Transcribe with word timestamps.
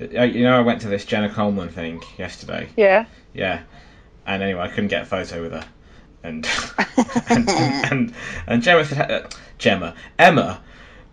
You 0.00 0.42
know, 0.42 0.58
I 0.58 0.60
went 0.62 0.80
to 0.80 0.88
this 0.88 1.04
Jenna 1.04 1.28
Coleman 1.28 1.68
thing 1.68 2.02
yesterday. 2.18 2.68
Yeah. 2.76 3.06
Yeah, 3.32 3.62
and 4.26 4.42
anyway, 4.42 4.62
I 4.62 4.66
couldn't 4.66 4.88
get 4.88 5.02
a 5.02 5.06
photo 5.06 5.40
with 5.40 5.52
her, 5.52 5.64
and 6.24 6.44
and, 7.28 7.48
and 7.48 8.14
and 8.48 8.62
Gemma 8.64 8.84
said, 8.86 9.08
uh, 9.08 9.28
Gemma, 9.56 9.94
Emma, 10.18 10.60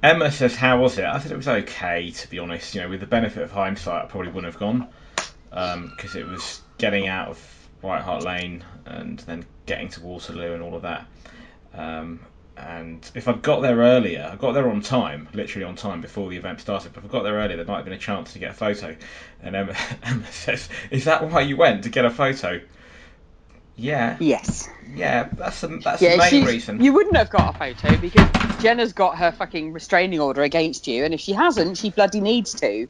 Emma 0.02 0.31
says, 0.31 0.55
how 0.55 0.81
was 0.81 0.97
it? 0.97 1.05
I 1.05 1.20
said 1.20 1.31
it 1.31 1.38
was 1.38 1.47
okay, 1.47 2.09
to 2.09 2.29
be 2.31 2.39
honest. 2.39 2.73
You 2.73 2.81
know, 2.81 2.89
with 2.89 3.02
the 3.02 3.05
benefit 3.05 3.44
of 3.44 3.52
hindsight, 3.52 4.05
I 4.05 4.07
probably 4.07 4.31
wouldn't 4.31 4.52
have 4.52 4.59
gone 4.59 4.88
because 5.52 6.16
it 6.16 6.25
was 6.25 6.61
getting 6.79 7.07
out 7.07 7.29
of 7.29 7.68
White 7.82 8.02
Hart 8.02 8.23
Lane 8.23 8.63
and 8.88 9.20
then 9.20 9.45
getting 9.68 9.89
to 9.89 10.02
Waterloo 10.02 10.55
and 10.55 10.63
all 10.63 10.73
of 10.73 10.82
that. 10.82 11.05
Um, 11.75 12.20
and 12.57 13.09
if 13.15 13.27
I'd 13.27 13.41
got 13.41 13.61
there 13.61 13.77
earlier, 13.77 14.29
I 14.31 14.36
got 14.36 14.52
there 14.54 14.70
on 14.70 14.81
time, 14.81 15.29
literally 15.34 15.65
on 15.65 15.75
time 15.75 16.02
before 16.02 16.29
the 16.29 16.38
event 16.38 16.59
started. 16.59 16.93
But 16.93 17.04
if 17.04 17.09
I 17.09 17.11
got 17.13 17.23
there 17.23 17.35
earlier, 17.35 17.57
there 17.57 17.66
might 17.66 17.77
have 17.77 17.85
been 17.85 17.93
a 17.93 17.97
chance 17.97 18.34
to 18.34 18.39
get 18.39 18.52
a 18.52 18.54
photo. 18.54 18.95
And 19.41 19.55
Emma, 19.55 19.75
Emma 20.04 20.25
says, 20.31 20.70
"Is 20.90 21.05
that 21.05 21.29
why 21.29 21.41
you 21.41 21.57
went 21.57 21.84
to 21.84 21.90
get 21.90 22.05
a 22.05 22.09
photo?" 22.09 22.62
Yeah, 23.77 24.17
Yes. 24.20 24.70
yeah, 24.93 25.29
that's 25.34 25.62
the 25.62 25.67
that's 25.84 26.02
Yeah, 26.02 26.12
the 26.12 26.17
main 26.17 26.45
reason. 26.45 26.84
You 26.84 26.93
wouldn't 26.93 27.16
have 27.16 27.29
got 27.29 27.55
a 27.55 27.57
photo 27.57 27.98
because 27.98 28.29
Jenna's 28.62 28.93
got 28.93 29.18
her 29.18 29.31
fucking 29.31 29.73
restraining 29.73 30.20
order 30.20 30.43
against 30.43 30.88
you, 30.88 31.04
and 31.05 31.13
if 31.13 31.21
she 31.21 31.31
hasn't, 31.31 31.77
she 31.77 31.90
bloody 31.90 32.20
needs 32.20 32.54
to. 32.55 32.88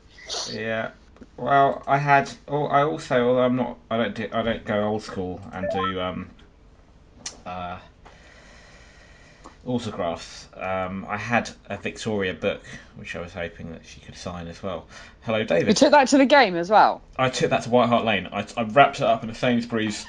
Yeah. 0.52 0.92
Well, 1.38 1.84
I 1.88 1.98
had. 1.98 2.30
Oh, 2.48 2.66
I 2.66 2.84
also, 2.84 3.28
although 3.28 3.44
I'm 3.44 3.56
not, 3.56 3.78
I 3.90 3.98
don't 3.98 4.16
do, 4.16 4.28
I 4.34 4.42
don't 4.42 4.66
go 4.66 4.84
old 4.84 5.04
school 5.04 5.40
and 5.54 5.68
do 5.72 6.02
um, 6.02 6.30
uh, 7.46 7.78
autographs. 9.66 10.48
Um, 10.56 11.06
I 11.08 11.18
had 11.18 11.50
a 11.70 11.78
Victoria 11.78 12.34
book, 12.34 12.62
which 12.96 13.16
I 13.16 13.22
was 13.22 13.34
hoping 13.34 13.72
that 13.72 13.86
she 13.86 14.00
could 14.00 14.16
sign 14.16 14.48
as 14.48 14.62
well. 14.64 14.88
Hello, 15.22 15.44
David. 15.44 15.68
You 15.68 15.74
took 15.74 15.92
that 15.92 16.08
to 16.10 16.18
the 16.18 16.26
game 16.26 16.56
as 16.56 16.70
well. 16.70 17.02
I 17.18 17.30
took 17.30 17.50
that 17.52 17.64
to 17.64 17.70
White 17.70 17.90
Hart 17.90 18.06
Lane. 18.06 18.28
I, 18.32 18.46
I 18.58 18.64
wrapped 18.64 18.98
it 18.98 19.04
up 19.04 19.24
in 19.24 19.30
a 19.30 19.36
Sainsbury's, 19.36 20.06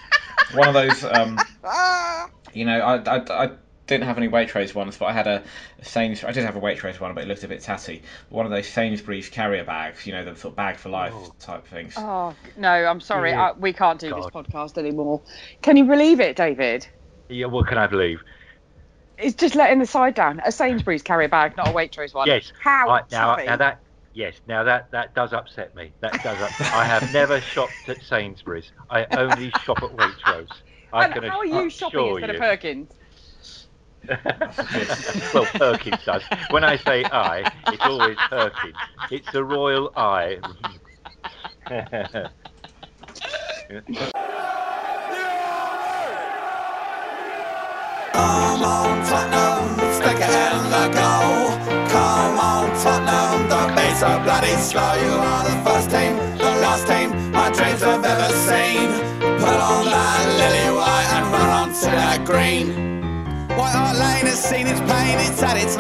one 0.55 0.69
of 0.69 0.75
those. 0.75 1.05
Um, 1.05 1.39
you 2.55 2.65
know, 2.65 2.79
I, 2.81 2.97
I, 2.97 3.45
I 3.47 3.51
didn't 3.87 4.05
have 4.05 4.17
any 4.17 4.29
Waitrose 4.29 4.75
ones, 4.75 4.97
but 4.97 5.07
I 5.07 5.13
had 5.13 5.27
a, 5.27 5.43
a 5.81 5.85
Sainsbury's. 5.85 6.31
I 6.31 6.33
did 6.33 6.47
have 6.47 6.57
a 6.57 6.61
Waitrose 6.61 6.99
one, 6.99 7.13
but 7.15 7.25
it 7.25 7.29
looked 7.29 7.45
a 7.45 7.49
bit 7.49 7.61
tatty. 7.61 8.03
One 8.31 8.47
of 8.47 8.53
those 8.53 8.67
Sainsbury's 8.67 9.29
carrier 9.29 9.65
bags, 9.65 10.07
you 10.07 10.13
know, 10.13 10.25
the 10.25 10.35
sort 10.35 10.53
of 10.53 10.57
bag 10.57 10.77
for 10.77 10.89
life 10.89 11.13
Oh. 11.15 11.35
type 11.41 11.67
things. 11.67 11.95
Oh 11.99 12.35
no, 12.57 12.71
I'm 12.71 13.01
sorry, 13.01 13.31
Yeah. 13.31 13.51
I, 13.51 13.53
we 13.53 13.73
can't 13.75 14.01
do 14.01 14.09
this 14.15 14.27
podcast 14.27 14.79
anymore. 14.79 15.21
Can 15.61 15.77
you 15.77 15.85
believe 15.85 16.21
it, 16.21 16.37
David? 16.37 16.87
Yeah, 17.29 17.47
what 17.47 17.67
can 17.67 17.77
I 17.79 17.87
believe? 17.87 18.23
It's 19.23 19.37
just 19.37 19.55
letting 19.55 19.79
the 19.79 19.87
side 19.87 20.15
down. 20.15 20.41
A 20.45 20.51
Sainsbury's 20.51 21.03
carry 21.03 21.29
bag, 21.29 21.57
not 21.57 21.69
a 21.69 21.73
Waitrose 21.73 22.13
one. 22.13 22.27
Yes. 22.27 22.53
How? 22.61 22.89
Right, 22.89 23.05
now, 23.11 23.37
now 23.37 23.57
that 23.57 23.81
yes, 24.13 24.35
now 24.47 24.65
that 24.65 24.91
that 24.91 25.15
does 25.15 25.33
upset 25.33 25.75
me. 25.75 25.93
That 26.01 26.23
does. 26.23 26.41
Up, 26.41 26.61
I 26.75 26.85
have 26.85 27.13
never 27.13 27.41
shopped 27.41 27.89
at 27.89 28.03
Sainsbury's. 28.03 28.73
I 28.91 29.07
only 29.17 29.51
shop 29.65 29.83
at 29.83 29.91
Waitrose. 29.91 30.49
I 30.93 31.05
and 31.05 31.15
can 31.15 31.23
how 31.23 31.39
are 31.39 31.47
you 31.47 31.71
shopping 31.71 32.07
instead 32.09 32.31
of. 32.31 32.41
Perkins? 32.41 32.91
well, 35.33 35.45
Perkins 35.45 36.05
does. 36.05 36.25
When 36.51 36.65
I 36.65 36.77
say 36.77 37.05
I, 37.05 37.51
it's 37.69 37.85
always 37.85 38.17
Perkins. 38.29 38.75
It's 39.11 39.33
a 39.35 39.45
royal 39.45 39.93
I. 39.97 40.41
Come 48.13 48.63
on, 48.63 49.05
Tottenham, 49.09 49.63
stick 49.97 50.21
it 50.27 50.33
in 50.47 50.59
the 50.75 50.87
goal. 50.93 51.53
Come 51.89 52.39
on, 52.39 52.67
Tottenham, 52.83 53.49
bloody 54.25 54.55
slow. 54.69 54.95
You 55.05 55.15
are 55.31 55.45
the 55.45 55.57
first 55.65 55.91
team, 55.91 56.17
the 56.39 56.53
last 56.65 56.87
team 56.87 57.09
my 57.33 57.51
dreams 57.51 57.83
have 57.83 58.05
ever 58.05 58.31
seen. 58.49 58.89
Put 59.41 59.59
on 59.73 59.85
that 59.87 60.25
lily 60.41 60.69
white 60.77 61.11
and 61.17 61.27
run 61.33 61.73
that 61.73 62.25
green. 62.25 62.67
White 63.57 63.77
Hart 63.77 63.97
Lane 63.97 64.27
has 64.27 64.43
seen 64.43 64.67
its 64.67 64.81
pain, 64.81 65.19
it's 65.19 65.43
its. 65.43 65.77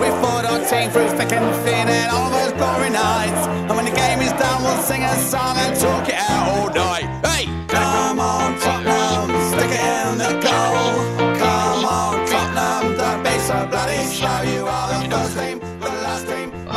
We 0.00 0.08
fought 0.20 0.44
our 0.44 0.64
team 0.64 0.90
through 0.90 1.10
thick 1.18 1.32
and 1.32 1.54
thin 1.64 1.88
and 1.88 2.10
all 2.12 2.30
those 2.30 2.52
nights. 2.90 3.46
And 3.46 3.74
when 3.76 3.84
the 3.84 3.92
game 3.92 4.20
is 4.20 4.32
done, 4.32 4.62
we'll 4.62 4.82
sing 4.82 5.02
a 5.02 5.14
song 5.16 5.56
and 5.58 5.78
talk 5.78 6.08
it 6.08 6.14
out 6.14 6.48
all 6.48 6.70
night. 6.74 7.29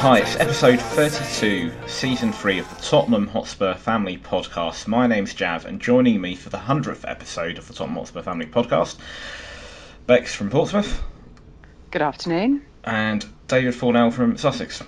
Hi, 0.03 0.19
it's 0.19 0.35
episode 0.35 0.81
32, 0.81 1.71
season 1.87 2.33
3 2.33 2.59
of 2.59 2.69
the 2.69 2.75
Tottenham 2.83 3.25
Hotspur 3.25 3.73
Family 3.73 4.17
Podcast. 4.17 4.85
My 4.85 5.07
name's 5.07 5.33
Jav, 5.33 5.65
and 5.65 5.79
joining 5.79 6.19
me 6.19 6.35
for 6.35 6.49
the 6.49 6.57
100th 6.57 7.09
episode 7.09 7.57
of 7.57 7.69
the 7.69 7.73
Tottenham 7.73 7.95
Hotspur 7.95 8.21
Family 8.21 8.45
Podcast, 8.45 8.97
Bex 10.05 10.35
from 10.35 10.49
Portsmouth 10.49 11.01
Good 11.91 12.01
afternoon. 12.01 12.65
and 12.83 13.25
David 13.47 13.75
Fornell 13.75 14.11
from 14.11 14.35
Sussex. 14.35 14.83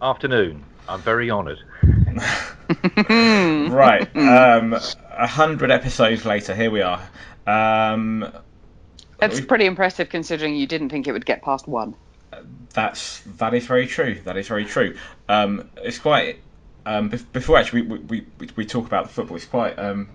Afternoon. 0.00 0.62
I'm 0.88 1.00
very 1.00 1.28
honoured. 1.28 1.58
right, 3.10 4.08
um, 4.16 4.70
100 4.70 5.70
episodes 5.72 6.24
later, 6.24 6.54
here 6.54 6.70
we 6.70 6.80
are. 6.80 7.02
Um, 7.44 8.32
That's 9.18 9.40
pretty 9.40 9.66
impressive 9.66 10.10
considering 10.10 10.54
you 10.54 10.68
didn't 10.68 10.90
think 10.90 11.08
it 11.08 11.12
would 11.12 11.26
get 11.26 11.42
past 11.42 11.66
one. 11.66 11.96
That's 12.74 13.20
that 13.38 13.54
is 13.54 13.66
very 13.66 13.86
true. 13.86 14.20
That 14.24 14.36
is 14.36 14.48
very 14.48 14.64
true. 14.64 14.96
Um, 15.28 15.70
it's 15.76 15.98
quite 15.98 16.40
um, 16.84 17.08
before 17.32 17.58
actually 17.58 17.82
we, 17.82 17.98
we, 17.98 18.26
we, 18.38 18.48
we 18.56 18.66
talk 18.66 18.86
about 18.86 19.06
the 19.06 19.12
football. 19.12 19.36
It's 19.36 19.46
quite 19.46 19.78
um, 19.78 20.08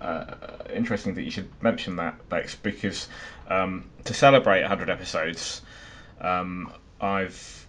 uh, 0.00 0.34
interesting 0.72 1.14
that 1.14 1.22
you 1.22 1.30
should 1.30 1.48
mention 1.62 1.96
that, 1.96 2.28
Bex, 2.28 2.54
because 2.54 3.08
um, 3.48 3.88
to 4.04 4.14
celebrate 4.14 4.60
100 4.60 4.90
episodes, 4.90 5.62
um, 6.20 6.72
I've 7.00 7.66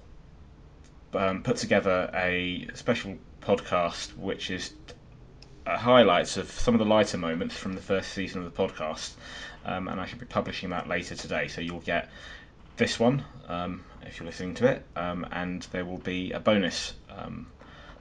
um, 1.13 1.43
put 1.43 1.57
together 1.57 2.09
a 2.13 2.67
special 2.73 3.17
podcast 3.41 4.15
which 4.17 4.51
is 4.51 4.73
uh, 5.65 5.77
highlights 5.77 6.37
of 6.37 6.49
some 6.51 6.73
of 6.73 6.79
the 6.79 6.85
lighter 6.85 7.17
moments 7.17 7.55
from 7.55 7.73
the 7.73 7.81
first 7.81 8.11
season 8.11 8.43
of 8.43 8.53
the 8.53 8.67
podcast, 8.67 9.13
and 9.65 9.89
I 9.89 10.05
should 10.05 10.19
be 10.19 10.25
publishing 10.25 10.71
that 10.71 10.87
later 10.87 11.15
today. 11.15 11.47
So 11.47 11.61
you'll 11.61 11.79
get 11.79 12.09
this 12.77 12.99
one 12.99 13.23
um, 13.47 13.83
if 14.05 14.19
you're 14.19 14.27
listening 14.27 14.55
to 14.55 14.67
it, 14.67 14.85
um, 14.95 15.25
and 15.31 15.61
there 15.71 15.85
will 15.85 15.97
be 15.97 16.31
a 16.31 16.39
bonus 16.39 16.93
um, 17.09 17.47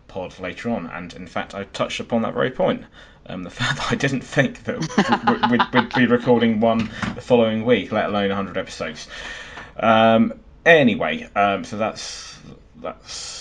pod 0.07 0.39
later 0.39 0.71
on. 0.71 0.87
And 0.87 1.13
in 1.15 1.27
fact, 1.27 1.55
I 1.55 1.65
touched 1.65 2.01
upon 2.01 2.23
that 2.23 2.35
very 2.35 2.51
point. 2.51 2.85
Um, 3.27 3.43
the 3.43 3.51
fact 3.59 3.77
that 3.77 3.93
I 3.93 3.95
didn't 3.95 4.23
think 4.23 4.65
that 4.65 4.79
we'd, 5.51 5.63
we'd, 5.83 5.95
be 5.95 6.07
recording 6.07 6.61
one 6.61 6.91
the 7.15 7.21
following 7.21 7.65
week, 7.65 7.93
let 7.93 8.07
alone 8.07 8.29
100 8.29 8.57
episodes. 8.57 9.07
Um, 9.77 10.41
anyway, 10.65 11.29
um, 11.35 11.65
so 11.65 11.77
that's 11.77 12.39
that's 12.81 13.38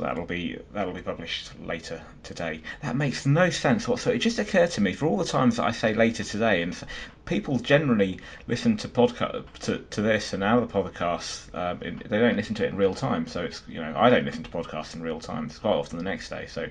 that'll 0.00 0.26
be 0.26 0.58
that'll 0.72 0.92
be 0.92 1.02
published 1.02 1.52
later 1.60 2.02
today. 2.22 2.60
That 2.82 2.96
makes 2.96 3.26
no 3.26 3.50
sense 3.50 3.86
whatsoever. 3.86 4.16
It 4.16 4.20
just 4.20 4.38
occurred 4.38 4.70
to 4.72 4.80
me 4.80 4.92
for 4.92 5.06
all 5.06 5.16
the 5.16 5.24
times 5.24 5.56
that 5.56 5.64
I 5.64 5.70
say 5.70 5.94
later 5.94 6.24
today, 6.24 6.62
and 6.62 6.76
people 7.24 7.58
generally 7.58 8.18
listen 8.48 8.76
to 8.78 8.88
podcast 8.88 9.44
to, 9.60 9.78
to 9.78 10.02
this 10.02 10.32
and 10.32 10.42
other 10.42 10.66
podcasts. 10.66 11.54
Um, 11.54 11.82
in, 11.82 12.02
they 12.06 12.18
don't 12.18 12.36
listen 12.36 12.54
to 12.56 12.64
it 12.64 12.70
in 12.70 12.76
real 12.76 12.94
time, 12.94 13.26
so 13.26 13.42
it's 13.42 13.62
you 13.68 13.80
know 13.80 13.94
I 13.96 14.10
don't 14.10 14.24
listen 14.24 14.42
to 14.42 14.50
podcasts 14.50 14.94
in 14.94 15.02
real 15.02 15.20
time. 15.20 15.46
It's 15.46 15.58
quite 15.58 15.74
often 15.74 15.98
the 15.98 16.04
next 16.04 16.28
day, 16.28 16.46
so. 16.48 16.68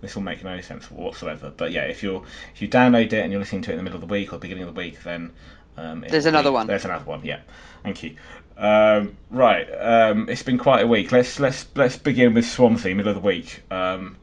This 0.00 0.16
will 0.16 0.24
make 0.24 0.42
no 0.42 0.60
sense 0.60 0.90
whatsoever. 0.90 1.52
But 1.56 1.70
yeah, 1.70 1.82
if 1.84 2.02
you're 2.02 2.24
if 2.52 2.60
you 2.60 2.66
download 2.66 3.12
it 3.12 3.22
and 3.22 3.30
you're 3.30 3.38
listening 3.38 3.62
to 3.62 3.70
it 3.70 3.74
in 3.74 3.78
the 3.78 3.84
middle 3.84 3.98
of 3.98 4.00
the 4.00 4.12
week 4.12 4.32
or 4.32 4.38
beginning 4.38 4.64
of 4.64 4.74
the 4.74 4.76
week, 4.76 5.00
then 5.04 5.30
um, 5.76 6.00
There's 6.00 6.24
will 6.24 6.32
be- 6.32 6.36
another 6.36 6.52
one. 6.52 6.66
There's 6.66 6.84
another 6.84 7.04
one. 7.04 7.24
Yeah, 7.24 7.40
thank 7.82 8.02
you. 8.02 8.16
Um, 8.62 9.16
right, 9.28 9.64
um, 9.64 10.28
it's 10.28 10.44
been 10.44 10.56
quite 10.56 10.84
a 10.84 10.86
week. 10.86 11.10
Let's 11.10 11.40
let's 11.40 11.66
let's 11.74 11.98
begin 11.98 12.32
with 12.32 12.46
Swansea, 12.46 12.94
middle 12.94 13.10
of 13.10 13.20
the 13.20 13.26
week. 13.26 13.60
Um, 13.72 14.16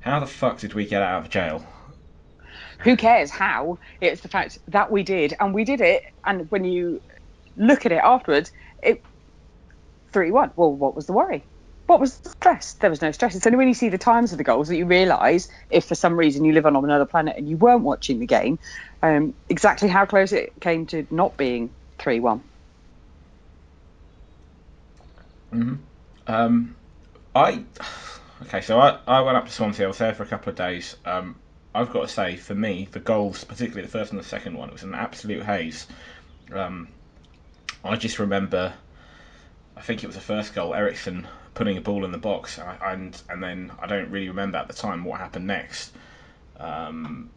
how 0.00 0.18
the 0.18 0.26
fuck 0.26 0.58
did 0.58 0.74
we 0.74 0.84
get 0.84 1.00
out 1.00 1.22
of 1.22 1.30
jail? 1.30 1.64
Who 2.80 2.96
cares 2.96 3.30
how? 3.30 3.78
It's 4.00 4.20
the 4.20 4.28
fact 4.28 4.58
that 4.66 4.90
we 4.90 5.04
did, 5.04 5.36
and 5.38 5.54
we 5.54 5.64
did 5.64 5.80
it. 5.80 6.02
And 6.24 6.50
when 6.50 6.64
you 6.64 7.00
look 7.56 7.86
at 7.86 7.92
it 7.92 8.00
afterwards, 8.02 8.50
it 8.82 9.00
three-one. 10.12 10.50
Well, 10.56 10.72
what 10.72 10.96
was 10.96 11.06
the 11.06 11.12
worry? 11.12 11.44
What 11.86 12.00
was 12.00 12.16
the 12.18 12.30
stress? 12.30 12.72
There 12.72 12.90
was 12.90 13.00
no 13.00 13.12
stress. 13.12 13.36
It's 13.36 13.46
only 13.46 13.58
when 13.58 13.68
you 13.68 13.74
see 13.74 13.90
the 13.90 13.98
times 13.98 14.32
of 14.32 14.38
the 14.38 14.44
goals 14.44 14.66
that 14.68 14.76
you 14.76 14.86
realise, 14.86 15.48
if 15.70 15.84
for 15.84 15.94
some 15.94 16.16
reason 16.16 16.44
you 16.44 16.52
live 16.52 16.66
on 16.66 16.74
another 16.74 17.06
planet 17.06 17.36
and 17.36 17.48
you 17.48 17.56
weren't 17.56 17.82
watching 17.82 18.18
the 18.18 18.26
game, 18.26 18.58
um, 19.04 19.34
exactly 19.48 19.88
how 19.88 20.04
close 20.04 20.32
it 20.32 20.52
came 20.60 20.84
to 20.86 21.06
not 21.12 21.36
being 21.36 21.70
three-one. 25.54 25.84
Um, 26.26 26.76
I 27.34 27.64
okay, 28.42 28.60
so 28.60 28.78
I, 28.80 28.98
I 29.06 29.20
went 29.20 29.36
up 29.36 29.46
to 29.46 29.52
Swansea. 29.52 29.84
I 29.84 29.88
was 29.88 29.98
there 29.98 30.14
for 30.14 30.22
a 30.22 30.26
couple 30.26 30.50
of 30.50 30.56
days. 30.56 30.96
Um, 31.04 31.36
I've 31.74 31.92
got 31.92 32.02
to 32.02 32.08
say, 32.08 32.36
for 32.36 32.54
me, 32.54 32.88
the 32.90 33.00
goals, 33.00 33.42
particularly 33.44 33.82
the 33.82 33.90
first 33.90 34.12
and 34.12 34.20
the 34.20 34.24
second 34.24 34.56
one, 34.56 34.68
it 34.68 34.72
was 34.72 34.84
an 34.84 34.94
absolute 34.94 35.42
haze. 35.42 35.88
Um, 36.52 36.88
I 37.82 37.96
just 37.96 38.20
remember, 38.20 38.72
I 39.76 39.80
think 39.80 40.04
it 40.04 40.06
was 40.06 40.14
the 40.14 40.22
first 40.22 40.54
goal. 40.54 40.72
Eriksen 40.72 41.26
putting 41.54 41.76
a 41.76 41.80
ball 41.80 42.04
in 42.04 42.12
the 42.12 42.18
box, 42.18 42.58
and 42.58 43.20
and 43.28 43.42
then 43.42 43.72
I 43.80 43.86
don't 43.86 44.10
really 44.10 44.28
remember 44.28 44.58
at 44.58 44.68
the 44.68 44.74
time 44.74 45.04
what 45.04 45.20
happened 45.20 45.46
next. 45.46 45.92
Um, 46.58 47.30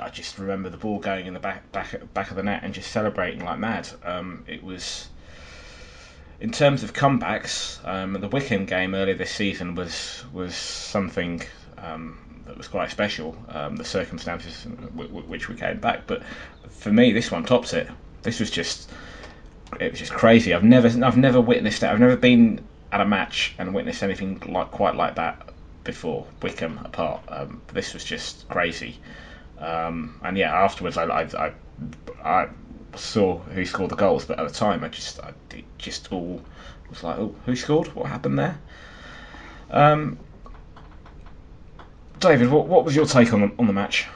I 0.00 0.10
just 0.10 0.38
remember 0.38 0.68
the 0.68 0.76
ball 0.76 0.98
going 0.98 1.26
in 1.26 1.34
the 1.34 1.40
back 1.40 1.70
back 1.72 2.12
back 2.12 2.30
of 2.30 2.36
the 2.36 2.42
net 2.42 2.62
and 2.62 2.74
just 2.74 2.90
celebrating 2.90 3.44
like 3.44 3.58
mad. 3.58 3.88
Um, 4.04 4.44
it 4.46 4.62
was 4.62 5.08
in 6.42 6.50
terms 6.50 6.82
of 6.82 6.92
comebacks, 6.92 7.78
um, 7.86 8.14
the 8.14 8.26
Wycombe 8.26 8.66
game 8.66 8.96
earlier 8.96 9.14
this 9.14 9.30
season 9.30 9.76
was 9.76 10.24
was 10.32 10.56
something 10.56 11.40
um, 11.78 12.18
that 12.46 12.56
was 12.58 12.66
quite 12.66 12.90
special. 12.90 13.36
Um, 13.48 13.76
the 13.76 13.84
circumstances 13.84 14.64
w- 14.64 15.06
w- 15.08 15.26
which 15.28 15.48
we 15.48 15.54
came 15.54 15.78
back, 15.78 16.08
but 16.08 16.24
for 16.68 16.90
me, 16.90 17.12
this 17.12 17.30
one 17.30 17.44
tops 17.44 17.72
it. 17.72 17.88
This 18.22 18.40
was 18.40 18.50
just 18.50 18.90
it 19.78 19.92
was 19.92 20.00
just 20.00 20.12
crazy. 20.12 20.52
I've 20.52 20.64
never 20.64 20.88
I've 21.06 21.16
never 21.16 21.40
witnessed 21.40 21.84
it. 21.84 21.86
I've 21.86 22.00
never 22.00 22.16
been 22.16 22.66
at 22.90 23.00
a 23.00 23.06
match 23.06 23.54
and 23.58 23.72
witnessed 23.72 24.02
anything 24.02 24.42
like 24.44 24.72
quite 24.72 24.96
like 24.96 25.14
that 25.14 25.50
before. 25.84 26.26
Wycombe 26.42 26.80
apart, 26.84 27.22
um, 27.28 27.62
this 27.72 27.94
was 27.94 28.02
just 28.02 28.48
crazy. 28.48 28.98
Um, 29.58 30.18
and 30.24 30.36
yeah, 30.36 30.52
afterwards 30.52 30.96
I, 30.96 31.04
I, 31.04 31.22
I, 31.38 31.52
I 32.24 32.48
saw 32.96 33.38
who 33.38 33.64
scored 33.64 33.90
the 33.90 33.96
goals, 33.96 34.24
but 34.24 34.38
at 34.38 34.46
the 34.46 34.54
time 34.54 34.84
I 34.84 34.88
just 34.88 35.20
I, 35.20 35.32
it 35.50 35.64
just 35.78 36.12
all 36.12 36.40
was 36.92 37.02
like, 37.02 37.18
oh, 37.18 37.34
who 37.46 37.56
scored? 37.56 37.88
What 37.94 38.06
happened 38.06 38.38
there? 38.38 38.58
Um, 39.70 40.18
David, 42.20 42.50
what, 42.50 42.66
what 42.68 42.84
was 42.84 42.94
your 42.94 43.06
take 43.06 43.32
on 43.32 43.40
the, 43.40 43.52
on 43.58 43.66
the 43.66 43.72
match? 43.72 44.06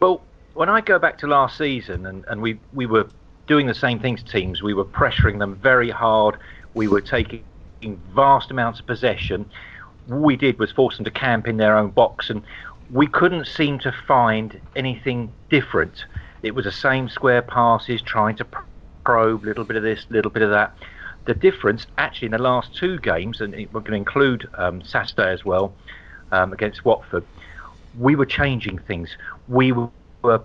Well, 0.00 0.22
when 0.54 0.68
I 0.68 0.80
go 0.80 0.98
back 0.98 1.18
to 1.18 1.26
last 1.26 1.58
season, 1.58 2.06
and, 2.06 2.24
and 2.28 2.40
we, 2.40 2.58
we 2.72 2.86
were 2.86 3.08
doing 3.46 3.66
the 3.66 3.74
same 3.74 3.98
things 3.98 4.22
to 4.22 4.30
teams, 4.30 4.62
we 4.62 4.72
were 4.72 4.84
pressuring 4.84 5.38
them 5.38 5.56
very 5.56 5.90
hard, 5.90 6.38
we 6.74 6.88
were 6.88 7.00
taking 7.00 7.44
vast 8.14 8.50
amounts 8.50 8.80
of 8.80 8.86
possession. 8.86 9.44
All 10.10 10.20
we 10.20 10.36
did 10.36 10.58
was 10.58 10.70
force 10.70 10.96
them 10.96 11.04
to 11.04 11.10
camp 11.10 11.48
in 11.48 11.56
their 11.56 11.76
own 11.76 11.90
box, 11.90 12.30
and 12.30 12.42
we 12.90 13.06
couldn't 13.06 13.46
seem 13.46 13.78
to 13.80 13.92
find 14.06 14.60
anything 14.76 15.32
different. 15.50 16.04
It 16.44 16.54
was 16.54 16.66
the 16.66 16.72
same 16.72 17.08
square 17.08 17.40
passes, 17.40 18.02
trying 18.02 18.36
to 18.36 18.46
probe 19.02 19.44
a 19.44 19.46
little 19.46 19.64
bit 19.64 19.76
of 19.76 19.82
this, 19.82 20.04
a 20.10 20.12
little 20.12 20.30
bit 20.30 20.42
of 20.42 20.50
that. 20.50 20.76
The 21.24 21.32
difference, 21.32 21.86
actually, 21.96 22.26
in 22.26 22.32
the 22.32 22.38
last 22.38 22.76
two 22.76 22.98
games, 22.98 23.40
and 23.40 23.54
we're 23.54 23.80
going 23.80 23.92
to 23.92 23.96
include 23.96 24.46
um, 24.54 24.82
Saturday 24.82 25.32
as 25.32 25.42
well 25.42 25.74
um, 26.32 26.52
against 26.52 26.84
Watford, 26.84 27.24
we 27.98 28.14
were 28.14 28.26
changing 28.26 28.78
things. 28.78 29.16
We 29.48 29.72
were 29.72 30.42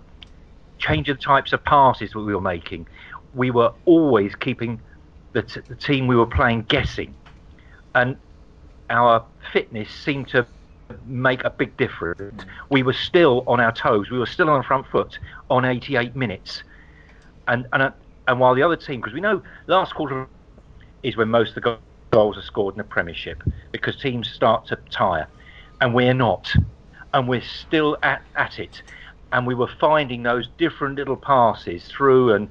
changing 0.77 1.15
the 1.15 1.21
types 1.21 1.51
of 1.51 1.65
passes 1.65 2.11
that 2.11 2.19
we 2.19 2.33
were 2.33 2.39
making. 2.39 2.87
We 3.33 3.51
were 3.51 3.73
always 3.83 4.35
keeping 4.35 4.79
the, 5.33 5.41
t- 5.41 5.59
the 5.67 5.75
team 5.75 6.07
we 6.07 6.15
were 6.15 6.25
playing 6.25 6.61
guessing, 6.69 7.13
and 7.93 8.15
our 8.89 9.25
fitness 9.51 9.91
seemed 9.91 10.29
to 10.29 10.47
make 11.05 11.43
a 11.43 11.49
big 11.49 11.75
difference. 11.77 12.43
We 12.69 12.83
were 12.83 12.93
still 12.93 13.43
on 13.47 13.59
our 13.59 13.71
toes. 13.71 14.09
We 14.09 14.19
were 14.19 14.25
still 14.25 14.49
on 14.49 14.59
the 14.59 14.63
front 14.63 14.87
foot 14.87 15.19
on 15.49 15.65
88 15.65 16.15
minutes, 16.15 16.63
and 17.47 17.67
and 17.73 17.93
and 18.27 18.39
while 18.39 18.55
the 18.55 18.63
other 18.63 18.75
team, 18.75 19.01
because 19.01 19.13
we 19.13 19.21
know 19.21 19.41
last 19.67 19.95
quarter 19.95 20.27
is 21.03 21.17
when 21.17 21.29
most 21.29 21.55
of 21.55 21.63
the 21.63 21.77
goals 22.11 22.37
are 22.37 22.41
scored 22.41 22.75
in 22.75 22.77
the 22.77 22.83
Premiership, 22.83 23.43
because 23.71 23.95
teams 23.95 24.29
start 24.29 24.67
to 24.67 24.77
tire, 24.91 25.27
and 25.81 25.93
we're 25.93 26.13
not, 26.13 26.53
and 27.13 27.27
we're 27.27 27.41
still 27.41 27.97
at 28.03 28.21
at 28.35 28.59
it, 28.59 28.81
and 29.31 29.45
we 29.47 29.55
were 29.55 29.69
finding 29.79 30.23
those 30.23 30.47
different 30.57 30.95
little 30.95 31.17
passes 31.17 31.85
through 31.87 32.33
and. 32.33 32.49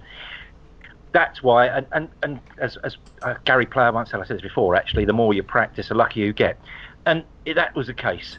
That's 1.11 1.43
why, 1.43 1.69
and, 1.69 1.87
and, 1.93 2.09
and 2.23 2.39
as, 2.59 2.77
as 2.85 2.99
uh, 3.23 3.35
Gary 3.47 3.65
Player 3.65 3.91
once 3.91 4.11
said, 4.11 4.21
I 4.21 4.25
said 4.25 4.37
this 4.37 4.43
before 4.43 4.77
actually, 4.77 5.07
the 5.07 5.15
more 5.15 5.33
you 5.33 5.43
practice, 5.43 5.89
the 5.89 5.95
luckier 5.95 6.27
you 6.27 6.35
get 6.35 6.61
and 7.07 7.25
that 7.47 7.75
was 7.75 7.87
the 7.87 7.95
case. 7.95 8.39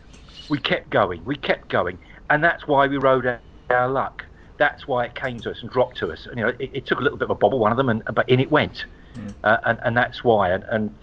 We 0.50 0.60
kept 0.60 0.90
going, 0.90 1.24
we 1.26 1.36
kept 1.36 1.70
going, 1.70 1.98
and 2.30 2.44
that's 2.44 2.68
why 2.68 2.88
we 2.88 2.98
rode 2.98 3.26
our, 3.26 3.40
our 3.70 3.90
luck. 3.90 4.26
That's 4.58 4.88
why 4.88 5.06
it 5.06 5.16
came 5.16 5.40
to 5.40 5.52
us 5.52 5.62
and 5.62 5.70
dropped 5.70 5.98
to 5.98 6.12
us. 6.12 6.26
And, 6.26 6.38
you 6.38 6.44
know, 6.44 6.54
it, 6.60 6.72
it, 6.74 6.86
took 6.86 7.00
a 7.00 7.02
little 7.02 7.18
bit 7.18 7.26
of 7.26 7.32
a 7.32 7.36
bobble, 7.36 7.60
one 7.60 7.72
of 7.72 7.78
them, 7.78 7.90
and 7.90 8.04
but 8.14 8.28
in 8.28 8.40
it 8.40 8.52
went, 8.52 8.86
mm. 9.16 9.34
uh, 9.44 9.58
and 9.64 9.80
and 9.84 9.98
that's 9.98 10.24
why. 10.24 10.52
And, 10.52 10.64
and 10.66 10.96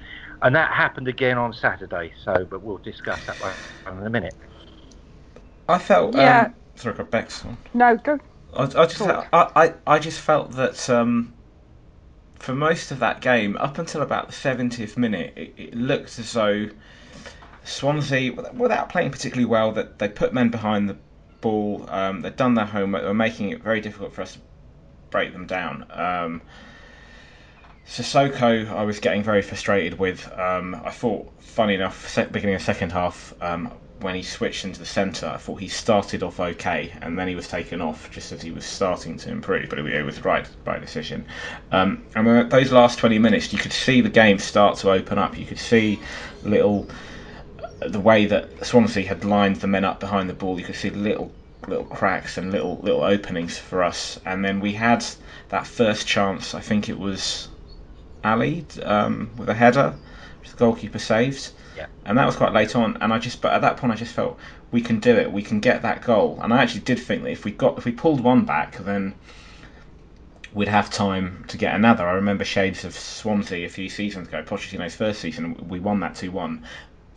and 0.42 0.54
that 0.54 0.72
happened 0.72 1.08
again 1.08 1.38
on 1.38 1.52
Saturday. 1.52 2.12
So, 2.22 2.46
but 2.48 2.62
we'll 2.62 2.78
discuss 2.78 3.24
that 3.26 3.36
one 3.40 3.98
in 3.98 4.06
a 4.06 4.10
minute. 4.10 4.34
I 5.68 5.78
felt. 5.78 6.14
Yeah. 6.14 6.46
Um, 6.46 6.54
sorry, 6.74 6.96
got 6.96 7.10
Bex. 7.10 7.44
No, 7.72 7.96
go. 7.96 8.18
I, 8.54 8.62
I 8.62 8.86
just 8.86 8.98
felt, 8.98 9.26
I, 9.32 9.50
I 9.56 9.74
I 9.86 9.98
just 9.98 10.20
felt 10.20 10.52
that 10.52 10.88
um, 10.88 11.34
for 12.38 12.54
most 12.54 12.90
of 12.90 13.00
that 13.00 13.20
game, 13.20 13.56
up 13.56 13.78
until 13.78 14.02
about 14.02 14.28
the 14.28 14.32
70th 14.32 14.96
minute, 14.96 15.32
it, 15.36 15.54
it 15.56 15.74
looked 15.74 16.18
as 16.18 16.32
though 16.32 16.68
Swansea, 17.66 18.32
without 18.32 18.88
playing 18.88 19.10
particularly 19.10 19.44
well, 19.44 19.72
that 19.72 19.98
they 19.98 20.08
put 20.08 20.32
men 20.32 20.50
behind 20.50 20.88
the 20.88 20.96
ball. 21.40 21.84
Um, 21.88 22.22
they've 22.22 22.36
done 22.36 22.54
their 22.54 22.64
homework. 22.64 23.02
They're 23.02 23.14
making 23.14 23.50
it 23.50 23.62
very 23.62 23.80
difficult 23.80 24.12
for 24.12 24.22
us 24.22 24.34
to 24.34 24.38
break 25.10 25.32
them 25.32 25.46
down. 25.46 25.86
Um, 25.90 26.42
Sissoko, 27.86 28.70
I 28.70 28.82
was 28.84 29.00
getting 29.00 29.22
very 29.22 29.42
frustrated 29.42 29.98
with. 29.98 30.30
Um, 30.38 30.80
I 30.84 30.90
thought, 30.90 31.30
funny 31.40 31.74
enough, 31.74 32.16
beginning 32.32 32.54
of 32.54 32.62
second 32.62 32.92
half, 32.92 33.34
um, 33.40 33.70
when 34.00 34.14
he 34.14 34.22
switched 34.22 34.64
into 34.64 34.78
the 34.78 34.86
centre, 34.86 35.26
I 35.26 35.36
thought 35.36 35.56
he 35.56 35.68
started 35.68 36.22
off 36.22 36.38
okay, 36.38 36.92
and 37.00 37.18
then 37.18 37.28
he 37.28 37.34
was 37.34 37.48
taken 37.48 37.80
off 37.80 38.10
just 38.10 38.30
as 38.30 38.42
he 38.42 38.50
was 38.50 38.64
starting 38.64 39.16
to 39.18 39.30
improve. 39.30 39.70
But 39.70 39.78
it, 39.78 40.04
was 40.04 40.24
right, 40.24 40.46
right 40.66 40.80
decision. 40.80 41.24
Um, 41.72 42.04
and 42.14 42.50
those 42.50 42.72
last 42.72 42.98
20 42.98 43.18
minutes, 43.18 43.52
you 43.52 43.58
could 43.58 43.72
see 43.72 44.00
the 44.00 44.10
game 44.10 44.38
start 44.38 44.78
to 44.78 44.90
open 44.90 45.18
up. 45.18 45.38
You 45.38 45.46
could 45.46 45.58
see 45.58 45.98
little 46.42 46.88
the 47.80 48.00
way 48.00 48.26
that 48.26 48.66
Swansea 48.66 49.06
had 49.06 49.24
lined 49.24 49.56
the 49.56 49.66
men 49.66 49.84
up 49.84 50.00
behind 50.00 50.28
the 50.28 50.34
ball, 50.34 50.58
you 50.58 50.64
could 50.64 50.76
see 50.76 50.90
little 50.90 51.32
little 51.66 51.84
cracks 51.84 52.38
and 52.38 52.52
little 52.52 52.78
little 52.78 53.02
openings 53.02 53.58
for 53.58 53.82
us. 53.82 54.20
And 54.24 54.44
then 54.44 54.60
we 54.60 54.72
had 54.72 55.04
that 55.48 55.66
first 55.66 56.06
chance. 56.06 56.54
I 56.54 56.60
think 56.60 56.88
it 56.88 56.98
was 56.98 57.48
Alli 58.24 58.64
um, 58.82 59.30
with 59.36 59.48
a 59.48 59.54
header, 59.54 59.94
which 60.40 60.50
the 60.50 60.56
goalkeeper 60.56 60.98
saved. 60.98 61.50
Yeah. 61.76 61.86
And 62.04 62.16
that 62.16 62.24
was 62.24 62.36
quite 62.36 62.52
late 62.52 62.74
on. 62.74 62.96
And 63.00 63.12
I 63.12 63.18
just, 63.18 63.42
but 63.42 63.52
at 63.52 63.60
that 63.60 63.76
point, 63.76 63.92
I 63.92 63.96
just 63.96 64.14
felt 64.14 64.38
we 64.70 64.80
can 64.80 64.98
do 64.98 65.14
it. 65.14 65.30
We 65.30 65.42
can 65.42 65.60
get 65.60 65.82
that 65.82 66.02
goal. 66.02 66.40
And 66.42 66.52
I 66.52 66.62
actually 66.62 66.80
did 66.80 66.98
think 66.98 67.22
that 67.24 67.30
if 67.30 67.44
we 67.44 67.50
got, 67.50 67.76
if 67.78 67.84
we 67.84 67.92
pulled 67.92 68.20
one 68.20 68.44
back, 68.44 68.78
then 68.78 69.14
we'd 70.54 70.68
have 70.68 70.88
time 70.88 71.44
to 71.48 71.58
get 71.58 71.74
another. 71.74 72.06
I 72.06 72.12
remember 72.12 72.44
shades 72.44 72.84
of 72.84 72.94
Swansea 72.94 73.66
a 73.66 73.68
few 73.68 73.90
seasons 73.90 74.28
ago, 74.28 74.42
Pochettino's 74.42 74.94
first 74.94 75.20
season. 75.20 75.68
We 75.68 75.80
won 75.80 76.00
that 76.00 76.14
two 76.14 76.30
one, 76.30 76.64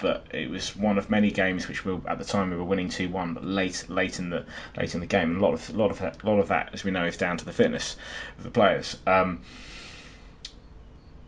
but 0.02 0.26
it 0.32 0.50
was 0.50 0.76
one 0.76 0.98
of 0.98 1.10
many 1.10 1.32
games 1.32 1.68
which 1.68 1.86
we 1.86 1.98
at 2.08 2.18
the 2.18 2.26
time 2.26 2.50
we 2.50 2.58
were 2.58 2.64
winning 2.64 2.90
two 2.90 3.10
one, 3.10 3.34
but 3.34 3.44
late 3.44 3.86
late 3.90 4.20
in 4.20 4.30
the 4.30 4.46
late 4.78 4.94
in 4.94 5.00
the 5.00 5.06
game, 5.06 5.32
and 5.32 5.38
a 5.38 5.42
lot 5.42 5.54
of 5.54 5.70
a 5.70 5.74
lot 5.74 5.92
of 5.92 6.00
that, 6.00 6.22
a 6.24 6.26
lot 6.30 6.40
of 6.40 6.48
that, 6.48 6.70
as 6.74 6.84
we 6.84 6.92
know, 6.92 7.06
is 7.06 7.18
down 7.18 7.38
to 7.38 7.46
the 7.46 7.54
fitness 7.54 7.96
of 8.38 8.44
the 8.44 8.52
players. 8.52 8.98
Um, 9.08 9.42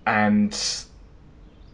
and 0.05 0.57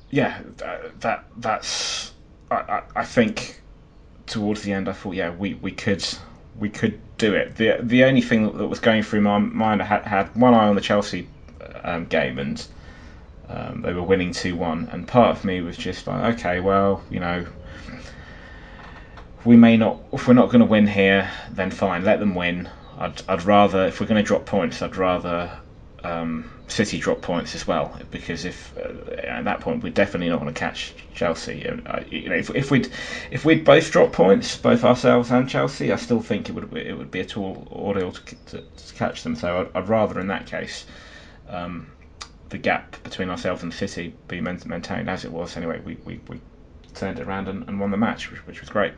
yeah, 0.09 0.41
that, 0.57 1.01
that 1.01 1.25
that's 1.37 2.13
I, 2.51 2.55
I, 2.55 2.83
I 2.97 3.05
think 3.05 3.61
towards 4.25 4.61
the 4.61 4.73
end 4.73 4.89
I 4.89 4.93
thought 4.93 5.15
yeah 5.15 5.29
we, 5.29 5.53
we 5.55 5.71
could 5.71 6.05
we 6.59 6.69
could 6.69 6.99
do 7.17 7.33
it. 7.33 7.55
The 7.55 7.77
the 7.81 8.03
only 8.03 8.21
thing 8.21 8.57
that 8.57 8.67
was 8.67 8.79
going 8.79 9.03
through 9.03 9.21
my 9.21 9.37
mind 9.37 9.81
I 9.81 9.85
had, 9.85 10.03
had 10.03 10.35
one 10.35 10.53
eye 10.53 10.67
on 10.67 10.75
the 10.75 10.81
Chelsea 10.81 11.27
um, 11.83 12.05
game 12.05 12.39
and 12.39 12.65
um, 13.49 13.81
they 13.81 13.93
were 13.93 14.03
winning 14.03 14.31
2 14.31 14.55
1, 14.55 14.89
and 14.91 15.07
part 15.07 15.37
of 15.37 15.45
me 15.45 15.61
was 15.61 15.77
just 15.77 16.07
like, 16.07 16.35
okay, 16.35 16.59
well, 16.59 17.01
you 17.09 17.19
know, 17.19 17.45
we 19.45 19.55
may 19.55 19.77
not, 19.77 19.99
if 20.11 20.27
we're 20.27 20.33
not 20.33 20.47
going 20.47 20.59
to 20.59 20.65
win 20.65 20.87
here, 20.87 21.29
then 21.51 21.71
fine, 21.71 22.03
let 22.03 22.19
them 22.19 22.35
win. 22.35 22.69
I'd, 22.97 23.21
I'd 23.27 23.43
rather, 23.43 23.85
if 23.85 23.99
we're 23.99 24.07
going 24.07 24.21
to 24.21 24.27
drop 24.27 24.45
points, 24.45 24.81
I'd 24.81 24.97
rather 24.97 25.59
um, 26.03 26.49
City 26.67 26.99
drop 26.99 27.21
points 27.21 27.55
as 27.55 27.65
well, 27.65 27.97
because 28.11 28.43
if 28.43 28.77
uh, 28.77 29.11
at 29.21 29.45
that 29.45 29.61
point 29.61 29.83
we're 29.83 29.93
definitely 29.93 30.29
not 30.29 30.41
going 30.41 30.53
to 30.53 30.59
catch 30.59 30.93
Chelsea. 31.13 31.65
Uh, 31.65 32.01
you 32.11 32.27
know, 32.27 32.35
if, 32.35 32.49
if 32.53 32.69
we'd 32.69 32.89
if 33.31 33.45
we'd 33.45 33.63
both 33.63 33.89
drop 33.89 34.11
points, 34.11 34.57
both 34.57 34.83
ourselves 34.83 35.31
and 35.31 35.47
Chelsea, 35.47 35.93
I 35.93 35.95
still 35.95 36.19
think 36.19 36.49
it 36.49 36.51
would 36.53 36.75
it 36.75 36.97
would 36.97 37.09
be 37.09 37.21
a 37.21 37.25
tall 37.25 37.67
ordeal 37.71 38.11
to, 38.11 38.35
to, 38.47 38.61
to 38.61 38.93
catch 38.95 39.23
them. 39.23 39.35
So 39.35 39.61
I'd, 39.61 39.77
I'd, 39.77 39.87
rather 39.87 40.19
in 40.19 40.27
that 40.27 40.45
case. 40.45 40.85
Um, 41.47 41.87
the 42.49 42.57
gap 42.57 43.01
between 43.03 43.29
ourselves 43.29 43.63
and 43.63 43.73
City 43.73 44.15
be 44.27 44.41
maintained 44.41 45.09
as 45.09 45.25
it 45.25 45.31
was. 45.31 45.57
Anyway, 45.57 45.81
we, 45.83 45.97
we, 46.05 46.21
we 46.27 46.41
turned 46.93 47.19
it 47.19 47.27
around 47.27 47.47
and, 47.47 47.67
and 47.67 47.79
won 47.79 47.91
the 47.91 47.97
match, 47.97 48.31
which, 48.31 48.45
which, 48.47 48.61
was 48.61 48.69
great. 48.69 48.93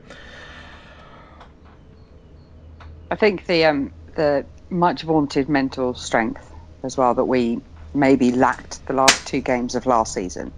I 3.12 3.16
think 3.16 3.46
the 3.46 3.66
um, 3.66 3.92
the 4.16 4.46
much 4.70 5.02
vaunted 5.02 5.50
mental 5.50 5.96
strength 5.96 6.52
as 6.84 6.96
well 6.96 7.16
that 7.16 7.26
we 7.26 7.60
maybe 7.94 8.32
lacked 8.32 8.86
the 8.86 8.94
last 8.94 9.28
two 9.28 9.42
games 9.42 9.76
of 9.76 9.86
last 9.86 10.14
season. 10.14 10.54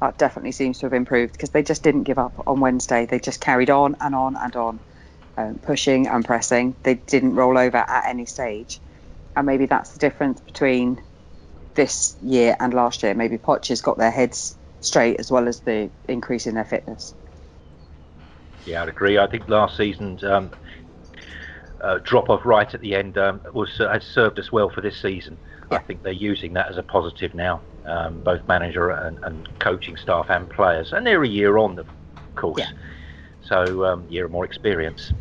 That 0.00 0.18
definitely 0.18 0.52
seems 0.52 0.78
to 0.78 0.86
have 0.86 0.94
improved 0.94 1.32
because 1.32 1.50
they 1.50 1.62
just 1.62 1.82
didn't 1.82 2.04
give 2.04 2.18
up 2.18 2.42
on 2.46 2.60
Wednesday. 2.60 3.06
They 3.06 3.20
just 3.20 3.40
carried 3.40 3.70
on 3.70 3.96
and 4.00 4.14
on 4.14 4.36
and 4.36 4.56
on, 4.56 4.80
um, 5.36 5.58
pushing 5.58 6.08
and 6.08 6.24
pressing. 6.24 6.76
They 6.82 6.94
didn't 6.94 7.34
roll 7.34 7.58
over 7.58 7.76
at 7.76 8.08
any 8.08 8.24
stage, 8.24 8.80
and 9.36 9.46
maybe 9.46 9.66
that's 9.66 9.92
the 9.92 9.98
difference 9.98 10.40
between 10.40 11.02
this 11.74 12.16
year 12.22 12.56
and 12.60 12.72
last 12.74 13.02
year. 13.02 13.14
Maybe 13.14 13.38
Poch 13.38 13.68
has 13.68 13.80
got 13.80 13.98
their 13.98 14.10
heads 14.10 14.56
straight, 14.80 15.18
as 15.18 15.30
well 15.30 15.48
as 15.48 15.60
the 15.60 15.90
increase 16.08 16.46
in 16.46 16.54
their 16.54 16.64
fitness. 16.64 17.14
Yeah, 18.66 18.82
I'd 18.82 18.88
agree. 18.88 19.18
I 19.18 19.26
think 19.26 19.48
last 19.48 19.76
season's 19.76 20.24
um, 20.24 20.50
uh, 21.80 21.98
drop 22.02 22.30
off 22.30 22.44
right 22.44 22.72
at 22.72 22.80
the 22.80 22.94
end 22.94 23.18
um, 23.18 23.40
was 23.52 23.80
uh, 23.80 23.90
has 23.90 24.04
served 24.04 24.38
us 24.38 24.50
well 24.50 24.70
for 24.70 24.80
this 24.80 25.00
season. 25.00 25.36
I 25.70 25.78
think 25.78 26.02
they're 26.02 26.12
using 26.12 26.52
that 26.52 26.68
as 26.70 26.76
a 26.76 26.82
positive 26.82 27.34
now, 27.34 27.60
um, 27.84 28.20
both 28.20 28.46
manager 28.46 28.90
and, 28.90 29.18
and, 29.24 29.48
coaching 29.58 29.96
staff 29.96 30.26
and 30.28 30.48
players, 30.48 30.92
and 30.92 31.06
they're 31.06 31.22
a 31.22 31.28
year 31.28 31.58
on, 31.58 31.78
of 31.78 31.86
course. 32.36 32.60
Yeah. 32.60 32.70
So 33.42 33.84
um, 33.84 34.06
year 34.08 34.26
of 34.26 34.30
more 34.30 34.44
experience. 34.44 35.12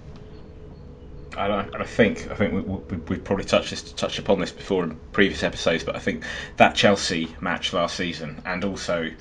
I, 1.38 1.68
I 1.80 1.84
think 1.84 2.30
I 2.32 2.36
think 2.36 2.54
we, 2.54 2.62
we, 2.62 2.98
we've 3.08 3.24
probably 3.24 3.46
touched 3.46 3.70
this, 3.70 3.92
touched 3.92 4.20
upon 4.20 4.40
this 4.40 4.52
before 4.52 4.84
in 4.84 5.00
previous 5.12 5.44
episodes, 5.44 5.84
but 5.84 5.96
I 5.96 6.00
think 6.00 6.24
that 6.58 6.76
Chelsea 6.76 7.36
match 7.42 7.74
last 7.74 7.96
season 7.96 8.42
and 8.46 8.64
also 8.64 9.12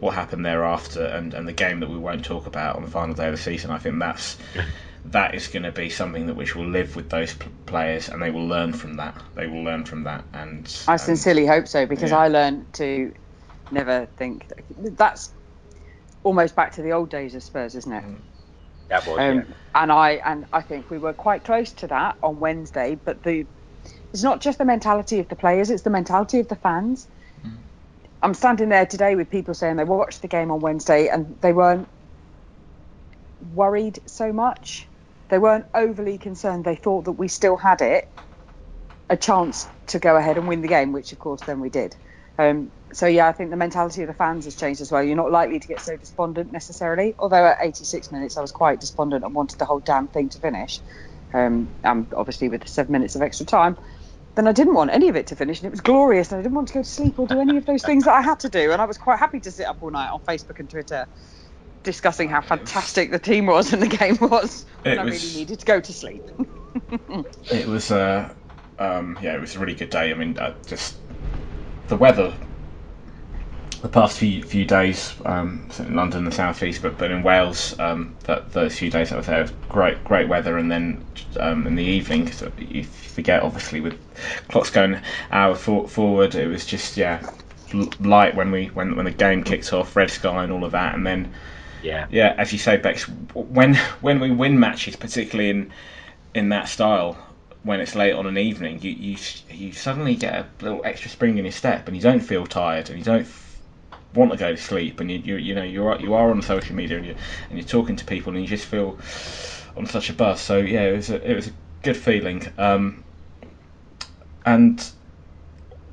what 0.00 0.14
happened 0.14 0.44
thereafter 0.44 1.04
and, 1.04 1.32
and 1.32 1.46
the 1.46 1.52
game 1.52 1.80
that 1.80 1.88
we 1.88 1.96
won't 1.96 2.24
talk 2.24 2.46
about 2.46 2.76
on 2.76 2.82
the 2.82 2.90
final 2.90 3.14
day 3.14 3.26
of 3.26 3.32
the 3.32 3.40
season, 3.40 3.70
I 3.70 3.78
think 3.78 3.98
that's 3.98 4.36
that 5.06 5.34
is 5.34 5.48
going 5.48 5.64
to 5.64 5.72
be 5.72 5.90
something 5.90 6.26
that 6.26 6.34
which 6.34 6.54
will 6.54 6.68
live 6.68 6.96
with 6.96 7.08
those 7.08 7.34
players 7.66 8.08
and 8.08 8.20
they 8.20 8.30
will 8.30 8.46
learn 8.46 8.72
from 8.72 8.94
that. 8.94 9.20
They 9.34 9.46
will 9.46 9.62
learn 9.62 9.84
from 9.84 10.04
that, 10.04 10.24
and 10.32 10.84
I 10.88 10.96
sincerely 10.96 11.46
hope 11.46 11.68
so 11.68 11.86
because 11.86 12.10
yeah. 12.10 12.18
I 12.18 12.28
learned 12.28 12.72
to 12.74 13.12
never 13.70 14.06
think 14.16 14.46
that's 14.78 15.30
almost 16.24 16.54
back 16.54 16.72
to 16.72 16.82
the 16.82 16.92
old 16.92 17.10
days 17.10 17.34
of 17.34 17.42
Spurs, 17.42 17.74
isn't 17.74 17.92
it? 17.92 18.04
Mm. 18.04 18.20
That 18.90 19.06
was, 19.06 19.18
Um, 19.18 19.36
yeah. 19.36 19.44
and 19.74 19.92
I 19.92 20.12
and 20.24 20.46
I 20.52 20.62
think 20.62 20.90
we 20.90 20.98
were 20.98 21.14
quite 21.14 21.44
close 21.44 21.72
to 21.74 21.88
that 21.88 22.16
on 22.22 22.40
Wednesday. 22.40 22.96
But 23.04 23.22
the 23.24 23.46
it's 24.12 24.22
not 24.24 24.42
just 24.42 24.58
the 24.58 24.64
mentality 24.66 25.20
of 25.20 25.28
the 25.28 25.36
players; 25.36 25.70
it's 25.70 25.82
the 25.84 25.90
mentality 25.90 26.40
of 26.40 26.48
the 26.48 26.56
fans. 26.56 27.08
I'm 28.22 28.34
standing 28.34 28.70
there 28.70 28.86
today 28.86 29.16
with 29.16 29.30
people 29.30 29.54
saying 29.54 29.76
they 29.76 29.84
watched 29.84 30.22
the 30.22 30.28
game 30.28 30.50
on 30.50 30.60
Wednesday 30.60 31.08
and 31.08 31.38
they 31.42 31.52
weren't 31.52 31.88
worried 33.40 34.00
so 34.08 34.32
much. 34.32 34.88
They 35.30 35.38
weren't 35.38 35.66
overly 35.74 36.18
concerned. 36.18 36.64
They 36.64 36.76
thought 36.76 37.06
that 37.06 37.12
we 37.12 37.28
still 37.28 37.56
had 37.56 37.82
it, 37.82 38.04
a 39.10 39.16
chance 39.16 39.68
to 39.88 39.98
go 40.00 40.16
ahead 40.16 40.38
and 40.38 40.48
win 40.48 40.62
the 40.62 40.68
game, 40.68 40.92
which 40.92 41.12
of 41.12 41.18
course 41.18 41.42
then 41.42 41.60
we 41.60 41.70
did. 41.70 41.96
Um, 42.38 42.72
so 42.92 43.06
yeah, 43.06 43.26
I 43.26 43.32
think 43.32 43.50
the 43.50 43.56
mentality 43.56 44.02
of 44.02 44.08
the 44.08 44.14
fans 44.14 44.44
has 44.44 44.54
changed 44.54 44.80
as 44.80 44.92
well. 44.92 45.02
You're 45.02 45.16
not 45.16 45.30
likely 45.30 45.58
to 45.58 45.68
get 45.68 45.80
so 45.80 45.96
despondent 45.96 46.52
necessarily. 46.52 47.14
Although 47.18 47.46
at 47.46 47.58
86 47.60 48.12
minutes 48.12 48.36
I 48.36 48.40
was 48.42 48.52
quite 48.52 48.80
despondent 48.80 49.24
and 49.24 49.34
wanted 49.34 49.58
the 49.58 49.64
whole 49.64 49.80
damn 49.80 50.08
thing 50.08 50.28
to 50.30 50.38
finish. 50.38 50.80
Um, 51.32 51.70
and 51.82 52.06
obviously 52.14 52.48
with 52.48 52.62
the 52.62 52.68
seven 52.68 52.92
minutes 52.92 53.16
of 53.16 53.22
extra 53.22 53.46
time, 53.46 53.78
then 54.34 54.46
I 54.46 54.52
didn't 54.52 54.74
want 54.74 54.90
any 54.90 55.08
of 55.08 55.16
it 55.16 55.26
to 55.28 55.36
finish, 55.36 55.60
and 55.60 55.66
it 55.66 55.70
was 55.70 55.80
glorious. 55.80 56.32
And 56.32 56.38
I 56.38 56.42
didn't 56.42 56.54
want 56.54 56.68
to 56.68 56.74
go 56.74 56.82
to 56.82 56.88
sleep 56.88 57.18
or 57.18 57.26
do 57.26 57.40
any 57.40 57.56
of 57.56 57.66
those 57.66 57.82
things 57.82 58.04
that 58.04 58.14
I 58.14 58.22
had 58.22 58.40
to 58.40 58.48
do. 58.48 58.72
And 58.72 58.80
I 58.80 58.86
was 58.86 58.96
quite 58.98 59.18
happy 59.18 59.40
to 59.40 59.50
sit 59.50 59.66
up 59.66 59.82
all 59.82 59.90
night 59.90 60.10
on 60.10 60.20
Facebook 60.20 60.58
and 60.58 60.68
Twitter 60.68 61.06
discussing 61.82 62.28
how 62.28 62.40
fantastic 62.40 63.10
the 63.10 63.18
team 63.18 63.46
was 63.46 63.72
and 63.72 63.82
the 63.82 63.88
game 63.88 64.16
was. 64.20 64.64
It 64.84 64.92
And 64.92 65.00
I 65.00 65.04
really 65.04 65.34
needed 65.34 65.60
to 65.60 65.66
go 65.66 65.80
to 65.80 65.92
sleep. 65.92 66.22
It 67.50 67.66
was, 67.66 67.90
uh, 67.90 68.32
um, 68.78 69.18
yeah, 69.20 69.34
it 69.34 69.40
was 69.40 69.56
a 69.56 69.58
really 69.58 69.74
good 69.74 69.90
day. 69.90 70.10
I 70.10 70.14
mean, 70.14 70.38
uh, 70.38 70.54
just 70.66 70.96
the 71.88 71.96
weather. 71.96 72.34
The 73.82 73.88
past 73.88 74.18
few 74.18 74.44
few 74.44 74.64
days, 74.64 75.12
um, 75.26 75.68
in 75.80 75.96
London, 75.96 76.24
the 76.24 76.30
southeast, 76.30 76.82
but 76.82 76.96
but 76.98 77.10
in 77.10 77.24
Wales, 77.24 77.76
um, 77.80 78.14
that 78.24 78.52
those 78.52 78.78
few 78.78 78.90
days 78.90 79.10
I 79.12 79.16
was 79.16 79.26
there, 79.26 79.40
it 79.40 79.42
was 79.42 79.52
great 79.68 80.04
great 80.04 80.28
weather, 80.28 80.56
and 80.56 80.70
then 80.70 81.04
um, 81.40 81.66
in 81.66 81.74
the 81.74 81.82
evening, 81.82 82.30
so 82.30 82.52
you 82.58 82.84
forget 82.84 83.42
obviously 83.42 83.80
with 83.80 83.98
clocks 84.48 84.70
going 84.70 85.00
hour 85.32 85.56
for, 85.56 85.88
forward, 85.88 86.36
it 86.36 86.46
was 86.46 86.64
just 86.64 86.96
yeah, 86.96 87.28
light 87.98 88.36
when 88.36 88.52
we 88.52 88.66
when 88.66 88.94
when 88.94 89.04
the 89.04 89.10
game 89.10 89.42
kicked 89.42 89.72
off, 89.72 89.96
red 89.96 90.10
sky 90.10 90.44
and 90.44 90.52
all 90.52 90.64
of 90.64 90.70
that, 90.72 90.94
and 90.94 91.04
then 91.04 91.32
Yeah. 91.82 92.06
yeah, 92.08 92.34
as 92.38 92.52
you 92.52 92.58
say, 92.58 92.76
Bex, 92.76 93.08
when 93.34 93.74
when 94.00 94.20
we 94.20 94.30
win 94.30 94.60
matches, 94.60 94.94
particularly 94.94 95.50
in 95.50 95.72
in 96.34 96.50
that 96.50 96.68
style, 96.68 97.16
when 97.64 97.80
it's 97.80 97.96
late 97.96 98.12
on 98.12 98.26
an 98.26 98.38
evening, 98.38 98.80
you 98.80 98.92
you 98.92 99.16
you 99.50 99.72
suddenly 99.72 100.14
get 100.14 100.34
a 100.34 100.46
little 100.64 100.82
extra 100.84 101.10
spring 101.10 101.36
in 101.38 101.44
your 101.44 101.52
step, 101.52 101.88
and 101.88 101.96
you 101.96 102.02
don't 102.02 102.20
feel 102.20 102.46
tired, 102.46 102.88
and 102.88 102.98
you 102.98 103.04
don't 103.04 103.26
want 104.14 104.30
to 104.32 104.36
go 104.36 104.50
to 104.52 104.56
sleep, 104.56 105.00
and 105.00 105.10
you 105.10 105.18
you, 105.18 105.36
you 105.36 105.54
know 105.54 105.62
you're 105.62 106.00
you 106.00 106.14
are 106.14 106.30
on 106.30 106.42
social 106.42 106.74
media, 106.74 106.98
and 106.98 107.06
you 107.06 107.16
and 107.48 107.58
you're 107.58 107.68
talking 107.68 107.96
to 107.96 108.04
people, 108.04 108.32
and 108.32 108.42
you 108.42 108.48
just 108.48 108.66
feel 108.66 108.98
on 109.76 109.86
such 109.86 110.10
a 110.10 110.12
buzz. 110.12 110.40
So 110.40 110.58
yeah, 110.58 110.82
it 110.84 110.96
was 110.96 111.10
a, 111.10 111.30
it 111.30 111.34
was 111.34 111.48
a 111.48 111.52
good 111.82 111.96
feeling, 111.96 112.46
um, 112.58 113.04
and 114.44 114.92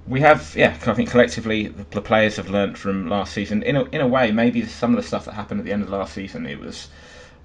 we 0.10 0.22
have, 0.22 0.56
yeah, 0.56 0.76
I 0.88 0.94
think 0.96 1.12
collectively 1.12 1.68
the, 1.68 2.02
players 2.02 2.38
have 2.38 2.50
learnt 2.50 2.78
from 2.78 3.08
last 3.08 3.32
season. 3.32 3.62
In 3.62 3.76
a, 3.76 3.84
in 3.86 4.02
a 4.02 4.08
way, 4.08 4.32
maybe 4.32 4.66
some 4.66 4.90
of 4.90 4.98
the 4.98 5.08
stuff 5.08 5.26
that 5.26 5.36
happened 5.36 5.60
at 5.60 5.66
the 5.68 5.72
end 5.72 5.84
of 5.84 5.90
last 5.90 6.14
season, 6.14 6.48
it 6.48 6.60
was 6.60 6.88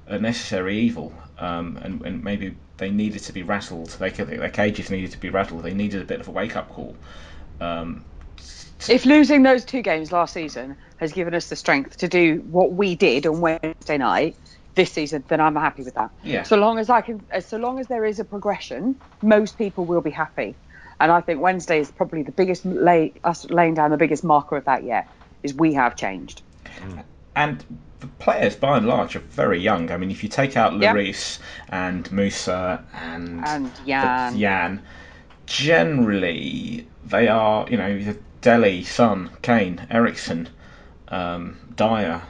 a 0.06 0.18
necessary 0.18 0.78
evil, 0.78 1.12
um, 1.38 1.78
and, 1.82 2.00
and 2.02 2.24
maybe 2.24 2.56
they 2.78 2.90
needed 2.90 3.22
to 3.24 3.32
be 3.32 3.42
rattled. 3.42 3.90
They 3.90 4.10
their 4.10 4.48
cages 4.48 4.90
needed 4.90 5.12
to 5.12 5.18
be 5.18 5.28
rattled. 5.28 5.62
They 5.62 5.74
needed 5.74 6.00
a 6.00 6.06
bit 6.06 6.20
of 6.20 6.28
a 6.28 6.30
wake 6.30 6.56
up 6.56 6.70
call. 6.70 6.96
Um, 7.60 8.04
if 8.88 9.06
losing 9.06 9.42
those 9.42 9.64
two 9.64 9.82
games 9.82 10.12
last 10.12 10.34
season 10.34 10.76
has 10.98 11.12
given 11.12 11.34
us 11.34 11.48
the 11.48 11.56
strength 11.56 11.96
to 11.98 12.08
do 12.08 12.42
what 12.50 12.72
we 12.72 12.94
did 12.94 13.26
on 13.26 13.40
Wednesday 13.40 13.98
night 13.98 14.36
this 14.74 14.92
season, 14.92 15.22
then 15.28 15.40
I'm 15.40 15.54
happy 15.54 15.82
with 15.82 15.94
that. 15.94 16.10
Yeah. 16.22 16.42
So 16.42 16.56
long 16.56 16.78
as 16.78 16.90
I 16.90 17.00
can, 17.00 17.22
so 17.40 17.56
long 17.56 17.78
as 17.78 17.86
there 17.86 18.04
is 18.04 18.18
a 18.18 18.24
progression, 18.24 18.96
most 19.22 19.58
people 19.58 19.84
will 19.84 20.00
be 20.00 20.10
happy. 20.10 20.54
And 21.00 21.10
I 21.10 21.20
think 21.20 21.40
Wednesday 21.40 21.80
is 21.80 21.90
probably 21.90 22.22
the 22.22 22.32
biggest 22.32 22.64
lay 22.64 23.12
us 23.24 23.44
laying 23.50 23.74
down 23.74 23.90
the 23.90 23.96
biggest 23.96 24.24
marker 24.24 24.56
of 24.56 24.64
that 24.64 24.84
yet. 24.84 25.08
Is 25.42 25.52
we 25.54 25.74
have 25.74 25.94
changed. 25.96 26.40
Mm. 26.78 27.04
and 27.36 27.64
the 28.00 28.06
players, 28.18 28.56
by 28.56 28.76
and 28.76 28.86
large, 28.86 29.14
are 29.16 29.20
very 29.20 29.58
young. 29.60 29.90
I 29.90 29.96
mean, 29.96 30.10
if 30.10 30.22
you 30.22 30.28
take 30.28 30.56
out 30.56 30.72
Yeah. 30.78 30.94
Lloris 30.94 31.38
and 31.68 32.04
Mousa 32.10 32.82
and 32.94 33.44
And 33.46 33.70
Jan. 33.86 34.38
Jan, 34.38 34.82
generally 35.46 36.86
they 37.06 37.28
are, 37.28 37.68
you 37.68 37.76
know, 37.76 38.14
Dele, 38.44 38.84
Son, 38.84 39.30
Kane, 39.40 39.86
Eriksen, 39.90 40.50
um, 41.08 41.56
Dier. 41.76 42.20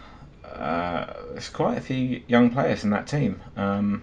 Uh, 0.45 1.13
there's 1.33 1.49
quite 1.49 1.77
a 1.77 1.81
few 1.81 2.23
young 2.29 2.51
players 2.51 2.85
in 2.85 2.91
that 2.91 3.09
team. 3.09 3.43
Um, 3.57 4.03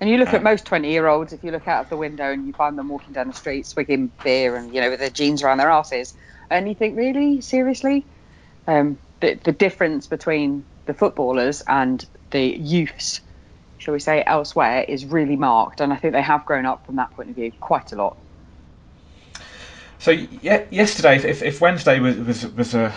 And 0.00 0.10
you 0.10 0.16
look 0.16 0.32
Uh, 0.32 0.36
at 0.36 0.42
most 0.42 0.64
20 0.66 0.90
year 0.90 1.06
olds, 1.06 1.32
if 1.34 1.44
you 1.44 1.50
look 1.50 1.68
out 1.68 1.84
of 1.84 1.88
the 1.90 1.96
window 1.96 2.32
and 2.32 2.46
you 2.46 2.54
find 2.54 2.78
them 2.78 2.88
walking 2.88 3.12
down 3.12 3.28
the 3.28 3.34
street 3.34 3.66
swigging 3.66 4.12
beer 4.24 4.56
and, 4.56 4.74
you 4.74 4.80
know, 4.80 4.88
with 4.90 5.00
their 5.00 5.10
jeans 5.10 5.42
around 5.42 5.58
their 5.58 5.70
asses, 5.70 6.14
and 6.50 6.68
you 6.68 6.74
think, 6.74 6.96
really? 6.96 7.42
Seriously? 7.42 8.06
Um, 8.66 8.98
the, 9.20 9.38
the 9.44 9.52
difference 9.52 10.06
between 10.06 10.66
the 10.86 10.94
footballers 10.94 11.62
and 11.66 12.02
the 12.30 12.44
youths, 12.44 13.20
shall 13.78 13.92
we 13.92 14.00
say, 14.00 14.22
elsewhere 14.26 14.84
is 14.88 15.04
really 15.06 15.36
marked. 15.36 15.80
And 15.82 15.92
I 15.92 15.96
think 15.96 16.12
they 16.14 16.22
have 16.22 16.46
grown 16.46 16.64
up 16.66 16.86
from 16.86 16.96
that 16.96 17.10
point 17.12 17.28
of 17.30 17.34
view 17.36 17.52
quite 17.60 17.92
a 17.92 17.96
lot. 17.96 18.18
So 19.98 20.10
yeah, 20.10 20.64
yesterday, 20.70 21.16
if, 21.16 21.42
if 21.42 21.60
Wednesday 21.60 22.00
was, 22.00 22.16
was 22.16 22.46
was 22.54 22.74
a 22.74 22.94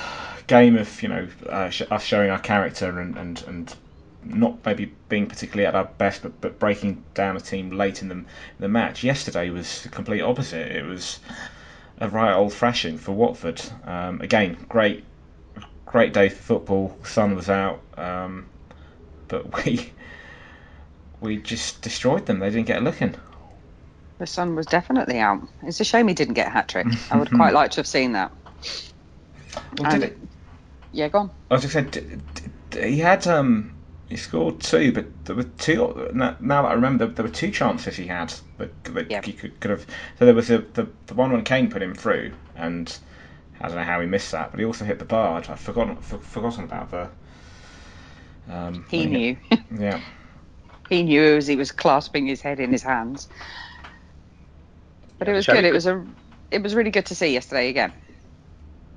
game 0.48 0.78
of 0.78 1.02
you 1.04 1.10
know 1.10 1.28
uh, 1.48 1.70
sh- 1.70 1.84
us 1.92 2.04
showing 2.04 2.30
our 2.30 2.40
character 2.40 3.00
and, 3.00 3.18
and, 3.18 3.44
and 3.48 3.76
not 4.24 4.64
maybe 4.66 4.94
being 5.10 5.28
particularly 5.28 5.66
at 5.66 5.76
our 5.76 5.86
best, 5.86 6.22
but, 6.22 6.40
but 6.42 6.60
breaking 6.60 7.04
down 7.14 7.38
a 7.38 7.42
team 7.42 7.72
late 7.72 8.02
in 8.02 8.10
the 8.10 8.24
the 8.60 8.68
match. 8.68 9.04
Yesterday 9.04 9.50
was 9.50 9.84
the 9.84 9.90
complete 9.90 10.22
opposite. 10.22 10.72
It 10.72 10.86
was 10.86 11.20
a 12.00 12.10
right 12.10 12.34
old 12.34 12.54
thrashing 12.54 12.98
for 12.98 13.14
Watford. 13.14 13.62
Um, 13.86 14.22
again, 14.22 14.58
great 14.70 15.06
great 15.86 16.14
day 16.14 16.30
for 16.30 16.42
football. 16.42 16.98
Sun 17.04 17.36
was 17.36 17.50
out, 17.50 17.82
um, 17.98 18.48
but 19.28 19.66
we 19.66 19.92
we 21.22 21.38
just 21.38 21.82
destroyed 21.82 22.26
them. 22.26 22.40
They 22.40 22.50
didn't 22.50 22.68
get 22.68 22.78
a 22.80 22.82
look 22.82 23.02
in. 23.02 23.16
The 24.20 24.28
sun 24.28 24.56
was 24.56 24.66
definitely 24.66 25.18
out. 25.20 25.42
It's 25.64 25.80
a 25.80 25.86
shame 25.86 26.08
he 26.08 26.14
didn't 26.14 26.34
get 26.36 26.48
a 26.48 26.52
hat 26.52 26.68
trick. 26.68 26.88
I 27.10 27.18
would 27.18 27.32
quite 27.36 27.54
like 27.54 27.72
to 27.72 27.78
have 27.78 27.88
seen 27.88 28.12
that. 28.14 28.32
Well, 29.78 29.90
did 29.92 30.04
it, 30.04 30.18
Yeah, 30.92 31.08
go 31.08 31.20
on. 31.20 31.32
I 31.50 31.54
was 31.56 31.62
just 31.64 31.74
saying, 31.74 31.90
d- 31.90 32.02
d- 32.02 32.44
d- 32.72 32.82
he 32.92 33.00
had 33.00 33.26
um, 33.28 33.74
he 34.10 34.18
scored 34.18 34.60
two, 34.60 34.92
but 34.92 35.06
there 35.26 35.36
were 35.38 35.44
two. 35.44 36.10
Now, 36.14 36.36
now 36.42 36.64
that 36.64 36.70
I 36.70 36.74
remember, 36.74 37.06
there, 37.06 37.16
there 37.16 37.26
were 37.26 37.32
two 37.32 37.50
chances 37.52 37.96
he 37.96 38.08
had 38.08 38.34
that, 38.58 38.84
that 38.84 39.10
Yeah. 39.10 39.22
he 39.22 39.32
could, 39.32 39.58
could 39.62 39.72
have. 39.72 39.86
So 40.18 40.26
there 40.26 40.36
was 40.36 40.50
a, 40.50 40.60
the 40.60 40.88
the 41.08 41.14
one 41.14 41.32
when 41.32 41.44
Kane 41.46 41.70
put 41.70 41.82
him 41.82 41.96
through, 41.96 42.34
and 42.56 42.96
I 43.62 43.68
don't 43.68 43.78
know 43.78 43.84
how 43.84 44.02
he 44.02 44.08
missed 44.08 44.32
that, 44.34 44.52
but 44.52 44.60
he 44.60 44.66
also 44.66 44.84
hit 44.84 45.00
the 45.00 45.06
bar. 45.06 45.42
I've 45.48 45.60
forgotten 45.60 45.96
for, 45.96 46.18
forgotten 46.18 46.66
about 46.66 46.92
the. 46.92 47.10
Um, 48.50 48.86
He 48.90 49.06
knew. 49.06 49.38
hit- 49.50 49.60
yeah, 49.80 50.02
he 50.90 51.04
knew 51.04 51.38
as 51.38 51.48
he 51.48 51.56
was 51.56 51.72
clasping 51.72 52.26
his 52.28 52.42
head 52.42 52.60
in 52.60 52.72
his 52.72 52.84
hands. 52.84 53.30
But 55.20 55.28
it 55.28 55.34
was 55.34 55.46
good. 55.46 55.66
It 55.66 55.74
was 55.74 55.86
a, 55.86 56.06
it 56.50 56.64
was 56.64 56.74
really 56.74 56.92
good 56.92 57.06
to 57.08 57.16
see 57.16 57.34
yesterday 57.34 57.70
again. 57.70 57.94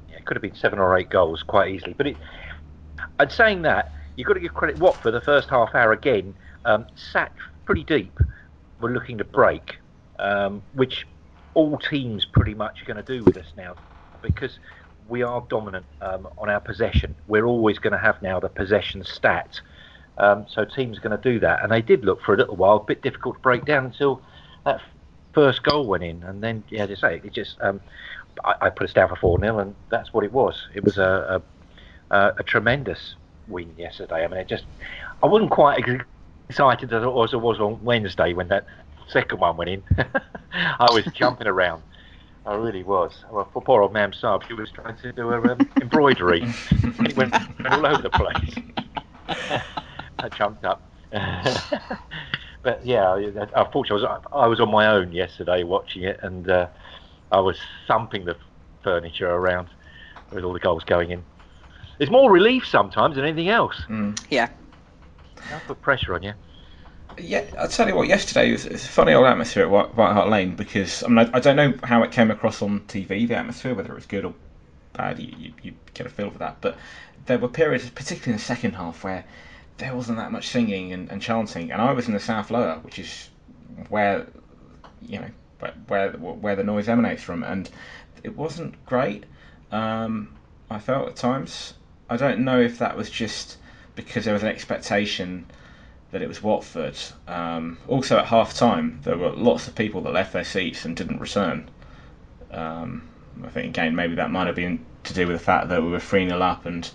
Yeah, 0.09 0.17
it 0.17 0.25
could 0.25 0.37
have 0.37 0.43
been 0.43 0.55
seven 0.55 0.79
or 0.79 0.97
eight 0.97 1.11
goals 1.11 1.43
quite 1.43 1.75
easily. 1.75 1.95
But 1.95 2.07
it, 2.07 2.17
and 3.19 3.31
saying 3.31 3.63
that, 3.63 3.93
you've 4.17 4.27
got 4.27 4.35
to 4.35 4.41
give 4.41 4.55
credit 4.55 4.79
Watford 4.79 5.15
the 5.15 5.21
first 5.21 5.51
half 5.51 5.75
hour 5.75 5.93
again, 5.93 6.35
um, 6.65 6.87
sat 6.95 7.33
pretty 7.65 7.85
deep, 7.85 8.19
We're 8.81 8.93
looking 8.93 9.19
to 9.19 9.25
break, 9.25 9.77
um, 10.19 10.63
which 10.75 11.07
all 11.55 11.79
teams 11.79 12.25
pretty 12.25 12.55
much 12.55 12.83
are 12.83 12.85
going 12.85 13.05
to 13.05 13.19
do 13.19 13.25
with 13.25 13.37
us 13.37 13.47
now, 13.57 13.75
because 14.23 14.59
we 15.09 15.23
are 15.23 15.45
dominant 15.51 15.87
um, 16.01 16.29
on 16.39 16.49
our 16.49 16.61
possession. 16.61 17.15
We're 17.27 17.47
always 17.47 17.79
going 17.79 17.93
to 17.93 17.99
have 17.99 18.21
now 18.23 18.41
the 18.41 18.49
possession 18.49 19.05
stat. 19.05 19.61
Um, 20.19 20.47
so 20.49 20.65
teams 20.65 20.99
are 20.99 21.01
going 21.01 21.19
to 21.21 21.33
do 21.33 21.41
that, 21.41 21.63
and 21.63 21.73
they 21.73 21.83
did 21.83 22.05
look 22.05 22.23
for 22.23 22.35
a 22.35 22.37
little 22.37 22.57
while, 22.57 22.77
a 22.77 22.85
bit 22.85 23.03
difficult 23.03 23.37
to 23.37 23.41
break 23.41 23.65
down 23.65 23.87
until 23.87 24.23
that 24.65 24.81
first 25.33 25.63
goal 25.63 25.87
went 25.87 26.05
in, 26.05 26.23
and 26.23 26.43
then 26.43 26.65
yeah, 26.69 26.85
as 26.85 26.91
I 26.91 26.95
say, 26.95 27.21
it 27.25 27.33
just 27.33 27.57
um, 27.61 27.81
I, 28.45 28.55
I, 28.63 28.71
put 28.71 28.89
us 28.89 28.93
down 28.93 29.09
for 29.09 29.17
four 29.17 29.39
0 29.39 29.59
and 29.59 29.75
that's 29.91 30.13
what 30.13 30.25
it 30.25 30.33
was. 30.33 30.69
It 30.75 30.85
was 30.85 30.99
a 30.99 31.43
a, 32.11 32.35
a 32.39 32.43
tremendous 32.43 33.15
win 33.49 33.75
yesterday. 33.77 34.25
I 34.25 34.29
mean, 34.29 34.41
it 34.41 34.49
just 34.49 34.65
I 35.23 35.27
wasn't 35.27 35.51
quite 35.51 35.85
excited 36.49 36.93
as 36.93 37.03
I 37.03 37.07
was 37.07 37.61
on 37.61 37.83
Wednesday 37.83 38.33
when 38.33 38.49
that 38.49 38.67
second 39.09 39.41
one 39.41 39.57
went 39.57 39.71
in. 39.71 39.83
I 40.53 40.89
was 40.93 41.05
jumping 41.15 41.47
around. 41.47 41.83
I 42.45 42.55
really 42.57 42.83
was. 42.83 43.25
Well, 43.31 43.49
for 43.53 43.63
poor 43.63 43.83
old 43.83 43.93
Mam 43.93 44.11
Saab, 44.13 44.47
she 44.49 44.55
was 44.55 44.71
trying 44.71 44.97
to 44.97 45.13
do 45.13 45.29
her 45.29 45.51
um, 45.53 45.71
embroidery. 45.81 46.43
it 46.45 47.17
went 47.17 47.35
all 47.71 47.87
over 47.87 48.03
the 48.03 48.11
place. 48.11 48.55
I 50.19 50.29
jumped 50.29 50.65
up. 50.65 50.83
but 52.63 52.85
yeah, 52.87 53.15
unfortunately, 53.55 54.07
I 54.07 54.15
was, 54.15 54.25
I 54.33 54.47
was 54.47 54.61
on 54.61 54.71
my 54.71 54.87
own 54.87 55.13
yesterday 55.13 55.65
watching 55.65 56.05
it, 56.05 56.21
and 56.23 56.49
uh, 56.49 56.69
I 57.31 57.41
was 57.41 57.59
thumping 57.89 58.25
the 58.25 58.37
furniture 58.83 59.31
around 59.31 59.69
with 60.31 60.45
all 60.45 60.53
the 60.53 60.61
goals 60.61 60.85
going 60.85 61.11
in. 61.11 61.25
It's 61.99 62.11
more 62.11 62.31
relief 62.31 62.67
sometimes 62.67 63.17
than 63.17 63.25
anything 63.25 63.49
else. 63.49 63.81
Mm. 63.89 64.19
Yeah. 64.31 64.49
I 65.53 65.59
put 65.67 65.83
pressure 65.83 66.15
on 66.15 66.23
you. 66.23 66.33
Yeah, 67.19 67.45
I'll 67.59 67.69
tell 67.69 67.89
you 67.89 67.95
what. 67.95 68.09
Yesterday 68.09 68.53
was, 68.53 68.67
was 68.69 68.85
a 68.85 68.89
funny 68.89 69.13
old 69.13 69.27
atmosphere 69.27 69.65
at 69.65 69.71
White, 69.71 69.95
White 69.97 70.13
Hart 70.13 70.31
Lane 70.31 70.57
because 70.57 71.03
I 71.03 71.09
mean 71.09 71.19
I, 71.19 71.37
I, 71.37 71.41
don't 71.41 71.57
know 71.57 71.75
how 71.83 72.03
it 72.03 72.11
came 72.11 72.31
across 72.31 72.63
on 72.63 72.81
TV 72.81 73.29
the 73.29 73.35
atmosphere 73.35 73.75
whether 73.75 73.93
it 73.93 73.95
was 73.95 74.07
good 74.07 74.25
or 74.25 74.35
bad. 74.95 75.19
You, 75.19 75.35
you, 75.37 75.53
you 75.63 75.75
get 75.93 76.07
a 76.07 76.09
feel 76.09 76.31
for 76.31 76.39
that, 76.39 76.57
but 76.63 76.79
there 77.27 77.39
were 77.39 77.49
periods, 77.49 77.89
particularly 77.91 78.33
in 78.33 78.39
the 78.39 78.43
second 78.43 78.73
half, 78.73 79.05
where 79.05 79.25
there 79.83 79.97
wasn't 79.97 80.19
that 80.19 80.31
much 80.31 80.47
singing 80.47 80.93
and, 80.93 81.11
and 81.11 81.21
chanting, 81.21 81.73
and 81.73 81.83
I 81.83 81.93
was 81.93 82.07
in 82.07 82.15
the 82.15 82.21
South 82.21 82.53
Lower, 82.53 82.79
which 82.83 83.01
is 83.01 83.29
where 83.89 84.27
you 85.01 85.19
know 85.19 85.31
where 85.89 86.11
where 86.13 86.55
the 86.55 86.63
noise 86.63 86.89
emanates 86.89 87.23
from, 87.23 87.43
and 87.43 87.69
it 88.23 88.37
wasn't 88.37 88.75
great. 88.87 89.25
Um, 89.73 90.37
I 90.71 90.79
felt 90.79 91.09
at 91.09 91.17
times. 91.17 91.75
I 92.09 92.17
don't 92.17 92.41
know 92.45 92.61
if 92.61 92.79
that 92.79 92.97
was 92.97 93.11
just 93.11 93.59
because 93.97 94.25
there 94.25 94.35
was 94.35 94.45
an 94.45 94.51
expectation 94.51 95.47
that 96.13 96.23
it 96.23 96.29
was 96.29 96.43
Watford. 96.43 96.97
Um, 97.27 97.79
also, 97.89 98.19
at 98.19 98.27
half 98.27 98.55
time, 98.55 99.01
there 99.03 99.17
were 99.17 99.31
lots 99.31 99.67
of 99.67 99.75
people 99.75 100.03
that 100.03 100.13
left 100.13 100.33
their 100.33 100.45
seats 100.45 100.85
and 100.85 100.95
didn't 100.95 101.21
return. 101.21 101.69
Um, 102.53 103.09
I 103.43 103.49
think, 103.49 103.67
again, 103.67 103.97
maybe 103.97 104.15
that 104.15 104.31
might 104.31 104.47
have 104.47 104.57
been 104.57 104.85
to 105.05 105.15
do 105.15 105.27
with 105.27 105.39
the 105.39 105.45
fact 105.45 105.71
that 105.71 105.83
we 105.83 105.89
were 105.89 105.99
3 105.99 106.29
0 106.29 106.41
up 106.41 106.67
and 106.67 106.89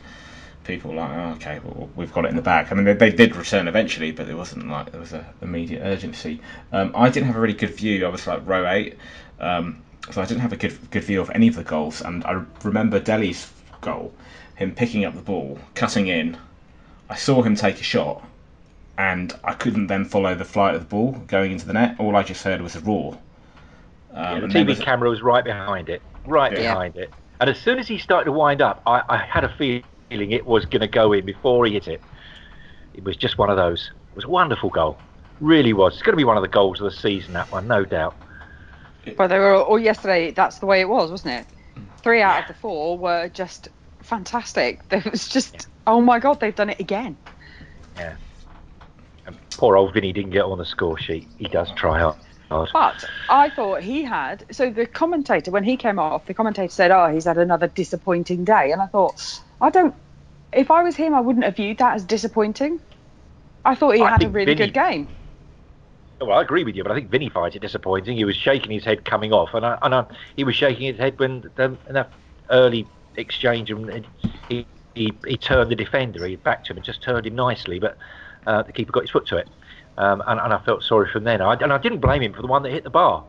people 0.67 0.91
were 0.91 0.97
like, 0.97 1.11
oh, 1.11 1.31
okay, 1.37 1.59
well, 1.63 1.89
we've 1.95 2.13
got 2.13 2.25
it 2.25 2.29
in 2.29 2.35
the 2.35 2.41
bag. 2.41 2.67
I 2.69 2.75
mean, 2.75 2.85
they, 2.85 2.93
they 2.93 3.09
did 3.09 3.35
return 3.35 3.67
eventually, 3.67 4.11
but 4.11 4.27
it 4.27 4.35
wasn't 4.35 4.67
like 4.69 4.91
there 4.91 4.99
was 4.99 5.13
an 5.13 5.25
immediate 5.41 5.81
urgency. 5.81 6.41
Um, 6.71 6.91
I 6.93 7.09
didn't 7.09 7.27
have 7.27 7.37
a 7.37 7.39
really 7.39 7.53
good 7.53 7.73
view. 7.73 8.05
I 8.05 8.09
was 8.09 8.27
like 8.27 8.45
row 8.45 8.69
8. 8.69 8.95
Um, 9.39 9.81
so 10.11 10.21
I 10.21 10.25
didn't 10.25 10.41
have 10.41 10.53
a 10.53 10.57
good 10.57 10.77
good 10.91 11.03
view 11.03 11.21
of 11.21 11.29
any 11.31 11.47
of 11.47 11.55
the 11.55 11.63
goals, 11.63 12.01
and 12.01 12.23
I 12.23 12.43
remember 12.63 12.99
Dele's 12.99 13.51
goal, 13.81 14.13
him 14.55 14.73
picking 14.73 15.05
up 15.05 15.15
the 15.15 15.21
ball, 15.21 15.59
cutting 15.75 16.07
in. 16.07 16.37
I 17.09 17.15
saw 17.15 17.41
him 17.41 17.55
take 17.55 17.79
a 17.79 17.83
shot, 17.83 18.23
and 18.97 19.33
I 19.43 19.53
couldn't 19.53 19.87
then 19.87 20.05
follow 20.05 20.35
the 20.35 20.45
flight 20.45 20.75
of 20.75 20.81
the 20.81 20.87
ball 20.87 21.11
going 21.27 21.51
into 21.51 21.65
the 21.65 21.73
net. 21.73 21.95
All 21.99 22.15
I 22.15 22.23
just 22.23 22.43
heard 22.43 22.61
was 22.61 22.75
a 22.75 22.79
roar. 22.79 23.17
Um, 24.13 24.23
yeah, 24.23 24.39
the 24.39 24.47
TV 24.47 24.67
was... 24.67 24.79
camera 24.79 25.09
was 25.09 25.21
right 25.21 25.43
behind 25.43 25.89
it, 25.89 26.01
right 26.25 26.51
yeah. 26.53 26.73
behind 26.73 26.95
it. 26.95 27.11
And 27.39 27.49
as 27.49 27.59
soon 27.59 27.77
as 27.77 27.87
he 27.87 27.97
started 27.97 28.25
to 28.25 28.31
wind 28.31 28.61
up, 28.61 28.81
I, 28.87 29.03
I 29.07 29.17
had 29.17 29.43
a 29.43 29.49
feeling 29.57 29.83
it 30.09 30.45
was 30.45 30.65
going 30.65 30.81
to 30.81 30.87
go 30.87 31.13
in 31.13 31.25
before 31.25 31.65
he 31.65 31.73
hit 31.73 31.87
it. 31.87 32.01
It 32.93 33.03
was 33.03 33.15
just 33.15 33.37
one 33.37 33.49
of 33.49 33.57
those. 33.57 33.91
It 34.11 34.15
was 34.15 34.25
a 34.25 34.29
wonderful 34.29 34.69
goal, 34.69 34.97
really 35.39 35.73
was. 35.73 35.93
It's 35.93 36.01
going 36.01 36.13
to 36.13 36.17
be 36.17 36.23
one 36.23 36.37
of 36.37 36.41
the 36.41 36.49
goals 36.49 36.81
of 36.81 36.85
the 36.85 36.97
season. 36.97 37.33
That 37.33 37.51
one, 37.51 37.67
no 37.67 37.85
doubt. 37.85 38.15
But 39.15 39.27
they 39.27 39.39
were 39.39 39.55
all 39.55 39.79
yesterday. 39.79 40.31
That's 40.31 40.59
the 40.59 40.65
way 40.65 40.81
it 40.81 40.89
was, 40.89 41.11
wasn't 41.11 41.41
it? 41.41 41.45
Mm. 41.75 41.85
Three 42.01 42.21
out 42.21 42.35
yeah. 42.35 42.41
of 42.41 42.47
the 42.47 42.53
four 42.55 42.97
were 42.97 43.29
just 43.29 43.69
fantastic. 44.01 44.81
It 44.91 45.09
was 45.09 45.27
just, 45.27 45.67
oh 45.85 46.01
my 46.01 46.19
god, 46.19 46.39
they've 46.39 46.55
done 46.55 46.69
it 46.69 46.79
again. 46.79 47.17
Yeah. 47.95 48.15
And 49.25 49.37
poor 49.51 49.77
old 49.77 49.93
Vinny 49.93 50.13
didn't 50.13 50.31
get 50.31 50.43
on 50.43 50.57
the 50.57 50.65
score 50.65 50.97
sheet. 50.97 51.27
He 51.37 51.45
does 51.45 51.71
try 51.73 51.99
hard. 51.99 52.17
But 52.49 53.03
I 53.29 53.49
thought 53.49 53.81
he 53.81 54.03
had. 54.03 54.45
So 54.51 54.69
the 54.69 54.85
commentator, 54.85 55.51
when 55.51 55.65
he 55.65 55.75
came 55.75 55.99
off, 55.99 56.25
the 56.27 56.33
commentator 56.33 56.71
said, 56.71 56.91
"Oh, 56.91 57.11
he's 57.11 57.25
had 57.25 57.37
another 57.37 57.67
disappointing 57.67 58.45
day," 58.45 58.71
and 58.71 58.81
I 58.81 58.87
thought, 58.87 59.41
I 59.61 59.69
don't. 59.69 59.93
If 60.53 60.71
I 60.71 60.83
was 60.83 60.95
him, 60.95 61.13
I 61.13 61.19
wouldn't 61.19 61.45
have 61.45 61.55
viewed 61.55 61.77
that 61.79 61.95
as 61.95 62.03
disappointing. 62.03 62.79
I 63.65 63.75
thought 63.75 63.95
he 63.95 64.01
I 64.01 64.09
had 64.09 64.23
a 64.23 64.29
really 64.29 64.53
Vinny, 64.53 64.67
good 64.67 64.73
game. 64.73 65.07
Well, 66.21 66.37
I 66.37 66.41
agree 66.41 66.63
with 66.63 66.75
you, 66.75 66.83
but 66.83 66.91
I 66.91 66.95
think 66.95 67.09
Vinny 67.09 67.29
finds 67.29 67.55
it 67.55 67.59
disappointing. 67.59 68.15
He 68.15 68.25
was 68.25 68.35
shaking 68.35 68.71
his 68.71 68.83
head 68.83 69.05
coming 69.05 69.33
off, 69.33 69.53
and 69.53 69.65
I, 69.65 69.77
and 69.81 69.93
I, 69.93 70.05
he 70.35 70.43
was 70.43 70.55
shaking 70.55 70.87
his 70.87 70.97
head 70.97 71.19
when 71.19 71.49
the, 71.55 71.77
in 71.87 71.93
that 71.93 72.11
early 72.49 72.87
exchange, 73.17 73.69
and 73.69 74.07
he, 74.47 74.65
he 74.95 75.13
he 75.25 75.37
turned 75.37 75.69
the 75.69 75.75
defender, 75.75 76.25
he 76.25 76.37
backed 76.37 76.69
him 76.69 76.77
and 76.77 76.85
just 76.85 77.03
turned 77.03 77.27
him 77.27 77.35
nicely, 77.35 77.79
but 77.79 77.97
uh, 78.47 78.63
the 78.63 78.71
keeper 78.71 78.91
got 78.91 79.01
his 79.01 79.11
foot 79.11 79.27
to 79.27 79.37
it, 79.37 79.49
um, 79.97 80.23
and, 80.27 80.39
and, 80.39 80.53
I 80.53 80.59
felt 80.59 80.83
sorry 80.83 81.09
from 81.11 81.23
then. 81.23 81.41
I, 81.41 81.53
and 81.55 81.73
I 81.73 81.77
didn't 81.77 81.99
blame 81.99 82.21
him 82.21 82.33
for 82.33 82.41
the 82.41 82.47
one 82.47 82.63
that 82.63 82.71
hit 82.71 82.83
the 82.83 82.89
bar. 82.89 83.23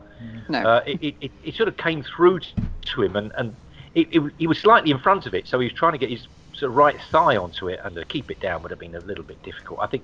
No. 0.47 0.59
Uh, 0.59 0.83
it, 0.85 1.15
it, 1.21 1.31
it, 1.43 1.55
sort 1.55 1.69
of 1.69 1.77
came 1.77 2.03
through 2.03 2.39
to 2.39 3.01
him, 3.01 3.15
and, 3.15 3.31
and 3.37 3.55
it, 3.95 4.33
he 4.37 4.47
was 4.47 4.59
slightly 4.59 4.91
in 4.91 4.99
front 4.99 5.25
of 5.25 5.33
it, 5.33 5.47
so 5.47 5.59
he 5.59 5.65
was 5.65 5.73
trying 5.73 5.93
to 5.93 5.97
get 5.97 6.09
his 6.09 6.27
sort 6.53 6.71
of 6.71 6.75
right 6.75 6.99
thigh 7.11 7.37
onto 7.37 7.69
it, 7.69 7.79
and 7.83 7.95
to 7.95 8.05
keep 8.05 8.29
it 8.31 8.39
down 8.39 8.61
would 8.61 8.71
have 8.71 8.79
been 8.79 8.95
a 8.95 8.99
little 8.99 9.23
bit 9.23 9.41
difficult. 9.43 9.79
I 9.81 9.87
think 9.87 10.03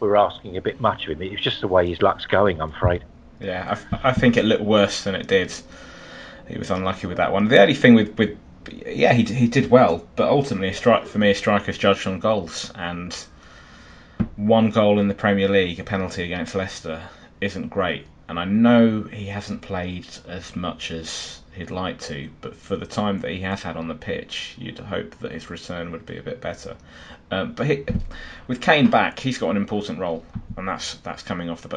we 0.00 0.08
are 0.08 0.16
asking 0.16 0.56
a 0.56 0.62
bit 0.62 0.80
much 0.80 1.04
of 1.04 1.10
him. 1.10 1.22
It 1.22 1.32
was 1.32 1.40
just 1.40 1.60
the 1.60 1.68
way 1.68 1.88
his 1.88 2.02
luck's 2.02 2.26
going, 2.26 2.60
I'm 2.60 2.72
afraid. 2.72 3.02
Yeah, 3.40 3.78
I, 3.92 4.10
I 4.10 4.12
think 4.12 4.36
it 4.36 4.44
looked 4.44 4.62
worse 4.62 5.04
than 5.04 5.14
it 5.14 5.26
did. 5.26 5.52
He 6.48 6.58
was 6.58 6.70
unlucky 6.70 7.06
with 7.06 7.16
that 7.16 7.32
one. 7.32 7.48
The 7.48 7.60
only 7.60 7.74
thing 7.74 7.94
with, 7.94 8.16
with 8.16 8.38
yeah, 8.86 9.12
he, 9.12 9.24
he 9.24 9.48
did 9.48 9.70
well, 9.70 10.06
but 10.16 10.28
ultimately, 10.28 10.68
a 10.68 10.74
strike 10.74 11.06
for 11.06 11.18
me, 11.18 11.30
a 11.30 11.34
striker's 11.34 11.78
judged 11.78 12.06
on 12.06 12.20
goals, 12.20 12.70
and 12.74 13.16
one 14.36 14.70
goal 14.70 14.98
in 14.98 15.08
the 15.08 15.14
Premier 15.14 15.48
League, 15.48 15.80
a 15.80 15.84
penalty 15.84 16.24
against 16.24 16.54
Leicester, 16.54 17.02
isn't 17.40 17.68
great. 17.68 18.06
And 18.28 18.40
I 18.40 18.44
know 18.44 19.02
he 19.02 19.26
hasn't 19.26 19.62
played 19.62 20.06
as 20.26 20.56
much 20.56 20.90
as 20.90 21.40
he'd 21.56 21.70
like 21.70 21.98
to, 21.98 22.28
but 22.42 22.54
for 22.54 22.76
the 22.76 22.86
time 22.86 23.20
that 23.20 23.30
he 23.30 23.40
has 23.40 23.62
had 23.62 23.76
on 23.76 23.88
the 23.88 23.94
pitch, 23.94 24.54
you'd 24.58 24.78
hope 24.78 25.18
that 25.20 25.32
his 25.32 25.48
return 25.48 25.90
would 25.90 26.04
be 26.04 26.18
a 26.18 26.22
bit 26.22 26.40
better. 26.40 26.76
Um, 27.30 27.54
but 27.54 27.66
he, 27.66 27.84
with 28.46 28.60
Kane 28.60 28.90
back, 28.90 29.18
he's 29.18 29.38
got 29.38 29.50
an 29.50 29.56
important 29.56 29.98
role, 29.98 30.24
and 30.56 30.68
that's 30.68 30.94
that's 30.96 31.22
coming 31.22 31.48
off 31.50 31.62
the 31.62 31.68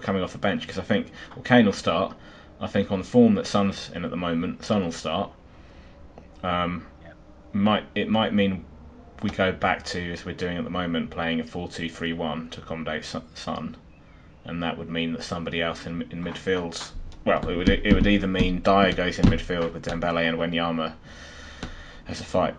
coming 0.00 0.22
off 0.22 0.32
the 0.32 0.38
bench 0.38 0.62
because 0.62 0.78
I 0.78 0.82
think 0.82 1.12
well, 1.36 1.44
Kane 1.44 1.66
will 1.66 1.72
start. 1.72 2.16
I 2.60 2.66
think 2.66 2.90
on 2.90 3.00
the 3.00 3.04
form 3.04 3.34
that 3.34 3.46
Son's 3.46 3.90
in 3.94 4.04
at 4.04 4.10
the 4.10 4.16
moment, 4.16 4.64
Son 4.64 4.82
will 4.82 4.92
start. 4.92 5.30
Um, 6.42 6.86
yeah. 7.02 7.12
Might 7.52 7.84
it 7.94 8.08
might 8.08 8.32
mean 8.32 8.64
we 9.22 9.30
go 9.30 9.52
back 9.52 9.84
to 9.84 10.12
as 10.12 10.24
we're 10.24 10.34
doing 10.34 10.56
at 10.56 10.64
the 10.64 10.70
moment, 10.70 11.10
playing 11.10 11.38
a 11.38 11.44
4-2-3-1 11.44 12.50
to 12.52 12.60
accommodate 12.60 13.04
Son, 13.34 13.76
and 14.44 14.62
that 14.62 14.76
would 14.78 14.88
mean 14.88 15.12
that 15.12 15.22
somebody 15.22 15.60
else 15.60 15.86
in 15.86 16.02
in 16.10 16.24
midfield. 16.24 16.90
Well, 17.24 17.48
it 17.48 17.56
would 17.56 17.68
it 17.68 17.94
would 17.94 18.06
either 18.06 18.26
mean 18.26 18.60
Dier 18.60 18.92
goes 18.92 19.18
in 19.18 19.26
midfield 19.26 19.72
with 19.72 19.84
Dembele 19.84 20.28
and 20.28 20.38
Wanyama 20.38 20.94
as 22.08 22.20
a 22.20 22.24
fight 22.24 22.54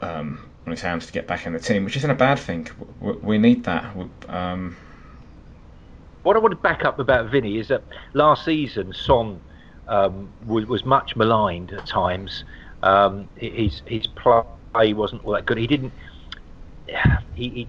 um, 0.00 0.48
on 0.66 0.70
his 0.70 0.80
hands 0.80 1.06
to 1.06 1.12
get 1.12 1.26
back 1.26 1.46
in 1.46 1.52
the 1.52 1.58
team, 1.58 1.84
which 1.84 1.96
isn't 1.96 2.10
a 2.10 2.14
bad 2.14 2.38
thing. 2.38 2.68
We, 3.00 3.12
we 3.12 3.38
need 3.38 3.64
that. 3.64 3.94
We, 3.94 4.06
um... 4.28 4.76
What 6.22 6.36
I 6.36 6.38
want 6.38 6.52
to 6.52 6.56
back 6.56 6.84
up 6.84 6.98
about 6.98 7.30
Vinny 7.30 7.58
is 7.58 7.68
that 7.68 7.82
last 8.14 8.44
season 8.44 8.92
Son 8.94 9.40
um, 9.88 10.30
was, 10.46 10.66
was 10.66 10.84
much 10.84 11.16
maligned 11.16 11.72
at 11.72 11.86
times 11.86 12.44
um, 12.82 13.28
his 13.36 13.82
his 13.86 14.06
play 14.06 14.92
wasn't 14.92 15.24
all 15.24 15.32
that 15.32 15.46
good. 15.46 15.58
He 15.58 15.66
didn't. 15.66 15.92
He 17.34 17.48
he, 17.48 17.68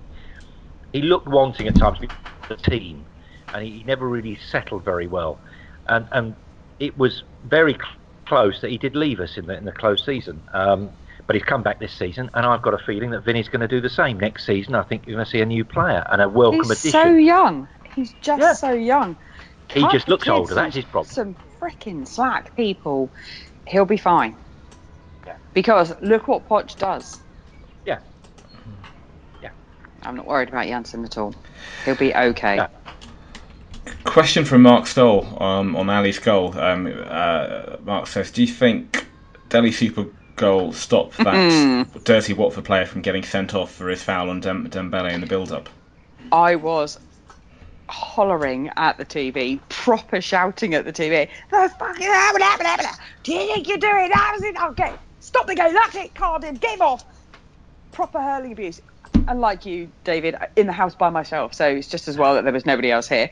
he 0.92 1.02
looked 1.02 1.28
wanting 1.28 1.68
at 1.68 1.76
times 1.76 2.00
with 2.00 2.12
the 2.50 2.58
team, 2.58 3.06
and 3.54 3.64
he 3.64 3.84
never 3.84 4.08
really 4.08 4.36
settled 4.36 4.84
very 4.84 5.08
well. 5.08 5.40
And 5.92 6.08
and 6.12 6.36
it 6.80 6.98
was 6.98 7.24
very 7.44 7.78
close 8.26 8.62
that 8.62 8.72
he 8.72 8.78
did 8.78 8.96
leave 8.96 9.20
us 9.20 9.38
in 9.38 9.46
the 9.46 9.58
in 9.58 9.66
the 9.66 9.72
close 9.72 10.04
season. 10.06 10.42
Um, 10.54 10.90
but 11.28 11.36
he's 11.36 11.46
come 11.46 11.64
back 11.64 11.80
this 11.80 11.94
season, 11.94 12.30
and 12.34 12.46
I've 12.46 12.62
got 12.62 12.74
a 12.74 12.78
feeling 12.80 13.12
that 13.12 13.24
Vinny's 13.24 13.48
going 13.48 13.62
to 13.62 13.68
do 13.68 13.80
the 13.80 13.90
same 13.90 14.20
next 14.20 14.46
season. 14.46 14.76
I 14.76 14.84
think 14.84 15.06
you're 15.06 15.16
going 15.16 15.26
to 15.26 15.32
see 15.32 15.42
a 15.42 15.46
new 15.46 15.64
player 15.64 16.06
and 16.12 16.22
a 16.22 16.28
welcome 16.28 16.60
he's 16.60 16.72
addition. 16.72 16.88
He's 16.88 16.92
so 16.92 17.16
young. 17.16 17.68
He's 17.96 18.14
just 18.22 18.42
yeah. 18.42 18.54
so 18.54 18.72
young. 18.72 19.16
He 19.70 19.88
just 19.92 20.08
looks 20.08 20.28
older. 20.28 20.56
That's 20.56 20.76
his 20.76 20.86
problem. 20.86 21.14
Some 21.14 21.36
freaking 21.60 22.08
slack, 22.08 22.56
people. 22.56 23.10
He'll 23.68 23.86
be 23.86 23.98
fine. 23.98 24.36
Yeah. 25.26 25.38
Because 25.54 25.94
look 26.02 26.28
what 26.28 26.50
Poch 26.50 26.78
does. 26.78 27.20
Yeah. 27.86 28.00
Yeah. 29.42 29.52
I'm 30.04 30.16
not 30.16 30.26
worried 30.26 30.50
about 30.50 30.68
Janssen 30.68 31.06
at 31.06 31.18
all. 31.18 31.34
He'll 31.86 31.96
be 31.96 32.14
okay. 32.14 32.56
Yeah. 32.56 32.68
Question 34.04 34.46
from 34.46 34.62
Mark 34.64 34.88
Stoll 34.88 35.42
um, 35.42 35.76
on 35.76 35.90
Alli's 35.90 36.20
goal. 36.20 36.58
Um, 36.58 36.92
uh, 37.08 37.78
Mark 37.84 38.08
says, 38.08 38.32
"Do 38.32 38.42
you 38.42 38.48
think 38.48 39.06
Dele 39.50 39.72
Super 39.72 40.06
goal 40.36 40.74
stopped 40.74 41.18
that 41.18 41.88
dirty 42.04 42.34
Watford 42.34 42.66
player 42.66 42.86
from 42.86 43.02
getting 43.02 43.24
sent 43.24 43.54
off 43.54 43.72
for 43.72 43.90
his 43.90 44.02
foul 44.02 44.30
on 44.30 44.40
Dem- 44.40 44.70
Dembele 44.70 45.12
in 45.14 45.22
the 45.22 45.28
build-up? 45.28 45.70
I 46.32 46.56
was 46.56 47.00
hollering 47.90 48.72
at 48.78 48.98
the 48.98 49.06
TV, 49.06 49.60
proper 49.70 50.22
shouting 50.22 50.74
at 50.74 50.86
the 50.86 50.94
TV. 50.94 51.28
No 51.52 51.68
fucking 51.68 52.08
blah, 52.08 52.32
blah, 52.36 52.58
blah, 52.58 52.78
blah. 52.78 52.96
Do 53.24 53.34
you 53.34 53.54
think 53.54 53.68
you're 53.68 53.78
doing 53.78 54.10
that? 54.10 54.32
Was 54.34 54.44
it? 54.44 54.56
Okay, 54.62 54.94
stop 55.20 55.46
the 55.46 55.56
game. 55.56 55.74
That's 55.74 55.96
it, 55.96 56.16
Cardiff. 56.16 56.60
Game 56.60 56.82
off. 56.82 57.06
Proper 57.92 58.22
hurling 58.22 58.54
abuse. 58.54 58.82
Unlike 59.28 59.66
you, 59.66 59.92
David, 60.06 60.36
in 60.56 60.68
the 60.68 60.74
house 60.74 60.96
by 60.96 61.10
myself, 61.10 61.54
so 61.54 61.68
it's 61.68 61.88
just 61.88 62.08
as 62.08 62.18
well 62.18 62.34
that 62.36 62.46
there 62.46 62.54
was 62.54 62.66
nobody 62.66 62.90
else 62.90 63.08
here. 63.08 63.30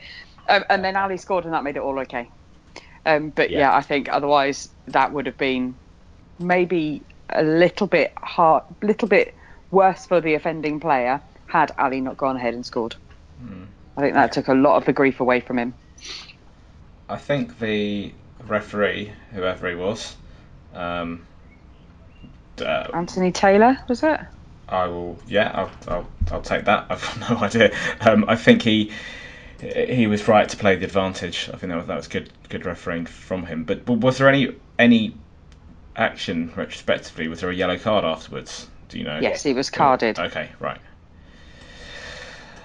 Um, 0.50 0.66
and 0.70 0.84
then 0.84 0.96
Alli 0.96 1.18
scored, 1.18 1.46
and 1.46 1.54
that 1.54 1.64
made 1.64 1.78
it 1.78 1.82
all 1.82 2.00
okay. 2.00 2.30
Um, 3.06 3.30
but 3.30 3.50
yeah. 3.50 3.60
Yeah. 3.60 3.76
I 3.76 3.82
think 3.82 4.10
otherwise 4.10 4.70
that 4.88 5.14
would 5.14 5.26
have 5.26 5.38
been 5.38 5.76
maybe 6.40 7.02
a 7.30 7.44
little 7.44 7.88
bit 7.88 8.12
hard, 8.18 8.64
little 8.82 9.08
bit 9.08 9.36
worse 9.72 10.06
for 10.06 10.20
the 10.20 10.34
offending 10.34 10.80
player 10.80 11.22
had 11.48 11.72
Alli 11.78 12.02
not 12.02 12.18
gone 12.18 12.36
ahead 12.36 12.54
and 12.54 12.66
scored. 12.66 12.96
I 13.98 14.02
think 14.02 14.14
that 14.14 14.32
took 14.32 14.48
a 14.48 14.54
lot 14.54 14.78
of 14.78 14.86
the 14.86 14.94
grief 14.94 15.20
away 15.20 15.42
from 15.42 15.60
him. 15.60 15.74
I 17.10 17.18
think 17.18 17.60
the 17.60 18.14
referee, 18.48 19.12
whoever 19.34 19.68
he 19.68 19.76
was, 19.76 20.16
um, 20.74 21.26
uh, 22.62 22.88
Anthony 22.94 23.32
Taylor, 23.32 23.78
was 23.90 24.04
it? 24.04 24.20
I 24.70 24.88
will. 24.88 25.18
Yeah, 25.28 25.52
I'll, 25.54 25.72
I'll, 25.94 26.08
I'll 26.32 26.42
take 26.42 26.66
that. 26.66 26.86
I've 26.90 27.02
got 27.02 27.30
no 27.30 27.38
idea. 27.44 27.76
Um, 28.02 28.24
I 28.28 28.36
think 28.36 28.62
he 28.62 28.92
he 29.60 30.08
was 30.08 30.28
right 30.28 30.48
to 30.48 30.58
play 30.58 30.76
the 30.76 30.86
advantage. 30.86 31.50
I 31.54 31.58
think 31.58 31.72
that 31.72 31.78
was, 31.78 31.88
that 31.88 31.98
was 31.98 32.08
good 32.08 32.32
good 32.50 32.66
refereeing 32.66 33.06
from 33.06 33.46
him. 33.46 33.64
But, 33.64 33.86
but 33.86 33.94
was 34.00 34.18
there 34.18 34.30
any 34.30 34.56
any 34.78 35.16
action 35.96 36.52
retrospectively? 36.56 37.28
Was 37.28 37.42
there 37.42 37.50
a 37.50 37.56
yellow 37.56 37.78
card 37.78 38.06
afterwards? 38.06 38.68
Do 38.88 38.98
you 38.98 39.04
know? 39.04 39.20
Yes, 39.20 39.44
he 39.44 39.54
was 39.54 39.70
carded. 39.70 40.18
Okay, 40.18 40.50
right. 40.60 40.80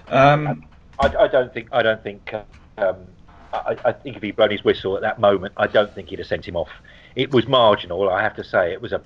Um, 0.08 0.64
I, 0.98 1.06
I 1.06 1.28
don't 1.28 1.52
think. 1.52 1.68
I 1.72 1.82
don't 1.82 2.02
think. 2.02 2.32
uh, 2.32 2.42
Um, 2.76 2.96
I, 3.52 3.76
I 3.84 3.92
think 3.92 4.16
if 4.16 4.22
he'd 4.22 4.36
blown 4.36 4.50
his 4.50 4.64
whistle 4.64 4.96
at 4.96 5.02
that 5.02 5.20
moment, 5.20 5.54
I 5.56 5.68
don't 5.68 5.92
think 5.94 6.08
he'd 6.08 6.18
have 6.18 6.26
sent 6.26 6.46
him 6.46 6.56
off. 6.56 6.70
It 7.14 7.32
was 7.32 7.46
marginal, 7.46 8.10
I 8.10 8.20
have 8.20 8.34
to 8.36 8.44
say. 8.44 8.72
It 8.72 8.80
was 8.82 8.92
a, 8.92 9.00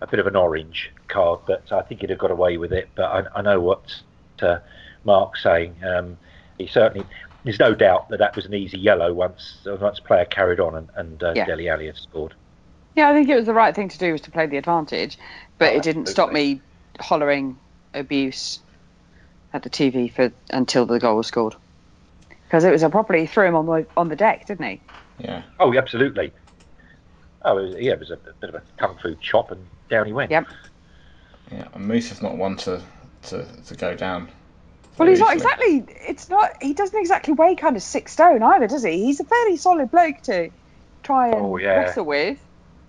a 0.00 0.06
bit 0.06 0.18
of 0.20 0.26
an 0.26 0.36
orange 0.36 0.90
card, 1.08 1.40
but 1.46 1.70
I 1.70 1.82
think 1.82 2.00
he'd 2.00 2.08
have 2.10 2.18
got 2.18 2.30
away 2.30 2.56
with 2.56 2.72
it. 2.72 2.88
But 2.94 3.04
I, 3.04 3.38
I 3.38 3.42
know 3.42 3.60
what 3.60 4.02
uh, 4.40 4.60
Mark's 5.04 5.42
saying. 5.42 5.76
Um, 5.84 6.16
he 6.58 6.66
certainly. 6.66 7.06
There's 7.44 7.58
no 7.58 7.74
doubt 7.74 8.08
that 8.10 8.18
that 8.18 8.36
was 8.36 8.44
an 8.46 8.54
easy 8.54 8.78
yellow 8.78 9.12
once 9.12 9.58
once 9.64 10.00
player 10.00 10.24
carried 10.24 10.60
on 10.60 10.74
and, 10.74 10.88
and 10.94 11.22
uh, 11.22 11.32
Yeah. 11.34 11.46
Dele 11.46 11.68
Alli 11.68 11.86
had 11.86 11.96
scored. 11.96 12.34
Yeah, 12.96 13.08
I 13.08 13.14
think 13.14 13.28
it 13.28 13.36
was 13.36 13.46
the 13.46 13.54
right 13.54 13.74
thing 13.74 13.88
to 13.88 13.98
do 13.98 14.12
was 14.12 14.20
to 14.22 14.30
play 14.30 14.46
the 14.46 14.56
advantage, 14.56 15.16
but 15.58 15.72
Oh, 15.72 15.76
it 15.76 15.82
didn't 15.82 16.06
stop 16.06 16.32
me 16.32 16.60
hollering 16.98 17.56
abuse 17.94 18.60
at 19.52 19.62
the 19.62 19.70
TV 19.70 20.12
for 20.12 20.32
until 20.50 20.86
the 20.86 20.98
goal 20.98 21.16
was 21.16 21.26
scored. 21.28 21.54
Because 22.44 22.64
it 22.64 22.72
was 22.72 22.82
a 22.82 22.90
property 22.90 23.20
he 23.20 23.26
threw 23.26 23.46
him 23.46 23.54
on 23.54 23.66
the 23.66 23.86
on 23.96 24.08
the 24.08 24.16
deck, 24.16 24.46
didn't 24.46 24.66
he? 24.66 24.80
yeah. 25.18 25.42
Oh, 25.58 25.72
absolutely. 25.76 26.32
Oh, 27.42 27.58
it 27.58 27.62
was, 27.62 27.74
yeah, 27.76 27.92
it 27.92 28.00
was 28.00 28.10
a 28.10 28.16
bit 28.16 28.50
of 28.50 28.54
a 28.56 28.62
kung 28.76 28.96
fu 29.00 29.14
chop, 29.16 29.50
and 29.50 29.64
down 29.88 30.06
he 30.06 30.12
went. 30.12 30.30
Yep. 30.30 30.46
Yeah, 31.52 31.68
and 31.74 31.90
is 31.90 32.22
not 32.22 32.36
one 32.36 32.56
to, 32.58 32.82
to, 33.24 33.46
to 33.66 33.74
go 33.76 33.96
down. 33.96 34.28
Well, 35.00 35.08
he's 35.08 35.18
not 35.18 35.32
exactly. 35.32 35.84
It's 36.06 36.28
not. 36.28 36.62
He 36.62 36.74
doesn't 36.74 36.98
exactly 36.98 37.32
weigh 37.32 37.54
kind 37.56 37.74
of 37.76 37.82
six 37.82 38.12
stone 38.12 38.42
either, 38.42 38.66
does 38.66 38.84
he? 38.84 39.02
He's 39.04 39.18
a 39.20 39.24
fairly 39.24 39.56
solid 39.56 39.90
bloke 39.90 40.20
to 40.22 40.50
try 41.02 41.28
and 41.28 41.36
Oh, 41.36 41.56
yeah. 41.56 41.70
wrestle 41.80 42.04
with. 42.04 42.38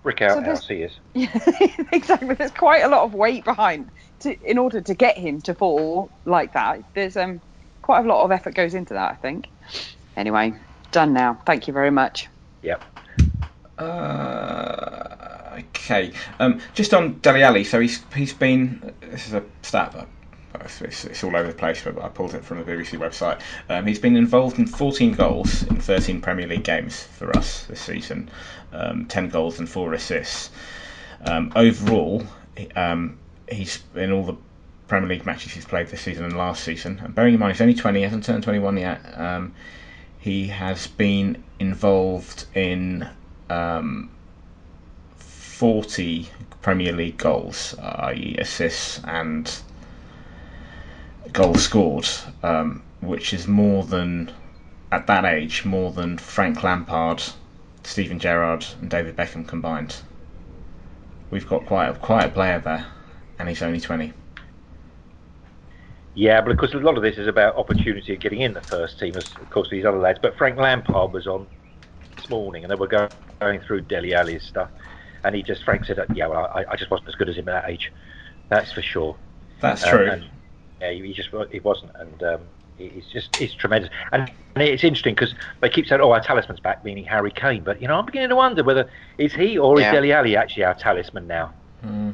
Brick 0.02 0.18
So 0.18 0.26
out 0.26 0.44
this- 0.44 0.58
house 0.58 0.68
he 0.68 0.82
is. 0.82 0.92
Yeah, 1.14 1.28
exactly. 1.92 2.34
There's 2.34 2.50
quite 2.50 2.82
a 2.82 2.88
lot 2.88 3.02
of 3.04 3.14
weight 3.14 3.44
behind 3.44 3.88
to, 4.20 4.36
in 4.48 4.58
order 4.58 4.80
to 4.80 4.94
get 4.94 5.16
him 5.16 5.40
to 5.42 5.54
fall 5.54 6.10
like 6.24 6.52
that. 6.54 6.82
There's 6.94 7.16
um 7.16 7.40
quite 7.82 8.04
a 8.04 8.08
lot 8.08 8.24
of 8.24 8.30
effort 8.32 8.54
goes 8.54 8.74
into 8.74 8.94
that, 8.94 9.10
I 9.12 9.14
think. 9.14 9.48
Anyway, 10.16 10.54
done 10.90 11.12
now. 11.14 11.38
Thank 11.46 11.66
you 11.66 11.72
very 11.72 11.90
much. 11.90 12.28
Yep. 12.62 12.82
Uh, 13.78 15.58
okay. 15.60 16.12
Um, 16.38 16.60
just 16.74 16.92
on 16.94 17.14
Dele 17.20 17.42
Alli, 17.42 17.64
so 17.64 17.80
he's 17.80 18.02
he's 18.14 18.32
been. 18.34 18.92
This 19.00 19.26
is 19.28 19.34
a 19.34 19.42
stat, 19.62 19.92
but 19.94 20.08
it's, 20.60 20.80
it's, 20.82 21.04
it's 21.04 21.24
all 21.24 21.34
over 21.36 21.48
the 21.48 21.54
place. 21.54 21.82
But 21.84 22.00
I 22.02 22.08
pulled 22.08 22.34
it 22.34 22.44
from 22.44 22.58
the 22.58 22.64
BBC 22.64 22.98
website. 22.98 23.40
Um, 23.68 23.86
he's 23.86 23.98
been 23.98 24.16
involved 24.16 24.58
in 24.58 24.66
14 24.66 25.12
goals 25.12 25.62
in 25.64 25.80
13 25.80 26.20
Premier 26.20 26.46
League 26.46 26.64
games 26.64 27.02
for 27.02 27.36
us 27.36 27.64
this 27.64 27.80
season. 27.80 28.30
Um, 28.72 29.06
10 29.06 29.28
goals 29.28 29.58
and 29.58 29.68
four 29.68 29.92
assists. 29.94 30.50
Um, 31.24 31.52
overall, 31.54 32.24
um, 32.76 33.18
he's 33.48 33.82
in 33.94 34.12
all 34.12 34.24
the 34.24 34.36
Premier 34.88 35.08
League 35.08 35.24
matches 35.24 35.52
he's 35.52 35.64
played 35.64 35.88
this 35.88 36.02
season 36.02 36.24
and 36.24 36.36
last 36.36 36.64
season. 36.64 37.00
And 37.02 37.14
bearing 37.14 37.34
in 37.34 37.40
mind 37.40 37.52
he's 37.52 37.60
only 37.60 37.74
20, 37.74 37.98
he 37.98 38.04
hasn't 38.04 38.24
turned 38.24 38.42
21 38.44 38.76
yet. 38.76 39.00
Um, 39.18 39.54
he 40.18 40.48
has 40.48 40.86
been 40.86 41.42
involved 41.58 42.46
in 42.54 43.08
um, 43.48 44.10
40 45.16 46.28
Premier 46.60 46.92
League 46.92 47.16
goals, 47.16 47.74
i.e., 47.78 48.36
assists 48.38 49.00
and 49.04 49.52
goals 51.32 51.62
scored, 51.64 52.08
um, 52.42 52.82
which 53.00 53.32
is 53.32 53.48
more 53.48 53.84
than, 53.84 54.30
at 54.90 55.06
that 55.06 55.24
age, 55.24 55.64
more 55.64 55.90
than 55.90 56.18
Frank 56.18 56.62
Lampard, 56.62 57.22
Steven 57.84 58.18
Gerrard, 58.18 58.64
and 58.80 58.90
David 58.90 59.16
Beckham 59.16 59.46
combined. 59.46 59.96
We've 61.30 61.48
got 61.48 61.66
quite 61.66 61.88
a, 61.88 61.94
quite 61.94 62.26
a 62.26 62.28
player 62.28 62.58
there, 62.60 62.86
and 63.38 63.48
he's 63.48 63.62
only 63.62 63.80
20. 63.80 64.12
Yeah, 66.14 66.42
but 66.42 66.50
because 66.50 66.74
a 66.74 66.78
lot 66.78 66.96
of 66.96 67.02
this 67.02 67.16
is 67.16 67.26
about 67.26 67.56
opportunity 67.56 68.12
of 68.12 68.20
getting 68.20 68.42
in 68.42 68.52
the 68.52 68.60
first 68.60 68.98
team, 68.98 69.16
as 69.16 69.24
of 69.40 69.48
course 69.48 69.70
these 69.70 69.86
other 69.86 69.98
lads. 69.98 70.18
But 70.20 70.36
Frank 70.36 70.58
Lampard 70.58 71.12
was 71.12 71.26
on 71.26 71.46
this 72.16 72.28
morning, 72.28 72.64
and 72.64 72.70
they 72.70 72.74
were 72.74 72.86
go, 72.86 73.08
going 73.40 73.60
through 73.60 73.82
Dele 73.82 74.12
Alli's 74.12 74.44
stuff, 74.44 74.68
and 75.24 75.34
he 75.34 75.42
just 75.42 75.64
Frank 75.64 75.86
said, 75.86 75.98
"Yeah, 76.14 76.26
well, 76.26 76.50
I, 76.54 76.66
I 76.68 76.76
just 76.76 76.90
wasn't 76.90 77.08
as 77.08 77.14
good 77.14 77.30
as 77.30 77.36
him 77.36 77.48
at 77.48 77.62
that 77.62 77.70
age. 77.70 77.90
That's 78.50 78.72
for 78.72 78.82
sure." 78.82 79.16
That's 79.60 79.84
Um, 79.84 79.90
true. 79.90 80.10
and, 80.10 80.24
yeah, 80.82 80.90
he 80.90 81.06
he 81.06 81.12
just 81.12 81.32
wa- 81.32 81.46
he 81.50 81.60
wasn't, 81.60 81.92
and 81.94 82.22
um, 82.24 82.40
he- 82.76 82.88
he's 82.88 83.06
just 83.06 83.30
he's 83.36 83.54
tremendous. 83.54 83.88
And, 84.10 84.30
and 84.54 84.62
it's 84.64 84.82
interesting 84.84 85.14
because 85.14 85.34
they 85.60 85.68
keep 85.68 85.86
saying, 85.86 86.00
"Oh, 86.00 86.10
our 86.12 86.20
talisman's 86.20 86.60
back," 86.60 86.84
meaning 86.84 87.04
Harry 87.04 87.30
Kane. 87.30 87.62
But 87.62 87.80
you 87.80 87.88
know, 87.88 87.94
I'm 87.98 88.04
beginning 88.06 88.30
to 88.30 88.36
wonder 88.36 88.64
whether 88.64 88.90
is 89.18 89.32
he 89.32 89.56
or 89.58 89.78
Yeah. 89.80 89.88
is 89.90 89.92
Dele 89.94 90.12
Alli 90.12 90.36
actually 90.36 90.64
our 90.64 90.74
talisman 90.74 91.26
now? 91.26 91.52
Hmm. 91.82 92.10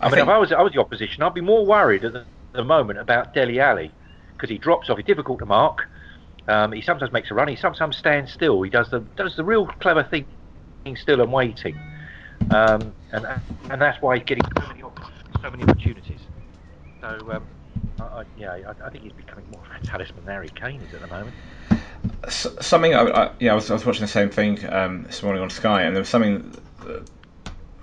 I, 0.00 0.04
mean, 0.06 0.10
think- 0.14 0.22
if 0.22 0.28
I 0.28 0.38
was 0.38 0.52
I 0.52 0.62
was 0.62 0.72
the 0.72 0.80
opposition, 0.80 1.22
I'd 1.22 1.34
be 1.34 1.40
more 1.40 1.66
worried 1.66 2.04
at 2.04 2.12
the, 2.12 2.24
the 2.52 2.64
moment 2.64 2.98
about 3.00 3.34
Dele 3.34 3.58
Alli 3.60 3.90
because 4.34 4.48
he 4.48 4.56
drops 4.58 4.88
off. 4.88 4.96
He's 4.96 5.06
difficult 5.06 5.40
to 5.40 5.46
mark. 5.46 5.88
Um, 6.46 6.72
he 6.72 6.80
sometimes 6.80 7.12
makes 7.12 7.30
a 7.30 7.34
run. 7.34 7.48
He 7.48 7.56
sometimes 7.56 7.96
stands 7.96 8.32
still. 8.32 8.62
He 8.62 8.70
does 8.70 8.88
the 8.90 9.00
does 9.16 9.34
the 9.36 9.44
real 9.44 9.66
clever 9.66 10.02
thing, 10.04 10.24
being 10.84 10.96
still 10.96 11.20
and 11.20 11.32
waiting, 11.32 11.76
um, 12.52 12.92
and 13.12 13.26
and 13.70 13.82
that's 13.82 14.00
why 14.00 14.16
he's 14.16 14.24
getting 14.24 14.44
so 14.56 14.66
many 14.68 14.82
so 15.42 15.50
many 15.50 15.62
opportunities. 15.64 16.20
So 17.00 17.08
um, 17.32 17.46
I, 18.00 18.02
I, 18.02 18.24
yeah, 18.36 18.52
I, 18.52 18.86
I 18.86 18.90
think 18.90 19.04
he's 19.04 19.12
becoming 19.12 19.44
more 19.52 19.62
of 19.62 19.82
a 19.82 19.86
talisman 19.86 20.24
than 20.24 20.34
Harry 20.34 20.48
Kane 20.48 20.80
is 20.82 20.94
at 20.94 21.00
the 21.00 21.06
moment. 21.06 21.34
S- 22.24 22.46
something 22.60 22.94
I, 22.94 23.02
I, 23.02 23.30
yeah 23.40 23.52
I 23.52 23.54
was, 23.54 23.70
I 23.70 23.74
was 23.74 23.86
watching 23.86 24.02
the 24.02 24.08
same 24.08 24.30
thing 24.30 24.58
um, 24.72 25.04
this 25.04 25.22
morning 25.22 25.42
on 25.42 25.50
Sky 25.50 25.82
and 25.82 25.94
there 25.94 26.00
was 26.00 26.08
something 26.08 26.54
that, 26.84 27.10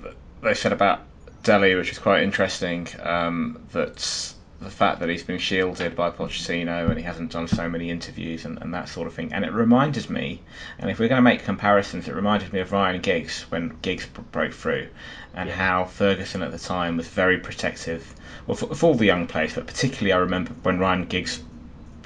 that 0.04 0.16
they 0.42 0.54
said 0.54 0.72
about 0.74 1.02
Dele 1.44 1.76
which 1.76 1.92
is 1.92 2.00
quite 2.00 2.24
interesting 2.24 2.88
um, 3.04 3.62
that 3.72 4.34
the 4.62 4.70
fact 4.70 5.00
that 5.02 5.10
he's 5.10 5.24
been 5.24 5.38
shielded 5.38 5.96
by 5.96 6.10
Pochettino 6.10 6.90
and 6.90 6.98
he 6.98 7.04
hasn't 7.04 7.32
done 7.32 7.48
so 7.48 7.70
many 7.70 7.90
interviews 7.90 8.46
and, 8.46 8.62
and 8.62 8.74
that 8.74 8.88
sort 8.90 9.08
of 9.08 9.14
thing 9.14 9.34
and 9.34 9.44
it 9.46 9.52
reminded 9.52 10.10
me 10.10 10.42
and 10.80 10.90
if 10.90 10.98
we're 11.00 11.10
going 11.10 11.18
to 11.18 11.22
make 11.22 11.44
comparisons 11.44 12.08
it 12.08 12.16
reminded 12.16 12.52
me 12.54 12.60
of 12.62 12.72
Ryan 12.72 13.02
Giggs 13.02 13.44
when 13.50 13.78
Giggs 13.82 14.06
broke 14.32 14.54
through 14.54 14.88
and 15.34 15.50
Yeah. 15.50 15.56
how 15.56 15.86
Ferguson 15.86 16.42
at 16.42 16.52
the 16.52 16.60
time 16.60 16.98
was 16.98 17.08
very 17.08 17.38
protective 17.38 18.16
well 18.48 18.56
for 18.56 18.86
all 18.86 18.96
the 18.96 19.06
young 19.06 19.26
players 19.28 19.54
but 19.54 19.66
particularly 19.66 20.12
I 20.12 20.18
remember 20.18 20.52
when 20.64 20.80
Ryan 20.80 21.06
Giggs 21.06 21.42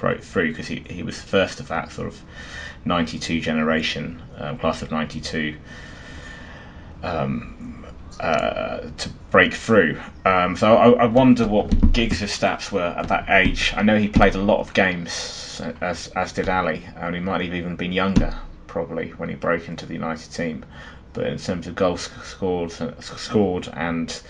broke 0.00 0.22
through 0.22 0.48
because 0.48 0.66
he, 0.66 0.82
he 0.88 1.02
was 1.02 1.20
the 1.20 1.28
first 1.28 1.60
of 1.60 1.68
that 1.68 1.92
sort 1.92 2.08
of 2.08 2.20
92 2.84 3.40
generation, 3.40 4.20
um, 4.38 4.56
class 4.58 4.82
of 4.82 4.90
92, 4.90 5.56
um, 7.02 7.84
uh, 8.18 8.80
to 8.96 9.08
break 9.30 9.54
through. 9.54 9.98
Um, 10.24 10.56
so 10.56 10.76
I, 10.76 10.90
I 11.02 11.06
wonder 11.06 11.46
what 11.46 11.92
Giggs' 11.92 12.22
stats 12.22 12.72
were 12.72 12.94
at 12.96 13.08
that 13.08 13.28
age. 13.28 13.72
I 13.76 13.82
know 13.82 13.98
he 13.98 14.08
played 14.08 14.34
a 14.34 14.40
lot 14.40 14.60
of 14.60 14.72
games, 14.72 15.60
as, 15.80 16.08
as 16.08 16.32
did 16.32 16.48
Alli, 16.48 16.84
and 16.96 17.14
he 17.14 17.20
might 17.20 17.42
have 17.42 17.54
even 17.54 17.76
been 17.76 17.92
younger, 17.92 18.34
probably, 18.66 19.10
when 19.10 19.28
he 19.28 19.34
broke 19.34 19.68
into 19.68 19.86
the 19.86 19.94
United 19.94 20.32
team. 20.32 20.64
But 21.12 21.26
in 21.26 21.38
terms 21.38 21.66
of 21.66 21.74
goals 21.74 22.08
scored, 22.22 22.72
scored 23.00 23.68
and 23.74 24.22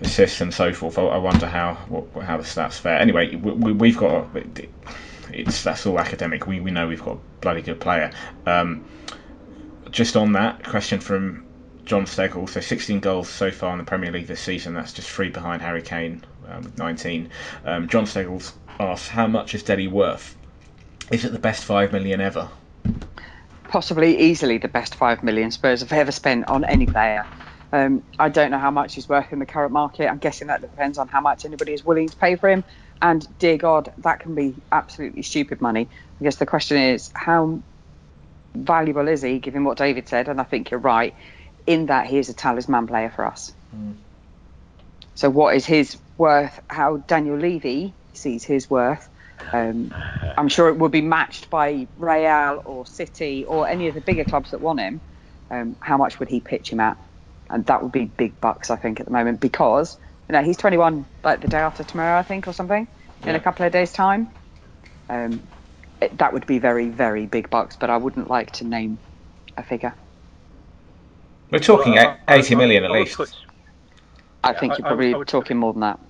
assists 0.00 0.40
and 0.40 0.52
so 0.52 0.72
forth. 0.72 0.98
I, 0.98 1.16
wonder 1.18 1.46
how 1.46 1.74
what, 1.88 2.24
how 2.24 2.36
the 2.36 2.42
stats 2.42 2.74
fare. 2.74 2.98
Anyway, 2.98 3.34
we, 3.34 3.72
we've 3.72 3.96
got 3.96 4.28
it's 5.32 5.62
that's 5.62 5.86
all 5.86 5.98
academic. 5.98 6.46
We 6.46 6.60
we 6.60 6.70
know 6.70 6.86
we've 6.86 7.02
got 7.02 7.16
a 7.16 7.20
bloody 7.40 7.62
good 7.62 7.80
player. 7.80 8.12
Um, 8.46 8.84
just 9.90 10.16
on 10.16 10.32
that 10.32 10.64
question 10.64 11.00
from 11.00 11.44
John 11.84 12.04
Steggall, 12.04 12.48
so 12.48 12.60
16 12.60 13.00
goals 13.00 13.28
so 13.28 13.50
far 13.50 13.72
in 13.72 13.78
the 13.78 13.84
Premier 13.84 14.10
League 14.10 14.26
this 14.26 14.40
season. 14.40 14.74
That's 14.74 14.92
just 14.92 15.08
three 15.08 15.28
behind 15.28 15.62
Harry 15.62 15.82
Kane 15.82 16.24
um, 16.48 16.64
with 16.64 16.78
19. 16.78 17.30
Um, 17.64 17.88
John 17.88 18.04
Steggall 18.04 18.52
asks, 18.80 19.08
how 19.08 19.26
much 19.26 19.54
is 19.54 19.62
Dele 19.62 19.86
worth? 19.86 20.36
Is 21.10 21.24
it 21.24 21.32
the 21.32 21.38
best 21.38 21.64
five 21.64 21.92
million 21.92 22.20
ever? 22.20 22.48
Possibly 23.68 24.18
easily 24.18 24.58
the 24.58 24.68
best 24.68 24.94
five 24.94 25.22
million 25.22 25.50
Spurs 25.50 25.80
have 25.80 25.92
ever 25.92 26.12
spent 26.12 26.48
on 26.48 26.64
any 26.64 26.86
player. 26.86 27.26
Um, 27.74 28.04
I 28.20 28.28
don't 28.28 28.52
know 28.52 28.58
how 28.58 28.70
much 28.70 28.94
he's 28.94 29.08
worth 29.08 29.32
in 29.32 29.40
the 29.40 29.46
current 29.46 29.72
market. 29.72 30.08
I'm 30.08 30.18
guessing 30.18 30.46
that 30.46 30.60
depends 30.60 30.96
on 30.96 31.08
how 31.08 31.20
much 31.20 31.44
anybody 31.44 31.72
is 31.72 31.84
willing 31.84 32.08
to 32.08 32.16
pay 32.16 32.36
for 32.36 32.48
him. 32.48 32.62
And 33.02 33.26
dear 33.40 33.56
God, 33.56 33.92
that 33.98 34.20
can 34.20 34.36
be 34.36 34.54
absolutely 34.70 35.22
stupid 35.22 35.60
money. 35.60 35.88
I 36.20 36.24
guess 36.24 36.36
the 36.36 36.46
question 36.46 36.76
is 36.76 37.10
how 37.16 37.64
valuable 38.56 39.08
is 39.08 39.22
he, 39.22 39.40
given 39.40 39.64
what 39.64 39.76
David 39.76 40.08
said? 40.08 40.28
And 40.28 40.40
I 40.40 40.44
think 40.44 40.70
you're 40.70 40.78
right 40.78 41.16
in 41.66 41.86
that 41.86 42.06
he 42.06 42.18
is 42.18 42.28
a 42.28 42.32
talisman 42.32 42.86
player 42.86 43.10
for 43.10 43.26
us. 43.26 43.50
Mm. 43.74 43.96
So, 45.16 45.28
what 45.28 45.56
is 45.56 45.66
his 45.66 45.98
worth? 46.16 46.60
How 46.70 46.98
Daniel 47.08 47.36
Levy 47.36 47.92
sees 48.12 48.44
his 48.44 48.70
worth? 48.70 49.08
Um, 49.52 49.92
I'm 50.38 50.48
sure 50.48 50.68
it 50.68 50.78
will 50.78 50.90
be 50.90 51.02
matched 51.02 51.50
by 51.50 51.88
Real 51.96 52.62
or 52.64 52.86
City 52.86 53.44
or 53.44 53.66
any 53.66 53.88
of 53.88 53.96
the 53.96 54.00
bigger 54.00 54.24
clubs 54.24 54.52
that 54.52 54.60
want 54.60 54.78
him. 54.78 55.00
Um, 55.50 55.76
how 55.80 55.96
much 55.96 56.20
would 56.20 56.28
he 56.28 56.38
pitch 56.38 56.70
him 56.70 56.78
at? 56.78 56.96
And 57.50 57.64
that 57.66 57.82
would 57.82 57.92
be 57.92 58.06
big 58.06 58.40
bucks, 58.40 58.70
I 58.70 58.76
think, 58.76 59.00
at 59.00 59.06
the 59.06 59.12
moment 59.12 59.40
because 59.40 59.98
you 60.28 60.32
know 60.32 60.42
he's 60.42 60.56
21, 60.56 61.04
like 61.22 61.40
the 61.40 61.48
day 61.48 61.58
after 61.58 61.84
tomorrow, 61.84 62.18
I 62.18 62.22
think, 62.22 62.48
or 62.48 62.52
something, 62.52 62.88
yeah. 63.22 63.30
in 63.30 63.36
a 63.36 63.40
couple 63.40 63.66
of 63.66 63.72
days' 63.72 63.92
time. 63.92 64.28
Um, 65.08 65.42
it, 66.00 66.18
that 66.18 66.32
would 66.32 66.46
be 66.46 66.58
very, 66.58 66.88
very 66.88 67.26
big 67.26 67.50
bucks, 67.50 67.76
but 67.76 67.90
I 67.90 67.96
wouldn't 67.96 68.28
like 68.28 68.50
to 68.52 68.64
name 68.64 68.98
a 69.56 69.62
figure. 69.62 69.94
We're 71.50 71.58
talking 71.58 71.94
well, 71.94 72.16
80 72.28 72.54
million 72.56 72.84
at 72.84 72.90
least. 72.90 73.16
Put, 73.16 73.34
I 74.42 74.52
think 74.52 74.72
yeah, 74.72 74.78
you're 74.78 74.86
probably 74.88 75.14
I, 75.14 75.18
I 75.18 75.24
talking 75.24 75.56
more 75.56 75.72
than 75.72 75.80
that. 75.80 76.00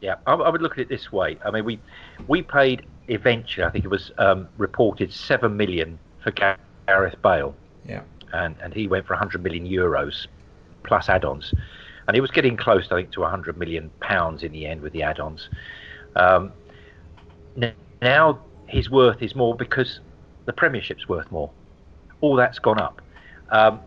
Yeah, 0.00 0.16
I, 0.26 0.34
I, 0.34 0.48
would 0.48 0.62
look 0.62 0.72
at 0.72 0.78
it 0.78 0.88
this 0.88 1.12
way. 1.12 1.38
I 1.44 1.50
mean, 1.50 1.64
we 1.64 1.80
we 2.28 2.42
paid 2.42 2.86
eventually. 3.08 3.64
I 3.64 3.70
think 3.70 3.84
it 3.84 3.90
was 3.90 4.10
um, 4.18 4.48
reported 4.56 5.12
seven 5.12 5.56
million 5.56 5.98
for 6.22 6.30
Gareth 6.30 7.20
Bale. 7.22 7.54
Yeah, 7.86 8.02
and 8.32 8.56
and 8.62 8.72
he 8.72 8.88
went 8.88 9.06
for 9.06 9.14
100 9.14 9.42
million 9.42 9.66
euros 9.66 10.26
plus 10.86 11.08
add-ons, 11.08 11.52
and 12.06 12.14
he 12.14 12.20
was 12.20 12.30
getting 12.30 12.56
close, 12.56 12.86
I 12.90 12.96
think, 12.96 13.12
to 13.12 13.20
100 13.20 13.56
million 13.58 13.90
pounds 14.00 14.42
in 14.42 14.52
the 14.52 14.66
end 14.66 14.80
with 14.80 14.92
the 14.92 15.02
add-ons. 15.02 15.48
Um, 16.14 16.52
now 18.00 18.38
his 18.66 18.90
worth 18.90 19.22
is 19.22 19.34
more 19.34 19.54
because 19.54 20.00
the 20.46 20.52
Premiership's 20.52 21.08
worth 21.08 21.30
more. 21.30 21.50
All 22.20 22.36
that's 22.36 22.58
gone 22.58 22.80
up. 22.80 23.02
Um, 23.50 23.80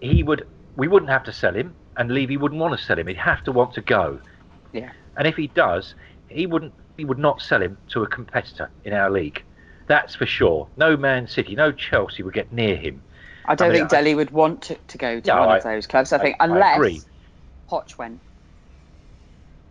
he 0.00 0.22
would, 0.22 0.46
we 0.76 0.88
wouldn't 0.88 1.10
have 1.10 1.24
to 1.24 1.32
sell 1.32 1.54
him, 1.54 1.74
and 1.96 2.10
Levy 2.10 2.36
wouldn't 2.36 2.60
want 2.60 2.78
to 2.78 2.84
sell 2.84 2.98
him. 2.98 3.06
He'd 3.06 3.16
have 3.16 3.42
to 3.44 3.52
want 3.52 3.74
to 3.74 3.80
go. 3.80 4.20
Yeah. 4.72 4.90
And 5.16 5.26
if 5.26 5.36
he 5.36 5.48
does, 5.48 5.94
he 6.28 6.46
wouldn't. 6.46 6.72
He 6.96 7.04
would 7.04 7.18
not 7.18 7.42
sell 7.42 7.60
him 7.60 7.76
to 7.88 8.04
a 8.04 8.06
competitor 8.06 8.70
in 8.84 8.92
our 8.92 9.10
league. 9.10 9.42
That's 9.88 10.14
for 10.14 10.26
sure. 10.26 10.68
No 10.76 10.96
Man 10.96 11.26
City, 11.26 11.56
no 11.56 11.72
Chelsea 11.72 12.22
would 12.22 12.34
get 12.34 12.52
near 12.52 12.76
him. 12.76 13.02
I 13.46 13.54
don't 13.54 13.68
I 13.68 13.72
mean, 13.72 13.80
think 13.80 13.90
Dele 13.90 14.14
would 14.14 14.30
want 14.30 14.62
to, 14.62 14.74
to 14.74 14.98
go 14.98 15.20
to 15.20 15.30
one 15.32 15.48
I, 15.48 15.56
of 15.58 15.62
those 15.62 15.86
clubs. 15.86 16.12
I, 16.12 16.18
I 16.18 16.20
think 16.20 16.36
unless 16.40 17.06
Poch 17.68 17.98
went. 17.98 18.20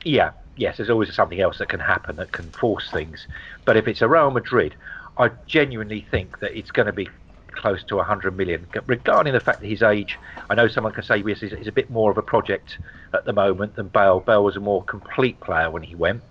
Yeah, 0.03 0.31
yes. 0.57 0.77
There's 0.77 0.89
always 0.89 1.13
something 1.13 1.39
else 1.39 1.57
that 1.59 1.69
can 1.69 1.79
happen 1.79 2.17
that 2.17 2.31
can 2.31 2.49
force 2.51 2.89
things. 2.91 3.27
But 3.65 3.77
if 3.77 3.87
it's 3.87 4.01
a 4.01 4.07
Real 4.07 4.31
Madrid, 4.31 4.75
I 5.17 5.29
genuinely 5.47 6.05
think 6.11 6.39
that 6.39 6.55
it's 6.57 6.71
going 6.71 6.87
to 6.87 6.93
be 6.93 7.09
close 7.51 7.83
to 7.83 7.95
100 7.95 8.35
million. 8.35 8.67
Regarding 8.87 9.33
the 9.33 9.39
fact 9.39 9.61
that 9.61 9.67
his 9.67 9.81
age, 9.81 10.17
I 10.49 10.55
know 10.55 10.67
someone 10.67 10.93
can 10.93 11.03
say 11.03 11.17
yes, 11.17 11.39
he's, 11.39 11.51
he's 11.51 11.67
a 11.67 11.71
bit 11.71 11.89
more 11.89 12.11
of 12.11 12.17
a 12.17 12.21
project 12.21 12.79
at 13.13 13.25
the 13.25 13.33
moment 13.33 13.75
than 13.75 13.87
Bale. 13.87 14.19
Bale 14.19 14.43
was 14.43 14.55
a 14.55 14.59
more 14.59 14.83
complete 14.83 15.39
player 15.39 15.69
when 15.69 15.83
he 15.83 15.95
went, 15.95 16.21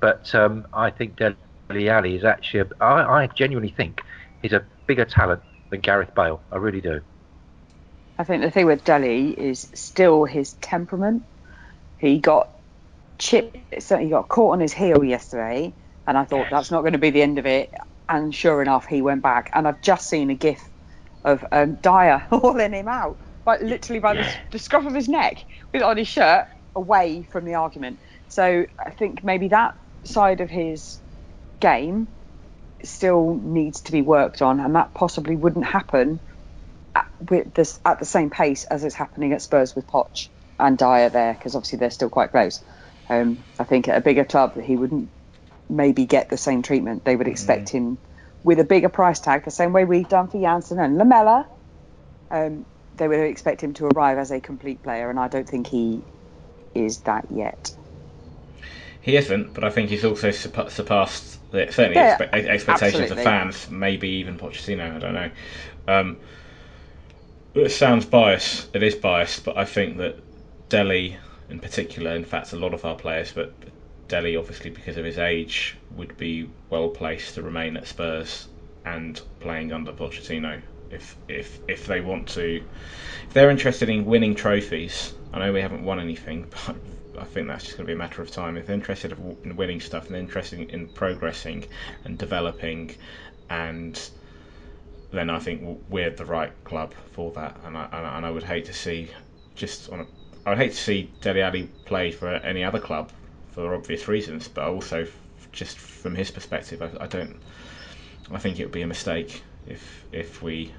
but 0.00 0.34
um, 0.34 0.66
I 0.72 0.90
think 0.90 1.16
Dele 1.16 1.88
Alli 1.88 2.16
is 2.16 2.24
actually, 2.24 2.60
a, 2.60 2.84
I, 2.84 3.22
I 3.22 3.26
genuinely 3.28 3.70
think 3.70 4.02
he's 4.42 4.52
a 4.52 4.64
bigger 4.86 5.04
talent 5.04 5.42
than 5.70 5.80
Gareth 5.80 6.14
Bale. 6.14 6.40
I 6.50 6.56
really 6.56 6.80
do. 6.80 7.00
I 8.18 8.24
think 8.24 8.42
the 8.42 8.50
thing 8.50 8.66
with 8.66 8.84
Dele 8.84 9.30
is 9.30 9.68
still 9.74 10.24
his 10.24 10.54
temperament. 10.54 11.22
He 11.98 12.18
got 12.18 12.48
chipped, 13.18 13.56
he 13.72 14.08
got 14.08 14.28
caught 14.28 14.52
on 14.52 14.60
his 14.60 14.72
heel 14.72 15.04
yesterday, 15.04 15.72
and 16.06 16.18
I 16.18 16.24
thought 16.24 16.42
yes. 16.42 16.50
that's 16.50 16.70
not 16.70 16.80
going 16.80 16.92
to 16.92 16.98
be 16.98 17.10
the 17.10 17.22
end 17.22 17.38
of 17.38 17.46
it 17.46 17.72
and 18.08 18.34
sure 18.34 18.62
enough, 18.62 18.86
he 18.86 19.02
went 19.02 19.22
back. 19.22 19.50
And 19.52 19.68
I've 19.68 19.82
just 19.82 20.08
seen 20.08 20.30
a 20.30 20.34
gif 20.34 20.62
of 21.24 21.44
um, 21.52 21.74
Dier 21.76 22.18
hauling 22.30 22.72
him 22.72 22.88
out, 22.88 23.16
but 23.44 23.62
literally 23.62 24.00
by 24.00 24.14
yeah. 24.14 24.22
the, 24.22 24.52
the 24.52 24.58
scruff 24.58 24.86
of 24.86 24.94
his 24.94 25.08
neck, 25.08 25.44
with 25.72 25.82
on 25.82 25.96
his 25.96 26.08
shirt, 26.08 26.46
away 26.74 27.26
from 27.30 27.44
the 27.44 27.54
argument. 27.54 27.98
So 28.28 28.66
I 28.78 28.90
think 28.90 29.24
maybe 29.24 29.48
that 29.48 29.76
side 30.04 30.40
of 30.40 30.50
his 30.50 30.98
game 31.60 32.08
still 32.82 33.34
needs 33.34 33.82
to 33.82 33.92
be 33.92 34.02
worked 34.02 34.42
on, 34.42 34.60
and 34.60 34.74
that 34.74 34.94
possibly 34.94 35.36
wouldn't 35.36 35.64
happen 35.64 36.20
at, 36.94 37.06
with 37.28 37.54
this 37.54 37.80
at 37.84 37.98
the 37.98 38.04
same 38.04 38.30
pace 38.30 38.64
as 38.64 38.84
it's 38.84 38.94
happening 38.94 39.32
at 39.32 39.42
Spurs 39.42 39.74
with 39.74 39.86
Poch 39.86 40.28
and 40.58 40.76
Dier 40.78 41.08
there, 41.08 41.34
because 41.34 41.54
obviously 41.54 41.78
they're 41.78 41.90
still 41.90 42.10
quite 42.10 42.30
close. 42.30 42.62
Um, 43.08 43.38
I 43.58 43.64
think 43.64 43.88
at 43.88 43.96
a 43.96 44.00
bigger 44.00 44.24
club, 44.24 44.60
he 44.60 44.76
wouldn't 44.76 45.08
maybe 45.68 46.04
get 46.04 46.28
the 46.28 46.36
same 46.36 46.62
treatment. 46.62 47.04
They 47.04 47.16
would 47.16 47.28
expect 47.28 47.68
mm. 47.68 47.72
him 47.72 47.98
with 48.44 48.60
a 48.60 48.64
bigger 48.64 48.88
price 48.88 49.20
tag, 49.20 49.44
the 49.44 49.50
same 49.50 49.72
way 49.72 49.84
we've 49.84 50.08
done 50.08 50.28
for 50.28 50.40
Janssen 50.40 50.78
and 50.78 50.96
Lamela. 50.98 51.46
Um, 52.30 52.64
they 52.96 53.08
would 53.08 53.20
expect 53.20 53.62
him 53.62 53.74
to 53.74 53.86
arrive 53.86 54.18
as 54.18 54.30
a 54.30 54.40
complete 54.40 54.82
player, 54.82 55.10
and 55.10 55.18
I 55.18 55.28
don't 55.28 55.48
think 55.48 55.66
he 55.66 56.02
is 56.74 56.98
that 57.00 57.26
yet. 57.30 57.74
He 59.00 59.16
isn't, 59.16 59.54
but 59.54 59.64
I 59.64 59.70
think 59.70 59.88
he's 59.90 60.04
also 60.04 60.30
surpassed 60.30 61.37
certainly 61.52 61.96
yeah, 61.96 62.18
expe- 62.18 62.32
expectations 62.32 63.02
absolutely. 63.02 63.18
of 63.18 63.24
fans, 63.24 63.70
maybe 63.70 64.08
even 64.08 64.38
Pochettino. 64.38 64.96
I 64.96 64.98
don't 64.98 65.14
know. 65.14 65.30
Um, 65.86 66.16
it 67.54 67.70
sounds 67.70 68.04
biased. 68.04 68.74
It 68.74 68.82
is 68.82 68.94
biased, 68.94 69.44
but 69.44 69.56
I 69.56 69.64
think 69.64 69.96
that 69.98 70.16
Dele, 70.68 71.16
in 71.48 71.58
particular, 71.60 72.14
in 72.14 72.24
fact, 72.24 72.52
a 72.52 72.56
lot 72.56 72.74
of 72.74 72.84
our 72.84 72.96
players, 72.96 73.32
but 73.32 73.52
Dele, 74.08 74.36
obviously 74.36 74.70
because 74.70 74.96
of 74.96 75.04
his 75.04 75.18
age, 75.18 75.76
would 75.96 76.16
be 76.16 76.48
well 76.70 76.88
placed 76.88 77.34
to 77.34 77.42
remain 77.42 77.76
at 77.76 77.86
Spurs 77.86 78.48
and 78.84 79.20
playing 79.40 79.72
under 79.72 79.92
Pochettino. 79.92 80.60
If 80.90 81.16
if 81.28 81.60
if 81.68 81.86
they 81.86 82.00
want 82.00 82.28
to, 82.30 82.62
if 83.26 83.34
they're 83.34 83.50
interested 83.50 83.88
in 83.88 84.06
winning 84.06 84.34
trophies, 84.34 85.14
I 85.32 85.38
know 85.40 85.52
we 85.52 85.60
haven't 85.60 85.84
won 85.84 86.00
anything, 86.00 86.46
but 86.66 86.76
I 87.20 87.24
think 87.24 87.48
that's 87.48 87.64
just 87.64 87.76
going 87.76 87.86
to 87.86 87.88
be 87.88 87.94
a 87.94 87.98
matter 87.98 88.22
of 88.22 88.30
time. 88.30 88.56
If 88.56 88.66
they're 88.66 88.74
interested 88.74 89.12
in 89.44 89.56
winning 89.56 89.80
stuff 89.80 90.06
and 90.06 90.14
they're 90.14 90.22
interested 90.22 90.70
in 90.70 90.88
progressing 90.88 91.66
and 92.04 92.18
developing, 92.18 92.96
and 93.48 94.00
then 95.10 95.30
I 95.30 95.38
think 95.38 95.82
we're 95.88 96.10
the 96.10 96.24
right 96.24 96.52
club 96.64 96.94
for 97.12 97.32
that. 97.32 97.58
And 97.64 97.76
I 97.76 97.88
and 97.92 98.26
I 98.26 98.30
would 98.30 98.44
hate 98.44 98.66
to 98.66 98.72
see 98.72 99.10
just 99.54 99.90
on 99.90 100.00
a 100.00 100.06
I 100.46 100.50
would 100.50 100.58
hate 100.58 100.70
to 100.70 100.76
see 100.76 101.12
Dele 101.20 101.42
Alli 101.42 101.70
play 101.84 102.10
for 102.10 102.28
any 102.28 102.64
other 102.64 102.78
club 102.78 103.12
for 103.50 103.74
obvious 103.74 104.08
reasons, 104.08 104.48
but 104.48 104.64
also 104.64 105.06
just 105.52 105.78
from 105.78 106.14
his 106.14 106.30
perspective, 106.30 106.80
I, 106.80 107.04
I 107.04 107.06
don't. 107.06 107.36
I 108.30 108.38
think 108.38 108.58
it 108.58 108.64
would 108.64 108.72
be 108.72 108.82
a 108.82 108.86
mistake 108.86 109.42
if 109.66 110.06
if 110.12 110.42
we 110.42 110.72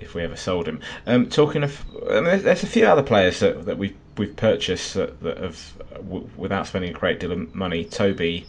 if 0.00 0.14
we 0.14 0.22
ever 0.22 0.36
sold 0.36 0.66
him. 0.66 0.80
Um, 1.06 1.28
talking 1.28 1.62
of, 1.62 1.84
I 2.10 2.20
mean, 2.20 2.42
there's 2.42 2.62
a 2.62 2.66
few 2.66 2.86
other 2.86 3.02
players 3.02 3.40
that, 3.40 3.64
that 3.66 3.78
we've 3.78 3.96
we've 4.16 4.36
purchased 4.36 4.94
that, 4.94 5.20
that 5.22 5.38
have 5.38 5.72
w- 5.96 6.28
without 6.36 6.66
spending 6.66 6.90
a 6.90 6.98
great 6.98 7.20
deal 7.20 7.32
of 7.32 7.54
money. 7.54 7.84
Toby, 7.84 8.46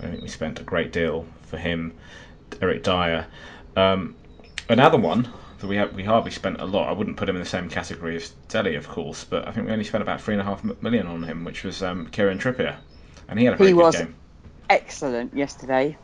I 0.00 0.06
think 0.06 0.22
we 0.22 0.28
spent 0.28 0.60
a 0.60 0.64
great 0.64 0.92
deal 0.92 1.26
for 1.42 1.56
him. 1.56 1.94
Eric 2.60 2.82
Dier, 2.82 3.26
um, 3.76 4.14
another 4.68 4.98
one 4.98 5.28
that 5.58 5.66
we 5.66 5.76
have, 5.76 5.94
we 5.94 6.04
hardly 6.04 6.30
spent 6.30 6.60
a 6.60 6.64
lot. 6.64 6.88
I 6.88 6.92
wouldn't 6.92 7.16
put 7.16 7.28
him 7.28 7.36
in 7.36 7.42
the 7.42 7.48
same 7.48 7.68
category 7.68 8.16
as 8.16 8.30
Dele, 8.48 8.74
of 8.74 8.88
course, 8.88 9.24
but 9.24 9.46
I 9.46 9.52
think 9.52 9.66
we 9.66 9.72
only 9.72 9.84
spent 9.84 10.02
about 10.02 10.20
three 10.20 10.34
and 10.34 10.40
a 10.40 10.44
half 10.44 10.62
million 10.82 11.06
on 11.06 11.22
him, 11.22 11.44
which 11.44 11.64
was 11.64 11.82
um, 11.82 12.06
Kieran 12.08 12.38
Trippier, 12.38 12.76
and 13.28 13.38
he 13.38 13.44
had 13.44 13.54
a 13.54 13.56
very 13.56 13.70
he 13.70 13.74
good 13.74 13.82
was 13.82 13.96
game. 13.96 14.14
excellent 14.70 15.34
yesterday. 15.34 15.96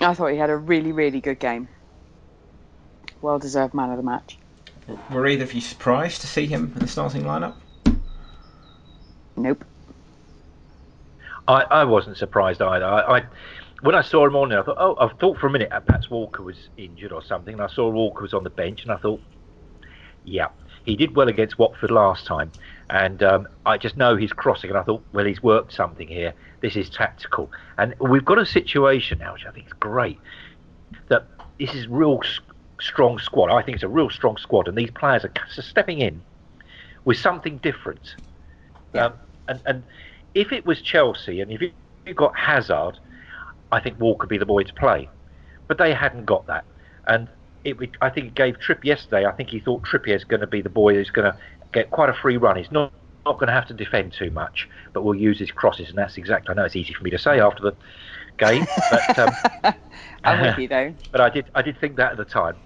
I 0.00 0.14
thought 0.14 0.28
he 0.32 0.38
had 0.38 0.50
a 0.50 0.56
really, 0.56 0.92
really 0.92 1.20
good 1.20 1.38
game. 1.38 1.68
Well 3.26 3.40
deserved 3.40 3.74
man 3.74 3.90
of 3.90 3.96
the 3.96 4.04
match. 4.04 4.38
Were 5.10 5.26
either 5.26 5.42
of 5.42 5.52
you 5.52 5.60
surprised 5.60 6.20
to 6.20 6.28
see 6.28 6.46
him 6.46 6.70
in 6.74 6.78
the 6.78 6.86
starting 6.86 7.24
lineup? 7.24 7.56
Nope. 9.34 9.64
I, 11.48 11.62
I 11.62 11.82
wasn't 11.82 12.18
surprised 12.18 12.62
either. 12.62 12.84
I, 12.84 13.18
I 13.18 13.24
when 13.80 13.96
I 13.96 14.02
saw 14.02 14.24
him 14.28 14.36
on 14.36 14.50
there, 14.50 14.60
I 14.60 14.62
thought, 14.62 14.76
oh, 14.78 14.96
I 15.00 15.08
thought 15.08 15.38
for 15.38 15.48
a 15.48 15.50
minute 15.50 15.70
perhaps 15.86 16.08
Walker 16.08 16.44
was 16.44 16.68
injured 16.76 17.10
or 17.10 17.20
something. 17.20 17.54
And 17.54 17.62
I 17.64 17.66
saw 17.66 17.90
Walker 17.90 18.22
was 18.22 18.32
on 18.32 18.44
the 18.44 18.50
bench, 18.50 18.84
and 18.84 18.92
I 18.92 18.96
thought, 18.96 19.20
yeah, 20.24 20.50
he 20.84 20.94
did 20.94 21.16
well 21.16 21.26
against 21.26 21.58
Watford 21.58 21.90
last 21.90 22.26
time, 22.26 22.52
and 22.90 23.24
um, 23.24 23.48
I 23.66 23.76
just 23.76 23.96
know 23.96 24.14
he's 24.14 24.32
crossing, 24.32 24.70
and 24.70 24.78
I 24.78 24.84
thought, 24.84 25.02
well, 25.12 25.24
he's 25.24 25.42
worked 25.42 25.72
something 25.72 26.06
here. 26.06 26.32
This 26.60 26.76
is 26.76 26.88
tactical, 26.88 27.50
and 27.76 27.92
we've 27.98 28.24
got 28.24 28.38
a 28.38 28.46
situation 28.46 29.18
now, 29.18 29.32
which 29.32 29.46
I 29.46 29.50
think 29.50 29.66
is 29.66 29.72
great. 29.72 30.20
That 31.08 31.26
this 31.58 31.74
is 31.74 31.88
real 31.88 32.20
strong 32.80 33.18
squad. 33.18 33.50
I 33.50 33.62
think 33.62 33.76
it's 33.76 33.84
a 33.84 33.88
real 33.88 34.10
strong 34.10 34.36
squad, 34.36 34.68
and 34.68 34.76
these 34.76 34.90
players 34.90 35.24
are 35.24 35.62
stepping 35.62 36.00
in 36.00 36.22
with 37.04 37.16
something 37.18 37.58
different. 37.58 38.16
Yeah. 38.94 39.06
Um, 39.06 39.12
and 39.48 39.60
and 39.66 39.82
if 40.34 40.52
it 40.52 40.66
was 40.66 40.80
Chelsea, 40.82 41.40
and 41.40 41.50
if 41.50 41.60
you 41.60 41.72
you 42.06 42.14
got 42.14 42.36
Hazard, 42.36 42.98
I 43.72 43.80
think 43.80 43.98
Walker 43.98 44.24
would 44.24 44.28
be 44.28 44.38
the 44.38 44.46
boy 44.46 44.62
to 44.62 44.74
play. 44.74 45.08
But 45.68 45.78
they 45.78 45.92
hadn't 45.92 46.26
got 46.26 46.46
that, 46.46 46.64
and 47.06 47.28
it. 47.64 47.76
I 48.00 48.10
think 48.10 48.28
it 48.28 48.34
gave 48.34 48.60
Tripp 48.60 48.84
yesterday. 48.84 49.26
I 49.26 49.32
think 49.32 49.50
he 49.50 49.58
thought 49.58 49.82
Trippier's 49.82 50.24
going 50.24 50.40
to 50.40 50.46
be 50.46 50.62
the 50.62 50.68
boy 50.68 50.94
who's 50.94 51.10
going 51.10 51.32
to 51.32 51.36
get 51.72 51.90
quite 51.90 52.08
a 52.08 52.14
free 52.14 52.36
run. 52.36 52.56
He's 52.56 52.70
not 52.70 52.92
not 53.24 53.38
going 53.38 53.48
to 53.48 53.52
have 53.52 53.66
to 53.66 53.74
defend 53.74 54.12
too 54.12 54.30
much, 54.30 54.68
but 54.92 55.02
we'll 55.02 55.16
use 55.16 55.40
his 55.40 55.50
crosses, 55.50 55.88
and 55.88 55.98
that's 55.98 56.16
exactly. 56.16 56.52
I 56.52 56.54
know 56.54 56.64
it's 56.64 56.76
easy 56.76 56.92
for 56.92 57.02
me 57.02 57.10
to 57.10 57.18
say 57.18 57.40
after 57.40 57.62
the 57.62 57.74
game, 58.38 58.64
but 58.90 59.18
um, 59.18 59.34
I'm 60.24 60.40
with 60.40 60.58
you 60.58 60.68
though. 60.68 60.94
but 61.10 61.20
I 61.20 61.30
did 61.30 61.46
I 61.54 61.62
did 61.62 61.80
think 61.80 61.96
that 61.96 62.12
at 62.12 62.16
the 62.16 62.24
time 62.24 62.56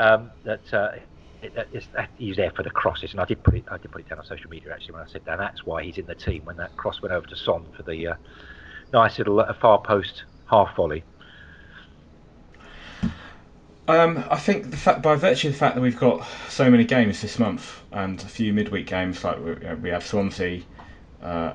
um, 0.00 0.30
that, 0.44 0.72
uh, 0.72 0.92
it, 1.42 1.68
is, 1.72 1.86
that 1.94 2.08
he's 2.16 2.36
there 2.36 2.50
for 2.50 2.62
the 2.62 2.70
crosses, 2.70 3.12
and 3.12 3.20
I 3.20 3.26
did 3.26 3.42
put 3.42 3.54
it 3.54 3.64
I 3.70 3.78
did 3.78 3.90
put 3.90 4.00
it 4.00 4.08
down 4.08 4.18
on 4.18 4.24
social 4.24 4.50
media 4.50 4.72
actually 4.72 4.94
when 4.94 5.02
I 5.02 5.06
said 5.06 5.22
that 5.26 5.38
that's 5.38 5.64
why 5.64 5.82
he's 5.82 5.98
in 5.98 6.06
the 6.06 6.14
team 6.14 6.44
when 6.44 6.56
that 6.56 6.76
cross 6.76 7.02
went 7.02 7.12
over 7.12 7.26
to 7.26 7.36
Son 7.36 7.66
for 7.76 7.82
the 7.82 8.08
uh, 8.08 8.14
nice 8.92 9.18
little 9.18 9.40
uh, 9.40 9.52
far 9.54 9.80
post 9.80 10.24
half 10.46 10.74
volley. 10.74 11.04
Um, 13.88 14.24
I 14.30 14.38
think 14.38 14.70
the 14.70 14.76
fact, 14.76 15.02
by 15.02 15.16
virtue 15.16 15.48
of 15.48 15.54
the 15.54 15.58
fact 15.58 15.74
that 15.74 15.80
we've 15.80 15.98
got 15.98 16.24
so 16.48 16.70
many 16.70 16.84
games 16.84 17.20
this 17.20 17.38
month 17.38 17.82
and 17.90 18.20
a 18.22 18.26
few 18.26 18.52
midweek 18.52 18.86
games, 18.86 19.24
like 19.24 19.38
we, 19.44 19.50
you 19.50 19.60
know, 19.60 19.74
we 19.74 19.90
have 19.90 20.06
Swansea, 20.06 20.62
uh, 21.22 21.54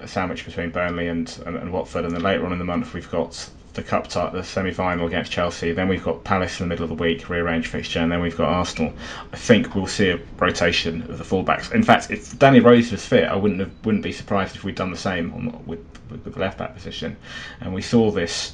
a 0.00 0.06
sandwich 0.06 0.44
between 0.44 0.70
Burnley 0.70 1.08
and, 1.08 1.36
and, 1.44 1.56
and 1.56 1.72
Watford, 1.72 2.04
and 2.04 2.14
then 2.14 2.22
later 2.22 2.46
on 2.46 2.52
in 2.52 2.58
the 2.58 2.64
month 2.64 2.94
we've 2.94 3.10
got 3.10 3.50
the 3.74 3.82
cup 3.82 4.08
tie, 4.08 4.30
the 4.30 4.42
semi-final 4.42 5.06
against 5.06 5.32
Chelsea. 5.32 5.72
Then 5.72 5.88
we've 5.88 6.04
got 6.04 6.24
Palace 6.24 6.60
in 6.60 6.64
the 6.64 6.68
middle 6.68 6.84
of 6.84 6.90
the 6.90 7.02
week, 7.02 7.28
rearranged 7.28 7.68
fixture, 7.68 8.00
and 8.00 8.12
then 8.12 8.20
we've 8.20 8.36
got 8.36 8.48
Arsenal. 8.48 8.92
I 9.32 9.36
think 9.36 9.74
we'll 9.74 9.86
see 9.86 10.10
a 10.10 10.20
rotation 10.38 11.02
of 11.02 11.18
the 11.18 11.24
fullbacks. 11.24 11.72
In 11.72 11.82
fact, 11.82 12.10
if 12.10 12.38
Danny 12.38 12.60
Rose 12.60 12.92
was 12.92 13.04
fit, 13.06 13.24
I 13.24 13.36
wouldn't 13.36 13.60
have, 13.60 13.72
wouldn't 13.84 14.04
be 14.04 14.12
surprised 14.12 14.56
if 14.56 14.64
we'd 14.64 14.74
done 14.74 14.90
the 14.90 14.96
same 14.96 15.32
on, 15.32 15.64
with, 15.66 15.80
with 16.10 16.24
the 16.24 16.38
left 16.38 16.58
back 16.58 16.74
position. 16.74 17.16
And 17.60 17.72
we 17.72 17.82
saw 17.82 18.10
this. 18.10 18.52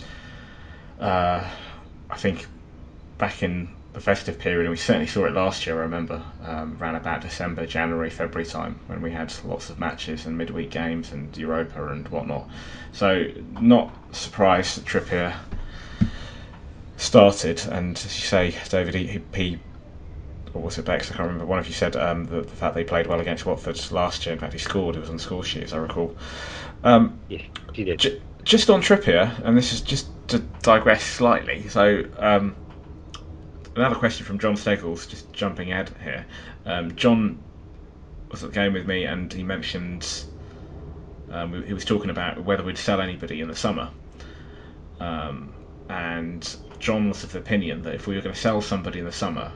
Uh, 1.01 1.49
I 2.11 2.17
think 2.17 2.47
back 3.19 3.43
in 3.43 3.69
the 3.99 4.05
festive 4.05 4.39
period, 4.39 4.61
and 4.61 4.71
we 4.71 4.77
certainly 4.77 5.09
saw 5.09 5.25
it 5.25 5.33
last 5.33 5.67
year. 5.67 5.77
I 5.77 5.81
remember 5.81 6.23
um, 6.45 6.79
around 6.81 6.95
about 6.95 7.21
December, 7.21 7.67
January, 7.67 8.11
February 8.11 8.49
time 8.49 8.79
when 8.87 9.03
we 9.03 9.11
had 9.11 9.35
lots 9.45 9.71
of 9.71 9.81
matches 9.81 10.25
and 10.25 10.39
midweek 10.39 10.71
games 10.71 11.11
and 11.11 11.37
Europa 11.37 11.85
and 11.89 12.07
whatnot. 12.09 12.49
So 12.93 13.27
not 13.61 13.93
surprised 14.13 14.79
that 14.79 14.85
Trippier 14.85 15.35
started, 16.97 17.61
and 17.73 17.97
as 17.97 18.05
you 18.05 18.25
say, 18.25 18.55
David, 18.69 18.95
he, 18.95 19.21
he, 19.35 19.59
or 20.55 20.63
was 20.63 20.79
it 20.79 20.85
Bex? 20.85 21.11
I 21.11 21.17
can't 21.17 21.27
remember. 21.27 21.47
One 21.47 21.59
of 21.59 21.67
you 21.67 21.75
said 21.75 21.97
um, 21.97 22.25
the, 22.27 22.43
the 22.43 22.47
fact 22.47 22.77
they 22.77 22.85
played 22.85 23.09
well 23.09 23.19
against 23.19 23.47
Watford 23.47 23.81
last 23.91 24.25
year. 24.27 24.33
In 24.33 24.39
fact, 24.39 24.53
he 24.53 24.61
scored. 24.61 24.95
It 24.95 25.01
was 25.01 25.11
on 25.11 25.17
the 25.17 25.23
score 25.23 25.43
sheet, 25.43 25.65
as 25.65 25.73
I 25.73 25.79
recall. 25.79 26.17
Um, 26.85 27.19
Yeah, 27.29 27.43
he 27.73 27.83
did. 27.83 27.99
J- 27.99 28.23
just 28.45 28.71
on 28.71 28.81
Trippier, 28.81 29.45
and 29.45 29.59
this 29.59 29.73
is 29.73 29.81
just 29.81 30.07
to 30.29 30.39
digress 30.63 31.03
slightly. 31.03 31.67
So, 31.69 32.05
um, 32.17 32.55
another 33.79 33.97
question 33.97 34.27
from 34.27 34.39
John 34.39 34.57
Steggles, 34.57 35.07
just 35.07 35.33
jumping 35.33 35.73
ahead 35.73 35.91
here. 36.03 36.27
Um, 36.65 36.95
John 36.97 37.43
was 38.31 38.43
at 38.43 38.51
the 38.51 38.55
game 38.55 38.73
with 38.73 38.87
me, 38.87 39.05
and 39.05 39.33
he 39.33 39.43
mentioned 39.43 40.25
um, 41.31 41.63
he 41.65 41.73
was 41.73 41.85
talking 41.85 42.11
about 42.11 42.45
whether 42.45 42.63
we'd 42.63 42.79
sell 42.79 43.01
anybody 43.01 43.41
in 43.41 43.49
the 43.49 43.57
summer. 43.57 43.91
Um, 45.01 45.55
and 45.89 46.57
John 46.79 47.09
was 47.09 47.25
of 47.25 47.33
the 47.33 47.39
opinion 47.39 47.83
that 47.83 47.95
if 47.95 48.07
we 48.07 48.17
were 48.17 48.21
going 48.21 48.35
to 48.35 48.41
sell 48.41 48.61
somebody 48.61 48.99
in 48.99 49.05
the 49.05 49.13
summer 49.13 49.53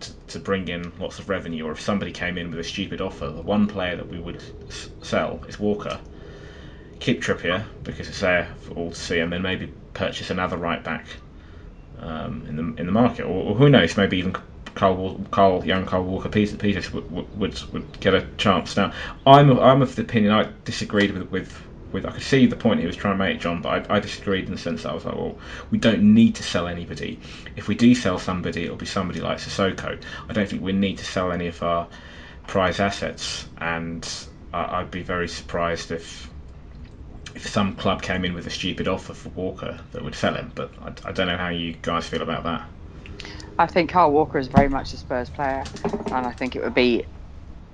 to, 0.00 0.12
to 0.28 0.38
bring 0.38 0.68
in 0.68 0.92
lots 0.98 1.18
of 1.18 1.28
revenue, 1.28 1.66
or 1.66 1.72
if 1.72 1.80
somebody 1.80 2.12
came 2.12 2.38
in 2.38 2.50
with 2.50 2.60
a 2.60 2.64
stupid 2.64 3.00
offer, 3.00 3.28
the 3.28 3.42
one 3.42 3.66
player 3.66 3.96
that 3.96 4.08
we 4.08 4.18
would 4.18 4.42
s- 4.68 4.88
sell 5.02 5.40
is 5.48 5.58
Walker 5.58 6.00
keep 7.00 7.22
Trippier 7.22 7.64
because 7.84 8.08
it's 8.08 8.20
there 8.20 8.48
for 8.60 8.74
all 8.74 8.90
to 8.90 8.96
see, 8.96 9.20
and 9.20 9.32
then 9.32 9.42
maybe 9.42 9.72
purchase 9.94 10.30
another 10.30 10.56
right 10.56 10.82
back 10.82 11.06
um, 12.00 12.44
in 12.48 12.56
the 12.56 12.80
in 12.80 12.86
the 12.86 12.92
market, 12.92 13.24
or, 13.24 13.50
or 13.50 13.54
who 13.54 13.68
knows, 13.68 13.96
maybe 13.96 14.18
even 14.18 14.36
Carl, 14.74 15.20
Carl 15.30 15.64
young 15.64 15.86
Carl 15.86 16.04
Walker 16.04 16.28
Peters, 16.28 16.92
would, 16.92 17.10
would, 17.10 17.72
would, 17.72 18.00
get 18.00 18.14
a 18.14 18.26
chance. 18.36 18.76
Now, 18.76 18.92
I'm 19.26 19.58
I'm 19.58 19.82
of 19.82 19.96
the 19.96 20.02
opinion 20.02 20.32
I 20.32 20.50
disagreed 20.64 21.12
with 21.12 21.30
with. 21.30 21.62
With, 21.90 22.04
I 22.04 22.10
could 22.10 22.22
see 22.22 22.44
the 22.44 22.54
point 22.54 22.80
he 22.80 22.86
was 22.86 22.96
trying 22.96 23.14
to 23.14 23.24
make, 23.24 23.40
John, 23.40 23.62
but 23.62 23.90
I, 23.90 23.96
I 23.96 23.98
disagreed 23.98 24.44
in 24.44 24.52
the 24.52 24.58
sense 24.58 24.82
that 24.82 24.90
I 24.90 24.94
was 24.94 25.06
like, 25.06 25.14
well, 25.14 25.38
we 25.70 25.78
don't 25.78 26.02
need 26.12 26.34
to 26.34 26.42
sell 26.42 26.68
anybody. 26.68 27.18
If 27.56 27.66
we 27.66 27.74
do 27.74 27.94
sell 27.94 28.18
somebody, 28.18 28.64
it'll 28.64 28.76
be 28.76 28.84
somebody 28.84 29.20
like 29.20 29.38
Sissoko. 29.38 29.98
I 30.28 30.32
don't 30.34 30.46
think 30.46 30.60
we 30.60 30.74
need 30.74 30.98
to 30.98 31.06
sell 31.06 31.32
any 31.32 31.46
of 31.46 31.62
our 31.62 31.88
prize 32.46 32.78
assets, 32.78 33.48
and 33.56 34.06
I, 34.52 34.80
I'd 34.80 34.90
be 34.90 35.00
very 35.00 35.28
surprised 35.28 35.90
if 35.90 36.28
if 37.34 37.48
some 37.48 37.74
club 37.74 38.02
came 38.02 38.24
in 38.24 38.34
with 38.34 38.46
a 38.46 38.50
stupid 38.50 38.88
offer 38.88 39.14
for 39.14 39.28
Walker 39.30 39.78
that 39.92 40.02
would 40.02 40.14
sell 40.14 40.34
him. 40.34 40.52
But 40.54 40.72
I, 40.80 41.08
I 41.08 41.12
don't 41.12 41.26
know 41.26 41.36
how 41.36 41.48
you 41.48 41.74
guys 41.82 42.06
feel 42.06 42.22
about 42.22 42.44
that. 42.44 42.66
I 43.58 43.66
think 43.66 43.90
Carl 43.90 44.12
Walker 44.12 44.38
is 44.38 44.48
very 44.48 44.68
much 44.68 44.92
a 44.92 44.96
Spurs 44.96 45.30
player, 45.30 45.64
and 45.84 46.26
I 46.26 46.30
think 46.32 46.54
it 46.54 46.62
would 46.62 46.74
be, 46.74 47.04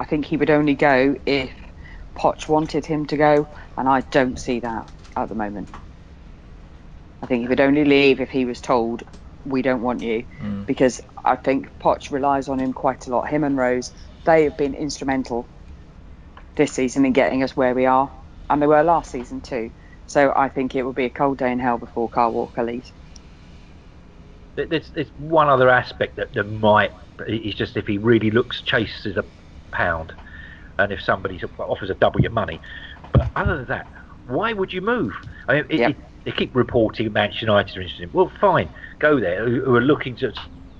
I 0.00 0.04
think 0.04 0.24
he 0.24 0.36
would 0.36 0.50
only 0.50 0.74
go 0.74 1.16
if 1.26 1.50
Poch 2.16 2.48
wanted 2.48 2.86
him 2.86 3.04
to 3.06 3.16
go, 3.16 3.46
and 3.76 3.88
I 3.88 4.00
don't 4.00 4.38
see 4.38 4.60
that 4.60 4.90
at 5.14 5.28
the 5.28 5.34
moment. 5.34 5.68
I 7.22 7.26
think 7.26 7.42
he 7.42 7.48
would 7.48 7.60
only 7.60 7.84
leave 7.84 8.20
if 8.20 8.30
he 8.30 8.46
was 8.46 8.60
told, 8.60 9.02
"We 9.44 9.60
don't 9.60 9.82
want 9.82 10.00
you," 10.00 10.22
hmm. 10.40 10.62
because 10.64 11.02
I 11.22 11.36
think 11.36 11.78
Poch 11.80 12.10
relies 12.10 12.48
on 12.48 12.58
him 12.58 12.72
quite 12.72 13.06
a 13.06 13.10
lot. 13.10 13.28
Him 13.28 13.44
and 13.44 13.56
Rose, 13.56 13.92
they 14.24 14.44
have 14.44 14.56
been 14.56 14.74
instrumental 14.74 15.46
this 16.56 16.72
season 16.72 17.04
in 17.04 17.12
getting 17.12 17.42
us 17.42 17.56
where 17.56 17.74
we 17.74 17.84
are, 17.84 18.10
and 18.50 18.60
they 18.60 18.66
were 18.66 18.82
last 18.82 19.10
season 19.10 19.40
too. 19.40 19.70
So 20.06 20.32
I 20.36 20.48
think 20.48 20.74
it 20.74 20.82
will 20.82 20.92
be 20.92 21.06
a 21.06 21.10
cold 21.10 21.38
day 21.38 21.50
in 21.50 21.58
hell 21.58 21.78
before 21.78 22.08
Carl 22.08 22.32
Walker 22.32 22.62
leaves. 22.62 22.92
There's, 24.56 24.90
there's 24.90 25.10
one 25.16 25.48
other 25.48 25.68
aspect 25.68 26.16
that, 26.16 26.32
that 26.34 26.44
might. 26.44 26.92
It's 27.26 27.56
just 27.56 27.76
if 27.76 27.86
he 27.86 27.98
really 27.98 28.30
looks 28.30 28.62
chases 28.62 29.16
a 29.16 29.24
pound, 29.72 30.12
and 30.78 30.92
if 30.92 31.00
somebody 31.02 31.40
offers 31.58 31.90
a 31.90 31.94
double 31.94 32.20
your 32.20 32.30
money. 32.30 32.60
But 33.12 33.30
other 33.36 33.56
than 33.58 33.66
that, 33.66 33.88
why 34.26 34.52
would 34.52 34.72
you 34.72 34.80
move? 34.80 35.12
I 35.48 35.54
mean, 35.54 35.64
it, 35.70 35.80
Yep. 35.80 35.90
it- 35.90 35.96
they 36.24 36.32
keep 36.32 36.56
reporting 36.56 37.12
Manchester 37.12 37.44
United 37.44 37.76
are 37.76 37.82
interested. 37.82 38.10
Well, 38.14 38.32
fine, 38.40 38.70
go 38.98 39.20
there. 39.20 39.44
Who, 39.46 39.62
who 39.62 39.74
are 39.74 39.82
looking 39.82 40.16
to 40.16 40.32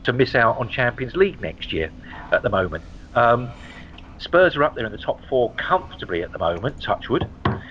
to 0.04 0.12
miss 0.14 0.34
out 0.34 0.56
on 0.58 0.70
Champions 0.70 1.14
League 1.16 1.38
next 1.42 1.70
year 1.70 1.92
at 2.32 2.42
the 2.42 2.48
moment. 2.48 2.82
Um, 3.14 3.52
Spurs 4.18 4.56
are 4.56 4.64
up 4.64 4.74
there 4.74 4.86
in 4.86 4.92
the 4.92 4.98
top 4.98 5.20
four 5.28 5.52
comfortably 5.54 6.22
at 6.22 6.32
the 6.32 6.38
moment. 6.38 6.80
Touchwood. 6.80 7.28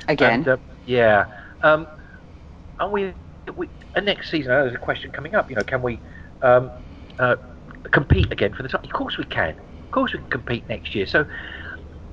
Again, 0.07 0.33
And, 0.39 0.47
uh, 0.47 0.57
yeah. 0.85 1.25
Um, 1.61 1.87
are 2.79 2.89
we, 2.89 3.13
we? 3.55 3.69
And 3.95 4.05
next 4.05 4.29
season, 4.29 4.51
I 4.51 4.55
know 4.55 4.63
there's 4.63 4.75
a 4.75 4.79
question 4.79 5.11
coming 5.11 5.35
up. 5.35 5.49
You 5.49 5.55
know, 5.55 5.63
can 5.63 5.81
we 5.81 5.99
um, 6.41 6.71
uh, 7.19 7.35
compete 7.91 8.31
again 8.31 8.53
for 8.53 8.63
the 8.63 8.69
top? 8.69 8.83
Of 8.83 8.91
course 8.91 9.17
we 9.17 9.23
can. 9.25 9.51
Of 9.51 9.91
course 9.91 10.13
we 10.13 10.19
can 10.19 10.29
compete 10.29 10.67
next 10.67 10.93
year. 10.95 11.05
So, 11.05 11.25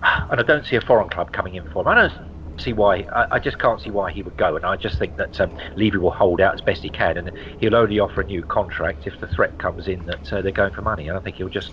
and 0.03 0.41
I 0.41 0.43
don't 0.43 0.65
see 0.67 0.77
a 0.77 0.81
foreign 0.81 1.09
club 1.09 1.33
coming 1.33 1.55
in 1.55 1.65
for 1.73 1.83
him. 1.83 1.89
I 1.89 1.95
don't 1.95 2.13
see 2.59 2.73
why. 2.73 3.07
I, 3.15 3.27
I 3.33 3.39
just 3.39 3.59
can't 3.59 3.81
see 3.81 3.91
why 3.91 4.13
he 4.13 4.23
would 4.23 4.37
go. 4.37 4.57
And 4.57 4.65
I 4.65 4.77
just 4.77 4.99
think 4.99 5.17
that 5.17 5.41
um, 5.41 5.53
Levy 5.77 5.99
will 5.99 6.11
hold 6.11 6.41
out 6.41 6.55
as 6.55 6.61
best 6.61 6.83
he 6.83 6.91
can, 6.91 7.17
and 7.17 7.33
he'll 7.59 7.75
only 7.75 7.99
offer 7.99 8.21
a 8.21 8.27
new 8.27 8.43
contract 8.43 9.07
if 9.07 9.19
the 9.21 9.27
threat 9.29 9.59
comes 9.59 9.89
in 9.89 10.05
that 10.07 10.33
uh, 10.33 10.43
they're 10.43 10.53
going 10.53 10.73
for 10.73 10.83
money. 10.83 11.09
And 11.09 11.17
I 11.17 11.21
think 11.21 11.37
he'll 11.37 11.49
just 11.49 11.73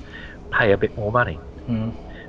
pay 0.52 0.72
a 0.72 0.78
bit 0.78 0.96
more 0.98 1.12
money 1.12 1.38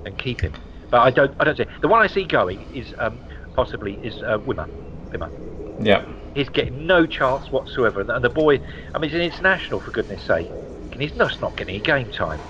and 0.04 0.16
keep 0.18 0.40
him. 0.40 0.54
But 0.90 1.00
I 1.00 1.10
don't. 1.10 1.34
I 1.38 1.44
don't 1.44 1.56
see. 1.56 1.66
The 1.82 1.88
one 1.88 2.00
I 2.02 2.06
see 2.06 2.24
going 2.24 2.66
is 2.72 2.94
um, 2.98 3.22
possibly 3.54 3.94
is 4.02 4.22
uh, 4.22 4.38
Wimmer. 4.38 4.68
Wimmer. 5.14 5.30
Yeah. 5.78 6.04
He's 6.34 6.48
getting 6.48 6.86
no 6.86 7.06
chance 7.06 7.50
whatsoever. 7.50 8.00
And 8.00 8.24
the 8.24 8.30
boy, 8.30 8.60
I 8.94 8.98
mean, 8.98 9.10
he's 9.10 9.18
an 9.18 9.24
international 9.24 9.80
for 9.80 9.90
goodness 9.90 10.22
sake. 10.22 10.52
And 10.92 11.02
he's 11.02 11.12
just 11.12 11.40
not 11.42 11.56
getting 11.56 11.74
any 11.74 11.82
game 11.82 12.10
time. 12.10 12.42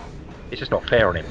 It's 0.50 0.60
just 0.60 0.70
not 0.72 0.88
fair 0.88 1.08
on 1.08 1.16
him. 1.16 1.26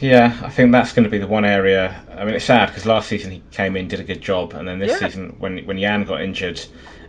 Yeah, 0.00 0.38
I 0.42 0.50
think 0.50 0.72
that's 0.72 0.92
going 0.92 1.04
to 1.04 1.10
be 1.10 1.18
the 1.18 1.26
one 1.26 1.44
area. 1.44 2.04
I 2.10 2.24
mean, 2.24 2.34
it's 2.34 2.44
sad 2.44 2.66
because 2.68 2.84
last 2.86 3.08
season 3.08 3.30
he 3.32 3.44
came 3.50 3.76
in, 3.76 3.88
did 3.88 4.00
a 4.00 4.04
good 4.04 4.20
job, 4.20 4.52
and 4.54 4.68
then 4.68 4.78
this 4.78 4.92
Yeah. 4.92 4.98
season, 4.98 5.36
when 5.38 5.58
when 5.64 5.78
Jan 5.78 6.04
got 6.04 6.20
injured, 6.20 6.60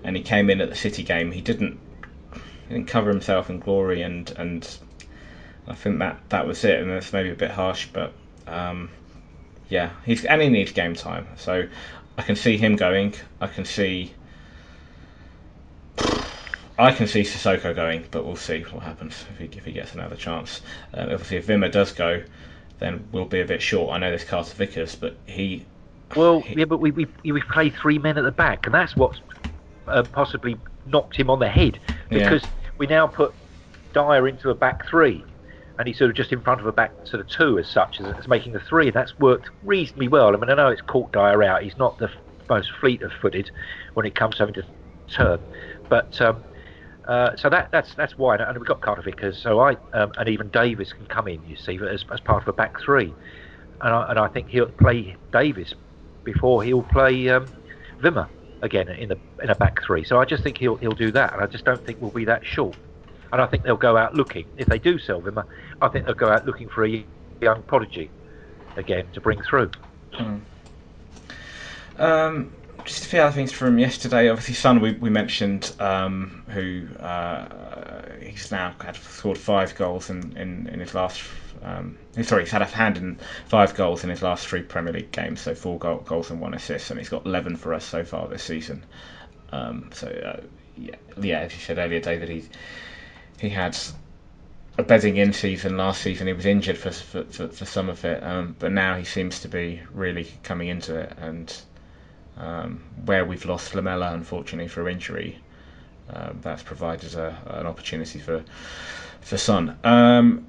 and 0.04 0.16
he 0.16 0.24
came 0.24 0.50
in 0.50 0.62
at 0.62 0.70
the 0.70 0.76
City 0.76 1.04
game, 1.04 1.32
he 1.32 1.42
didn't 1.42 1.82
he 2.34 2.76
didn't 2.76 2.88
cover 2.88 3.10
himself 3.10 3.50
in 3.50 3.60
glory, 3.60 4.02
and 4.04 4.32
and 4.38 4.78
I 5.68 5.74
think 5.76 6.00
that 6.00 6.18
that 6.30 6.48
was 6.48 6.64
it. 6.64 6.80
And 6.82 6.90
that's 6.92 7.12
maybe 7.14 7.30
a 7.30 7.36
bit 7.36 7.52
harsh, 7.52 7.88
but 7.92 8.14
um, 8.48 8.90
yeah, 9.70 9.92
he's 10.06 10.26
and 10.26 10.42
he 10.42 10.50
needs 10.50 10.72
game 10.72 10.96
time. 10.96 11.28
So 11.38 11.68
I 12.18 12.22
can 12.22 12.36
see 12.36 12.58
him 12.58 12.76
going. 12.76 13.14
I 13.42 13.48
can 13.48 13.66
see. 13.66 14.14
I 16.80 16.92
can 16.92 17.08
see 17.08 17.22
Sissoko 17.22 17.76
going, 17.76 18.06
but 18.12 18.24
we'll 18.24 18.36
see 18.36 18.62
what 18.72 18.84
happens 18.84 19.26
if 19.32 19.40
he, 19.40 19.58
if 19.58 19.66
he 19.66 19.72
gets 19.72 19.96
another 19.96 20.16
chance. 20.16 20.62
Uh, 20.94 21.08
obviously, 21.12 21.38
if 21.38 21.48
Wimmer 21.48 21.72
does 21.72 21.92
go, 21.92 22.22
then 22.80 23.08
we'll 23.12 23.26
be 23.26 23.42
a 23.42 23.46
bit 23.46 23.62
short. 23.64 23.94
I 23.96 23.98
know 23.98 24.10
there's 24.10 24.24
Carter 24.24 24.54
Vickers, 24.54 24.96
but 24.96 25.16
he. 25.26 25.66
Well, 26.16 26.42
he- 26.42 26.60
yeah, 26.60 26.66
but 26.66 26.78
we 26.78 26.92
we 26.92 27.08
we 27.26 27.42
played 27.42 27.74
three 27.76 27.98
men 27.98 28.18
at 28.18 28.24
the 28.24 28.32
back, 28.32 28.66
and 28.68 28.76
that's 28.76 28.96
what's 28.96 29.20
uh, 29.88 30.04
possibly 30.12 30.56
knocked 30.86 31.16
him 31.16 31.30
on 31.30 31.40
the 31.40 31.50
head 31.50 31.80
Yeah. 32.10 32.30
because 32.30 32.48
we 32.78 32.86
now 32.88 33.08
put 33.08 33.34
Dier 33.94 34.28
into 34.28 34.50
a 34.52 34.56
back 34.56 34.88
three, 34.88 35.24
and 35.80 35.88
he's 35.88 35.98
sort 35.98 36.10
of 36.10 36.16
just 36.16 36.32
in 36.32 36.42
front 36.42 36.60
of 36.60 36.68
a 36.68 36.72
back 36.72 36.92
sort 37.04 37.22
of 37.22 37.28
two 37.28 37.60
as 37.60 37.68
such 37.68 38.00
as, 38.00 38.08
as 38.18 38.28
making 38.28 38.54
the 38.54 38.60
three. 38.60 38.90
That's 38.90 39.18
worked 39.20 39.50
reasonably 39.64 40.08
well. 40.08 40.30
I 40.30 40.38
mean, 40.38 40.50
I 40.50 40.56
know 40.56 40.70
it's 40.70 40.82
caught 40.82 41.12
Dier 41.12 41.44
out. 41.44 41.64
He's 41.64 41.78
not 41.78 41.98
the 42.00 42.10
most 42.50 42.72
fleet 42.80 43.02
of 43.02 43.12
footed 43.22 43.52
when 43.94 44.06
it 44.06 44.16
comes 44.16 44.36
to 44.36 44.40
having 44.46 44.56
to 44.56 44.66
turn, 45.10 45.40
but. 45.90 46.20
Um, 46.22 46.44
uh, 47.08 47.34
so 47.38 47.50
that, 47.50 47.70
that's 47.72 47.96
that's 47.96 48.18
why, 48.18 48.36
and 48.36 48.58
we've 48.58 48.68
got 48.68 48.82
Carter 48.82 49.02
Vickers, 49.02 49.42
so 49.42 49.62
I 49.62 49.78
um, 49.94 50.12
and 50.18 50.28
even 50.28 50.50
Davis 50.50 50.92
can 50.92 51.06
come 51.06 51.30
in. 51.30 51.42
You 51.48 51.56
see, 51.56 51.80
as, 51.90 52.04
as 52.12 52.20
part 52.20 52.42
of 52.42 52.50
a 52.50 52.52
back 52.52 52.82
three, 52.82 53.14
and 53.80 53.94
I, 53.94 54.10
and 54.10 54.20
I 54.20 54.28
think 54.28 54.50
he'll 54.50 54.66
play 54.66 55.16
Davis 55.32 55.74
before 56.26 56.64
he'll 56.64 56.84
play 56.84 57.30
um, 57.30 57.48
Wimmer 58.02 58.28
again 58.62 58.90
in 58.90 59.08
the 59.08 59.18
in 59.42 59.50
a 59.50 59.56
back 59.56 59.82
three. 59.86 60.04
So 60.04 60.20
I 60.20 60.26
just 60.26 60.44
think 60.44 60.58
he'll 60.58 60.76
he'll 60.76 60.92
do 60.92 61.12
that, 61.12 61.32
and 61.32 61.42
I 61.42 61.46
just 61.46 61.64
don't 61.64 61.84
think 61.86 62.02
we'll 62.02 62.12
be 62.12 62.26
that 62.26 62.46
short. 62.46 62.76
And 63.32 63.42
I 63.42 63.46
think 63.46 63.64
they'll 63.64 63.76
go 63.76 63.98
out 63.98 64.16
looking. 64.16 64.46
If 64.58 64.68
they 64.68 64.80
do 64.80 64.98
sell 65.00 65.22
Wimmer, 65.22 65.46
I 65.82 65.88
think 65.90 66.06
they'll 66.06 66.16
go 66.16 66.30
out 66.30 66.46
looking 66.46 66.70
for 66.70 66.86
a 66.86 67.06
young 67.42 67.64
prodigy 67.64 68.10
again 68.76 69.08
to 69.14 69.22
bring 69.22 69.42
through. 69.42 69.72
Hmm. 70.14 70.38
Um, 71.98 72.52
just 72.86 73.06
a 73.06 73.10
few 73.10 73.20
other 73.20 73.34
things 73.34 73.52
from 73.52 73.78
yesterday. 73.80 74.30
Obviously, 74.30 74.54
Son, 74.54 74.80
we, 74.80 74.94
we 74.94 75.10
mentioned, 75.10 75.74
um, 75.80 76.44
who 76.48 76.88
uh, 77.00 78.04
he's 78.22 78.52
now 78.52 78.74
had 78.80 78.96
scored 78.96 79.38
five 79.38 79.76
goals 79.76 80.10
in, 80.10 80.36
in, 80.38 80.68
in 80.68 80.80
his 80.80 80.94
last. 80.94 81.22
Um, 81.64 81.98
sorry, 82.22 82.44
he's 82.44 82.52
had 82.52 82.62
a 82.62 82.66
hand 82.66 82.98
in 82.98 83.20
five 83.48 83.74
goals 83.74 84.04
in 84.04 84.10
his 84.10 84.22
last 84.22 84.48
three 84.48 84.62
Premier 84.62 84.94
League 84.94 85.12
games, 85.12 85.42
so 85.42 85.56
four 85.56 85.80
goal, 85.80 85.98
goals 85.98 86.30
and 86.30 86.40
one 86.40 86.54
assist, 86.54 86.92
and 86.92 87.00
he's 87.00 87.10
got 87.10 87.26
11 87.26 87.58
for 87.58 87.74
us 87.74 87.84
so 87.84 88.06
far 88.06 88.28
this 88.28 88.44
season. 88.44 88.86
Um, 89.52 89.90
so, 89.92 90.08
uh, 90.08 90.42
yeah, 90.78 90.96
yeah, 91.20 91.40
as 91.40 91.54
you 91.54 91.60
said 91.60 91.80
earlier, 91.80 92.00
David, 92.00 92.30
he, 92.30 92.46
he 93.40 93.50
had 93.50 93.78
a 94.78 94.84
bedding 94.84 95.18
in 95.18 95.34
season 95.34 95.78
last 95.78 96.02
season. 96.02 96.28
He 96.28 96.34
was 96.34 96.46
injured 96.46 96.78
for, 96.78 96.92
for, 96.92 97.24
for, 97.26 97.48
for 97.48 97.66
some 97.66 97.90
of 97.90 98.04
it, 98.06 98.24
um, 98.24 98.56
but 98.60 98.72
now 98.72 98.96
he 98.96 99.04
seems 99.04 99.40
to 99.42 99.48
be 99.48 99.82
really 99.92 100.32
coming 100.44 100.68
into 100.68 100.96
it 100.96 101.14
and 101.20 101.54
um, 102.38 102.84
where 103.06 103.26
we've 103.26 103.46
lost 103.46 103.74
Lamela, 103.74 104.14
unfortunately, 104.14 104.68
for 104.68 104.88
injury, 104.88 105.40
uh, 106.12 106.32
that's 106.42 106.64
provided 106.64 107.16
a, 107.16 107.38
an 107.48 107.66
opportunity 107.66 108.20
for 108.20 108.44
for 109.22 109.38
Son. 109.38 109.78
Um, 109.84 110.48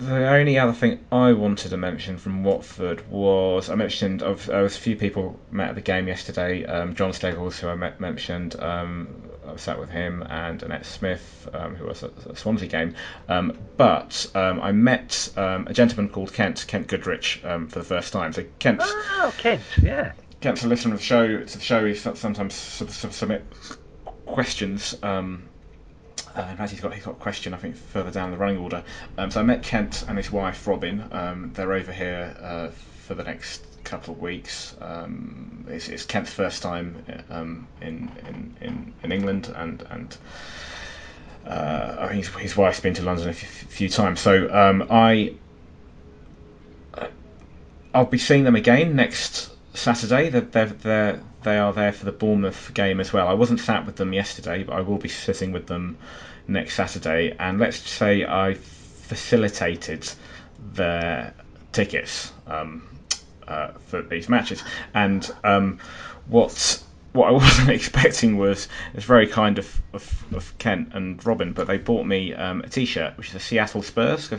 the 0.00 0.28
only 0.28 0.58
other 0.58 0.72
thing 0.72 1.04
I 1.12 1.32
wanted 1.32 1.68
to 1.68 1.76
mention 1.76 2.16
from 2.16 2.42
Watford 2.42 3.08
was 3.10 3.70
I 3.70 3.74
mentioned 3.74 4.20
there 4.20 4.62
was 4.62 4.76
a 4.76 4.80
few 4.80 4.96
people 4.96 5.38
met 5.50 5.68
at 5.68 5.74
the 5.74 5.80
game 5.80 6.08
yesterday. 6.08 6.64
Um, 6.64 6.94
John 6.94 7.12
Steggles, 7.12 7.58
who 7.58 7.68
I 7.68 7.74
met, 7.76 8.00
mentioned, 8.00 8.60
um, 8.60 9.08
I 9.46 9.56
sat 9.56 9.78
with 9.78 9.90
him, 9.90 10.22
and 10.28 10.62
Annette 10.62 10.86
Smith, 10.86 11.48
um, 11.52 11.74
who 11.74 11.86
was 11.86 12.02
at 12.02 12.16
the 12.16 12.36
Swansea 12.36 12.68
game. 12.68 12.94
Um, 13.28 13.58
but 13.76 14.30
um, 14.34 14.60
I 14.60 14.72
met 14.72 15.30
um, 15.36 15.66
a 15.66 15.74
gentleman 15.74 16.08
called 16.08 16.32
Kent, 16.32 16.64
Kent 16.66 16.88
Goodrich, 16.88 17.40
for 17.42 17.78
the 17.78 17.84
first 17.84 18.12
time. 18.12 18.32
So 18.32 18.44
Kent. 18.58 18.80
Oh, 18.82 19.34
Kent, 19.38 19.62
yeah 19.82 20.12
Kent's 20.44 20.62
a 20.62 20.68
listener 20.68 20.92
of 20.92 21.00
the 21.00 21.06
show 21.06 21.38
to 21.38 21.56
the 21.56 21.64
show, 21.64 21.86
he 21.86 21.94
sometimes 21.94 22.52
submit 22.54 23.44
questions. 24.26 24.94
Um, 25.02 25.48
uh, 26.36 26.46
in 26.50 26.56
fact, 26.56 26.70
he's 26.70 26.80
got 26.80 26.92
he's 26.92 27.04
got 27.04 27.12
a 27.12 27.20
question 27.20 27.54
I 27.54 27.56
think 27.56 27.76
further 27.76 28.10
down 28.10 28.30
the 28.30 28.36
running 28.36 28.58
order. 28.58 28.82
Um, 29.18 29.30
so 29.30 29.40
I 29.40 29.42
met 29.44 29.62
Kent 29.62 30.04
and 30.08 30.16
his 30.16 30.30
wife 30.30 30.66
Robin. 30.66 31.04
Um, 31.12 31.52
they're 31.54 31.72
over 31.72 31.92
here 31.92 32.36
uh, 32.40 32.68
for 33.06 33.14
the 33.14 33.24
next 33.24 33.64
couple 33.84 34.14
of 34.14 34.20
weeks. 34.20 34.74
Um, 34.80 35.64
it's, 35.68 35.88
it's, 35.88 36.04
Kent's 36.04 36.32
first 36.32 36.62
time 36.62 37.04
um, 37.30 37.68
in, 37.80 38.10
in, 38.26 38.56
in 38.60 38.94
in 39.02 39.12
England 39.12 39.52
and 39.54 39.82
and. 39.90 40.16
Uh, 41.46 42.08
his, 42.08 42.28
his, 42.28 42.56
wife's 42.56 42.80
been 42.80 42.94
to 42.94 43.02
London 43.02 43.26
a 43.26 43.30
f- 43.32 43.36
few 43.36 43.86
times, 43.86 44.18
so 44.18 44.50
um, 44.50 44.86
I 44.88 45.34
I'll 47.94 48.04
be 48.04 48.18
seeing 48.18 48.42
them 48.42 48.56
again 48.56 48.96
next 48.96 49.50
Saturday. 49.72 50.28
They're, 50.28 50.40
they're, 50.40 50.66
they're, 50.66 51.22
they 51.44 51.58
are 51.58 51.72
there 51.72 51.92
for 51.92 52.04
the 52.04 52.12
Bournemouth 52.12 52.72
game 52.74 53.00
as 53.00 53.12
well. 53.12 53.28
I 53.28 53.34
wasn't 53.34 53.60
sat 53.60 53.86
with 53.86 53.96
them 53.96 54.12
yesterday, 54.12 54.64
but 54.64 54.74
I 54.74 54.80
will 54.80 54.98
be 54.98 55.08
sitting 55.08 55.52
with 55.52 55.66
them 55.66 55.96
next 56.48 56.74
Saturday. 56.74 57.36
And 57.38 57.58
let's 57.60 57.78
say 57.78 58.24
I 58.24 58.54
facilitated 58.54 60.10
their 60.72 61.34
tickets 61.72 62.32
um, 62.46 62.88
uh, 63.46 63.68
for 63.86 64.02
these 64.02 64.28
matches. 64.28 64.62
And 64.94 65.30
um, 65.44 65.78
what 66.26 66.82
what 67.14 67.28
I 67.28 67.30
wasn't 67.32 67.70
expecting 67.70 68.36
was 68.36 68.68
it's 68.92 69.06
very 69.06 69.28
kind 69.28 69.58
of, 69.58 69.80
of, 69.92 70.34
of, 70.34 70.58
Kent 70.58 70.90
and 70.94 71.24
Robin, 71.24 71.52
but 71.52 71.66
they 71.68 71.78
bought 71.78 72.04
me 72.04 72.34
um, 72.34 72.60
a 72.60 72.68
T-shirt, 72.68 73.16
which 73.16 73.28
is 73.28 73.36
a 73.36 73.40
Seattle 73.40 73.82
Spurs 73.82 74.30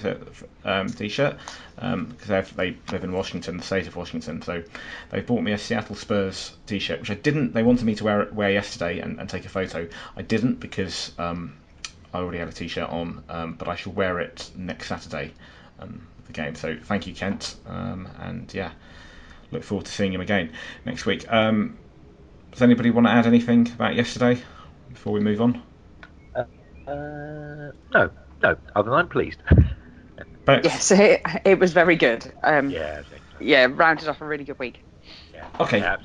um, 0.66 0.88
T-shirt, 0.88 1.38
because 1.76 2.30
um, 2.30 2.46
they 2.58 2.78
live 2.92 3.04
in 3.04 3.14
Washington, 3.14 3.58
the 3.58 3.64
state 3.64 3.88
of 3.88 3.96
Washington. 3.96 4.42
So 4.42 4.62
they 5.10 5.22
bought 5.22 5.42
me 5.42 5.54
a 5.54 5.58
Seattle 5.58 5.96
Spurs 5.96 6.52
T-shirt, 6.68 7.00
which 7.00 7.10
I 7.10 7.16
didn't. 7.16 7.54
They 7.54 7.64
wanted 7.64 7.86
me 7.86 7.96
to 7.96 8.04
wear 8.04 8.28
wear 8.34 8.52
yesterday 8.52 9.00
and, 9.00 9.20
and 9.22 9.30
take 9.30 9.46
a 9.46 9.50
photo. 9.50 9.88
I 10.18 10.22
didn't 10.22 10.60
because 10.60 11.14
um, 11.18 11.56
I 12.14 12.18
already 12.18 12.40
had 12.40 12.50
a 12.50 12.54
T-shirt 12.54 12.90
on, 12.90 13.24
um, 13.30 13.54
but 13.54 13.70
I 13.70 13.76
shall 13.76 13.94
wear 13.94 14.20
it 14.20 14.52
next 14.54 14.90
Saturday, 14.90 15.34
um, 15.80 16.06
the 16.28 16.34
game. 16.34 16.56
So 16.56 16.78
thank 16.84 17.08
you, 17.08 17.14
Kent, 17.14 17.56
and 17.68 18.54
yeah, 18.54 18.72
look 19.52 19.64
forward 19.64 19.86
to 19.86 19.92
seeing 19.94 20.12
him 20.12 20.22
again 20.22 20.52
next 20.84 21.06
week. 21.06 21.32
Um, 21.32 21.78
does 22.56 22.62
anybody 22.62 22.90
want 22.90 23.06
to 23.06 23.12
add 23.12 23.28
anything 23.28 23.68
about 23.68 23.96
yesterday 23.96 24.42
before 24.88 25.12
we 25.12 25.20
move 25.20 25.42
on? 25.42 25.62
Uh, 26.34 26.46
uh, 26.88 27.72
no, 27.94 28.10
no. 28.42 28.58
Other 28.74 28.92
than 28.92 28.94
I'm 28.94 29.10
pleased. 29.10 29.40
But, 30.46 30.64
yes, 30.64 30.90
it, 30.92 31.22
it 31.44 31.60
was 31.60 31.74
very 31.74 31.98
good. 31.98 32.32
Um, 32.44 32.70
yeah, 32.70 33.02
yeah, 33.42 33.68
rounded 33.70 34.08
off 34.08 34.22
a 34.22 34.26
really 34.26 34.46
good 34.46 34.58
week. 34.58 34.80
Yeah. 35.34 35.46
Okay. 35.60 35.80
Yeah, 35.80 35.98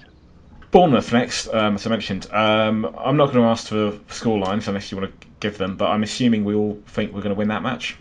Bournemouth 0.73 1.13
next, 1.13 1.47
um, 1.55 1.77
as 1.77 1.87
I 1.87 1.91
mentioned. 1.91 2.27
Um, 2.33 2.85
I'm 2.99 3.17
not 3.17 3.27
going 3.27 3.45
to 3.45 3.49
ask 3.49 3.69
for 3.69 4.01
score 4.09 4.41
lines 4.41 4.67
unless 4.67 4.91
you 4.91 4.99
want 4.99 5.21
to 5.21 5.27
give 5.39 5.57
them, 5.57 5.77
but 5.77 5.91
I'm 5.91 6.03
assuming 6.03 6.45
we 6.45 6.57
all 6.57 6.83
think 6.89 7.13
we're 7.13 7.23
going 7.23 7.35
to 7.35 7.39
win 7.39 7.49
that 7.49 7.63
match. 7.63 7.97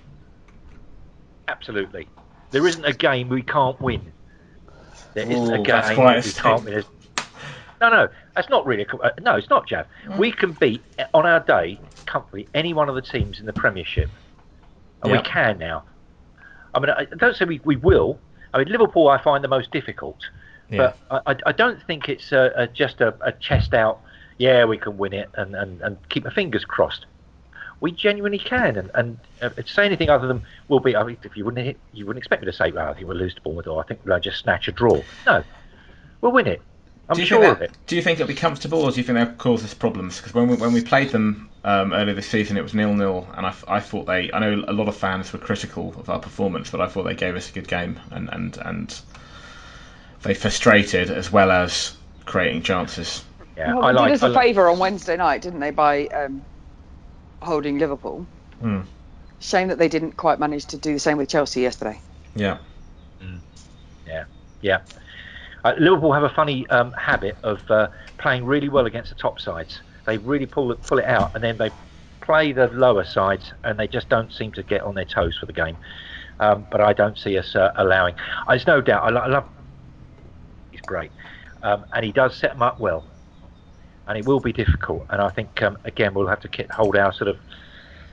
Absolutely. 1.47 2.07
There 2.49 2.65
isn't 2.65 2.85
a 2.85 2.93
game 2.93 3.29
we 3.29 3.43
can't 3.43 3.79
win. 3.79 4.11
There 5.13 5.29
isn't 5.29 5.51
Ooh, 5.51 5.61
a 5.61 5.63
game 5.63 5.97
we 5.97 6.31
can't 6.31 6.63
win. 6.63 6.83
No, 7.81 7.89
no, 7.89 8.09
that's 8.35 8.49
not 8.49 8.65
really. 8.65 8.85
A, 8.85 8.97
uh, 8.97 9.11
no, 9.21 9.35
it's 9.35 9.49
not, 9.49 9.67
Jav. 9.67 9.85
Mm. 10.05 10.17
We 10.17 10.31
can 10.31 10.51
beat 10.53 10.81
on 11.13 11.25
our 11.25 11.39
day 11.39 11.79
comfortably 12.05 12.47
any 12.53 12.73
one 12.73 12.89
of 12.89 12.95
the 12.95 13.01
teams 13.01 13.39
in 13.39 13.45
the 13.45 13.53
Premiership, 13.53 14.09
and 15.03 15.11
we 15.11 15.21
can 15.21 15.57
now. 15.57 15.83
I 16.73 16.79
mean, 16.79 16.89
I 16.89 17.05
don't 17.05 17.35
say 17.35 17.45
we, 17.45 17.61
we 17.63 17.75
will. 17.75 18.19
I 18.53 18.59
mean, 18.59 18.67
Liverpool 18.67 19.07
I 19.07 19.21
find 19.21 19.43
the 19.43 19.47
most 19.47 19.71
difficult, 19.71 20.17
yeah. 20.69 20.93
but 21.09 21.23
I, 21.25 21.35
I 21.49 21.51
don't 21.51 21.81
think 21.83 22.09
it's 22.09 22.31
a, 22.31 22.51
a, 22.55 22.67
just 22.67 23.01
a, 23.01 23.15
a, 23.21 23.31
chest 23.31 23.73
out. 23.73 24.01
Yeah, 24.37 24.65
we 24.65 24.77
can 24.77 24.97
win 24.97 25.13
it 25.13 25.29
and, 25.35 25.55
and, 25.55 25.81
and 25.81 25.97
keep 26.09 26.23
my 26.23 26.33
fingers 26.33 26.65
crossed. 26.65 27.05
We 27.81 27.91
genuinely 27.91 28.39
can, 28.39 28.75
and, 28.75 28.91
and 28.93 29.19
uh, 29.41 29.49
to 29.49 29.67
say 29.67 29.85
anything 29.85 30.09
other 30.09 30.27
than 30.27 30.43
we'll 30.67 30.79
be. 30.81 30.95
I 30.95 31.03
mean, 31.03 31.17
if 31.23 31.37
you 31.37 31.45
wouldn't 31.45 31.65
hit, 31.65 31.77
you 31.93 32.05
wouldn't 32.05 32.21
expect 32.21 32.41
me 32.41 32.45
to 32.45 32.53
say, 32.53 32.71
well, 32.71 32.89
I 32.89 32.93
think 32.93 33.07
we'll 33.07 33.17
lose 33.17 33.35
to 33.35 33.41
Bournemouth, 33.41 33.67
or 33.67 33.81
I 33.81 33.87
think 33.87 34.01
we'll 34.03 34.19
just 34.19 34.39
snatch 34.39 34.67
a 34.67 34.71
draw. 34.71 35.01
No, 35.25 35.43
we'll 36.21 36.33
win 36.33 36.47
it. 36.47 36.61
I'm 37.09 37.15
do 37.15 37.21
you 37.21 37.27
sure 37.27 37.41
think 37.41 37.59
that, 37.59 37.87
Do 37.87 37.95
you 37.95 38.01
think 38.03 38.19
it'll 38.19 38.27
be 38.27 38.35
comfortable, 38.35 38.83
or 38.83 38.91
do 38.91 38.97
you 38.97 39.03
think 39.03 39.17
they'll 39.17 39.35
cause 39.35 39.63
us 39.63 39.73
problems? 39.73 40.17
Because 40.17 40.33
when 40.33 40.47
we, 40.47 40.55
when 40.57 40.73
we 40.73 40.81
played 40.81 41.09
them 41.09 41.49
um, 41.63 41.91
earlier 41.91 42.13
this 42.13 42.27
season, 42.27 42.55
it 42.55 42.61
was 42.61 42.75
nil 42.75 42.93
nil, 42.93 43.27
and 43.35 43.47
I, 43.47 43.53
I 43.67 43.79
thought 43.79 44.05
they. 44.05 44.31
I 44.31 44.39
know 44.39 44.63
a 44.67 44.73
lot 44.73 44.87
of 44.87 44.95
fans 44.95 45.33
were 45.33 45.39
critical 45.39 45.93
of 45.97 46.09
our 46.09 46.19
performance, 46.19 46.69
but 46.69 46.81
I 46.81 46.87
thought 46.87 47.03
they 47.03 47.15
gave 47.15 47.35
us 47.35 47.49
a 47.49 47.53
good 47.53 47.67
game, 47.67 47.99
and 48.11 48.29
and 48.31 48.57
and 48.57 49.01
they 50.21 50.35
frustrated 50.35 51.09
as 51.09 51.31
well 51.31 51.51
as 51.51 51.97
creating 52.25 52.61
chances. 52.61 53.23
Yeah, 53.57 53.73
well, 53.73 53.85
I 53.85 53.91
like, 53.91 54.13
did 54.13 54.23
us 54.23 54.29
a 54.29 54.33
favour 54.33 54.69
on 54.69 54.77
Wednesday 54.77 55.17
night, 55.17 55.41
didn't 55.41 55.59
they, 55.59 55.71
by 55.71 56.07
um, 56.07 56.43
holding 57.41 57.79
Liverpool? 57.79 58.25
Hmm. 58.61 58.81
Shame 59.39 59.69
that 59.69 59.79
they 59.79 59.87
didn't 59.87 60.15
quite 60.15 60.39
manage 60.39 60.65
to 60.67 60.77
do 60.77 60.93
the 60.93 60.99
same 60.99 61.17
with 61.17 61.29
Chelsea 61.29 61.61
yesterday. 61.61 61.99
Yeah. 62.35 62.59
Mm. 63.21 63.39
Yeah. 64.05 64.25
Yeah. 64.61 64.81
Uh, 65.63 65.73
Liverpool 65.77 66.13
have 66.13 66.23
a 66.23 66.29
funny 66.29 66.67
um, 66.69 66.91
habit 66.93 67.35
of 67.43 67.59
uh, 67.69 67.87
playing 68.17 68.45
really 68.45 68.69
well 68.69 68.85
against 68.85 69.09
the 69.09 69.15
top 69.15 69.39
sides. 69.39 69.81
They 70.05 70.17
really 70.17 70.45
pull 70.45 70.71
it, 70.71 70.81
pull 70.83 70.99
it 70.99 71.05
out, 71.05 71.35
and 71.35 71.43
then 71.43 71.57
they 71.57 71.71
play 72.21 72.51
the 72.51 72.67
lower 72.67 73.03
sides, 73.03 73.53
and 73.63 73.77
they 73.77 73.87
just 73.87 74.09
don't 74.09 74.31
seem 74.31 74.51
to 74.53 74.63
get 74.63 74.81
on 74.81 74.95
their 74.95 75.05
toes 75.05 75.37
for 75.37 75.45
the 75.45 75.53
game. 75.53 75.77
Um, 76.39 76.65
but 76.71 76.79
I 76.79 76.93
don't 76.93 77.17
see 77.17 77.37
us 77.37 77.55
uh, 77.55 77.73
allowing. 77.75 78.15
There's 78.47 78.65
no 78.65 78.81
doubt. 78.81 79.03
I, 79.03 79.09
lo- 79.09 79.21
I 79.21 79.27
love. 79.27 79.45
He's 80.71 80.81
great, 80.81 81.11
um, 81.63 81.85
and 81.93 82.05
he 82.05 82.11
does 82.11 82.35
set 82.35 82.51
them 82.51 82.61
up 82.61 82.79
well. 82.79 83.05
And 84.07 84.17
it 84.17 84.25
will 84.25 84.39
be 84.39 84.53
difficult. 84.53 85.05
And 85.09 85.21
I 85.21 85.29
think 85.29 85.61
um, 85.61 85.77
again 85.83 86.13
we'll 86.13 86.27
have 86.27 86.39
to 86.41 86.67
hold 86.71 86.95
our 86.95 87.13
sort 87.13 87.27
of 87.27 87.37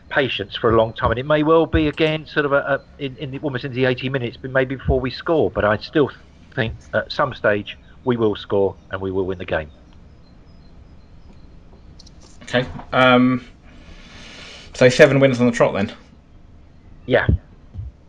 patience 0.09 0.57
for 0.57 0.71
a 0.71 0.77
long 0.77 0.93
time, 0.93 1.11
and 1.13 1.21
it 1.21 1.27
may 1.27 1.43
well 1.43 1.67
be 1.67 1.87
again 1.87 2.27
sort 2.27 2.45
of 2.47 2.53
a, 2.53 2.57
a 2.57 3.03
in, 3.03 3.17
in 3.17 3.31
the, 3.31 3.39
almost 3.39 3.65
into 3.65 3.77
the 3.77 3.85
80 3.85 4.09
minutes, 4.09 4.37
but 4.37 4.51
maybe 4.51 4.75
before 4.75 5.01
we 5.01 5.11
score. 5.11 5.51
But 5.51 5.65
I 5.65 5.77
still 5.79 6.11
think 6.57 6.75
at 6.93 7.13
some 7.13 7.33
stage 7.35 7.79
we 8.05 8.17
will 8.17 8.35
score 8.35 8.75
and 8.91 9.01
we 9.01 9.13
will 9.13 9.27
win 9.27 9.39
the 9.39 9.45
game. 9.45 9.71
Okay. 12.43 12.65
Um, 12.93 13.47
So 14.75 14.89
seven 14.89 15.21
wins 15.21 15.41
on 15.41 15.47
the 15.47 15.53
trot 15.53 15.75
then. 15.75 15.93
Yeah. 17.07 17.27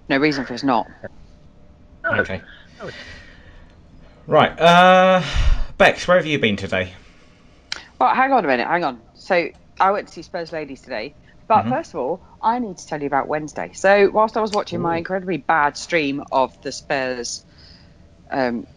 No 0.10 0.18
reason 0.18 0.46
for 0.46 0.54
it's 0.54 0.64
not. 0.64 0.88
No. 2.04 2.12
Okay. 2.12 2.42
Right. 4.28 4.60
Uh, 4.60 5.22
Bex, 5.78 6.08
where 6.08 6.18
have 6.18 6.26
you 6.26 6.40
been 6.40 6.56
today? 6.56 6.94
Well, 8.00 8.14
hang 8.14 8.32
on 8.32 8.44
a 8.44 8.48
minute, 8.48 8.68
hang 8.68 8.84
on. 8.84 9.02
So 9.16 9.50
I 9.80 9.92
went 9.92 10.08
to 10.08 10.14
see 10.14 10.22
Spurs 10.22 10.52
ladies 10.52 10.82
today, 10.82 11.16
but 11.48 11.64
Mhm. 11.66 11.70
first 11.70 11.94
of 11.94 12.00
all, 12.00 12.22
I 12.42 12.60
need 12.60 12.78
to 12.78 12.86
tell 12.86 13.00
you 13.00 13.08
about 13.08 13.28
Wednesday. 13.28 13.72
So 13.74 14.10
whilst 14.12 14.38
I 14.38 14.42
was 14.42 14.52
watching 14.52 14.82
my 14.82 14.98
incredibly 14.98 15.38
bad 15.38 15.78
stream 15.78 16.24
of 16.32 16.54
the 16.62 16.72
Spurs 16.72 17.46
um, 18.32 18.68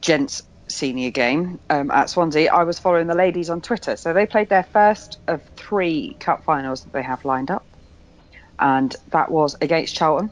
gents 0.00 0.42
senior 0.68 1.10
game 1.10 1.60
um, 1.70 1.90
at 1.90 2.10
Swansea, 2.10 2.52
I 2.52 2.64
was 2.64 2.78
following 2.78 3.06
the 3.06 3.14
ladies 3.14 3.50
on 3.50 3.60
Twitter. 3.60 3.96
So 3.96 4.12
they 4.12 4.26
played 4.26 4.48
their 4.48 4.64
first 4.64 5.18
of 5.28 5.42
three 5.56 6.16
cup 6.18 6.44
finals 6.44 6.82
that 6.82 6.92
they 6.92 7.02
have 7.02 7.24
lined 7.24 7.50
up, 7.50 7.66
and 8.58 8.94
that 9.12 9.30
was 9.30 9.56
against 9.60 9.94
Charlton 9.94 10.30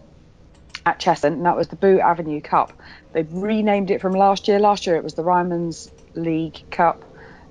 at 0.87 1.01
Cheshunt, 1.01 1.33
and 1.33 1.47
that 1.47 1.57
was 1.57 1.69
the 1.69 1.77
Boo 1.77 2.01
Avenue 2.01 2.41
Cup. 2.41 2.73
They've 3.13 3.33
renamed 3.33 3.91
it 3.91 4.01
from 4.01 4.13
last 4.13 4.49
year. 4.49 4.59
Last 4.59 4.87
year 4.87 4.97
it 4.97 5.05
was 5.05 5.15
the 5.15 5.25
Ryman's 5.25 5.91
League 6.15 6.63
Cup. 6.71 7.05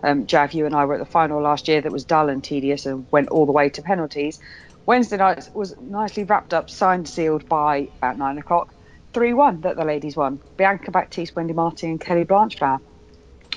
Um, 0.03 0.27
Jav, 0.27 0.53
you 0.53 0.65
and 0.65 0.75
I 0.75 0.85
were 0.85 0.95
at 0.95 0.99
the 0.99 1.05
final 1.05 1.41
last 1.41 1.67
year 1.67 1.81
that 1.81 1.91
was 1.91 2.03
dull 2.03 2.29
and 2.29 2.43
tedious 2.43 2.85
and 2.85 3.07
went 3.11 3.29
all 3.29 3.45
the 3.45 3.53
way 3.53 3.69
to 3.69 3.81
penalties. 3.81 4.39
Wednesday 4.85 5.17
night 5.17 5.47
was 5.53 5.73
nicely 5.79 6.25
wrapped 6.25 6.53
up, 6.53 6.69
signed, 6.69 7.07
sealed 7.07 7.47
by 7.47 7.87
about 7.97 8.17
nine 8.17 8.37
o'clock. 8.37 8.72
3 9.13 9.33
1 9.33 9.61
that 9.61 9.75
the 9.75 9.85
ladies 9.85 10.15
won. 10.15 10.39
Bianca 10.57 10.91
Baptiste, 10.91 11.35
Wendy 11.35 11.53
Martin, 11.53 11.91
and 11.91 12.01
Kelly 12.01 12.23
Blanchflower 12.23 12.79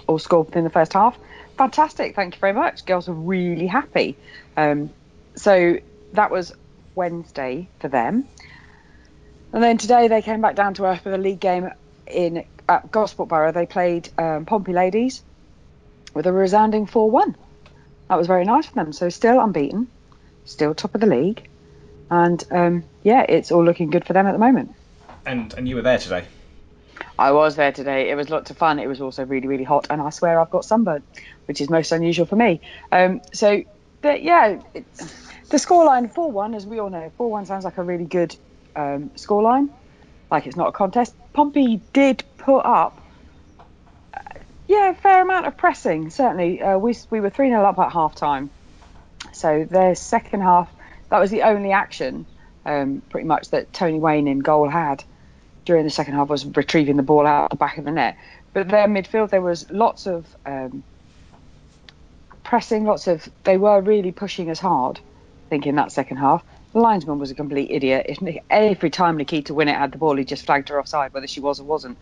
all 0.07 0.19
scored 0.19 0.47
within 0.47 0.65
the 0.65 0.71
first 0.71 0.93
half. 0.93 1.19
Fantastic, 1.57 2.15
thank 2.15 2.35
you 2.35 2.41
very 2.41 2.53
much. 2.53 2.85
Girls 2.85 3.09
were 3.09 3.15
really 3.15 3.67
happy. 3.67 4.17
Um, 4.57 4.91
so 5.35 5.79
that 6.13 6.31
was 6.31 6.53
Wednesday 6.95 7.69
for 7.81 7.89
them. 7.89 8.29
And 9.53 9.63
then 9.63 9.79
today 9.79 10.09
they 10.09 10.23
came 10.23 10.41
back 10.41 10.55
down 10.55 10.75
to 10.75 10.85
earth 10.85 11.05
with 11.05 11.15
a 11.15 11.19
league 11.19 11.41
game 11.41 11.71
in 12.07 12.45
at 12.69 12.91
Gosport 12.91 13.29
Borough. 13.29 13.53
They 13.53 13.67
played 13.67 14.09
um, 14.19 14.45
Pompey 14.45 14.73
Ladies 14.73 15.23
with 16.15 16.27
a 16.27 16.33
resounding 16.33 16.87
4 16.87 17.11
1. 17.11 17.37
That 18.09 18.17
was 18.17 18.27
very 18.27 18.45
nice 18.45 18.67
for 18.67 18.75
them. 18.75 18.93
So 18.93 19.09
still 19.09 19.41
unbeaten, 19.41 19.89
still 20.45 20.75
top 20.75 20.95
of 20.95 21.01
the 21.01 21.07
league. 21.07 21.49
And 22.11 22.45
um, 22.51 22.85
yeah, 23.03 23.25
it's 23.29 23.51
all 23.51 23.65
looking 23.65 23.91
good 23.91 24.05
for 24.05 24.13
them 24.13 24.27
at 24.27 24.33
the 24.33 24.39
moment. 24.39 24.75
And 25.27 25.53
and 25.55 25.69
you 25.69 25.77
were 25.77 25.83
there 25.83 25.99
today. 25.99 26.25
I 27.19 27.33
was 27.33 27.57
there 27.57 27.73
today. 27.73 28.11
It 28.11 28.15
was 28.15 28.31
lots 28.31 28.51
of 28.51 28.59
fun. 28.59 28.79
It 28.79 28.87
was 28.87 29.01
also 29.01 29.25
really, 29.25 29.49
really 29.49 29.65
hot, 29.65 29.87
and 29.91 30.01
I 30.01 30.11
swear 30.11 30.41
I've 30.41 30.51
got 30.51 30.65
sunburn, 30.65 31.03
which 31.47 31.61
is 31.61 31.71
most 31.71 31.93
unusual 31.93 32.27
for 32.27 32.37
me. 32.37 32.61
Um, 32.93 33.23
so, 33.33 33.63
yeah, 34.03 34.61
it, 34.75 34.85
the 35.49 35.57
scoreline 35.57 36.13
4 36.13 36.31
1, 36.31 36.55
as 36.55 36.67
we 36.67 36.79
all 36.79 36.91
know, 36.91 37.11
4 37.17 37.31
1 37.31 37.47
sounds 37.47 37.65
like 37.65 37.79
a 37.79 37.83
really 37.83 38.05
good 38.05 38.37
um, 38.75 39.11
scoreline, 39.11 39.71
like 40.31 40.47
it's 40.47 40.57
not 40.57 40.69
a 40.69 40.73
contest. 40.73 41.15
Pompey 41.33 41.81
did 41.93 42.23
put 42.37 42.61
up, 42.61 43.01
uh, 44.13 44.21
yeah, 44.69 44.91
a 44.91 44.95
fair 44.95 45.23
amount 45.23 45.47
of 45.47 45.57
pressing, 45.57 46.11
certainly. 46.11 46.61
Uh, 46.61 46.79
we, 46.79 46.95
we 47.11 47.21
were 47.21 47.31
3 47.31 47.49
0 47.49 47.65
up 47.65 47.79
at 47.79 47.93
half 47.93 48.15
time. 48.15 48.51
So, 49.33 49.67
their 49.71 49.95
second 49.95 50.43
half, 50.43 50.71
that 51.09 51.19
was 51.19 51.31
the 51.31 51.43
only 51.43 51.73
action, 51.73 52.27
um, 52.67 53.03
pretty 53.09 53.27
much, 53.27 53.51
that 53.51 53.73
Tony 53.73 53.99
Wayne 53.99 54.29
in 54.29 54.41
goal 54.41 54.69
had 54.69 55.03
during 55.67 55.85
the 55.85 55.91
second 55.91 56.15
half 56.15 56.29
was 56.29 56.47
retrieving 56.47 56.97
the 56.97 57.03
ball 57.03 57.27
out 57.27 57.45
of 57.45 57.51
the 57.51 57.57
back 57.57 57.77
of 57.77 57.85
the 57.85 57.91
net. 57.91 58.17
But 58.55 58.69
their 58.69 58.87
midfield, 58.87 59.31
there 59.31 59.43
was 59.43 59.71
lots 59.71 60.07
of 60.07 60.25
um, 60.47 60.83
pressing, 62.43 62.85
lots 62.85 63.07
of. 63.07 63.29
They 63.45 63.59
were 63.59 63.83
really 63.83 64.13
pushing 64.13 64.49
us 64.51 64.59
hard. 64.59 64.99
I 64.99 65.49
think 65.51 65.67
in 65.67 65.75
that 65.75 65.93
second 65.93 66.17
half, 66.17 66.43
the 66.73 66.81
linesman 66.81 67.19
was 67.19 67.31
a 67.31 67.35
complete 67.35 67.71
idiot. 67.71 68.19
Every 68.49 68.91
time 68.91 69.17
Nikita 69.19 69.53
Winnett 69.53 69.77
had 69.77 69.93
the 69.93 69.99
ball, 69.99 70.17
he 70.17 70.25
just 70.25 70.47
flagged 70.47 70.71
her 70.71 70.81
offside, 70.81 71.13
whether 71.13 71.27
she 71.27 71.41
was 71.41 71.61
or 71.61 71.65
wasn't. 71.65 71.99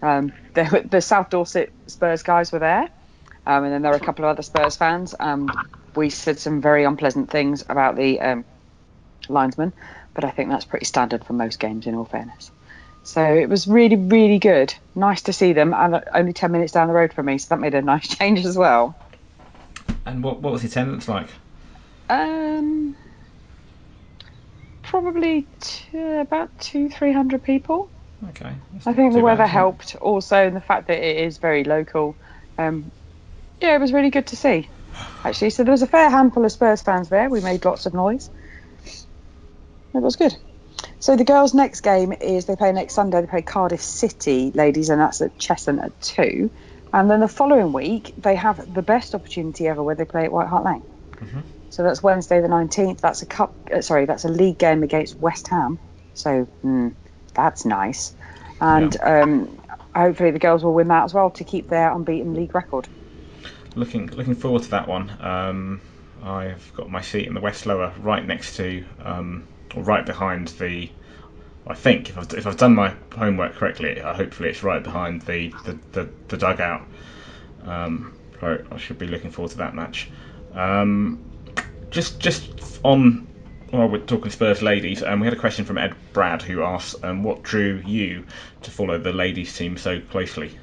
Um, 0.00 0.32
were- 0.56 0.84
the 0.88 1.00
South 1.00 1.28
Dorset 1.30 1.72
Spurs 1.88 2.22
guys 2.22 2.52
were 2.52 2.60
there, 2.60 2.88
um, 3.46 3.64
and 3.64 3.72
then 3.72 3.82
there 3.82 3.90
were 3.90 3.98
a 3.98 4.00
couple 4.00 4.24
of 4.24 4.30
other 4.30 4.42
Spurs 4.42 4.76
fans. 4.76 5.14
We 5.94 6.10
said 6.10 6.38
some 6.38 6.60
very 6.60 6.84
unpleasant 6.84 7.30
things 7.30 7.64
about 7.68 7.96
the 7.96 8.20
um, 8.20 8.44
linesman, 9.28 9.72
but 10.14 10.24
I 10.24 10.30
think 10.30 10.50
that's 10.50 10.64
pretty 10.64 10.84
standard 10.84 11.24
for 11.24 11.32
most 11.32 11.58
games, 11.58 11.86
in 11.86 11.96
all 11.96 12.04
fairness. 12.04 12.52
So 13.08 13.24
it 13.24 13.48
was 13.48 13.66
really, 13.66 13.96
really 13.96 14.38
good. 14.38 14.74
Nice 14.94 15.22
to 15.22 15.32
see 15.32 15.54
them, 15.54 15.72
and 15.72 16.04
only 16.12 16.34
10 16.34 16.52
minutes 16.52 16.72
down 16.72 16.88
the 16.88 16.92
road 16.92 17.14
from 17.14 17.24
me, 17.24 17.38
so 17.38 17.54
that 17.54 17.60
made 17.60 17.74
a 17.74 17.80
nice 17.80 18.06
change 18.18 18.44
as 18.44 18.54
well. 18.54 18.94
And 20.04 20.22
what 20.22 20.42
what 20.42 20.52
was 20.52 20.60
the 20.60 20.68
attendance 20.68 21.08
like? 21.08 21.28
Um, 22.10 22.94
probably 24.82 25.46
t- 25.58 25.98
about 25.98 26.50
two, 26.60 26.90
three 26.90 27.14
hundred 27.14 27.42
people. 27.42 27.88
Okay. 28.28 28.52
I 28.84 28.92
think 28.92 29.14
the 29.14 29.20
weather 29.20 29.38
bad, 29.44 29.48
helped 29.48 29.96
also, 30.02 30.46
and 30.46 30.54
the 30.54 30.60
fact 30.60 30.88
that 30.88 30.98
it 30.98 31.16
is 31.16 31.38
very 31.38 31.64
local. 31.64 32.14
Um, 32.58 32.92
yeah, 33.62 33.74
it 33.74 33.80
was 33.80 33.94
really 33.94 34.10
good 34.10 34.26
to 34.26 34.36
see, 34.36 34.68
actually. 35.24 35.48
So 35.48 35.64
there 35.64 35.72
was 35.72 35.82
a 35.82 35.86
fair 35.86 36.10
handful 36.10 36.44
of 36.44 36.52
Spurs 36.52 36.82
fans 36.82 37.08
there. 37.08 37.30
We 37.30 37.40
made 37.40 37.64
lots 37.64 37.86
of 37.86 37.94
noise. 37.94 38.28
It 39.94 40.02
was 40.02 40.16
good. 40.16 40.36
So 41.00 41.16
the 41.16 41.24
girls' 41.24 41.54
next 41.54 41.82
game 41.82 42.12
is 42.20 42.46
they 42.46 42.56
play 42.56 42.72
next 42.72 42.94
Sunday. 42.94 43.20
They 43.20 43.26
play 43.26 43.42
Cardiff 43.42 43.80
City, 43.80 44.50
ladies, 44.54 44.88
and 44.88 45.00
that's 45.00 45.20
at 45.20 45.38
Cheshunt 45.38 45.82
at 45.82 46.00
two. 46.00 46.50
And 46.92 47.10
then 47.10 47.20
the 47.20 47.28
following 47.28 47.72
week 47.72 48.12
they 48.16 48.34
have 48.34 48.72
the 48.72 48.82
best 48.82 49.14
opportunity 49.14 49.68
ever, 49.68 49.82
where 49.82 49.94
they 49.94 50.04
play 50.04 50.24
at 50.24 50.32
White 50.32 50.48
Hart 50.48 50.64
Lane. 50.64 50.82
Mhm. 51.20 51.42
So 51.70 51.82
that's 51.82 52.02
Wednesday 52.02 52.40
the 52.40 52.48
nineteenth. 52.48 53.00
That's 53.00 53.22
a 53.22 53.26
cup. 53.26 53.54
Uh, 53.72 53.82
sorry, 53.82 54.06
that's 54.06 54.24
a 54.24 54.28
league 54.28 54.58
game 54.58 54.82
against 54.82 55.20
West 55.20 55.48
Ham. 55.48 55.78
So 56.14 56.48
mm, 56.64 56.94
that's 57.34 57.64
nice. 57.64 58.14
And 58.60 58.96
um, 59.00 59.60
hopefully 59.94 60.32
the 60.32 60.38
girls 60.38 60.64
will 60.64 60.74
win 60.74 60.88
that 60.88 61.04
as 61.04 61.14
well 61.14 61.30
to 61.30 61.44
keep 61.44 61.68
their 61.68 61.92
unbeaten 61.92 62.34
league 62.34 62.54
record. 62.54 62.88
Looking 63.76 64.08
looking 64.08 64.34
forward 64.34 64.62
to 64.62 64.70
that 64.70 64.88
one. 64.88 65.10
Um, 65.20 65.80
I've 66.24 66.72
got 66.74 66.90
my 66.90 67.00
seat 67.00 67.28
in 67.28 67.34
the 67.34 67.40
West 67.40 67.66
Lower, 67.66 67.92
right 68.00 68.26
next 68.26 68.56
to, 68.56 68.84
um, 69.04 69.46
right 69.82 70.04
behind 70.04 70.48
the. 70.48 70.90
I 71.66 71.74
think 71.74 72.08
if 72.08 72.18
I've, 72.18 72.32
if 72.32 72.46
I've 72.46 72.56
done 72.56 72.74
my 72.74 72.94
homework 73.14 73.54
correctly, 73.54 74.00
uh, 74.00 74.14
hopefully 74.14 74.48
it's 74.48 74.62
right 74.62 74.82
behind 74.82 75.22
the 75.22 75.48
the, 75.64 75.78
the, 75.92 76.08
the 76.28 76.36
dugout. 76.36 76.86
Um, 77.64 78.16
so 78.40 78.64
I 78.70 78.76
should 78.78 78.98
be 78.98 79.06
looking 79.06 79.30
forward 79.30 79.50
to 79.52 79.58
that 79.58 79.74
match. 79.74 80.10
Um, 80.54 81.22
just 81.90 82.20
just 82.20 82.80
on 82.84 83.26
while 83.70 83.88
we're 83.88 83.98
talking 83.98 84.30
Spurs 84.30 84.62
ladies, 84.62 85.02
um, 85.02 85.20
we 85.20 85.26
had 85.26 85.34
a 85.34 85.40
question 85.40 85.64
from 85.64 85.76
Ed 85.76 85.94
Brad 86.14 86.40
who 86.40 86.62
asked, 86.62 87.04
um, 87.04 87.22
"What 87.22 87.42
drew 87.42 87.82
you 87.84 88.24
to 88.62 88.70
follow 88.70 88.98
the 88.98 89.12
ladies 89.12 89.56
team 89.56 89.76
so 89.76 90.00
closely?" 90.00 90.58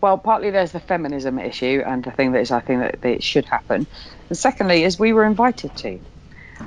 Well, 0.00 0.18
partly 0.18 0.50
there's 0.50 0.72
the 0.72 0.80
feminism 0.80 1.38
issue, 1.38 1.82
and 1.84 2.04
the 2.04 2.10
thing 2.10 2.32
that 2.32 2.40
is, 2.40 2.50
I 2.50 2.60
think 2.60 2.80
that, 2.80 3.00
that 3.00 3.10
it 3.10 3.22
should 3.22 3.46
happen. 3.46 3.86
And 4.28 4.38
secondly, 4.38 4.84
is 4.84 4.98
we 5.00 5.12
were 5.12 5.24
invited 5.24 5.74
to 5.76 5.98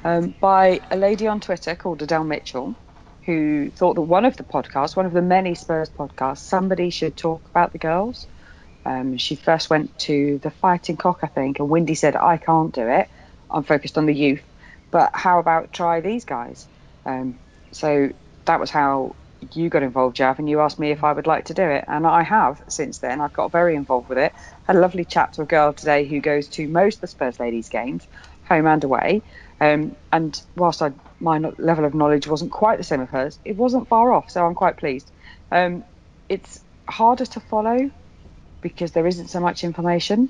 um, 0.04 0.36
by 0.40 0.82
a 0.92 0.98
lady 0.98 1.28
on 1.28 1.40
Twitter 1.42 1.76
called 1.76 2.02
Adele 2.02 2.24
Mitchell, 2.26 2.78
who 3.26 3.72
thought 3.72 3.96
that 3.96 4.02
one 4.04 4.26
of 4.26 4.38
the 4.38 4.44
podcasts, 4.46 4.96
one 4.96 5.06
of 5.06 5.14
the 5.14 5.22
many 5.22 5.56
Spurs 5.56 5.92
podcasts, 5.92 6.40
somebody 6.40 6.90
should 6.90 7.18
talk 7.18 7.50
about 7.50 7.74
the 7.74 7.80
girls. 7.80 8.28
Um, 8.86 9.18
she 9.18 9.36
first 9.36 9.70
went 9.70 9.98
to 10.00 10.40
the 10.40 10.52
Fighting 10.52 10.98
Cock, 10.98 11.20
I 11.24 11.28
think, 11.28 11.60
and 11.60 11.70
Windy 11.70 11.96
said, 11.96 12.16
"I 12.16 12.38
can't 12.38 12.74
do 12.74 12.88
it. 12.88 13.10
I'm 13.50 13.64
focused 13.64 13.98
on 13.98 14.08
the 14.08 14.16
youth, 14.16 14.44
but 14.92 15.12
how 15.14 15.40
about 15.40 15.74
try 15.74 16.02
these 16.02 16.26
guys?" 16.26 16.68
Um, 17.06 17.40
so 17.74 18.12
that 18.46 18.60
was 18.60 18.72
how 18.72 19.18
you 19.54 19.70
got 19.70 19.84
involved, 19.84 20.16
Jav, 20.18 20.40
and 20.40 20.50
you 20.50 20.62
asked 20.62 20.80
me 20.80 20.92
if 20.92 21.04
I 21.04 21.14
would 21.14 21.28
like 21.28 21.46
to 21.46 21.54
do 21.54 21.64
it, 21.64 21.86
and 21.88 22.08
I 22.08 22.24
have 22.24 22.62
since 22.70 23.00
then. 23.00 23.22
I've 23.22 23.34
got 23.34 23.52
very 23.52 23.76
involved 23.76 24.10
with 24.10 24.18
it. 24.18 24.34
Had 24.64 24.78
a 24.78 24.80
lovely 24.82 25.06
chat 25.06 25.34
to 25.34 25.44
a 25.44 25.48
girl 25.48 25.74
today 25.74 26.08
who 26.08 26.22
goes 26.22 26.50
to 26.50 26.68
most 26.68 26.98
of 26.98 27.02
the 27.02 27.08
Spurs 27.08 27.40
ladies 27.40 27.70
games, 27.70 28.08
home 28.48 28.68
and 28.68 28.84
away. 28.84 29.24
Um, 29.62 29.95
and 30.12 30.41
whilst 30.55 30.82
I, 30.82 30.91
my 31.20 31.38
level 31.38 31.86
of 31.86 31.93
knowledge 31.93 32.28
wasn't 32.28 32.51
quite 32.51 32.78
the 32.78 32.84
same 32.84 33.01
as 33.01 33.10
hers, 33.10 33.39
it 33.43 33.57
wasn't 33.57 33.88
far 33.88 34.14
off, 34.14 34.30
so 34.30 34.45
I'm 34.45 34.55
quite 34.55 34.78
pleased. 34.78 35.12
Um, 35.51 35.84
it's 36.30 36.62
harder 36.88 37.26
to 37.26 37.39
follow 37.39 37.91
because 38.62 38.91
there 38.91 39.05
isn't 39.05 39.28
so 39.28 39.39
much 39.39 39.64
information. 39.64 40.30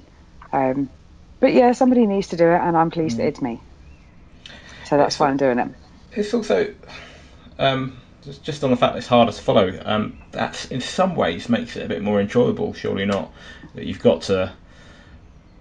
Um, 0.52 0.90
but 1.40 1.54
yeah, 1.54 1.72
somebody 1.74 2.06
needs 2.06 2.28
to 2.30 2.38
do 2.38 2.48
it, 2.50 2.60
and 2.60 2.76
I'm 2.76 2.92
pleased 2.92 3.18
that 3.18 3.28
it's 3.28 3.42
me. 3.42 3.62
So 4.86 4.98
that's 4.98 5.20
why 5.20 5.30
I'm 5.30 5.38
doing 5.38 5.60
it. 5.60 5.70
It's 6.12 6.34
also 6.34 6.74
um, 7.60 7.98
just, 8.24 8.44
just 8.44 8.64
on 8.64 8.72
the 8.72 8.78
fact 8.78 8.94
that 8.94 9.00
it's 9.00 9.08
harder 9.08 9.32
to 9.32 9.42
follow. 9.42 9.80
Um, 9.86 10.18
that 10.32 10.72
in 10.72 10.82
some 10.82 11.16
ways 11.16 11.50
makes 11.50 11.76
it 11.76 11.86
a 11.86 11.88
bit 11.88 12.02
more 12.02 12.20
enjoyable. 12.20 12.74
Surely 12.74 13.06
not 13.06 13.32
that 13.76 13.86
you've 13.86 14.02
got 14.02 14.24
to 14.24 14.54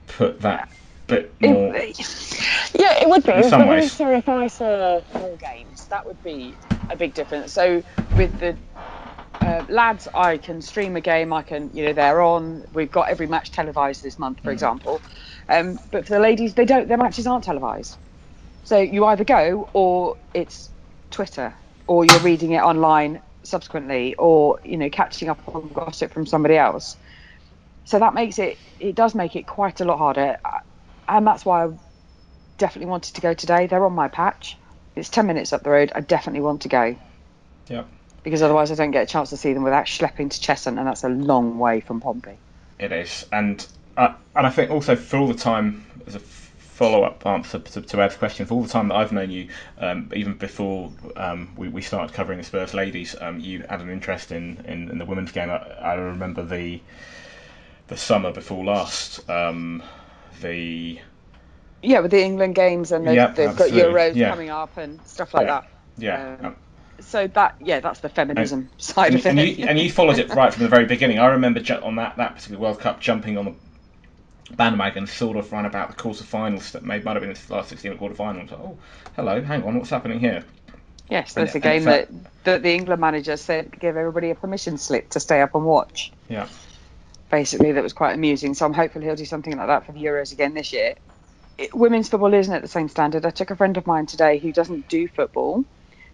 put 0.06 0.40
that 0.40 0.70
bit 1.08 1.34
more. 1.40 1.74
yeah, 1.74 3.02
it 3.02 3.08
would 3.08 3.24
be. 3.24 3.32
In 3.32 3.44
some 3.44 3.66
ways. 3.66 3.92
So 3.92 4.10
if 4.10 4.28
I 4.28 4.46
saw 4.46 5.00
more 5.14 5.36
games, 5.36 5.86
that 5.86 6.06
would 6.06 6.22
be 6.22 6.54
a 6.90 6.96
big 6.96 7.14
difference. 7.14 7.52
So 7.52 7.82
with 8.16 8.38
the 8.38 8.56
uh, 9.40 9.64
lads, 9.68 10.06
I 10.14 10.36
can 10.36 10.62
stream 10.62 10.96
a 10.96 11.00
game. 11.00 11.32
I 11.32 11.42
can, 11.42 11.70
you 11.74 11.86
know, 11.86 11.92
they're 11.92 12.20
on. 12.20 12.64
We've 12.72 12.90
got 12.90 13.08
every 13.08 13.26
match 13.26 13.50
televised 13.50 14.02
this 14.02 14.18
month, 14.18 14.40
for 14.42 14.50
example. 14.50 15.00
Um, 15.48 15.78
but 15.90 16.06
for 16.06 16.14
the 16.14 16.20
ladies, 16.20 16.54
they 16.54 16.64
don't. 16.64 16.88
Their 16.88 16.98
matches 16.98 17.26
aren't 17.26 17.44
televised. 17.44 17.96
So 18.64 18.78
you 18.78 19.06
either 19.06 19.24
go 19.24 19.68
or 19.72 20.16
it's 20.34 20.68
Twitter, 21.10 21.54
or 21.86 22.04
you're 22.04 22.20
reading 22.20 22.52
it 22.52 22.62
online 22.62 23.20
subsequently, 23.42 24.14
or 24.16 24.60
you 24.64 24.76
know 24.76 24.90
catching 24.90 25.30
up 25.30 25.40
on 25.48 25.68
gossip 25.68 26.12
from 26.12 26.26
somebody 26.26 26.56
else. 26.56 26.96
So 27.86 27.98
that 27.98 28.12
makes 28.12 28.38
it 28.38 28.58
it 28.80 28.94
does 28.94 29.14
make 29.14 29.34
it 29.36 29.46
quite 29.46 29.80
a 29.80 29.84
lot 29.84 29.98
harder, 29.98 30.38
and 31.08 31.26
that's 31.26 31.44
why 31.44 31.64
I 31.66 31.70
definitely 32.58 32.90
wanted 32.90 33.14
to 33.14 33.20
go 33.20 33.34
today. 33.34 33.66
They're 33.66 33.84
on 33.84 33.92
my 33.94 34.08
patch. 34.08 34.56
It's 34.96 35.08
ten 35.08 35.26
minutes 35.26 35.52
up 35.52 35.62
the 35.62 35.70
road. 35.70 35.92
I 35.94 36.00
definitely 36.00 36.40
want 36.40 36.62
to 36.62 36.68
go 36.68 36.96
Yep. 37.68 37.86
because 38.22 38.42
otherwise 38.42 38.70
I 38.70 38.74
don't 38.74 38.90
get 38.90 39.02
a 39.04 39.06
chance 39.06 39.30
to 39.30 39.36
see 39.36 39.52
them 39.52 39.62
without 39.62 39.86
schlepping 39.86 40.30
to 40.30 40.40
Cheshunt, 40.40 40.78
and 40.78 40.86
that's 40.86 41.04
a 41.04 41.08
long 41.08 41.58
way 41.58 41.80
from 41.80 42.00
Pompey. 42.00 42.36
It 42.78 42.92
is, 42.92 43.26
and 43.32 43.64
uh, 43.96 44.14
and 44.34 44.46
I 44.46 44.50
think 44.50 44.70
also 44.70 44.96
for 44.96 45.18
all 45.18 45.28
the 45.28 45.34
time 45.34 45.84
as 46.06 46.14
a 46.14 46.20
follow 46.20 47.02
up 47.02 47.26
answer 47.26 47.58
to, 47.58 47.82
to 47.82 48.00
Ed's 48.02 48.14
question, 48.16 48.46
for 48.46 48.54
all 48.54 48.62
the 48.62 48.68
time 48.68 48.86
that 48.88 48.94
I've 48.94 49.10
known 49.10 49.32
you, 49.32 49.48
um, 49.78 50.10
even 50.14 50.34
before 50.34 50.92
um, 51.16 51.52
we, 51.56 51.66
we 51.68 51.82
started 51.82 52.14
covering 52.14 52.38
the 52.38 52.44
Spurs 52.44 52.72
ladies, 52.72 53.16
um, 53.20 53.40
you 53.40 53.64
had 53.68 53.80
an 53.80 53.90
interest 53.90 54.30
in, 54.30 54.64
in, 54.64 54.88
in 54.88 54.98
the 54.98 55.04
women's 55.04 55.32
game. 55.32 55.50
I, 55.50 55.56
I 55.56 55.94
remember 55.94 56.44
the 56.44 56.80
the 57.88 57.96
summer 57.96 58.30
before 58.32 58.64
last, 58.64 59.28
um, 59.28 59.82
the 60.40 61.00
Yeah, 61.82 62.00
with 62.00 62.10
the 62.10 62.22
England 62.22 62.54
games 62.54 62.90
and 62.92 63.06
they've, 63.06 63.14
Yep, 63.14 63.34
they've 63.36 63.56
got 63.56 63.70
Euros 63.70 64.14
yeah. 64.16 64.30
coming 64.30 64.50
up 64.50 64.76
and 64.76 65.00
stuff 65.06 65.32
like 65.34 65.46
Yeah. 65.46 65.60
that. 65.60 66.38
yeah. 66.42 66.46
Um, 66.48 66.56
So 67.00 67.28
that 67.28 67.54
yeah, 67.60 67.78
that's 67.80 68.00
the 68.00 68.08
feminism 68.08 68.70
side 68.78 69.12
and, 69.12 69.20
of 69.20 69.26
it. 69.26 69.28
and 69.30 69.38
you, 69.58 69.66
and 69.68 69.78
you 69.78 69.90
followed 69.90 70.18
it 70.18 70.34
right 70.34 70.52
from 70.52 70.64
the 70.64 70.68
very 70.68 70.84
beginning. 70.86 71.18
I 71.20 71.28
remember 71.28 71.60
on 71.82 71.96
that, 71.96 72.16
that 72.16 72.34
particular 72.34 72.60
World 72.60 72.80
Cup 72.80 73.00
jumping 73.00 73.38
on 73.38 73.44
the 73.44 73.54
bandwagon, 74.56 75.06
sort 75.06 75.36
of 75.36 75.52
ran 75.52 75.64
about 75.66 75.90
the 75.90 75.96
quarter-finals 75.96 76.72
that 76.72 76.82
may 76.82 76.98
might 77.00 77.14
have 77.14 77.22
been 77.22 77.32
the 77.32 77.54
last 77.54 77.68
16 77.68 77.92
or 77.92 77.96
quarter-finals. 77.96 78.50
Oh, 78.52 78.78
hello, 79.14 79.40
hang 79.42 79.62
on, 79.62 79.78
what's 79.78 79.90
happening 79.90 80.18
here? 80.20 80.42
yes, 81.10 81.32
that's 81.34 81.54
and- 81.54 81.64
a 81.64 81.68
game 81.68 81.84
that, 81.84 82.08
that 82.44 82.62
the 82.62 82.72
England 82.74 83.00
manager 83.00 83.36
said 83.36 83.70
give 83.78 83.96
everybody 83.96 84.30
a 84.30 84.34
permission 84.34 84.76
slip 84.76 85.10
to 85.10 85.20
stay 85.20 85.40
up 85.40 85.54
and 85.54 85.64
watch. 85.64 86.12
Yeah. 86.28 86.48
Basically, 87.30 87.72
that 87.72 87.82
was 87.82 87.92
quite 87.92 88.14
amusing. 88.14 88.54
So 88.54 88.64
I'm 88.64 88.72
hopeful 88.72 89.02
he'll 89.02 89.16
do 89.16 89.24
something 89.24 89.56
like 89.56 89.66
that 89.66 89.84
for 89.84 89.92
the 89.92 90.02
Euros 90.02 90.32
again 90.32 90.54
this 90.54 90.72
year. 90.72 90.94
It, 91.58 91.74
women's 91.74 92.08
football 92.08 92.32
isn't 92.32 92.52
at 92.54 92.62
the 92.62 92.68
same 92.68 92.88
standard. 92.88 93.26
I 93.26 93.30
took 93.30 93.50
a 93.50 93.56
friend 93.56 93.76
of 93.76 93.86
mine 93.86 94.06
today 94.06 94.38
who 94.38 94.52
doesn't 94.52 94.88
do 94.88 95.08
football, 95.08 95.64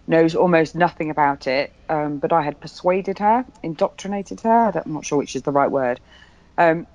knows 0.07 0.35
almost 0.35 0.75
nothing 0.75 1.09
about 1.09 1.47
it, 1.47 1.71
um, 1.87 2.17
but 2.17 2.33
I 2.33 2.41
had 2.41 2.59
persuaded 2.59 3.19
her, 3.19 3.45
indoctrinated 3.63 4.41
her. 4.41 4.71
I'm 4.83 4.93
not 4.93 5.05
sure 5.05 5.17
which 5.17 5.35
is 5.35 5.43
the 5.43 5.51
right 5.51 5.69
word. 5.71 5.99
Um, 6.57 6.87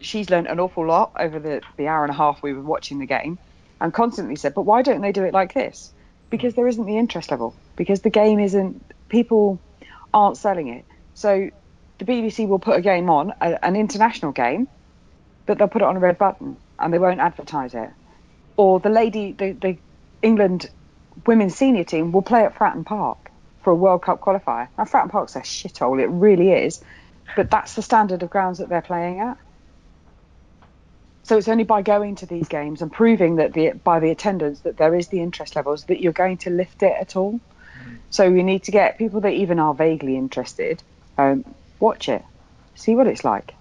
she's 0.00 0.30
learned 0.30 0.46
an 0.46 0.60
awful 0.60 0.86
lot 0.86 1.12
over 1.18 1.38
the, 1.38 1.62
the 1.76 1.88
hour 1.88 2.04
and 2.04 2.10
a 2.10 2.16
half 2.16 2.42
we 2.42 2.52
were 2.52 2.62
watching 2.62 2.98
the 2.98 3.06
game 3.06 3.38
and 3.80 3.92
constantly 3.92 4.36
said, 4.36 4.54
but 4.54 4.62
why 4.62 4.82
don't 4.82 5.00
they 5.00 5.12
do 5.12 5.24
it 5.24 5.34
like 5.34 5.52
this? 5.52 5.92
Because 6.30 6.54
there 6.54 6.68
isn't 6.68 6.86
the 6.86 6.96
interest 6.96 7.30
level, 7.30 7.54
because 7.76 8.00
the 8.00 8.10
game 8.10 8.38
isn't, 8.38 8.82
people 9.08 9.58
aren't 10.14 10.36
selling 10.36 10.68
it. 10.68 10.84
So 11.14 11.50
the 12.00 12.06
BBC 12.06 12.48
will 12.48 12.58
put 12.58 12.76
a 12.76 12.80
game 12.80 13.08
on, 13.10 13.32
a, 13.40 13.64
an 13.64 13.76
international 13.76 14.32
game, 14.32 14.66
but 15.46 15.58
they'll 15.58 15.68
put 15.68 15.82
it 15.82 15.84
on 15.84 15.96
a 15.96 16.00
red 16.00 16.18
button 16.18 16.56
and 16.78 16.92
they 16.92 16.98
won't 16.98 17.20
advertise 17.20 17.74
it. 17.74 17.90
Or 18.56 18.80
the 18.80 18.88
lady, 18.88 19.32
the, 19.32 19.52
the 19.52 19.78
England 20.22 20.68
women's 21.26 21.54
senior 21.54 21.84
team 21.84 22.12
will 22.12 22.22
play 22.22 22.44
at 22.44 22.54
Fratton 22.56 22.84
Park 22.84 23.30
for 23.62 23.70
a 23.70 23.76
World 23.76 24.02
Cup 24.02 24.20
qualifier. 24.20 24.68
Now, 24.78 24.84
Fratton 24.84 25.10
Park's 25.10 25.36
a 25.36 25.40
shithole, 25.40 26.02
it 26.02 26.06
really 26.06 26.50
is, 26.50 26.82
but 27.36 27.50
that's 27.50 27.74
the 27.74 27.82
standard 27.82 28.22
of 28.22 28.30
grounds 28.30 28.58
that 28.58 28.68
they're 28.68 28.80
playing 28.80 29.20
at. 29.20 29.36
So 31.24 31.36
it's 31.36 31.48
only 31.48 31.64
by 31.64 31.82
going 31.82 32.16
to 32.16 32.26
these 32.26 32.48
games 32.48 32.82
and 32.82 32.90
proving 32.90 33.36
that 33.36 33.52
the 33.52 33.72
by 33.72 34.00
the 34.00 34.10
attendance 34.10 34.60
that 34.60 34.76
there 34.76 34.94
is 34.96 35.08
the 35.08 35.20
interest 35.20 35.54
levels 35.54 35.84
that 35.84 36.00
you're 36.00 36.12
going 36.12 36.38
to 36.38 36.50
lift 36.50 36.82
it 36.82 36.92
at 36.98 37.14
all. 37.14 37.38
So 38.08 38.28
we 38.30 38.42
need 38.42 38.64
to 38.64 38.72
get 38.72 38.98
people 38.98 39.20
that 39.20 39.34
even 39.34 39.60
are 39.60 39.74
vaguely 39.74 40.16
interested, 40.16 40.82
um, 41.18 41.44
watch 41.80 42.08
it, 42.08 42.22
see 42.74 42.94
what 42.94 43.06
it's 43.06 43.24
like. 43.24 43.54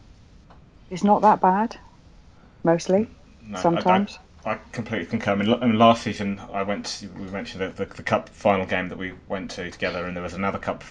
It's 0.89 1.03
not 1.03 1.22
that 1.22 1.41
bad, 1.41 1.78
mostly. 2.63 3.07
No, 3.47 3.59
Sometimes. 3.59 4.20
I, 4.45 4.51
I 4.51 4.59
completely 4.72 5.07
concur. 5.07 5.32
I 5.32 5.36
mean, 5.36 5.53
I 5.53 5.65
mean, 5.65 5.80
last 5.80 6.03
season 6.03 6.39
I 6.51 6.63
went. 6.63 6.86
To, 6.86 7.07
we 7.09 7.30
mentioned 7.30 7.61
the, 7.61 7.86
the, 7.86 7.93
the 7.93 8.03
cup 8.03 8.30
final 8.30 8.65
game 8.65 8.89
that 8.89 8.97
we 8.97 9.13
went 9.28 9.51
to 9.51 9.70
together, 9.72 10.05
and 10.05 10.15
there 10.15 10.24
was 10.24 10.34
another 10.34 10.59
cup 10.59 10.84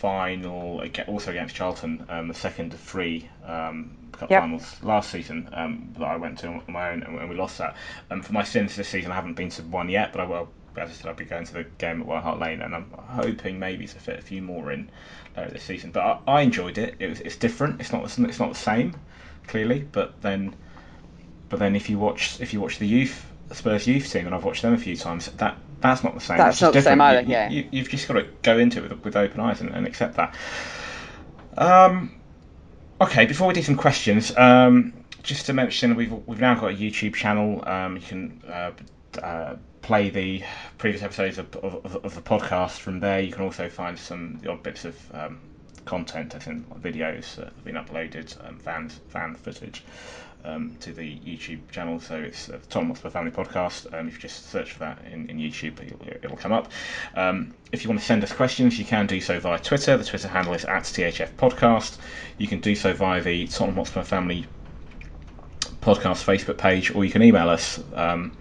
final 0.00 0.82
also 1.08 1.30
against 1.30 1.54
Charlton, 1.54 2.06
um, 2.08 2.28
the 2.28 2.34
second 2.34 2.72
of 2.72 2.80
three 2.80 3.28
um, 3.44 3.94
cup 4.12 4.30
Yep. 4.30 4.42
finals 4.42 4.82
last 4.82 5.10
season 5.10 5.48
um, 5.52 5.94
that 5.98 6.04
I 6.04 6.16
went 6.16 6.38
to 6.38 6.48
on 6.48 6.62
my 6.68 6.90
own, 6.90 7.02
and, 7.02 7.18
and 7.18 7.28
we 7.28 7.36
lost 7.36 7.58
that. 7.58 7.76
Um, 8.10 8.22
for 8.22 8.32
my 8.32 8.42
sins 8.42 8.76
this 8.76 8.88
season, 8.88 9.12
I 9.12 9.14
haven't 9.14 9.34
been 9.34 9.50
to 9.50 9.62
one 9.62 9.88
yet, 9.88 10.12
but 10.12 10.20
I 10.20 10.24
will. 10.24 10.48
As 10.76 10.90
I 10.90 10.92
said, 10.92 11.06
I'll 11.06 11.14
be 11.14 11.24
going 11.24 11.44
to 11.44 11.52
the 11.52 11.64
game 11.78 12.00
at 12.00 12.06
White 12.06 12.22
Hart 12.22 12.38
Lane, 12.38 12.62
and 12.62 12.74
I'm 12.74 12.90
hoping 12.92 13.58
maybe 13.58 13.86
to 13.86 13.98
fit 13.98 14.18
a 14.18 14.22
few 14.22 14.42
more 14.42 14.72
in 14.72 14.90
later 15.36 15.50
this 15.50 15.64
season. 15.64 15.90
But 15.90 16.00
I, 16.00 16.18
I 16.38 16.40
enjoyed 16.42 16.78
it. 16.78 16.96
It 16.98 17.08
was, 17.08 17.20
it's 17.20 17.36
different. 17.36 17.80
It's 17.80 17.92
not. 17.92 18.04
It's 18.04 18.18
not 18.38 18.50
the 18.50 18.58
same, 18.58 18.94
clearly. 19.46 19.80
But 19.80 20.20
then 20.22 20.54
but 21.48 21.58
then 21.58 21.76
if 21.76 21.90
you 21.90 21.98
watch 21.98 22.40
if 22.40 22.52
you 22.52 22.60
watch 22.60 22.78
the 22.78 22.86
youth 22.86 23.26
Spurs 23.52 23.86
youth 23.86 24.10
team, 24.10 24.26
and 24.26 24.34
I've 24.34 24.44
watched 24.44 24.62
them 24.62 24.72
a 24.74 24.78
few 24.78 24.96
times, 24.96 25.26
that 25.32 25.56
that's 25.80 26.04
not 26.04 26.14
the 26.14 26.20
same. 26.20 26.38
That's 26.38 26.62
not 26.62 26.72
the 26.72 26.82
same 26.82 27.00
either, 27.00 27.22
You- 27.22 27.28
yeah. 27.28 27.50
You, 27.50 27.68
you, 27.72 27.82
have 27.82 27.90
just 27.90 28.06
got 28.06 28.14
to 28.14 28.26
go 28.42 28.58
into 28.58 28.84
it 28.84 28.90
with, 28.90 29.04
with 29.04 29.16
open 29.16 29.40
eyes 29.40 29.60
and, 29.60 29.70
and 29.70 29.86
accept 29.86 30.16
that. 30.16 30.36
Um, 31.56 32.14
okay, 33.00 33.26
before 33.26 33.48
we 33.48 33.54
do 33.54 33.62
some 33.62 33.76
questions, 33.76 34.36
um, 34.36 34.92
just 35.22 35.46
to 35.46 35.52
mention, 35.52 35.96
we've 35.96 36.12
we've 36.26 36.40
now 36.40 36.54
got 36.54 36.70
a 36.70 36.74
YouTube 36.74 37.14
channel. 37.14 37.66
Um, 37.68 37.96
you 37.96 38.02
can 38.02 38.42
uh, 38.48 38.70
uh, 39.20 39.56
play 39.82 40.10
the 40.10 40.42
previous 40.78 41.02
episodes 41.02 41.38
of, 41.38 41.54
of, 41.56 42.04
of 42.04 42.14
the 42.14 42.20
podcast 42.20 42.78
from 42.78 43.00
there. 43.00 43.20
You 43.20 43.32
can 43.32 43.42
also 43.42 43.68
find 43.68 43.98
some 43.98 44.40
odd 44.48 44.62
bits 44.62 44.84
of 44.84 44.96
um, 45.12 45.40
content, 45.84 46.34
as 46.34 46.46
in 46.46 46.64
videos 46.80 47.36
that 47.36 47.46
have 47.46 47.64
been 47.64 47.76
uploaded, 47.76 48.36
um, 48.46 48.58
fan 48.58 48.88
fan 48.88 49.34
footage 49.34 49.82
um, 50.44 50.76
to 50.80 50.92
the 50.92 51.18
YouTube 51.18 51.60
channel. 51.70 52.00
So 52.00 52.16
it's 52.16 52.48
uh, 52.48 52.58
Tottenham 52.68 52.90
Hotspur 52.90 53.10
Family 53.10 53.30
Podcast. 53.30 53.92
Um, 53.92 54.08
if 54.08 54.14
you 54.14 54.20
just 54.20 54.50
search 54.50 54.72
for 54.72 54.80
that 54.80 55.04
in, 55.10 55.28
in 55.28 55.38
YouTube, 55.38 55.80
it'll, 55.84 56.06
it'll 56.24 56.36
come 56.36 56.52
up. 56.52 56.70
Um, 57.14 57.54
if 57.72 57.82
you 57.82 57.90
want 57.90 58.00
to 58.00 58.06
send 58.06 58.22
us 58.22 58.32
questions, 58.32 58.78
you 58.78 58.84
can 58.84 59.06
do 59.06 59.20
so 59.20 59.38
via 59.40 59.58
Twitter. 59.58 59.96
The 59.96 60.04
Twitter 60.04 60.28
handle 60.28 60.54
is 60.54 60.64
at 60.64 60.84
THF 60.84 61.32
Podcast. 61.34 61.98
You 62.38 62.46
can 62.46 62.60
do 62.60 62.74
so 62.74 62.92
via 62.92 63.20
the 63.20 63.46
Tottenham 63.46 63.76
Hotspur 63.76 64.02
Family 64.02 64.46
Podcast 65.80 66.24
Facebook 66.24 66.58
page, 66.58 66.94
or 66.94 67.04
you 67.04 67.10
can 67.10 67.22
email 67.22 67.48
us. 67.48 67.80
Um, 67.94 68.32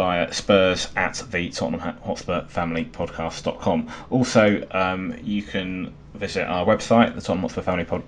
via 0.00 0.32
spurs 0.32 0.88
at 0.96 1.22
the 1.30 1.50
Tottenham 1.50 1.94
Hotspur 2.02 2.46
Family 2.46 2.86
Podcast.com. 2.86 3.86
Also, 4.08 4.66
um, 4.70 5.14
you 5.22 5.42
can 5.42 5.92
visit 6.14 6.46
our 6.46 6.64
website, 6.64 7.14
the 7.14 7.20
Tottenham 7.20 7.42
Hotspur 7.42 7.60
Family 7.60 7.84
Pod. 7.84 8.02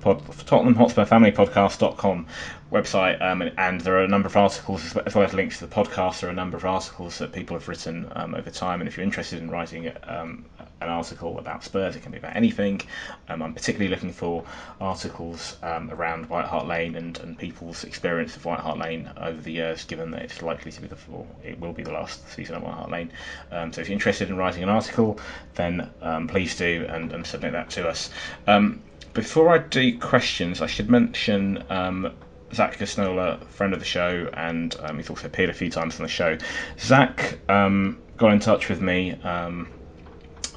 Pod, 0.00 0.22
Tottenham 0.46 0.74
Hotspur 0.74 1.04
Family 1.04 1.32
Podcast.com 1.32 2.26
website, 2.70 3.20
um, 3.22 3.42
and, 3.56 3.80
there 3.80 3.96
are 3.96 4.04
a 4.04 4.08
number 4.08 4.26
of 4.26 4.36
articles 4.36 4.96
as 5.06 5.14
well, 5.14 5.24
as 5.24 5.32
links 5.32 5.58
to 5.58 5.66
the 5.66 5.74
podcast. 5.74 6.20
There 6.20 6.28
are 6.28 6.32
a 6.32 6.36
number 6.36 6.56
of 6.56 6.64
articles 6.64 7.18
that 7.18 7.32
people 7.32 7.56
have 7.56 7.66
written 7.66 8.10
um, 8.14 8.34
over 8.34 8.50
time, 8.50 8.80
and 8.80 8.88
if 8.88 8.96
you're 8.96 9.04
interested 9.04 9.40
in 9.40 9.50
writing 9.50 9.90
um, 10.04 10.44
an 10.80 10.88
article 10.88 11.38
about 11.38 11.64
Spurs, 11.64 11.96
it 11.96 12.02
can 12.02 12.12
be 12.12 12.18
about 12.18 12.36
anything. 12.36 12.82
Um, 13.28 13.42
I'm 13.42 13.54
particularly 13.54 13.88
looking 13.88 14.12
for 14.12 14.44
articles 14.80 15.56
um, 15.62 15.90
around 15.90 16.28
White 16.28 16.44
Hart 16.44 16.66
Lane 16.66 16.94
and, 16.94 17.18
and 17.20 17.38
people's 17.38 17.84
experience 17.84 18.36
of 18.36 18.44
White 18.44 18.60
Hart 18.60 18.78
Lane 18.78 19.10
over 19.16 19.40
the 19.40 19.52
years, 19.52 19.84
given 19.84 20.10
that 20.10 20.22
it's 20.22 20.42
likely 20.42 20.70
to 20.72 20.80
be 20.80 20.88
the 20.88 20.98
or 21.10 21.26
it 21.42 21.58
will 21.58 21.72
be 21.72 21.82
the 21.82 21.92
last 21.92 22.28
season 22.32 22.56
of 22.56 22.62
White 22.62 22.74
Hart 22.74 22.90
Lane. 22.90 23.10
Um, 23.50 23.72
so 23.72 23.80
if 23.80 23.88
you're 23.88 23.94
interested 23.94 24.28
in 24.28 24.36
writing 24.36 24.62
an 24.62 24.68
article, 24.68 25.18
then 25.54 25.90
please 26.28 26.56
do 26.56 26.86
and, 26.88 27.12
and 27.12 27.26
submit 27.26 27.52
that 27.52 27.70
to 27.70 27.88
us. 27.88 28.10
Um, 28.46 28.82
before 29.18 29.48
I 29.48 29.58
do 29.58 29.98
questions, 29.98 30.62
I 30.62 30.68
should 30.68 30.88
mention 30.88 31.64
um, 31.70 32.14
Zach 32.54 32.78
Gasnola, 32.78 33.44
friend 33.48 33.72
of 33.72 33.80
the 33.80 33.84
show, 33.84 34.30
and 34.32 34.76
um, 34.78 34.96
he's 34.96 35.10
also 35.10 35.26
appeared 35.26 35.50
a 35.50 35.52
few 35.52 35.70
times 35.70 35.96
on 35.96 36.04
the 36.04 36.08
show. 36.08 36.38
Zach 36.78 37.36
um, 37.48 37.98
got 38.16 38.32
in 38.32 38.38
touch 38.38 38.68
with 38.68 38.80
me, 38.80 39.14
um, 39.24 39.68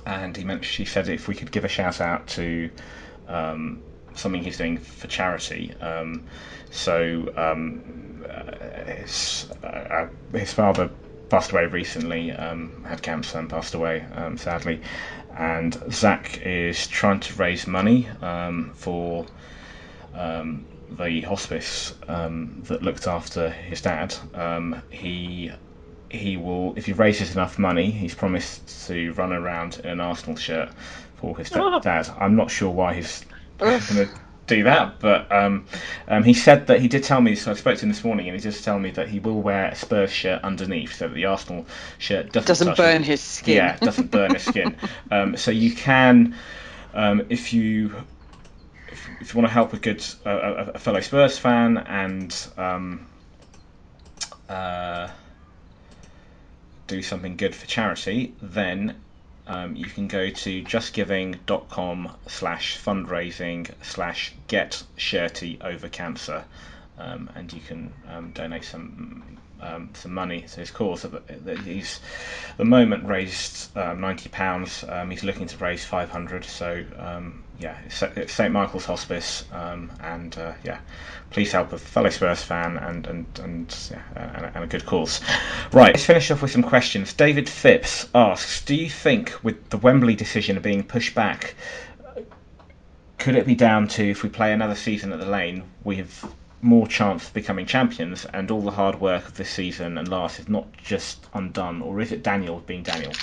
and 0.06 0.38
he 0.38 0.44
mentioned 0.44 0.78
he 0.78 0.86
said 0.86 1.10
if 1.10 1.28
we 1.28 1.34
could 1.34 1.52
give 1.52 1.66
a 1.66 1.68
shout 1.68 2.02
out 2.02 2.28
to 2.28 2.70
um, 3.28 3.82
something 4.14 4.44
he's 4.44 4.60
doing 4.60 4.78
for 4.78 5.08
charity. 5.08 5.74
Um, 5.82 6.28
so 6.70 7.34
um, 7.36 8.24
uh, 8.30 8.84
his 8.94 9.48
uh, 9.64 10.06
his 10.34 10.54
father 10.54 10.92
passed 11.30 11.52
away 11.52 11.66
recently, 11.66 12.30
had 12.30 13.02
cancer 13.02 13.40
and 13.40 13.50
passed 13.50 13.74
away 13.74 14.06
sadly, 14.36 14.82
and 15.38 15.74
Zach 15.92 16.40
is 16.46 16.88
trying 16.88 17.20
to 17.22 17.34
raise 17.36 17.68
money 17.68 18.08
um, 18.22 18.72
for 18.76 19.26
um, 20.14 20.66
the 20.90 21.22
hospice 21.22 21.94
um, 22.08 22.64
that 22.68 22.82
looked 22.84 23.08
after 23.08 23.50
his 23.50 23.82
dad. 23.82 24.16
Um, 24.34 24.82
he 24.90 25.52
he 26.10 26.36
will, 26.36 26.74
if 26.76 26.86
he 26.86 26.94
raises 26.94 27.34
enough 27.36 27.58
money, 27.58 27.90
he's 27.90 28.14
promised 28.14 28.88
to 28.88 29.14
run 29.14 29.32
around 29.32 29.80
in 29.84 29.92
an 29.92 30.02
Arsenal 30.02 30.36
shirt 30.36 30.70
for 31.16 31.38
his 31.38 31.50
da- 31.50 31.60
Oh. 31.76 31.80
dad. 31.80 32.10
I'm 32.20 32.36
not 32.36 32.52
sure 32.52 32.70
why 32.70 32.96
he's 32.96 33.24
going 33.58 33.80
to 33.80 34.10
do 34.48 34.64
that, 34.64 35.00
but 35.00 35.32
um, 35.32 35.66
um, 36.08 36.24
he 36.24 36.34
said 36.34 36.68
that 36.68 36.82
he 36.82 36.88
did 36.88 37.04
tell 37.04 37.22
me. 37.22 37.36
So 37.36 37.52
I 37.52 37.54
spoke 37.54 37.78
to 37.78 37.84
him 37.86 37.90
this 37.90 38.04
morning, 38.04 38.28
and 38.28 38.36
he 38.36 38.42
just 38.42 38.64
told 38.66 38.82
me 38.82 38.92
that 38.92 39.08
he 39.08 39.20
will 39.20 39.42
wear 39.42 39.66
a 39.66 39.76
Spurs 39.76 40.12
shirt 40.12 40.44
underneath, 40.44 40.96
so 40.96 41.08
that 41.08 41.14
the 41.14 41.26
Arsenal 41.26 41.66
shirt 41.98 42.32
doesn't 42.34 42.48
Doesn't 42.48 42.78
burn 42.78 42.98
him. 42.98 43.04
his 43.04 43.22
skin. 43.22 43.56
Yeah, 43.58 43.78
doesn't 43.78 44.12
burn 44.12 44.34
his 44.34 44.44
skin. 44.44 44.76
Um, 45.12 45.36
so 45.38 45.52
you 45.52 45.74
can, 45.76 46.36
um, 46.94 47.26
if 47.30 47.54
you 47.54 47.94
if, 48.88 49.10
if 49.22 49.34
you 49.34 49.40
want 49.40 49.48
to 49.50 49.54
help 49.54 49.74
a 49.74 49.78
good 49.78 50.04
uh, 50.26 50.30
a, 50.30 50.72
a 50.72 50.80
fellow 50.80 51.00
Spurs 51.02 51.38
fan 51.38 51.78
and 51.78 52.36
um, 52.58 53.08
uh, 54.50 55.10
do 56.88 57.02
something 57.02 57.38
good 57.38 57.56
for 57.56 57.66
charity, 57.68 58.34
then 58.42 58.96
um, 59.48 59.76
you 59.76 59.86
can 59.86 60.08
go 60.08 60.30
to 60.30 60.64
justgiving.com 60.64 62.12
slash 62.28 62.78
fundraising 62.78 63.70
slash 63.82 64.34
get 64.48 64.84
shirty 64.96 65.60
over 65.62 65.90
cancer 65.90 66.46
um, 66.98 67.30
and 67.36 67.52
you 67.52 67.62
can 67.62 67.92
um, 68.10 68.32
donate 68.32 68.64
some 68.64 69.40
um, 69.62 69.90
some 69.94 70.14
money 70.14 70.42
to 70.42 70.60
his 70.60 70.72
cause. 70.72 71.02
So 71.02 71.08
that- 71.10 71.60
He's 71.62 72.00
at 72.52 72.58
the 72.58 72.66
moment 72.66 73.06
raised 73.06 73.76
um, 73.78 74.02
ninety 74.02 74.30
pounds. 74.30 74.84
Um, 74.88 75.10
he's 75.10 75.24
looking 75.24 75.48
to 75.48 75.58
raise 75.58 75.86
five 75.86 76.10
hundred. 76.10 76.44
So 76.46 76.84
um, 76.98 77.44
yeah, 77.60 77.78
it's 78.16 78.34
St 78.34 78.52
Michael's 78.52 78.86
Hospice, 78.86 79.46
um, 79.52 79.92
and 80.02 80.36
uh, 80.38 80.54
yeah, 80.64 80.80
please 81.30 81.52
help 81.52 81.72
a 81.74 81.78
fellow 81.78 82.10
Spurs 82.10 82.42
fan 82.44 82.78
and 82.78 83.06
and 83.08 83.26
and, 83.44 83.90
yeah, 83.92 84.02
and, 84.16 84.56
and 84.56 84.64
a 84.64 84.68
good 84.68 84.86
cause. 84.86 85.22
Right, 85.72 85.94
let's 85.94 86.06
finish 86.06 86.32
off 86.32 86.42
with 86.42 86.52
some 86.52 86.64
questions. 86.64 87.14
David 87.14 87.48
Phipps 87.48 88.08
asks, 88.16 88.66
do 88.66 88.76
you 88.76 88.90
think 88.90 89.34
with 89.44 89.70
the 89.70 89.78
Wembley 89.78 90.16
decision 90.16 90.60
being 90.62 90.84
pushed 90.84 91.14
back? 91.14 91.56
Could 93.20 93.36
it 93.36 93.46
be 93.46 93.54
down 93.54 93.88
to 93.90 94.10
if 94.10 94.24
we 94.24 94.30
play 94.30 94.52
another 94.52 94.74
season 94.76 95.14
at 95.14 95.20
the 95.20 95.28
lane, 95.28 95.64
we 95.84 95.98
have 95.98 96.34
more 96.62 96.88
chance 96.88 97.28
of 97.28 97.34
becoming 97.34 97.66
champions, 97.66 98.26
and 98.26 98.52
all 98.52 98.62
the 98.62 98.72
hard 98.72 99.02
work 99.02 99.28
of 99.28 99.36
this 99.38 99.50
season 99.50 99.98
and 99.98 100.08
last 100.08 100.40
is 100.40 100.48
not 100.48 100.72
just 100.74 101.26
undone, 101.34 101.82
or 101.82 102.00
is 102.00 102.12
it 102.12 102.24
Daniel 102.24 102.60
being 102.66 102.84
Daniel? 102.84 103.14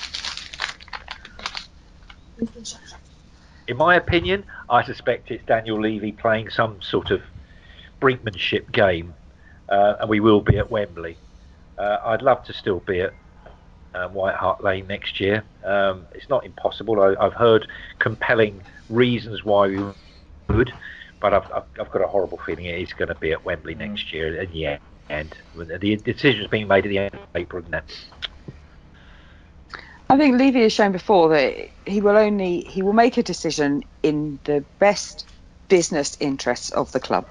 In 3.66 3.76
my 3.76 3.96
opinion, 3.96 4.44
I 4.70 4.82
suspect 4.84 5.30
it's 5.30 5.44
Daniel 5.44 5.80
Levy 5.80 6.12
playing 6.12 6.50
some 6.50 6.80
sort 6.80 7.10
of 7.10 7.22
brinkmanship 8.00 8.70
game, 8.72 9.14
uh, 9.68 9.96
and 10.00 10.08
we 10.08 10.20
will 10.20 10.40
be 10.40 10.58
at 10.58 10.70
Wembley. 10.70 11.16
Uh, 11.76 11.98
I'd 12.04 12.22
love 12.22 12.44
to 12.44 12.52
still 12.52 12.80
be 12.80 13.00
at 13.00 13.12
um, 13.94 14.14
White 14.14 14.34
Hart 14.34 14.62
Lane 14.62 14.86
next 14.86 15.20
year. 15.20 15.44
Um, 15.64 16.06
it's 16.14 16.28
not 16.28 16.44
impossible. 16.44 17.00
I, 17.00 17.14
I've 17.24 17.34
heard 17.34 17.66
compelling 17.98 18.62
reasons 18.88 19.44
why 19.44 19.68
we 19.68 19.84
would, 20.48 20.72
but 21.20 21.34
I've, 21.34 21.52
I've, 21.52 21.64
I've 21.80 21.90
got 21.90 22.02
a 22.02 22.06
horrible 22.06 22.38
feeling 22.38 22.66
it 22.66 22.80
is 22.80 22.92
going 22.92 23.08
to 23.08 23.14
be 23.14 23.32
at 23.32 23.44
Wembley 23.44 23.74
mm. 23.74 23.78
next 23.78 24.12
year. 24.12 24.40
And 24.40 24.50
yeah, 24.54 24.78
and 25.08 25.34
the 25.56 25.96
decision's 25.96 26.48
being 26.48 26.68
made 26.68 26.84
at 26.84 26.88
the 26.88 26.98
end 26.98 27.14
of 27.14 27.20
April, 27.34 27.62
isn't 27.62 27.74
it? 27.74 27.84
I 30.10 30.16
think 30.16 30.38
Levy 30.38 30.62
has 30.62 30.72
shown 30.72 30.92
before 30.92 31.28
that 31.30 31.68
he 31.84 32.00
will 32.00 32.16
only 32.16 32.62
he 32.62 32.82
will 32.82 32.94
make 32.94 33.18
a 33.18 33.22
decision 33.22 33.82
in 34.02 34.38
the 34.44 34.64
best 34.78 35.26
business 35.68 36.16
interests 36.18 36.70
of 36.70 36.90
the 36.92 37.00
club. 37.00 37.26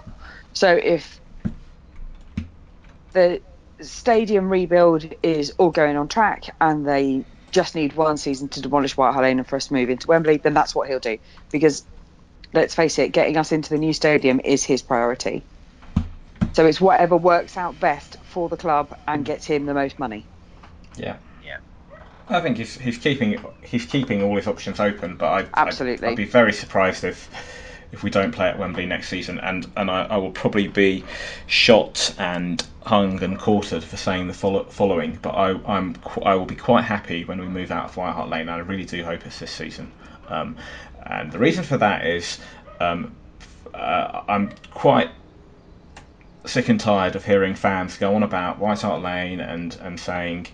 So 0.54 0.76
if 0.76 1.20
the 3.14 3.42
stadium 3.82 4.50
rebuild 4.50 5.12
is 5.24 5.52
all 5.58 5.72
going 5.72 5.98
on 5.98 6.08
track 6.08 6.56
and 6.62 6.86
they 6.88 7.26
just 7.52 7.74
need 7.74 7.94
one 7.94 8.18
season 8.18 8.50
to 8.50 8.62
demolish 8.62 8.96
White 8.96 9.14
Hart 9.14 9.24
Lane 9.24 9.40
and 9.40 9.48
for 9.48 9.56
us 9.56 9.68
to 9.68 9.74
move 9.74 9.90
into 9.90 10.08
Wembley, 10.08 10.38
then 10.38 10.54
that's 10.54 10.76
what 10.76 10.88
he'll 10.88 11.00
do. 11.00 11.18
Because 11.52 11.84
let's 12.54 12.76
face 12.76 13.00
it, 13.00 13.12
getting 13.12 13.38
us 13.38 13.52
into 13.52 13.70
the 13.70 13.78
new 13.78 13.94
stadium 13.94 14.40
is 14.44 14.64
his 14.64 14.82
priority. 14.82 15.44
So 16.54 16.66
it's 16.66 16.82
whatever 16.82 17.16
works 17.16 17.58
out 17.58 17.80
best 17.80 18.18
for 18.24 18.50
the 18.50 18.58
club 18.58 18.98
and 19.08 19.24
gets 19.24 19.46
him 19.46 19.66
the 19.66 19.74
most 19.74 20.00
money. 20.00 20.26
Yeah. 20.96 21.18
Yeah. 21.46 21.58
I 22.30 22.42
think 22.42 22.58
he's, 22.58 22.76
he's 22.76 22.98
keeping 22.98 23.44
he's 23.62 23.86
keeping 23.86 24.24
all 24.24 24.36
his 24.36 24.48
options 24.48 24.80
open, 24.80 25.18
but 25.18 25.28
I 25.28 25.48
Absolutely. 25.54 26.08
I'd, 26.08 26.12
I'd 26.12 26.18
be 26.18 26.26
very 26.26 26.54
surprised 26.54 27.04
if 27.04 27.30
if 27.92 28.04
we 28.04 28.10
don't 28.10 28.32
play 28.32 28.48
at 28.48 28.60
Wembley 28.60 28.86
next 28.86 29.10
season, 29.10 29.40
and 29.40 29.70
and 29.78 29.90
I, 29.90 30.04
I 30.06 30.18
will 30.18 30.32
probably 30.32 30.68
be 30.68 31.06
shot 31.46 32.14
and 32.18 32.66
hung 32.86 33.22
and 33.24 33.38
quartered 33.38 33.84
for 33.84 33.98
saying 33.98 34.28
the 34.28 34.34
follow, 34.34 34.64
following. 34.66 35.20
But 35.22 35.32
I 35.32 35.60
I'm 35.66 35.96
qu- 35.96 36.22
I 36.22 36.36
will 36.36 36.46
be 36.46 36.56
quite 36.56 36.84
happy 36.84 37.24
when 37.24 37.40
we 37.40 37.48
move 37.48 37.72
out 37.72 37.86
of 37.86 37.98
White 37.98 38.14
Hart 38.14 38.30
Lane, 38.30 38.42
and 38.42 38.52
I 38.52 38.58
really 38.58 38.86
do 38.86 39.04
hope 39.04 39.26
it's 39.26 39.40
this 39.40 39.52
season. 39.52 39.92
Um, 40.28 40.58
and 41.10 41.32
the 41.32 41.40
reason 41.40 41.64
for 41.64 41.78
that 41.78 42.06
is 42.06 42.40
um, 42.80 43.16
uh, 43.74 44.24
I'm 44.28 44.52
quite 44.72 45.10
sick 46.46 46.70
and 46.70 46.80
tired 46.80 47.16
of 47.16 47.26
hearing 47.26 47.56
fans 47.56 47.98
go 47.98 48.16
on 48.16 48.24
about 48.24 48.60
White 48.60 48.82
Hart 48.82 49.02
Lane 49.02 49.40
and 49.40 49.76
and 49.82 50.00
saying. 50.00 50.48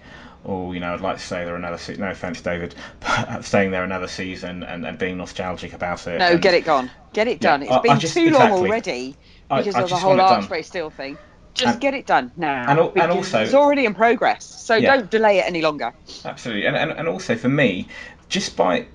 Oh, 0.46 0.74
you 0.74 0.82
know, 0.82 0.94
I'd 0.94 1.00
like 1.00 1.16
to 1.20 1.24
stay 1.24 1.46
there 1.46 1.56
another. 1.56 1.78
Se- 1.78 1.96
no 1.96 2.10
offense, 2.12 2.42
David, 2.42 2.76
but 3.00 3.46
staying 3.46 3.72
there 3.72 3.86
another 3.86 4.10
season 4.10 4.64
and, 4.64 4.86
and 4.86 4.98
being 5.00 5.16
nostalgic 5.18 5.72
about 5.72 6.06
it. 6.06 6.18
No, 6.20 6.32
and- 6.32 6.42
get 6.42 6.54
it 6.54 6.66
gone. 6.66 6.92
Get 7.14 7.30
it 7.30 7.42
Yeah, 7.42 7.52
done. 7.52 7.64
It's 7.64 7.72
I- 7.72 7.78
I 7.78 7.82
been 7.82 8.00
just- 8.02 8.14
too 8.14 8.30
long 8.30 8.42
exactly. 8.42 8.68
already 8.68 9.16
because 9.50 9.76
I 9.76 9.84
of 9.84 9.90
the 9.90 9.96
whole 9.96 10.10
want 10.18 10.20
it 10.20 10.24
done. 10.24 10.44
Archway 10.44 10.62
Steel 10.64 10.90
thing. 10.90 11.18
Just 11.54 11.76
And- 11.76 11.82
get 11.82 11.94
it 11.94 12.06
done 12.06 12.34
now. 12.36 12.66
and 12.68 12.78
and 13.02 13.12
also- 13.14 13.42
it's 13.42 13.54
already 13.54 13.86
in 13.86 13.94
progress. 13.94 14.44
So 14.44 14.76
Yeah. 14.76 14.98
don't 14.98 15.10
delay 15.10 15.38
it 15.40 15.46
any 15.48 15.62
longer. 15.62 15.94
Absolutely, 16.26 16.66
and, 16.66 16.76
and 16.76 16.92
and 16.92 17.08
also 17.08 17.38
for 17.38 17.48
me, 17.48 17.88
just 18.28 18.58
by 18.58 18.86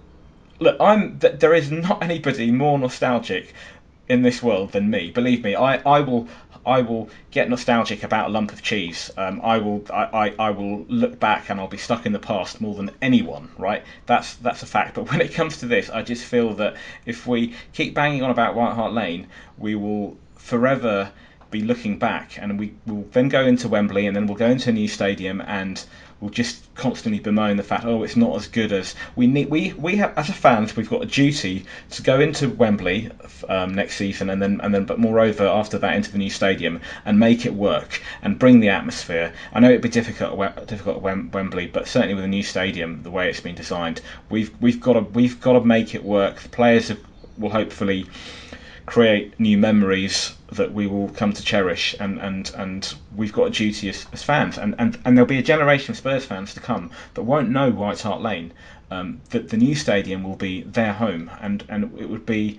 look, 0.58 0.76
I'm 0.80 1.18
th- 1.18 1.40
there 1.40 1.54
is 1.54 1.70
not 1.70 2.02
anybody 2.02 2.50
more 2.50 2.78
nostalgic 2.78 3.54
in 4.08 4.22
this 4.22 4.42
world 4.42 4.72
than 4.72 4.90
me. 4.90 5.10
Believe 5.10 5.44
me, 5.44 5.54
I, 5.54 5.76
I 5.76 6.00
will 6.00 6.28
I 6.66 6.82
will 6.82 7.08
get 7.30 7.48
nostalgic 7.48 8.02
about 8.02 8.28
a 8.28 8.32
lump 8.32 8.52
of 8.52 8.62
cheese. 8.62 9.10
Um, 9.16 9.40
I 9.42 9.58
will 9.58 9.84
I, 9.90 10.04
I, 10.04 10.34
I 10.48 10.50
will 10.50 10.84
look 10.88 11.18
back 11.20 11.50
and 11.50 11.60
I'll 11.60 11.68
be 11.68 11.78
stuck 11.78 12.06
in 12.06 12.12
the 12.12 12.18
past 12.18 12.60
more 12.60 12.74
than 12.74 12.90
anyone. 13.00 13.50
Right? 13.58 13.84
That's 14.06 14.34
that's 14.36 14.62
a 14.62 14.66
fact. 14.66 14.94
But 14.94 15.10
when 15.10 15.20
it 15.20 15.34
comes 15.34 15.58
to 15.58 15.66
this, 15.66 15.90
I 15.90 16.02
just 16.02 16.24
feel 16.24 16.54
that 16.54 16.76
if 17.06 17.26
we 17.26 17.54
keep 17.72 17.94
banging 17.94 18.22
on 18.22 18.30
about 18.30 18.54
White 18.54 18.74
Hart 18.74 18.92
Lane, 18.92 19.28
we 19.56 19.74
will 19.74 20.16
forever 20.36 21.12
be 21.50 21.62
looking 21.62 21.98
back, 21.98 22.38
and 22.38 22.58
we 22.58 22.74
will 22.86 23.06
then 23.12 23.28
go 23.28 23.46
into 23.46 23.68
Wembley, 23.68 24.06
and 24.06 24.14
then 24.14 24.26
we'll 24.26 24.36
go 24.36 24.50
into 24.50 24.68
a 24.68 24.72
new 24.72 24.88
stadium, 24.88 25.40
and 25.40 25.82
we'll 26.20 26.30
just 26.30 26.62
constantly 26.74 27.20
bemoan 27.20 27.56
the 27.56 27.62
fact, 27.62 27.84
oh, 27.84 28.02
it's 28.02 28.16
not 28.16 28.34
as 28.36 28.48
good 28.48 28.72
as 28.72 28.94
we 29.16 29.26
need. 29.26 29.50
We 29.50 29.72
we 29.74 29.96
have 29.96 30.16
as 30.16 30.28
a 30.28 30.32
fans, 30.32 30.76
we've 30.76 30.90
got 30.90 31.02
a 31.02 31.06
duty 31.06 31.64
to 31.90 32.02
go 32.02 32.20
into 32.20 32.48
Wembley 32.48 33.10
um, 33.48 33.74
next 33.74 33.96
season, 33.96 34.30
and 34.30 34.40
then 34.40 34.60
and 34.62 34.74
then, 34.74 34.84
but 34.84 34.98
moreover, 34.98 35.46
after 35.46 35.78
that, 35.78 35.94
into 35.94 36.10
the 36.10 36.18
new 36.18 36.30
stadium 36.30 36.80
and 37.04 37.18
make 37.18 37.46
it 37.46 37.54
work 37.54 38.02
and 38.22 38.38
bring 38.38 38.60
the 38.60 38.68
atmosphere. 38.68 39.32
I 39.52 39.60
know 39.60 39.68
it'd 39.68 39.82
be 39.82 39.88
difficult 39.88 40.38
difficult 40.66 41.04
at 41.04 41.32
Wembley, 41.32 41.66
but 41.66 41.86
certainly 41.86 42.14
with 42.14 42.24
a 42.24 42.28
new 42.28 42.42
stadium, 42.42 43.02
the 43.02 43.10
way 43.10 43.28
it's 43.28 43.40
been 43.40 43.54
designed, 43.54 44.00
we've 44.28 44.50
we've 44.60 44.80
got 44.80 44.94
to 44.94 45.00
we've 45.00 45.40
got 45.40 45.54
to 45.54 45.60
make 45.60 45.94
it 45.94 46.04
work. 46.04 46.40
The 46.40 46.48
players 46.48 46.88
have, 46.88 47.00
will 47.36 47.50
hopefully 47.50 48.06
create 48.88 49.38
new 49.38 49.58
memories 49.58 50.34
that 50.52 50.72
we 50.72 50.86
will 50.86 51.08
come 51.10 51.32
to 51.32 51.42
cherish 51.42 51.94
and 52.00 52.18
and 52.18 52.50
and 52.56 52.94
we've 53.14 53.32
got 53.34 53.48
a 53.48 53.50
duty 53.50 53.88
as, 53.90 54.06
as 54.12 54.22
fans. 54.22 54.56
And, 54.56 54.74
and 54.78 54.98
and 55.04 55.16
there'll 55.16 55.28
be 55.28 55.38
a 55.38 55.42
generation 55.42 55.92
of 55.92 55.98
Spurs 55.98 56.24
fans 56.24 56.54
to 56.54 56.60
come 56.60 56.90
that 57.14 57.22
won't 57.22 57.50
know 57.50 57.70
White 57.70 58.00
Hart 58.00 58.22
Lane. 58.22 58.52
Um, 58.90 59.20
that 59.30 59.50
the 59.50 59.58
new 59.58 59.74
stadium 59.74 60.24
will 60.24 60.36
be 60.36 60.62
their 60.62 60.94
home. 60.94 61.30
And 61.40 61.62
and 61.68 61.98
it 62.00 62.08
would 62.08 62.24
be 62.24 62.58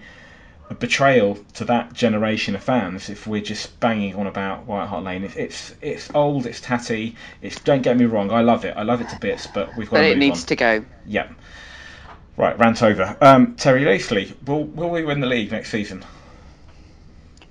a 0.69 0.75
betrayal 0.75 1.39
to 1.55 1.65
that 1.65 1.93
generation 1.93 2.53
of 2.53 2.61
fans 2.61 3.09
if 3.09 3.25
we're 3.25 3.41
just 3.41 3.79
banging 3.79 4.13
on 4.13 4.27
about 4.27 4.67
White 4.67 4.87
Hart 4.87 5.03
Lane. 5.03 5.23
It's 5.23 5.35
it's, 5.35 5.73
it's 5.81 6.09
old 6.13 6.45
it's 6.45 6.61
tatty 6.61 7.15
it's 7.41 7.59
don't 7.61 7.81
get 7.81 7.97
me 7.97 8.05
wrong 8.05 8.29
I 8.31 8.41
love 8.41 8.65
it. 8.65 8.77
I 8.77 8.83
love 8.83 9.01
it 9.01 9.09
to 9.09 9.19
bits 9.19 9.47
but 9.47 9.75
we've 9.75 9.89
got 9.89 9.97
But 9.97 10.01
to 10.03 10.11
it 10.11 10.17
needs 10.19 10.41
on. 10.41 10.47
to 10.47 10.55
go. 10.55 10.85
yeah. 11.07 11.27
Right 12.37 12.57
rant 12.59 12.83
over. 12.83 13.17
Um, 13.19 13.55
Terry 13.55 13.83
Lacey 13.83 14.33
will 14.45 14.63
will 14.63 14.91
we 14.91 15.03
win 15.03 15.19
the 15.21 15.27
league 15.27 15.51
next 15.51 15.71
season 15.71 16.05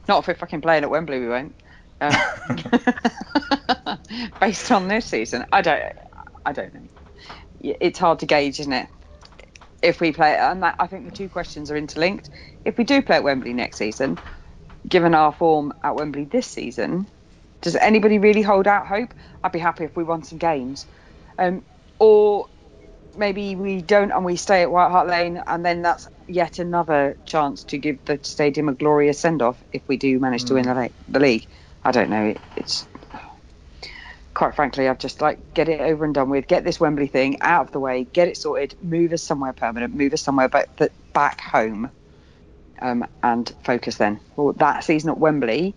Not 0.08 0.20
if 0.20 0.28
we're 0.28 0.34
fucking 0.34 0.62
playing 0.62 0.82
at 0.82 0.90
Wembley, 0.90 1.20
we 1.20 1.28
won't. 1.28 1.54
Um, 2.00 2.12
based 4.40 4.72
on 4.72 4.88
this 4.88 5.06
season, 5.06 5.44
I 5.52 5.60
don't. 5.60 5.82
I 6.46 6.52
don't 6.52 6.74
know. 6.74 6.88
It's 7.60 7.98
hard 7.98 8.20
to 8.20 8.26
gauge, 8.26 8.58
isn't 8.60 8.72
it? 8.72 8.88
If 9.82 10.00
we 10.00 10.12
play, 10.12 10.36
and 10.36 10.62
that, 10.62 10.76
I 10.78 10.86
think 10.86 11.04
the 11.04 11.14
two 11.14 11.28
questions 11.28 11.70
are 11.70 11.76
interlinked. 11.76 12.30
If 12.64 12.78
we 12.78 12.84
do 12.84 13.02
play 13.02 13.16
at 13.16 13.22
Wembley 13.22 13.52
next 13.52 13.76
season, 13.76 14.18
given 14.88 15.14
our 15.14 15.32
form 15.32 15.74
at 15.84 15.94
Wembley 15.94 16.24
this 16.24 16.46
season, 16.46 17.06
does 17.60 17.76
anybody 17.76 18.18
really 18.18 18.42
hold 18.42 18.66
out 18.66 18.86
hope? 18.86 19.12
I'd 19.44 19.52
be 19.52 19.58
happy 19.58 19.84
if 19.84 19.94
we 19.94 20.04
won 20.04 20.22
some 20.22 20.38
games, 20.38 20.86
um, 21.38 21.62
or 21.98 22.48
maybe 23.18 23.56
we 23.56 23.82
don't 23.82 24.10
and 24.12 24.24
we 24.24 24.36
stay 24.36 24.62
at 24.62 24.70
White 24.70 24.90
Hart 24.90 25.08
Lane, 25.08 25.42
and 25.46 25.64
then 25.64 25.82
that's 25.82 26.08
yet 26.26 26.58
another 26.58 27.16
chance 27.26 27.64
to 27.64 27.78
give 27.78 28.04
the 28.04 28.20
stadium 28.22 28.68
a 28.68 28.74
glorious 28.74 29.18
send 29.18 29.42
off 29.42 29.62
if 29.72 29.82
we 29.88 29.96
do 29.96 30.18
manage 30.18 30.44
to 30.44 30.54
win 30.54 30.64
the, 30.64 30.90
the 31.08 31.20
league. 31.20 31.46
I 31.84 31.90
don't 31.90 32.10
know. 32.10 32.24
It, 32.26 32.40
it's 32.56 32.86
quite 34.34 34.54
frankly, 34.54 34.88
I've 34.88 34.98
just 34.98 35.20
like 35.20 35.54
get 35.54 35.68
it 35.68 35.80
over 35.80 36.04
and 36.04 36.14
done 36.14 36.30
with. 36.30 36.46
Get 36.46 36.64
this 36.64 36.78
Wembley 36.78 37.08
thing 37.08 37.40
out 37.40 37.66
of 37.66 37.72
the 37.72 37.80
way. 37.80 38.04
Get 38.04 38.28
it 38.28 38.36
sorted. 38.36 38.76
Move 38.80 39.12
us 39.12 39.22
somewhere 39.22 39.52
permanent. 39.52 39.94
Move 39.94 40.12
us 40.12 40.22
somewhere 40.22 40.48
back, 40.48 40.68
back 41.12 41.40
home. 41.40 41.90
um, 42.80 43.06
and 43.22 43.52
focus 43.64 43.96
then. 43.96 44.20
Well, 44.36 44.52
that 44.54 44.84
season 44.84 45.10
at 45.10 45.18
Wembley, 45.18 45.74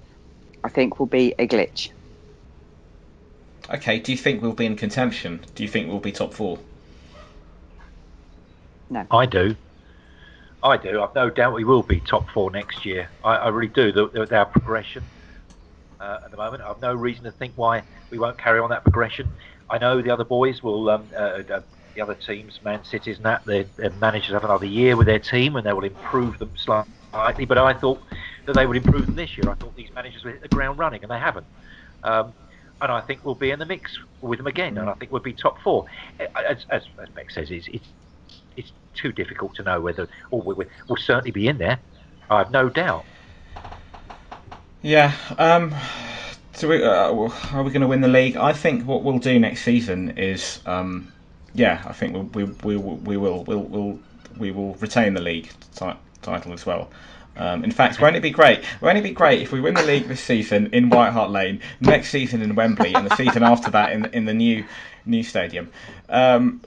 I 0.63 0.69
think, 0.69 0.99
will 0.99 1.07
be 1.07 1.33
a 1.37 1.47
glitch. 1.47 1.89
Okay, 3.69 3.99
do 3.99 4.11
you 4.11 4.17
think 4.17 4.41
we'll 4.41 4.53
be 4.53 4.65
in 4.65 4.75
contention? 4.75 5.41
Do 5.55 5.63
you 5.63 5.69
think 5.69 5.87
we'll 5.87 5.99
be 5.99 6.11
top 6.11 6.33
four? 6.33 6.59
No. 8.91 9.07
I 9.09 9.25
do. 9.25 9.55
I 10.61 10.75
do. 10.77 11.01
I've 11.01 11.15
no 11.15 11.29
doubt 11.29 11.53
we 11.53 11.63
will 11.63 11.81
be 11.81 12.01
top 12.01 12.29
four 12.29 12.51
next 12.51 12.85
year. 12.85 13.09
I, 13.23 13.35
I 13.35 13.47
really 13.47 13.69
do. 13.69 13.91
The, 13.91 14.07
the, 14.09 14.37
our 14.37 14.45
progression 14.45 15.03
uh, 15.99 16.19
at 16.25 16.31
the 16.31 16.37
moment, 16.37 16.61
I've 16.61 16.81
no 16.81 16.93
reason 16.93 17.23
to 17.23 17.31
think 17.31 17.53
why 17.55 17.83
we 18.09 18.19
won't 18.19 18.37
carry 18.37 18.59
on 18.59 18.69
that 18.69 18.83
progression. 18.83 19.29
I 19.69 19.77
know 19.77 20.01
the 20.01 20.11
other 20.11 20.25
boys 20.25 20.61
will, 20.61 20.89
um, 20.89 21.07
uh, 21.15 21.41
uh, 21.49 21.61
the 21.95 22.01
other 22.01 22.15
teams, 22.15 22.59
Man 22.65 22.83
City's 22.83 23.15
and 23.15 23.25
that, 23.25 23.45
their, 23.45 23.65
managers 24.01 24.33
have 24.33 24.43
another 24.43 24.65
year 24.65 24.97
with 24.97 25.07
their 25.07 25.19
team 25.19 25.55
and 25.55 25.65
they 25.65 25.71
will 25.71 25.85
improve 25.85 26.37
them 26.37 26.51
slightly. 26.57 27.45
But 27.45 27.57
I 27.57 27.73
thought 27.73 28.01
that 28.45 28.55
they 28.55 28.65
would 28.65 28.77
improve 28.77 29.05
them 29.05 29.15
this 29.15 29.37
year. 29.37 29.49
I 29.49 29.53
thought 29.53 29.75
these 29.77 29.93
managers 29.95 30.23
would 30.25 30.33
hit 30.33 30.41
the 30.41 30.49
ground 30.49 30.79
running, 30.79 31.01
and 31.01 31.09
they 31.09 31.19
haven't. 31.19 31.45
Um, 32.03 32.33
and 32.81 32.91
I 32.91 32.99
think 32.99 33.23
we'll 33.23 33.35
be 33.35 33.51
in 33.51 33.59
the 33.59 33.65
mix 33.65 33.97
with 34.21 34.39
them 34.39 34.47
again, 34.47 34.77
and 34.77 34.89
I 34.89 34.93
think 34.95 35.11
we'll 35.11 35.21
be 35.21 35.33
top 35.33 35.61
four. 35.61 35.85
As, 36.19 36.65
as, 36.69 36.83
as 36.97 37.09
Beck 37.15 37.29
says, 37.29 37.51
it's, 37.51 37.67
it's 37.67 37.85
it's 38.57 38.71
too 38.93 39.11
difficult 39.11 39.55
to 39.55 39.63
know 39.63 39.81
whether, 39.81 40.07
or 40.29 40.41
we, 40.41 40.65
will 40.87 40.97
certainly 40.97 41.31
be 41.31 41.47
in 41.47 41.57
there. 41.57 41.79
I 42.29 42.39
have 42.39 42.51
no 42.51 42.69
doubt. 42.69 43.05
Yeah. 44.81 45.13
Um, 45.37 45.75
so 46.53 46.67
we, 46.67 46.83
uh, 46.83 47.11
are 47.53 47.63
we 47.63 47.71
going 47.71 47.81
to 47.81 47.87
win 47.87 48.01
the 48.01 48.07
league? 48.07 48.37
I 48.37 48.53
think 48.53 48.85
what 48.85 49.03
we'll 49.03 49.19
do 49.19 49.39
next 49.39 49.63
season 49.63 50.17
is, 50.17 50.59
um, 50.65 51.11
yeah, 51.53 51.81
I 51.85 51.93
think 51.93 52.13
we'll, 52.13 52.23
we, 52.23 52.43
we, 52.43 52.77
we 52.77 53.17
will 53.17 53.43
we'll, 53.43 53.63
we'll, 53.63 53.99
we 54.37 54.51
will 54.51 54.75
retain 54.75 55.13
the 55.13 55.21
league 55.21 55.49
t- 55.75 55.91
title 56.21 56.53
as 56.53 56.65
well. 56.65 56.89
Um, 57.37 57.63
in 57.63 57.71
fact, 57.71 58.01
won't 58.01 58.15
it 58.15 58.21
be 58.21 58.29
great? 58.29 58.63
Won't 58.81 58.97
it 58.97 59.03
be 59.03 59.11
great 59.11 59.41
if 59.41 59.51
we 59.51 59.61
win 59.61 59.73
the 59.73 59.83
league 59.83 60.07
this 60.07 60.21
season 60.21 60.69
in 60.73 60.89
White 60.89 61.11
Hart 61.11 61.31
Lane, 61.31 61.61
next 61.79 62.09
season 62.09 62.41
in 62.41 62.55
Wembley, 62.55 62.93
and 62.93 63.09
the 63.09 63.15
season 63.15 63.43
after 63.43 63.71
that 63.71 63.93
in 63.93 64.05
in 64.07 64.25
the 64.25 64.33
new 64.33 64.65
new 65.05 65.23
stadium? 65.23 65.71
Um, 66.09 66.61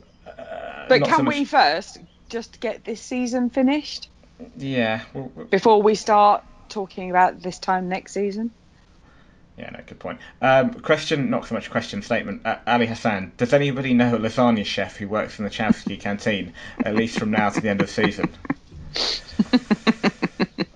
but 0.88 1.04
can 1.04 1.18
so 1.18 1.24
we 1.24 1.44
first 1.44 1.98
just 2.28 2.60
get 2.60 2.84
this 2.84 3.00
season 3.00 3.50
finished? 3.50 4.08
Yeah. 4.56 5.02
Before 5.50 5.82
we 5.82 5.94
start 5.94 6.44
talking 6.68 7.10
about 7.10 7.40
this 7.42 7.58
time 7.58 7.88
next 7.88 8.12
season. 8.12 8.50
Yeah, 9.56 9.70
no, 9.70 9.80
good 9.86 10.00
point. 10.00 10.18
Um, 10.42 10.74
question, 10.74 11.30
not 11.30 11.46
so 11.46 11.54
much 11.54 11.70
question, 11.70 12.02
statement. 12.02 12.44
Uh, 12.44 12.56
Ali 12.66 12.86
Hassan, 12.86 13.32
does 13.36 13.52
anybody 13.52 13.94
know 13.94 14.16
a 14.16 14.18
lasagna 14.18 14.64
chef 14.64 14.96
who 14.96 15.06
works 15.06 15.38
in 15.38 15.44
the 15.44 15.50
Chelsea 15.50 15.96
canteen, 15.96 16.54
at 16.84 16.96
least 16.96 17.18
from 17.18 17.30
now 17.30 17.50
to 17.50 17.60
the 17.60 17.68
end 17.68 17.80
of 17.80 17.86
the 17.86 17.92
season? 17.92 18.28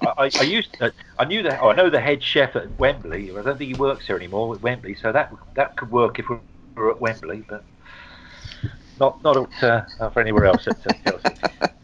I, 0.01 0.31
I, 0.39 0.43
used 0.43 0.73
to, 0.75 0.93
I 1.19 1.25
knew 1.25 1.43
that 1.43 1.61
oh, 1.61 1.71
I 1.71 1.75
know 1.75 1.91
the 1.91 2.01
head 2.01 2.23
chef 2.23 2.55
at 2.55 2.79
Wembley. 2.79 3.31
I 3.31 3.43
don't 3.43 3.59
think 3.59 3.75
he 3.75 3.75
works 3.75 4.07
there 4.07 4.17
anymore 4.17 4.55
at 4.55 4.63
Wembley, 4.63 4.95
so 4.95 5.13
that 5.13 5.33
that 5.55 5.77
could 5.77 5.91
work 5.91 6.19
if 6.19 6.29
we 6.29 6.37
were 6.75 6.91
at 6.91 7.01
Wembley, 7.01 7.45
but 7.49 7.65
not 9.01 9.23
not 9.23 9.63
at, 9.63 9.89
uh, 10.01 10.11
for 10.11 10.21
anywhere 10.21 10.47
else 10.47 10.67
at 10.67 10.83
Chelsea. 11.05 11.41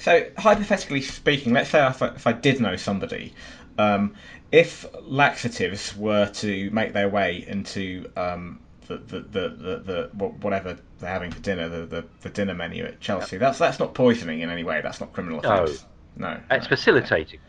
So 0.00 0.26
hypothetically 0.38 1.02
speaking, 1.02 1.52
let's 1.52 1.70
say 1.70 1.86
if 1.86 2.00
I, 2.00 2.06
if 2.08 2.26
I 2.26 2.32
did 2.32 2.60
know 2.60 2.76
somebody, 2.76 3.34
um, 3.78 4.14
if 4.52 4.86
laxatives 5.02 5.94
were 5.96 6.30
to 6.34 6.70
make 6.70 6.92
their 6.92 7.08
way 7.08 7.44
into 7.46 8.10
um, 8.16 8.60
the, 8.86 8.96
the, 8.96 9.20
the, 9.20 10.08
the, 10.14 10.26
whatever 10.40 10.78
they're 10.98 11.10
having 11.10 11.30
for 11.30 11.40
dinner, 11.40 11.68
the, 11.68 11.86
the, 11.86 12.04
the 12.22 12.30
dinner 12.30 12.54
menu 12.54 12.84
at 12.84 13.00
Chelsea, 13.00 13.36
yep. 13.36 13.40
that's 13.40 13.58
that's 13.58 13.78
not 13.78 13.92
poisoning 13.92 14.40
in 14.40 14.50
any 14.50 14.64
way. 14.64 14.80
That's 14.80 15.00
not 15.00 15.12
criminal 15.12 15.40
offence. 15.40 15.84
No. 16.16 16.28
No, 16.30 16.40
it's 16.50 16.64
no, 16.64 16.68
facilitating. 16.70 17.40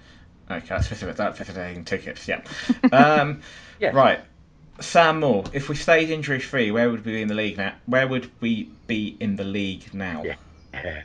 Okay, 0.51 0.65
that's 0.67 0.87
facilitating, 0.87 1.33
facilitating 1.33 1.85
tickets. 1.85 2.27
Yeah. 2.27 2.41
Um, 2.91 3.41
yes. 3.79 3.93
Right, 3.93 4.19
Sam 4.79 5.19
Moore. 5.19 5.43
If 5.53 5.69
we 5.69 5.75
stayed 5.75 6.09
injury 6.09 6.39
free, 6.39 6.71
where 6.71 6.89
would 6.89 7.05
we 7.05 7.13
be 7.13 7.21
in 7.21 7.27
the 7.27 7.33
league 7.33 7.57
now? 7.57 7.73
Where 7.85 8.07
would 8.07 8.31
we 8.41 8.69
be 8.87 9.17
in 9.19 9.35
the 9.35 9.43
league 9.43 9.93
now? 9.93 10.23
Yeah. 10.73 11.03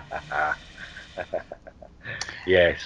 yes. 2.46 2.78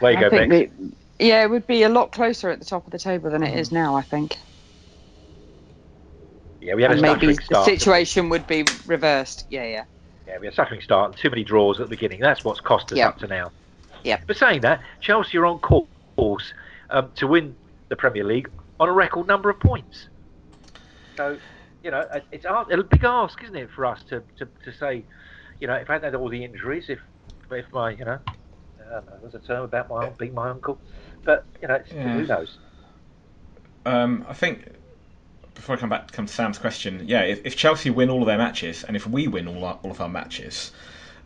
Where 0.00 0.12
you 0.12 0.18
I 0.18 0.20
go, 0.20 0.30
think 0.30 0.52
we, 0.52 0.70
Yeah, 1.18 1.42
it 1.42 1.50
would 1.50 1.66
be 1.66 1.82
a 1.82 1.88
lot 1.88 2.12
closer 2.12 2.50
at 2.50 2.58
the 2.58 2.64
top 2.64 2.86
of 2.86 2.92
the 2.92 2.98
table 2.98 3.30
than 3.30 3.42
it 3.42 3.58
is 3.58 3.72
now. 3.72 3.96
I 3.96 4.02
think. 4.02 4.36
Yeah, 6.60 6.74
we 6.74 6.82
had 6.82 6.92
and 6.92 7.00
a 7.00 7.02
maybe 7.02 7.36
the 7.48 7.64
situation 7.64 8.28
would 8.28 8.46
be 8.46 8.64
reversed. 8.86 9.46
Yeah, 9.48 9.64
yeah. 9.64 9.84
Yeah, 10.26 10.38
we 10.38 10.46
had 10.46 10.52
a 10.52 10.56
suffering 10.56 10.82
start 10.82 11.10
and 11.10 11.18
too 11.18 11.30
many 11.30 11.42
draws 11.42 11.80
at 11.80 11.86
the 11.86 11.96
beginning. 11.96 12.20
That's 12.20 12.44
what's 12.44 12.60
cost 12.60 12.92
us 12.92 12.98
yep. 12.98 13.08
up 13.08 13.18
to 13.20 13.26
now. 13.26 13.50
Yeah. 14.04 14.20
But 14.26 14.36
saying 14.36 14.60
that, 14.60 14.82
Chelsea 15.00 15.38
are 15.38 15.46
on 15.46 15.58
course 15.58 16.52
um, 16.90 17.10
to 17.16 17.26
win 17.26 17.56
the 17.90 17.96
Premier 17.96 18.24
League 18.24 18.50
on 18.78 18.88
a 18.88 18.92
record 18.92 19.26
number 19.26 19.50
of 19.50 19.60
points. 19.60 20.08
So, 21.16 21.36
you 21.84 21.90
know, 21.90 22.08
it's 22.32 22.46
a 22.46 22.82
big 22.88 23.04
ask, 23.04 23.42
isn't 23.42 23.56
it, 23.56 23.70
for 23.70 23.84
us 23.84 24.02
to, 24.04 24.22
to, 24.38 24.48
to 24.64 24.72
say, 24.72 25.04
you 25.60 25.66
know, 25.66 25.74
if 25.74 25.90
I 25.90 25.98
had 25.98 26.14
all 26.14 26.30
the 26.30 26.42
injuries, 26.42 26.86
if 26.88 26.98
if 27.50 27.66
my, 27.72 27.90
you 27.90 28.04
know, 28.04 28.18
know, 28.90 29.02
there's 29.20 29.34
a 29.34 29.38
term 29.38 29.64
about 29.64 29.88
my 29.88 30.08
being 30.10 30.34
my 30.34 30.50
uncle, 30.50 30.78
but 31.24 31.44
you 31.62 31.68
know, 31.68 31.82
yeah. 31.94 32.14
who 32.14 32.26
knows? 32.26 32.58
Um, 33.86 34.24
I 34.28 34.34
think 34.34 34.72
before 35.54 35.76
I 35.76 35.78
come 35.78 35.88
back 35.88 36.12
come 36.12 36.26
to 36.26 36.32
Sam's 36.32 36.58
question, 36.58 37.04
yeah, 37.06 37.22
if, 37.22 37.44
if 37.44 37.56
Chelsea 37.56 37.90
win 37.90 38.10
all 38.10 38.22
of 38.22 38.26
their 38.26 38.38
matches 38.38 38.84
and 38.84 38.96
if 38.96 39.06
we 39.06 39.28
win 39.28 39.48
all 39.48 39.64
our, 39.64 39.78
all 39.82 39.90
of 39.90 40.00
our 40.00 40.08
matches, 40.08 40.72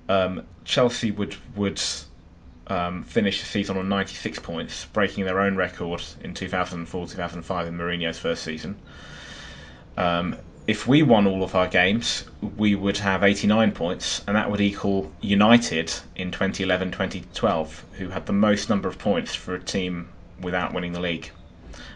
um, 0.08 0.44
Chelsea 0.64 1.10
would 1.10 1.36
would 1.56 1.80
um, 2.66 3.02
finish 3.02 3.40
the 3.40 3.46
season 3.46 3.76
on 3.76 3.88
96 3.88 4.38
points, 4.40 4.86
breaking 4.86 5.24
their 5.24 5.40
own 5.40 5.56
record 5.56 6.02
in 6.22 6.34
2004-2005 6.34 7.66
in 7.68 7.78
Mourinho's 7.78 8.18
first 8.18 8.42
season. 8.42 8.76
Um, 9.96 10.36
if 10.66 10.86
we 10.86 11.02
won 11.02 11.26
all 11.26 11.42
of 11.42 11.54
our 11.54 11.68
games, 11.68 12.24
we 12.56 12.74
would 12.74 12.96
have 12.98 13.22
89 13.22 13.72
points, 13.72 14.22
and 14.26 14.36
that 14.36 14.50
would 14.50 14.60
equal 14.60 15.12
United 15.20 15.92
in 16.16 16.30
2011-2012, 16.30 17.80
who 17.98 18.08
had 18.08 18.26
the 18.26 18.32
most 18.32 18.70
number 18.70 18.88
of 18.88 18.98
points 18.98 19.34
for 19.34 19.54
a 19.54 19.60
team 19.60 20.08
without 20.40 20.72
winning 20.72 20.92
the 20.92 21.00
league 21.00 21.30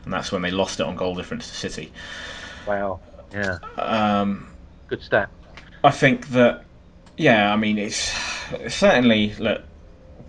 and 0.08 0.12
that's 0.14 0.32
when 0.32 0.40
they 0.40 0.50
lost 0.50 0.80
it 0.80 0.86
on 0.86 0.96
goal 0.96 1.14
difference 1.14 1.48
to 1.48 1.54
City. 1.54 1.92
Wow. 2.66 3.00
Yeah. 3.30 3.58
Um, 3.76 4.48
Good 4.86 5.02
stat. 5.02 5.28
I 5.84 5.90
think 5.90 6.28
that, 6.28 6.64
yeah, 7.18 7.52
I 7.52 7.56
mean, 7.56 7.76
it's 7.76 8.10
certainly 8.68 9.34
look. 9.34 9.62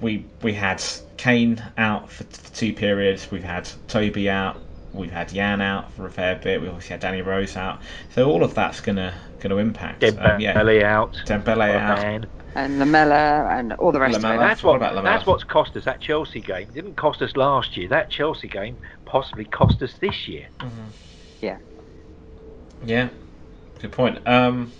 We 0.01 0.25
we 0.41 0.53
had 0.53 0.83
Kane 1.17 1.63
out 1.77 2.09
for, 2.09 2.23
for 2.23 2.55
two 2.55 2.73
periods. 2.73 3.29
We've 3.31 3.43
had 3.43 3.69
Toby 3.87 4.29
out. 4.29 4.57
We've 4.93 5.11
had 5.11 5.29
Jan 5.29 5.61
out 5.61 5.91
for 5.93 6.07
a 6.07 6.11
fair 6.11 6.35
bit. 6.35 6.61
We've 6.61 6.69
obviously 6.69 6.93
had 6.93 7.01
Danny 7.01 7.21
Rose 7.21 7.55
out. 7.55 7.81
So 8.15 8.29
all 8.29 8.43
of 8.43 8.55
that's 8.55 8.81
gonna 8.81 9.13
gonna 9.39 9.57
impact. 9.57 10.01
Dembele 10.01 10.35
um, 10.35 10.41
yeah. 10.41 10.99
out. 10.99 11.13
Dembele 11.25 11.75
out. 11.75 12.01
Man 12.01 12.27
and 12.55 12.79
Lamela 12.79 13.47
and 13.49 13.73
all 13.73 13.91
the 13.91 13.99
rest 13.99 14.15
Lamela. 14.15 14.35
of 14.35 14.41
it. 14.41 14.43
That's 14.47 14.63
what, 14.63 14.81
what 14.81 15.03
that's 15.03 15.25
what's 15.25 15.43
cost 15.43 15.75
us 15.75 15.85
that 15.85 16.01
Chelsea 16.01 16.41
game. 16.41 16.67
It 16.69 16.73
didn't 16.73 16.95
cost 16.95 17.21
us 17.21 17.35
last 17.35 17.77
year. 17.77 17.87
That 17.87 18.09
Chelsea 18.09 18.47
game 18.47 18.77
possibly 19.05 19.45
cost 19.45 19.81
us 19.81 19.93
this 19.99 20.27
year. 20.27 20.47
Mm-hmm. 20.59 20.81
Yeah. 21.41 21.57
Yeah. 22.85 23.09
Good 23.79 23.91
point. 23.91 24.27
Um, 24.27 24.71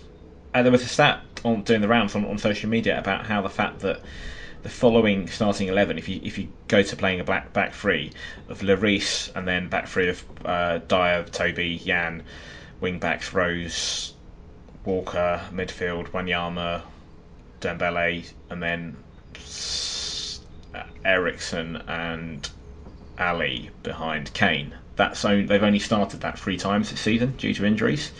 and 0.53 0.65
there 0.65 0.72
was 0.72 0.82
a 0.82 0.88
stat 0.88 1.22
on 1.43 1.61
doing 1.63 1.82
the 1.82 1.88
rounds 1.88 2.15
on, 2.15 2.26
on 2.26 2.38
social 2.38 2.70
media 2.70 2.97
about 2.99 3.26
how 3.26 3.41
the 3.41 3.49
fact 3.49 3.80
that 3.80 4.01
the 4.62 4.70
following 4.70 5.28
starting 5.28 5.68
eleven, 5.68 5.97
if 5.97 6.10
you 6.10 6.20
if 6.24 6.38
you 6.38 6.49
go 6.68 6.84
to 6.84 6.95
playing 6.95 7.20
a 7.20 7.24
back 7.24 7.53
back 7.53 7.74
three 7.74 8.12
of 8.49 8.60
Lloris 8.62 9.32
and 9.36 9.47
then 9.47 9.70
back 9.70 9.88
three 9.88 10.10
of 10.10 10.24
uh, 10.45 10.80
Dier, 10.80 11.24
Toby, 11.32 11.78
Jan, 11.78 12.24
wing 12.82 12.99
backs 12.99 13.34
Rose, 13.34 14.14
Walker, 14.86 15.41
midfield 15.51 16.10
Wanyama, 16.10 16.82
Dembele, 17.62 18.32
and 18.49 18.62
then 18.64 18.97
Eriksen 21.05 21.78
and 21.88 22.49
Alli 23.18 23.70
behind 23.84 24.34
Kane. 24.34 24.76
That's 24.95 25.24
only, 25.24 25.45
they've 25.45 25.64
only 25.64 25.80
started 25.80 26.22
that 26.22 26.38
three 26.38 26.57
times 26.57 26.89
this 26.89 26.99
season 26.99 27.32
due 27.38 27.53
to 27.53 27.66
injuries. 27.66 28.12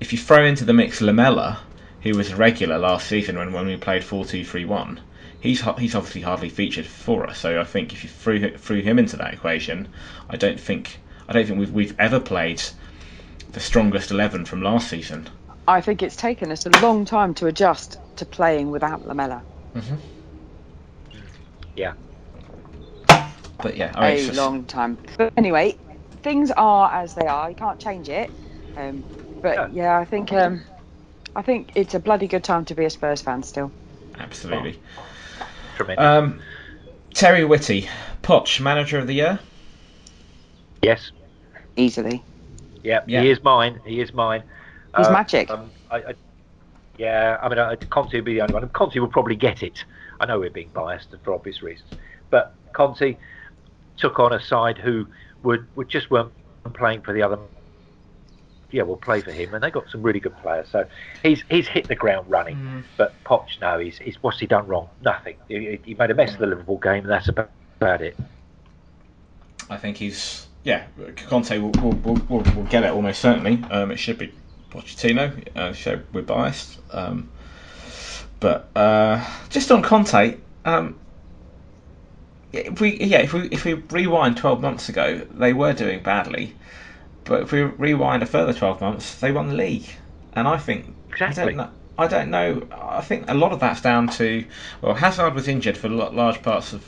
If 0.00 0.12
you 0.12 0.18
throw 0.18 0.44
into 0.44 0.64
the 0.64 0.72
mix 0.72 1.00
Lamela, 1.00 1.60
who 2.02 2.16
was 2.16 2.30
a 2.30 2.36
regular 2.36 2.78
last 2.78 3.08
season 3.08 3.36
when, 3.36 3.52
when 3.52 3.66
we 3.66 3.76
played 3.76 4.02
4-2-3-1, 4.02 5.00
he's 5.40 5.60
he's 5.78 5.94
obviously 5.94 6.22
hardly 6.22 6.48
featured 6.48 6.86
for 6.86 7.26
us. 7.28 7.38
So 7.38 7.60
I 7.60 7.64
think 7.64 7.92
if 7.92 8.04
you 8.04 8.10
threw 8.10 8.56
threw 8.56 8.82
him 8.82 8.98
into 8.98 9.16
that 9.16 9.34
equation, 9.34 9.88
I 10.28 10.36
don't 10.36 10.58
think 10.58 10.98
I 11.28 11.32
don't 11.32 11.46
think 11.46 11.58
we've 11.58 11.72
we've 11.72 12.00
ever 12.00 12.20
played 12.20 12.62
the 13.52 13.60
strongest 13.60 14.10
eleven 14.10 14.44
from 14.44 14.62
last 14.62 14.88
season. 14.88 15.28
I 15.66 15.80
think 15.80 16.02
it's 16.02 16.16
taken 16.16 16.50
us 16.50 16.64
a 16.66 16.70
long 16.80 17.04
time 17.04 17.34
to 17.34 17.46
adjust 17.46 17.98
to 18.16 18.24
playing 18.24 18.70
without 18.70 19.06
Lamela. 19.06 19.42
Mm-hmm. 19.74 19.96
Yeah. 21.76 21.92
But 23.60 23.76
yeah, 23.76 23.92
I 23.94 24.14
mean, 24.14 24.24
a 24.24 24.26
just... 24.26 24.38
long 24.38 24.64
time. 24.64 24.98
But 25.16 25.32
anyway, 25.36 25.76
things 26.22 26.50
are 26.52 26.90
as 26.92 27.14
they 27.14 27.26
are. 27.26 27.50
You 27.50 27.56
can't 27.56 27.78
change 27.78 28.08
it. 28.08 28.30
Um, 28.76 29.04
but 29.42 29.54
yeah. 29.54 29.68
yeah, 29.72 29.98
I 29.98 30.04
think 30.04 30.32
um, 30.32 30.62
I 31.36 31.42
think 31.42 31.72
it's 31.74 31.94
a 31.94 32.00
bloody 32.00 32.28
good 32.28 32.44
time 32.44 32.64
to 32.66 32.74
be 32.74 32.84
a 32.84 32.90
Spurs 32.90 33.20
fan 33.20 33.42
still. 33.42 33.70
Absolutely. 34.18 34.80
Tremendous. 35.78 36.04
Um, 36.04 36.40
Terry 37.14 37.44
Whitty, 37.44 37.88
Poch, 38.22 38.60
manager 38.60 38.98
of 38.98 39.06
the 39.06 39.14
year. 39.14 39.38
yes, 40.82 41.10
Easily. 41.76 42.22
yeah, 42.82 43.00
Yeah. 43.06 43.22
he 43.22 43.30
is 43.30 43.42
mine. 43.42 43.80
He 43.86 44.00
is 44.00 44.12
mine. 44.12 44.42
He's 44.96 45.06
Uh, 45.06 45.12
magic. 45.12 45.50
Um, 45.50 45.70
I, 45.90 45.96
I, 45.98 46.14
yeah, 46.98 47.38
I 47.40 47.48
mean, 47.48 47.58
uh, 47.58 47.76
Conte 47.90 48.12
would 48.14 48.24
be 48.24 48.34
the 48.34 48.40
only 48.40 48.54
one. 48.54 48.62
And 48.64 48.72
Conte 48.72 48.98
will 48.98 49.08
probably 49.08 49.36
get 49.36 49.62
it. 49.62 49.84
I 50.20 50.26
know 50.26 50.40
we're 50.40 50.50
being 50.50 50.70
biased 50.74 51.14
for 51.22 51.32
obvious 51.32 51.62
reasons, 51.62 51.88
but 52.30 52.54
Conte 52.72 53.16
took 53.96 54.18
on 54.18 54.32
a 54.32 54.40
side 54.40 54.76
who 54.78 55.06
would, 55.44 55.66
would 55.76 55.88
just 55.88 56.10
weren't 56.10 56.32
playing 56.74 57.02
for 57.02 57.12
the 57.12 57.22
other. 57.22 57.38
Yeah, 58.70 58.82
we'll 58.82 58.96
play 58.96 59.22
for 59.22 59.32
him, 59.32 59.54
and 59.54 59.62
they 59.62 59.70
got 59.70 59.88
some 59.90 60.02
really 60.02 60.20
good 60.20 60.36
players. 60.42 60.68
So 60.70 60.86
he's 61.22 61.42
he's 61.48 61.66
hit 61.66 61.88
the 61.88 61.94
ground 61.94 62.28
running. 62.28 62.56
Mm. 62.56 62.84
But 62.96 63.14
Poch, 63.24 63.60
no, 63.60 63.78
he's, 63.78 63.96
he's 63.98 64.22
what's 64.22 64.38
he 64.38 64.46
done 64.46 64.66
wrong? 64.66 64.88
Nothing. 65.02 65.36
He, 65.48 65.78
he 65.84 65.94
made 65.94 66.10
a 66.10 66.14
mess 66.14 66.34
of 66.34 66.38
the 66.38 66.46
Liverpool 66.46 66.78
game, 66.78 67.04
and 67.04 67.10
that's 67.10 67.28
about, 67.28 67.50
about 67.80 68.02
it. 68.02 68.16
I 69.70 69.76
think 69.78 69.96
he's 69.96 70.46
yeah. 70.64 70.84
Conte 71.28 71.56
will 71.58 71.70
will, 71.70 71.92
will, 72.28 72.42
will, 72.42 72.64
get 72.64 72.84
it 72.84 72.90
almost 72.90 73.20
certainly. 73.20 73.62
Um, 73.70 73.90
it 73.90 73.96
should 73.98 74.18
be 74.18 74.32
Pochettino. 74.70 75.56
Uh, 75.56 75.72
so 75.72 76.00
we're 76.12 76.22
biased. 76.22 76.78
Um, 76.90 77.30
but 78.40 78.68
uh, 78.76 79.24
just 79.48 79.72
on 79.72 79.82
Conte, 79.82 80.36
um, 80.64 80.98
if 82.52 82.80
we 82.80 82.96
yeah 82.98 83.18
if 83.18 83.32
we 83.32 83.48
if 83.48 83.64
we 83.64 83.74
rewind 83.74 84.36
twelve 84.36 84.60
months 84.60 84.88
ago, 84.88 85.26
they 85.32 85.52
were 85.52 85.72
doing 85.72 86.02
badly. 86.02 86.54
But 87.28 87.42
if 87.42 87.52
we 87.52 87.62
rewind 87.62 88.22
a 88.22 88.26
further 88.26 88.52
twelve 88.54 88.80
months, 88.80 89.16
they 89.16 89.30
won 89.30 89.48
the 89.48 89.54
league, 89.54 89.86
and 90.32 90.48
I 90.48 90.56
think 90.56 90.94
I 91.20 91.32
don't 91.32 91.56
know. 91.56 91.70
I 91.98 92.06
don't 92.06 92.30
know. 92.30 92.66
I 92.72 93.00
think 93.02 93.28
a 93.28 93.34
lot 93.34 93.52
of 93.52 93.60
that's 93.60 93.80
down 93.82 94.08
to 94.08 94.44
well, 94.80 94.94
Hazard 94.94 95.34
was 95.34 95.46
injured 95.46 95.76
for 95.76 95.88
large 95.88 96.42
parts 96.42 96.72
of 96.72 96.82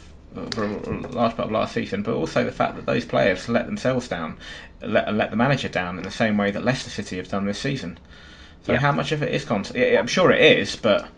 for 0.53 0.65
a 0.65 1.09
large 1.09 1.35
part 1.37 1.47
of 1.47 1.51
last 1.51 1.75
season, 1.75 2.03
but 2.03 2.15
also 2.15 2.45
the 2.45 2.53
fact 2.53 2.77
that 2.77 2.87
those 2.87 3.05
players 3.05 3.49
let 3.49 3.67
themselves 3.67 4.09
down, 4.09 4.39
let 4.81 5.13
let 5.13 5.31
the 5.31 5.37
manager 5.37 5.69
down 5.69 5.99
in 5.99 6.05
the 6.05 6.11
same 6.11 6.37
way 6.37 6.51
that 6.51 6.65
Leicester 6.65 6.91
City 6.91 7.17
have 7.17 7.29
done 7.29 7.45
this 7.45 7.59
season. 7.59 7.99
So 8.65 8.73
Yeah. 8.73 8.79
how 8.79 8.93
much 8.93 9.13
of 9.13 9.23
it 9.23 9.35
is 9.35 9.45
Conte? 9.45 9.97
I'm 9.97 10.07
sure 10.07 10.31
it 10.31 10.41
is, 10.59 10.77
but 10.77 11.09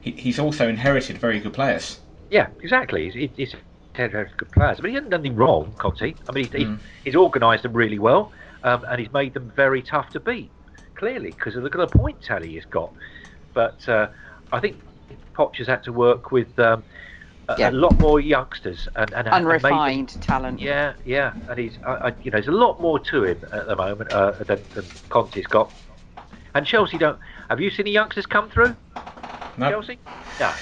he, 0.00 0.10
he's 0.12 0.38
also 0.38 0.68
inherited 0.68 1.16
very 1.18 1.40
good 1.40 1.54
players. 1.54 1.98
Yeah, 2.30 2.48
exactly. 2.62 3.10
He's, 3.10 3.30
he's 3.36 3.54
very 3.96 4.28
good 4.36 4.50
players, 4.52 4.78
but 4.80 4.90
he 4.90 4.94
hasn't 4.94 5.10
done 5.10 5.20
anything 5.20 5.36
wrong, 5.36 5.72
Conte. 5.78 6.14
I 6.28 6.32
mean, 6.32 6.44
he's, 6.44 6.66
Mm. 6.66 6.78
he's 7.04 7.16
organised 7.16 7.62
them 7.62 7.72
really 7.72 7.98
well, 7.98 8.32
um, 8.62 8.84
and 8.88 9.00
he's 9.00 9.12
made 9.12 9.34
them 9.34 9.52
very 9.54 9.82
tough 9.82 10.10
to 10.10 10.20
beat. 10.20 10.50
Clearly, 10.94 11.30
because 11.30 11.54
of 11.56 11.62
the, 11.62 11.70
the 11.70 11.86
point 11.86 12.20
tally 12.22 12.48
he's 12.50 12.64
got. 12.64 12.92
But 13.54 13.88
uh, 13.88 14.08
I 14.52 14.60
think 14.60 14.76
Poch 15.34 15.56
has 15.56 15.66
had 15.66 15.82
to 15.84 15.92
work 15.92 16.32
with 16.32 16.58
um, 16.58 16.82
a, 17.48 17.56
Yeah. 17.58 17.70
a 17.70 17.72
lot 17.72 17.94
more 17.94 18.18
youngsters 18.20 18.88
and, 18.96 19.12
and, 19.12 19.14
and 19.14 19.26
them- 19.26 19.34
Unrefined 19.34 20.08
talent. 20.20 20.60
Yeah, 20.60 20.94
yeah, 21.04 21.34
and 21.48 21.58
he's, 21.58 21.78
I, 21.86 21.90
I, 21.92 22.08
you 22.22 22.30
know, 22.30 22.36
there's 22.38 22.48
a 22.48 22.52
lot 22.52 22.80
more 22.80 22.98
to 22.98 23.24
him 23.24 23.38
at 23.52 23.66
the 23.68 23.76
moment 23.76 24.10
uh, 24.10 24.32
than, 24.46 24.60
than 24.74 24.84
Conte's 25.08 25.46
got. 25.46 25.72
And 26.54 26.66
Chelsea 26.66 26.98
don't. 26.98 27.18
Have 27.48 27.60
you 27.60 27.70
seen 27.70 27.84
the 27.84 27.92
youngsters 27.92 28.26
come 28.26 28.50
through? 28.50 28.74
No. 29.56 29.70
Chelsea? 29.70 29.98
No, 30.40 30.52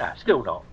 no, 0.00 0.10
still 0.16 0.42
not. 0.42 0.64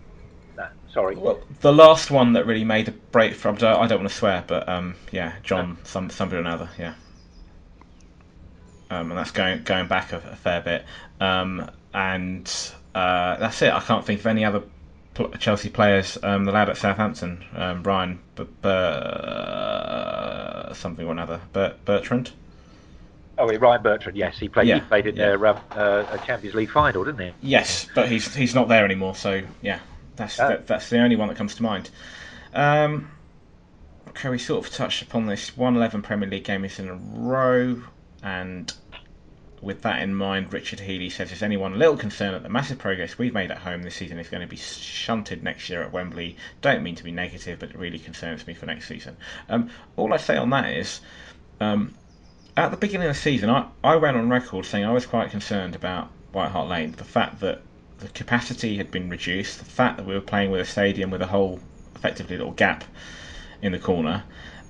No, 0.89 0.93
sorry. 0.93 1.15
Well, 1.15 1.39
the 1.61 1.73
last 1.73 2.11
one 2.11 2.33
that 2.33 2.45
really 2.45 2.63
made 2.63 2.87
a 2.87 2.91
break 2.91 3.35
from 3.35 3.55
I 3.55 3.87
don't, 3.87 3.99
want 3.99 4.09
to 4.09 4.09
swear, 4.09 4.43
but 4.45 4.67
um, 4.67 4.95
yeah, 5.11 5.33
John 5.43 5.77
some 5.83 6.09
somebody 6.09 6.37
or 6.37 6.41
another, 6.41 6.69
yeah. 6.77 6.93
Um, 8.89 9.11
and 9.11 9.17
that's 9.17 9.31
going 9.31 9.63
going 9.63 9.87
back 9.87 10.13
a, 10.13 10.17
a 10.17 10.35
fair 10.35 10.61
bit. 10.61 10.85
Um, 11.19 11.69
and 11.93 12.51
uh, 12.95 13.37
that's 13.37 13.61
it. 13.61 13.73
I 13.73 13.79
can't 13.79 14.05
think 14.05 14.21
of 14.21 14.25
any 14.25 14.45
other 14.45 14.63
pl- 15.13 15.29
Chelsea 15.31 15.69
players. 15.69 16.17
Um, 16.21 16.45
the 16.45 16.51
lad 16.51 16.69
at 16.69 16.77
Southampton, 16.77 17.43
um, 17.55 17.83
Brian, 17.83 18.19
B- 18.35 18.43
B- 18.43 18.49
uh, 18.63 20.73
something 20.73 21.05
or 21.05 21.11
another, 21.11 21.39
Bert, 21.53 21.83
Bertrand. 21.85 22.31
Oh, 23.37 23.47
Ryan 23.47 23.81
Bertrand. 23.81 24.17
Yes, 24.17 24.37
he 24.37 24.49
played. 24.49 24.67
Yeah, 24.67 24.75
he 24.75 24.81
played 24.81 25.07
in 25.07 25.15
yeah. 25.15 25.27
their 25.27 25.47
um, 25.47 25.59
uh, 25.71 26.05
a 26.11 26.17
Champions 26.25 26.55
League 26.55 26.71
final, 26.71 27.05
didn't 27.05 27.21
he? 27.21 27.31
Yes, 27.41 27.87
but 27.95 28.09
he's 28.09 28.35
he's 28.35 28.53
not 28.53 28.67
there 28.67 28.83
anymore. 28.83 29.15
So 29.15 29.41
yeah, 29.61 29.79
that's 30.19 30.39
Oh. 30.39 30.47
that, 30.49 30.67
that's 30.67 30.89
the 30.89 30.99
only 30.99 31.15
one 31.15 31.27
that 31.29 31.37
comes 31.37 31.55
to 31.55 31.63
mind. 31.63 31.89
Um, 32.53 33.09
okay, 34.09 34.29
we 34.29 34.37
sort 34.37 34.65
of 34.65 34.71
touched 34.71 35.01
upon 35.01 35.25
this. 35.25 35.57
One 35.57 35.75
eleven 35.75 36.01
Premier 36.01 36.29
League 36.29 36.43
games 36.43 36.79
in 36.79 36.87
a 36.89 36.95
row, 36.95 37.81
and 38.21 38.71
with 39.61 39.81
that 39.81 40.01
in 40.01 40.15
mind, 40.15 40.53
Richard 40.53 40.79
Healy 40.79 41.09
says, 41.09 41.31
"Is 41.31 41.41
anyone 41.43 41.73
a 41.73 41.77
little 41.77 41.97
concerned 41.97 42.35
that 42.35 42.43
the 42.43 42.49
massive 42.49 42.77
progress 42.77 43.17
we've 43.17 43.33
made 43.33 43.51
at 43.51 43.57
home 43.57 43.81
this 43.83 43.95
season 43.95 44.19
is 44.19 44.29
going 44.29 44.41
to 44.41 44.47
be 44.47 44.55
shunted 44.55 45.43
next 45.43 45.69
year 45.69 45.81
at 45.81 45.91
Wembley? 45.91 46.37
Don't 46.61 46.81
mean 46.83 46.95
to 46.95 47.03
be 47.03 47.11
negative, 47.11 47.59
but 47.59 47.71
it 47.71 47.77
really 47.77 47.99
concerns 47.99 48.45
me 48.47 48.53
for 48.53 48.65
next 48.67 48.87
season." 48.87 49.17
Um, 49.49 49.69
all 49.97 50.13
I 50.13 50.17
say 50.17 50.37
on 50.37 50.51
that 50.51 50.69
is. 50.71 51.01
Um, 51.59 51.93
at 52.55 52.71
the 52.71 52.77
beginning 52.77 53.07
of 53.07 53.15
the 53.15 53.21
season, 53.21 53.49
I, 53.49 53.67
I 53.83 53.95
went 53.95 54.17
on 54.17 54.29
record 54.29 54.65
saying 54.65 54.83
I 54.83 54.91
was 54.91 55.05
quite 55.05 55.29
concerned 55.31 55.75
about 55.75 56.09
White 56.33 56.49
Hart 56.51 56.67
Lane. 56.67 56.91
The 56.91 57.05
fact 57.05 57.39
that 57.39 57.61
the 57.99 58.07
capacity 58.09 58.77
had 58.77 58.91
been 58.91 59.09
reduced, 59.09 59.59
the 59.59 59.65
fact 59.65 59.97
that 59.97 60.05
we 60.05 60.13
were 60.13 60.21
playing 60.21 60.51
with 60.51 60.61
a 60.61 60.65
stadium 60.65 61.11
with 61.11 61.21
a 61.21 61.27
whole, 61.27 61.59
effectively, 61.95 62.37
little 62.37 62.53
gap 62.53 62.83
in 63.61 63.71
the 63.71 63.79
corner, 63.79 64.23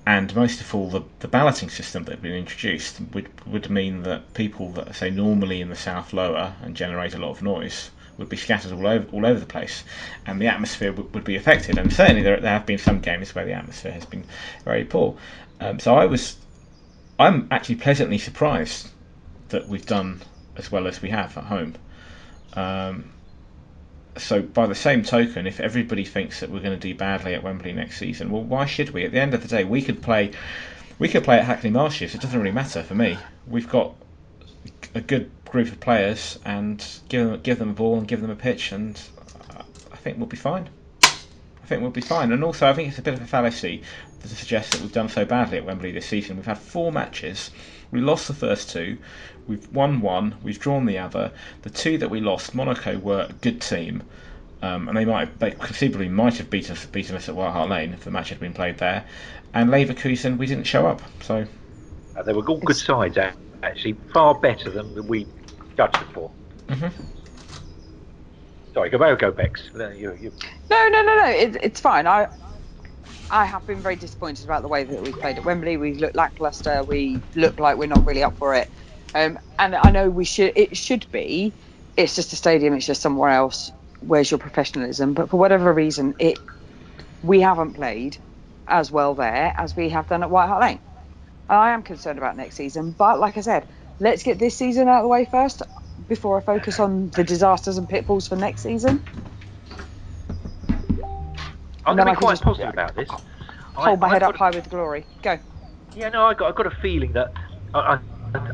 and 0.06 0.34
most 0.34 0.60
of 0.60 0.74
all, 0.74 0.90
the, 0.90 1.02
the 1.20 1.28
balloting 1.28 1.68
system 1.68 2.04
that 2.04 2.12
had 2.12 2.22
been 2.22 2.32
introduced 2.32 3.00
would, 3.12 3.28
would 3.46 3.70
mean 3.70 4.02
that 4.02 4.34
people 4.34 4.70
that, 4.72 4.94
say, 4.94 5.10
normally 5.10 5.60
in 5.60 5.68
the 5.68 5.76
south 5.76 6.12
lower 6.12 6.54
and 6.62 6.74
generate 6.74 7.14
a 7.14 7.18
lot 7.18 7.30
of 7.30 7.42
noise 7.42 7.90
would 8.16 8.28
be 8.28 8.36
scattered 8.36 8.72
all 8.72 8.86
over, 8.86 9.06
all 9.12 9.24
over 9.24 9.38
the 9.38 9.46
place, 9.46 9.84
and 10.26 10.40
the 10.40 10.46
atmosphere 10.46 10.92
would, 10.92 11.14
would 11.14 11.24
be 11.24 11.36
affected. 11.36 11.78
And 11.78 11.92
certainly, 11.92 12.22
there, 12.22 12.40
there 12.40 12.52
have 12.52 12.66
been 12.66 12.78
some 12.78 13.00
games 13.00 13.34
where 13.34 13.44
the 13.44 13.52
atmosphere 13.52 13.92
has 13.92 14.04
been 14.04 14.24
very 14.64 14.84
poor. 14.84 15.16
Um, 15.60 15.78
so 15.78 15.94
I 15.94 16.06
was 16.06 16.36
I'm 17.20 17.48
actually 17.50 17.74
pleasantly 17.74 18.16
surprised 18.16 18.88
that 19.50 19.68
we've 19.68 19.84
done 19.84 20.22
as 20.56 20.72
well 20.72 20.86
as 20.86 21.02
we 21.02 21.10
have 21.10 21.36
at 21.36 21.44
home. 21.44 21.74
Um, 22.54 23.10
so, 24.16 24.42
by 24.42 24.66
the 24.66 24.74
same 24.74 25.02
token, 25.02 25.46
if 25.46 25.60
everybody 25.60 26.04
thinks 26.04 26.40
that 26.40 26.50
we're 26.50 26.60
going 26.60 26.78
to 26.78 26.88
do 26.88 26.94
badly 26.94 27.34
at 27.34 27.42
Wembley 27.42 27.72
next 27.72 27.98
season, 27.98 28.30
well, 28.30 28.42
why 28.42 28.66
should 28.66 28.90
we? 28.90 29.04
At 29.04 29.12
the 29.12 29.20
end 29.20 29.34
of 29.34 29.42
the 29.42 29.48
day, 29.48 29.64
we 29.64 29.82
could 29.82 30.02
play, 30.02 30.32
we 30.98 31.08
could 31.08 31.24
play 31.24 31.38
at 31.38 31.44
Hackney 31.44 31.70
Marshes. 31.70 32.14
It 32.14 32.20
doesn't 32.20 32.38
really 32.38 32.52
matter 32.52 32.82
for 32.82 32.94
me. 32.94 33.18
We've 33.46 33.68
got 33.68 33.94
a 34.94 35.00
good 35.00 35.30
group 35.44 35.68
of 35.68 35.80
players, 35.80 36.38
and 36.44 36.84
give 37.08 37.26
them 37.26 37.40
give 37.40 37.58
them 37.58 37.70
a 37.70 37.74
ball 37.74 37.98
and 37.98 38.08
give 38.08 38.20
them 38.20 38.30
a 38.30 38.36
pitch, 38.36 38.72
and 38.72 39.00
I 39.92 39.96
think 39.96 40.18
we'll 40.18 40.26
be 40.26 40.36
fine. 40.36 40.68
I 41.02 41.66
think 41.66 41.82
we'll 41.82 41.90
be 41.90 42.00
fine. 42.00 42.32
And 42.32 42.42
also, 42.42 42.68
I 42.68 42.72
think 42.72 42.88
it's 42.88 42.98
a 42.98 43.02
bit 43.02 43.14
of 43.14 43.20
a 43.20 43.26
fallacy 43.26 43.82
to 44.22 44.28
suggest 44.28 44.72
that 44.72 44.80
we've 44.80 44.92
done 44.92 45.08
so 45.08 45.24
badly 45.24 45.58
at 45.58 45.64
Wembley 45.64 45.92
this 45.92 46.06
season. 46.06 46.36
We've 46.36 46.46
had 46.46 46.58
four 46.58 46.90
matches. 46.92 47.50
We 47.90 48.00
lost 48.00 48.28
the 48.28 48.34
first 48.34 48.70
two. 48.70 48.98
We've 49.50 49.72
won 49.72 50.00
one. 50.00 50.36
We've 50.44 50.60
drawn 50.60 50.86
the 50.86 50.98
other. 50.98 51.32
The 51.62 51.70
two 51.70 51.98
that 51.98 52.08
we 52.08 52.20
lost, 52.20 52.54
Monaco 52.54 52.96
were 52.98 53.26
a 53.28 53.32
good 53.32 53.60
team, 53.60 54.04
um, 54.62 54.86
and 54.86 54.96
they 54.96 55.04
might 55.04 55.36
they 55.40 55.50
conceivably 55.50 56.08
might 56.08 56.36
have 56.38 56.48
beaten 56.50 56.70
us 56.76 56.86
beaten 56.86 57.16
us 57.16 57.28
at 57.28 57.34
White 57.34 57.50
Hart 57.50 57.68
Lane 57.68 57.92
if 57.92 58.04
the 58.04 58.12
match 58.12 58.28
had 58.28 58.38
been 58.38 58.52
played 58.54 58.78
there. 58.78 59.04
And 59.52 59.68
Leverkusen, 59.70 60.38
we 60.38 60.46
didn't 60.46 60.68
show 60.68 60.86
up. 60.86 61.02
So 61.20 61.46
Uh, 62.14 62.22
they 62.22 62.32
were 62.32 62.46
all 62.46 62.58
good 62.60 62.76
sides, 62.76 63.16
a- 63.16 63.34
actually, 63.64 63.96
far 64.12 64.34
better 64.36 64.70
than 64.70 65.08
we 65.08 65.26
judged 65.76 65.96
them 65.96 66.08
for. 66.14 66.30
mhm. 66.68 66.92
Sorry, 68.72 68.88
go 68.88 68.98
back, 68.98 69.18
go 69.18 69.32
Bex. 69.32 69.62
Uh, 69.74 69.88
You, 69.88 70.16
you, 70.20 70.32
No, 70.70 70.88
no, 70.92 71.02
no, 71.02 71.16
no. 71.24 71.26
It, 71.26 71.56
it's 71.60 71.80
fine. 71.80 72.06
I 72.06 72.28
I 73.32 73.44
have 73.44 73.66
been 73.66 73.80
very 73.80 73.96
disappointed 73.96 74.44
about 74.44 74.62
the 74.62 74.68
way 74.68 74.84
that 74.84 75.02
we 75.02 75.12
played 75.12 75.38
at 75.38 75.44
Wembley. 75.44 75.76
We 75.76 75.94
look 75.94 76.14
lackluster. 76.14 76.84
We 76.84 77.20
look 77.34 77.58
like 77.58 77.76
we're 77.78 77.86
not 77.88 78.04
really 78.06 78.22
up 78.22 78.36
for 78.36 78.54
it. 78.54 78.68
Um, 79.14 79.38
and 79.58 79.74
I 79.74 79.90
know 79.90 80.08
we 80.10 80.24
should. 80.24 80.52
It 80.56 80.76
should 80.76 81.06
be. 81.10 81.52
It's 81.96 82.14
just 82.14 82.32
a 82.32 82.36
stadium. 82.36 82.74
It's 82.74 82.86
just 82.86 83.02
somewhere 83.02 83.30
else. 83.30 83.70
Where's 84.00 84.30
your 84.30 84.38
professionalism? 84.38 85.14
But 85.14 85.30
for 85.30 85.36
whatever 85.38 85.72
reason, 85.72 86.14
it 86.18 86.38
we 87.22 87.40
haven't 87.40 87.74
played 87.74 88.16
as 88.66 88.90
well 88.90 89.14
there 89.14 89.52
as 89.56 89.76
we 89.76 89.88
have 89.90 90.08
done 90.08 90.22
at 90.22 90.30
White 90.30 90.46
Hart 90.46 90.62
Lane. 90.62 90.80
And 91.48 91.58
I 91.58 91.72
am 91.72 91.82
concerned 91.82 92.18
about 92.18 92.36
next 92.36 92.56
season. 92.56 92.92
But 92.92 93.18
like 93.18 93.36
I 93.36 93.40
said, 93.40 93.66
let's 93.98 94.22
get 94.22 94.38
this 94.38 94.56
season 94.56 94.88
out 94.88 94.98
of 94.98 95.04
the 95.04 95.08
way 95.08 95.24
first 95.24 95.62
before 96.08 96.38
I 96.38 96.40
focus 96.40 96.80
on 96.80 97.10
the 97.10 97.24
disasters 97.24 97.76
and 97.76 97.88
pitfalls 97.88 98.28
for 98.28 98.36
next 98.36 98.62
season. 98.62 99.02
I'm 101.84 101.96
going 101.96 102.06
to 102.06 102.12
be 102.12 102.16
quite 102.16 102.32
just 102.32 102.44
positive 102.44 102.70
about 102.72 102.94
this. 102.94 103.08
I- 103.10 103.18
Hold 103.74 104.00
my 104.00 104.06
I've 104.06 104.12
head 104.14 104.22
up 104.22 104.34
a- 104.34 104.38
high 104.38 104.50
with 104.50 104.68
glory. 104.70 105.06
Go. 105.22 105.38
Yeah, 105.94 106.08
no, 106.10 106.26
I 106.26 106.34
got, 106.34 106.48
I 106.48 106.52
got 106.52 106.66
a 106.66 106.70
feeling 106.82 107.12
that 107.12 107.32
I, 107.74 107.78
I, 107.80 107.98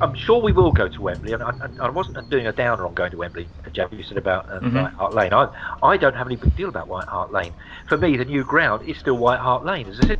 I'm 0.00 0.14
sure 0.14 0.42
we 0.42 0.52
will 0.52 0.72
go 0.72 0.88
to 0.88 1.02
Wembley. 1.02 1.32
And 1.32 1.42
I, 1.42 1.50
I, 1.50 1.86
I 1.86 1.90
wasn't 1.90 2.28
doing 2.30 2.46
a 2.46 2.52
downer 2.52 2.86
on 2.86 2.94
going 2.94 3.10
to 3.10 3.16
Wembley. 3.18 3.48
Jeff, 3.72 3.92
you 3.92 4.02
said 4.02 4.18
about 4.18 4.48
uh, 4.50 4.60
Mhm. 4.60 4.74
White 4.82 4.92
Hart 4.94 5.14
Lane. 5.14 5.32
I, 5.32 5.48
I 5.82 5.96
don't 5.96 6.14
have 6.14 6.26
any 6.26 6.36
big 6.36 6.54
deal 6.56 6.68
about 6.68 6.88
White 6.88 7.08
Hart 7.08 7.32
Lane. 7.32 7.52
For 7.88 7.96
me, 7.98 8.16
the 8.16 8.24
new 8.24 8.44
ground 8.44 8.88
is 8.88 8.98
still 8.98 9.16
White 9.16 9.40
Hart 9.40 9.64
Lane. 9.64 9.86
As 9.88 10.00
I 10.00 10.06
said, 10.06 10.18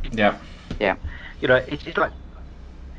yeah. 0.79 0.95
you 1.41 1.47
know, 1.47 1.55
it's, 1.55 1.85
it's 1.85 1.97
like 1.97 2.11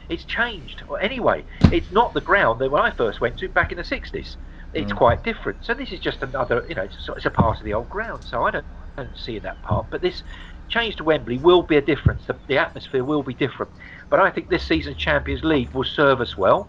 it's 0.08 0.24
changed. 0.24 0.82
Well, 0.88 0.98
anyway, 1.02 1.44
it's 1.72 1.90
not 1.92 2.14
the 2.14 2.20
ground 2.20 2.60
that 2.60 2.70
when 2.70 2.82
I 2.82 2.90
first 2.90 3.20
went 3.20 3.38
to 3.38 3.48
back 3.48 3.70
in 3.72 3.78
the 3.78 3.84
'60s. 3.84 4.36
It's 4.74 4.92
Mm. 4.92 4.96
quite 4.96 5.24
different. 5.24 5.64
So 5.64 5.72
this 5.72 5.92
is 5.92 5.98
just 6.00 6.22
another, 6.22 6.62
you 6.68 6.74
know, 6.74 6.82
it's, 6.82 7.08
it's 7.16 7.24
a 7.24 7.30
part 7.30 7.58
of 7.58 7.64
the 7.64 7.72
old 7.72 7.88
ground. 7.88 8.22
So 8.22 8.44
I 8.44 8.50
don't, 8.50 8.66
don't 8.98 9.16
see 9.16 9.38
that 9.38 9.62
part. 9.62 9.86
But 9.90 10.02
this 10.02 10.22
change 10.68 10.96
to 10.96 11.04
Wembley 11.04 11.38
will 11.38 11.62
be 11.62 11.78
a 11.78 11.80
difference. 11.80 12.26
The, 12.26 12.36
the 12.48 12.58
atmosphere 12.58 13.02
will 13.02 13.22
be 13.22 13.32
different. 13.32 13.72
But 14.10 14.20
I 14.20 14.30
think 14.30 14.48
this 14.48 14.64
season's 14.64 14.96
Champions 14.96 15.44
League 15.44 15.70
will 15.72 15.84
serve 15.84 16.20
us 16.20 16.36
well. 16.36 16.68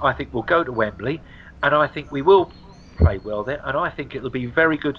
I 0.00 0.12
think 0.12 0.32
we'll 0.32 0.42
go 0.42 0.62
to 0.62 0.72
Wembley, 0.72 1.20
and 1.62 1.74
I 1.74 1.86
think 1.86 2.12
we 2.12 2.22
will 2.22 2.52
play 2.98 3.18
well 3.18 3.42
there. 3.44 3.60
And 3.64 3.76
I 3.76 3.90
think 3.90 4.14
it'll 4.14 4.30
be 4.30 4.46
very 4.46 4.76
good, 4.76 4.98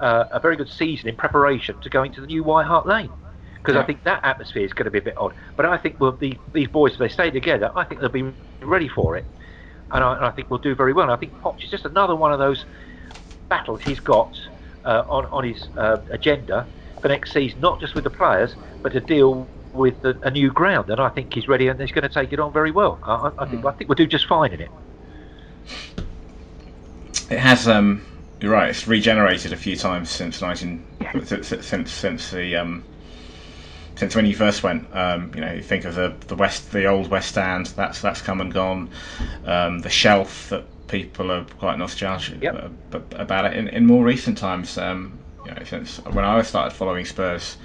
uh, 0.00 0.24
a 0.30 0.40
very 0.40 0.56
good 0.56 0.68
season 0.68 1.08
in 1.08 1.16
preparation 1.16 1.80
to 1.80 1.88
going 1.88 2.12
to 2.12 2.20
the 2.20 2.26
new 2.26 2.42
White 2.42 2.66
Hart 2.66 2.86
Lane. 2.86 3.10
Because 3.56 3.74
Yeah. 3.74 3.82
I 3.82 3.84
think 3.84 4.04
that 4.04 4.24
atmosphere 4.24 4.64
is 4.64 4.72
going 4.72 4.84
to 4.84 4.90
be 4.90 4.98
a 4.98 5.02
bit 5.02 5.16
odd. 5.18 5.34
But 5.56 5.66
I 5.66 5.76
think 5.76 5.98
we'll, 6.00 6.12
the, 6.12 6.38
these 6.52 6.68
boys, 6.68 6.92
if 6.92 6.98
they 6.98 7.08
stay 7.08 7.30
together, 7.30 7.72
I 7.74 7.84
think 7.84 8.00
they'll 8.00 8.10
be 8.10 8.32
ready 8.62 8.88
for 8.88 9.16
it 9.16 9.24
and 9.90 10.04
I, 10.04 10.16
and 10.16 10.24
I 10.24 10.30
think 10.30 10.50
we'll 10.50 10.60
do 10.60 10.74
very 10.74 10.92
well. 10.92 11.04
And 11.04 11.12
I 11.12 11.16
think 11.16 11.32
Poch 11.40 11.62
is 11.62 11.70
just 11.70 11.84
another 11.84 12.14
one 12.16 12.32
of 12.32 12.38
those 12.38 12.64
battles 13.48 13.80
he's 13.82 14.00
got 14.00 14.38
uh, 14.84 15.04
on 15.08 15.26
on 15.26 15.44
his 15.44 15.68
uh, 15.76 15.98
agenda 16.10 16.66
for 17.00 17.08
next 17.08 17.32
season, 17.32 17.60
not 17.60 17.80
just 17.80 17.94
with 17.94 18.04
the 18.04 18.10
players, 18.10 18.54
but 18.82 18.92
to 18.92 19.00
deal 19.00 19.48
with 19.76 20.00
the, 20.02 20.18
a 20.22 20.30
new 20.30 20.50
ground. 20.50 20.90
And 20.90 21.00
I 21.00 21.08
think 21.08 21.34
he's 21.34 21.48
ready 21.48 21.68
and 21.68 21.80
he's 21.80 21.92
going 21.92 22.08
to 22.08 22.12
take 22.12 22.32
it 22.32 22.40
on 22.40 22.52
very 22.52 22.70
well. 22.70 22.98
I, 23.02 23.30
I, 23.38 23.46
think 23.46 23.64
I 23.64 23.72
think 23.72 23.88
we'll 23.88 23.96
do 23.96 24.06
just 24.06 24.26
fine 24.26 24.52
in 24.52 24.60
it. 24.60 24.70
It 27.30 27.38
has. 27.38 27.66
Um, 27.68 28.02
you're 28.40 28.52
right. 28.52 28.70
It's 28.70 28.86
regenerated 28.86 29.52
a 29.52 29.56
few 29.56 29.76
times 29.76 30.10
since 30.10 30.40
19. 30.40 30.84
Yeah. 31.00 31.24
Since 31.24 31.66
since 31.66 31.90
since 31.90 32.30
the 32.30 32.56
um, 32.56 32.84
since 33.96 34.14
when 34.14 34.26
you 34.26 34.34
first 34.34 34.62
went. 34.62 34.86
Um, 34.94 35.32
you 35.34 35.40
know, 35.40 35.52
you 35.52 35.62
think 35.62 35.84
of 35.84 35.94
the 35.94 36.14
the 36.28 36.36
west, 36.36 36.70
the 36.70 36.86
old 36.86 37.08
West 37.08 37.30
Stand. 37.30 37.66
That's 37.66 38.00
that's 38.00 38.20
come 38.20 38.40
and 38.40 38.52
gone. 38.52 38.90
Um, 39.44 39.80
the 39.80 39.90
shelf 39.90 40.50
that 40.50 40.64
people 40.88 41.32
are 41.32 41.44
quite 41.58 41.78
nostalgic 41.78 42.42
Yep. 42.42 42.70
about 43.12 43.46
it. 43.46 43.54
In, 43.54 43.68
in 43.68 43.86
more 43.86 44.04
recent 44.04 44.38
times, 44.38 44.78
um, 44.78 45.18
you 45.44 45.52
know, 45.52 45.62
since 45.64 45.98
when 46.04 46.24
I 46.24 46.42
started 46.42 46.76
following 46.76 47.04
Spurs, 47.04 47.56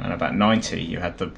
around 0.00 0.12
about 0.12 0.34
90, 0.34 0.82
you 0.82 0.98
had 0.98 1.18
the 1.18 1.30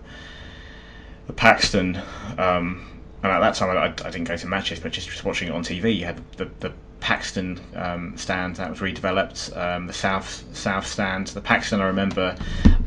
the 1.26 1.32
Paxton. 1.32 1.96
Um, 2.38 2.86
and 3.22 3.30
at 3.30 3.40
that 3.40 3.54
time, 3.54 3.76
I, 3.76 3.84
I 3.84 4.10
didn't 4.10 4.24
go 4.24 4.36
to 4.36 4.46
matches, 4.46 4.80
but 4.80 4.92
just, 4.92 5.08
just 5.08 5.24
watching 5.24 5.48
it 5.48 5.52
on 5.54 5.62
TV, 5.62 5.96
you 5.96 6.06
had 6.06 6.20
the, 6.36 6.50
the 6.60 6.72
Paxton 7.00 7.60
um, 7.76 8.16
stand 8.16 8.56
that 8.56 8.70
was 8.70 8.80
redeveloped, 8.80 9.56
um, 9.56 9.86
the 9.86 9.92
South 9.92 10.44
South 10.52 10.86
stand. 10.86 11.28
The 11.28 11.40
Paxton, 11.40 11.80
I 11.80 11.84
remember 11.86 12.36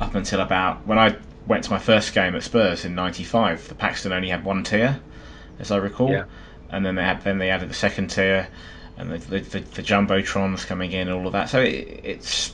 up 0.02 0.16
until 0.16 0.42
about 0.42 0.86
when 0.88 0.98
I 1.00 1.16
went 1.48 1.64
to 1.66 1.72
my 1.72 1.80
first 1.80 2.14
game 2.14 2.36
at 2.36 2.44
Spurs 2.44 2.86
in 2.86 2.96
'95. 2.96 3.68
The 3.70 3.76
Paxton 3.76 4.12
only 4.12 4.30
had 4.30 4.44
one 4.44 4.64
tier, 4.64 5.00
as 5.60 5.72
I 5.72 5.78
recall, 5.78 6.12
Yeah. 6.12 6.26
and 6.70 6.86
then 6.86 6.96
they 6.96 7.04
had 7.04 7.24
then 7.24 7.38
they 7.38 7.50
added 7.50 7.70
the 7.70 7.74
second 7.76 8.10
tier, 8.10 8.48
and 8.98 9.12
the 9.12 9.18
the, 9.20 9.40
the, 9.40 9.60
the 9.60 9.82
jumbotrons 9.84 10.66
coming 10.66 10.92
in, 10.92 11.08
and 11.08 11.18
all 11.18 11.28
of 11.28 11.34
that. 11.34 11.50
So 11.50 11.62
it, 11.62 12.02
it's 12.04 12.54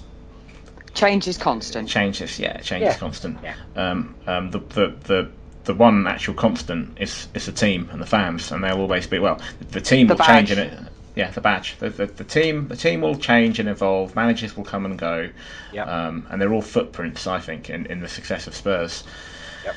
Change 1.00 1.28
is 1.28 1.38
constant. 1.38 1.88
changes. 1.88 2.40
Yeah, 2.40 2.58
change 2.62 2.84
Yeah. 2.84 2.92
is 2.92 2.98
constant. 2.98 3.38
Yeah. 3.44 3.56
Um, 3.76 4.16
um, 4.28 4.52
the, 4.52 4.60
the 4.60 4.94
the 5.04 5.30
the 5.66 5.74
one 5.74 6.08
actual 6.08 6.34
constant 6.34 6.98
is 7.00 7.28
is 7.34 7.46
the 7.46 7.52
team 7.54 7.90
and 7.92 8.02
the 8.02 8.06
fans, 8.06 8.52
and 8.52 8.64
they'll 8.64 8.80
always 8.80 9.08
be 9.08 9.20
well. 9.20 9.40
The 9.72 9.82
team 9.82 10.08
The 10.08 10.16
will 10.16 10.26
change 10.26 10.50
badge. 10.50 10.58
in 10.58 10.60
it. 10.60 10.80
Yeah, 11.16 11.32
the 11.32 11.42
badge. 11.42 11.78
The, 11.80 11.90
the, 11.90 12.06
the 12.06 12.24
team 12.24 12.68
the 12.68 12.76
team 12.76 13.02
will 13.02 13.16
change 13.18 13.60
and 13.60 13.70
evolve. 13.70 14.16
Managers 14.16 14.56
will 14.58 14.64
come 14.66 14.86
and 14.86 14.98
go. 14.98 15.30
Yeah. 15.72 15.84
Um, 15.84 16.28
and 16.30 16.42
they're 16.42 16.54
all 16.54 16.62
footprints, 16.62 17.28
I 17.28 17.40
think, 17.40 17.70
in, 17.70 17.86
in 17.88 18.00
the 18.02 18.08
success 18.10 18.48
of 18.48 18.54
Spurs. 18.56 19.04
Yep. 19.66 19.76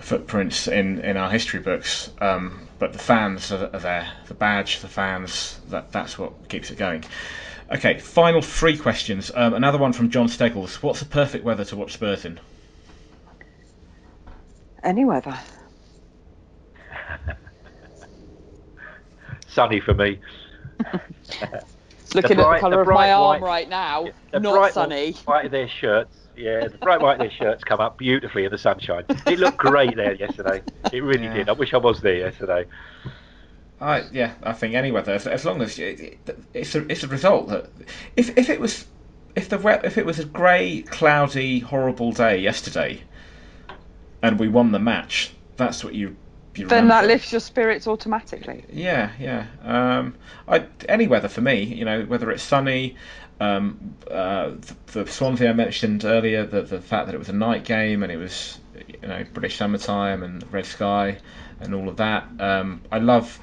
Footprints 0.00 0.68
in, 0.68 0.98
in 1.00 1.16
our 1.16 1.30
history 1.30 1.60
books. 1.60 2.10
Um, 2.20 2.66
but 2.78 2.92
the 2.92 2.98
fans 2.98 3.52
are, 3.52 3.70
are 3.72 3.78
there. 3.80 4.10
The 4.26 4.34
badge, 4.34 4.80
the 4.80 4.88
fans. 4.88 5.58
That 5.68 5.92
that's 5.92 6.18
what 6.18 6.32
keeps 6.48 6.70
it 6.70 6.78
going. 6.78 7.04
Okay, 7.70 7.98
final 7.98 8.42
three 8.42 8.76
questions. 8.76 9.30
Um, 9.34 9.54
another 9.54 9.78
one 9.78 9.92
from 9.92 10.10
John 10.10 10.28
Steggles. 10.28 10.82
What's 10.82 11.00
the 11.00 11.06
perfect 11.06 11.44
weather 11.44 11.64
to 11.66 11.76
watch 11.76 11.92
Spurs 11.94 12.24
in? 12.24 12.38
Any 14.82 15.04
weather. 15.04 15.38
Sunny 19.48 19.80
for 19.80 19.94
me. 19.94 20.18
Looking 22.14 22.36
bright- 22.36 22.56
at 22.56 22.56
the 22.56 22.60
colour 22.60 22.76
the 22.84 22.90
of 22.90 22.94
my 22.94 23.12
arm 23.12 23.40
white- 23.40 23.42
right 23.42 23.68
now, 23.68 24.06
The 24.32 24.40
not 24.40 24.54
bright 24.54 24.74
sunny. 24.74 25.12
white 25.24 25.46
of 25.46 25.50
their 25.52 25.68
shirts. 25.68 26.16
Yeah, 26.36 26.66
the 26.68 26.78
bright 26.78 27.00
white 27.00 27.14
of 27.14 27.18
their 27.20 27.30
shirts 27.30 27.62
come 27.64 27.80
up 27.80 27.96
beautifully 27.98 28.44
in 28.44 28.50
the 28.50 28.58
sunshine. 28.58 29.04
It 29.26 29.38
looked 29.38 29.58
great 29.58 29.94
there 29.96 30.14
yesterday. 30.14 30.62
It 30.92 31.02
really 31.02 31.24
Yeah. 31.24 31.34
did. 31.34 31.48
I 31.48 31.52
wish 31.52 31.72
I 31.74 31.78
was 31.78 32.00
there 32.00 32.16
yesterday. 32.16 32.64
I 33.82 34.04
yeah, 34.12 34.34
I 34.44 34.52
think 34.52 34.74
any 34.74 34.92
weather 34.92 35.12
as, 35.12 35.26
as 35.26 35.44
long 35.44 35.60
as 35.60 35.78
it, 35.78 36.00
it, 36.00 36.38
it's 36.54 36.74
a 36.74 36.86
it's 36.90 37.02
a 37.02 37.08
result 37.08 37.48
that 37.48 37.68
if 38.16 38.38
if 38.38 38.48
it 38.48 38.60
was 38.60 38.86
if 39.34 39.48
the 39.48 39.80
if 39.84 39.98
it 39.98 40.06
was 40.06 40.18
a 40.18 40.24
grey, 40.24 40.82
cloudy, 40.82 41.58
horrible 41.58 42.12
day 42.12 42.38
yesterday, 42.38 43.02
and 44.22 44.38
we 44.38 44.48
won 44.48 44.72
the 44.72 44.78
match, 44.78 45.32
that's 45.56 45.82
what 45.82 45.94
you. 45.94 46.16
you 46.54 46.66
Then 46.66 46.88
that 46.88 47.06
lifts 47.06 47.32
your 47.32 47.40
spirits 47.40 47.86
automatically. 47.86 48.64
Yeah, 48.70 49.10
yeah. 49.18 49.46
Um, 49.62 50.14
I, 50.46 50.66
any 50.88 51.08
weather 51.08 51.28
for 51.28 51.40
me, 51.40 51.62
you 51.62 51.84
know, 51.84 52.02
whether 52.02 52.30
it's 52.30 52.42
sunny, 52.42 52.96
um, 53.40 53.96
uh, 54.10 54.50
the, 54.50 54.76
the 55.04 55.06
Swansea 55.10 55.50
I 55.50 55.54
mentioned 55.54 56.04
earlier, 56.04 56.44
the 56.44 56.62
the 56.62 56.80
fact 56.80 57.06
that 57.06 57.14
it 57.14 57.18
was 57.18 57.30
a 57.30 57.34
night 57.34 57.64
game 57.64 58.02
and 58.02 58.12
it 58.12 58.18
was, 58.18 58.60
you 59.02 59.08
know, 59.08 59.24
British 59.32 59.56
summertime 59.56 60.22
and 60.22 60.44
red 60.52 60.66
sky 60.66 61.18
and 61.62 61.74
all 61.74 61.88
of 61.88 61.96
that. 61.96 62.28
Um, 62.38 62.82
I 62.90 62.98
love, 62.98 63.38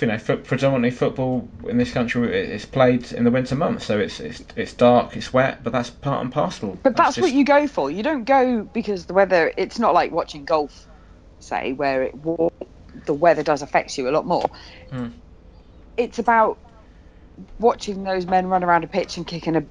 you 0.00 0.08
know, 0.08 0.18
foot, 0.18 0.44
predominantly 0.44 0.90
football 0.90 1.48
in 1.68 1.78
this 1.78 1.92
country 1.92 2.32
is 2.34 2.64
played 2.64 3.12
in 3.12 3.24
the 3.24 3.30
winter 3.30 3.54
months, 3.54 3.86
so 3.86 3.98
it's 3.98 4.20
it's 4.20 4.42
it's 4.56 4.72
dark, 4.72 5.16
it's 5.16 5.32
wet, 5.32 5.62
but 5.64 5.72
that's 5.72 5.90
part 5.90 6.22
and 6.22 6.32
parcel. 6.32 6.78
But 6.82 6.96
that's, 6.96 7.16
just- 7.16 7.22
what 7.22 7.32
you 7.32 7.44
go 7.44 7.66
for. 7.66 7.90
You 7.90 8.02
don't 8.02 8.24
go 8.24 8.62
because 8.72 9.06
the 9.06 9.14
weather. 9.14 9.52
It's 9.56 9.78
not 9.78 9.94
like 9.94 10.12
watching 10.12 10.44
golf, 10.44 10.86
say, 11.40 11.72
where 11.72 12.04
it 12.04 12.14
the 13.06 13.14
weather 13.14 13.42
does 13.42 13.62
affect 13.62 13.96
you 13.98 14.08
a 14.08 14.12
lot 14.12 14.26
more. 14.26 14.48
Hmm. 14.90 15.08
It's 15.96 16.18
about 16.18 16.58
watching 17.58 18.04
those 18.04 18.26
men 18.26 18.46
run 18.46 18.64
around 18.64 18.84
a 18.84 18.88
pitch 18.88 19.16
and 19.16 19.26
kicking 19.26 19.56
a 19.56 19.64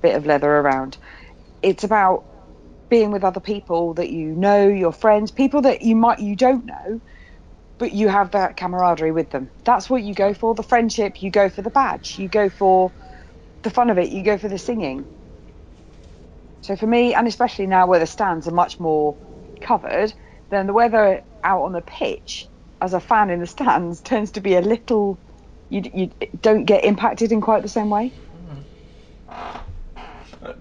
bit 0.00 0.16
of 0.16 0.26
leather 0.26 0.50
around. 0.50 0.96
It's 1.62 1.84
about 1.84 2.24
being 2.88 3.10
with 3.10 3.24
other 3.24 3.40
people 3.40 3.94
that 3.94 4.10
you 4.10 4.26
know, 4.26 4.68
your 4.68 4.92
friends, 4.92 5.30
people 5.30 5.62
that 5.62 5.82
you 5.82 5.96
might 5.96 6.18
you 6.18 6.36
don't 6.36 6.66
know, 6.66 7.00
but 7.82 7.92
you 7.92 8.06
have 8.06 8.30
that 8.30 8.56
camaraderie 8.56 9.10
with 9.10 9.30
them. 9.30 9.50
That's 9.64 9.90
what 9.90 10.04
you 10.04 10.14
go 10.14 10.34
for. 10.34 10.54
The 10.54 10.62
friendship. 10.62 11.20
You 11.20 11.32
go 11.32 11.48
for 11.48 11.62
the 11.62 11.70
badge. 11.70 12.16
You 12.16 12.28
go 12.28 12.48
for 12.48 12.92
the 13.64 13.70
fun 13.70 13.90
of 13.90 13.98
it. 13.98 14.10
You 14.10 14.22
go 14.22 14.38
for 14.38 14.46
the 14.46 14.56
singing. 14.56 15.04
So 16.60 16.76
for 16.76 16.86
me, 16.86 17.12
and 17.12 17.26
especially 17.26 17.66
now 17.66 17.88
where 17.88 17.98
the 17.98 18.06
stands 18.06 18.46
are 18.46 18.52
much 18.52 18.78
more 18.78 19.16
covered, 19.60 20.14
then 20.48 20.68
the 20.68 20.72
weather 20.72 21.24
out 21.42 21.62
on 21.64 21.72
the 21.72 21.80
pitch 21.80 22.46
as 22.80 22.94
a 22.94 23.00
fan 23.00 23.30
in 23.30 23.40
the 23.40 23.48
stands 23.48 24.00
tends 24.04 24.30
to 24.30 24.40
be 24.40 24.54
a 24.54 24.60
little. 24.60 25.18
You, 25.68 25.82
you 25.92 26.10
don't 26.40 26.66
get 26.66 26.84
impacted 26.84 27.32
in 27.32 27.40
quite 27.40 27.64
the 27.64 27.68
same 27.68 27.90
way. 27.90 28.12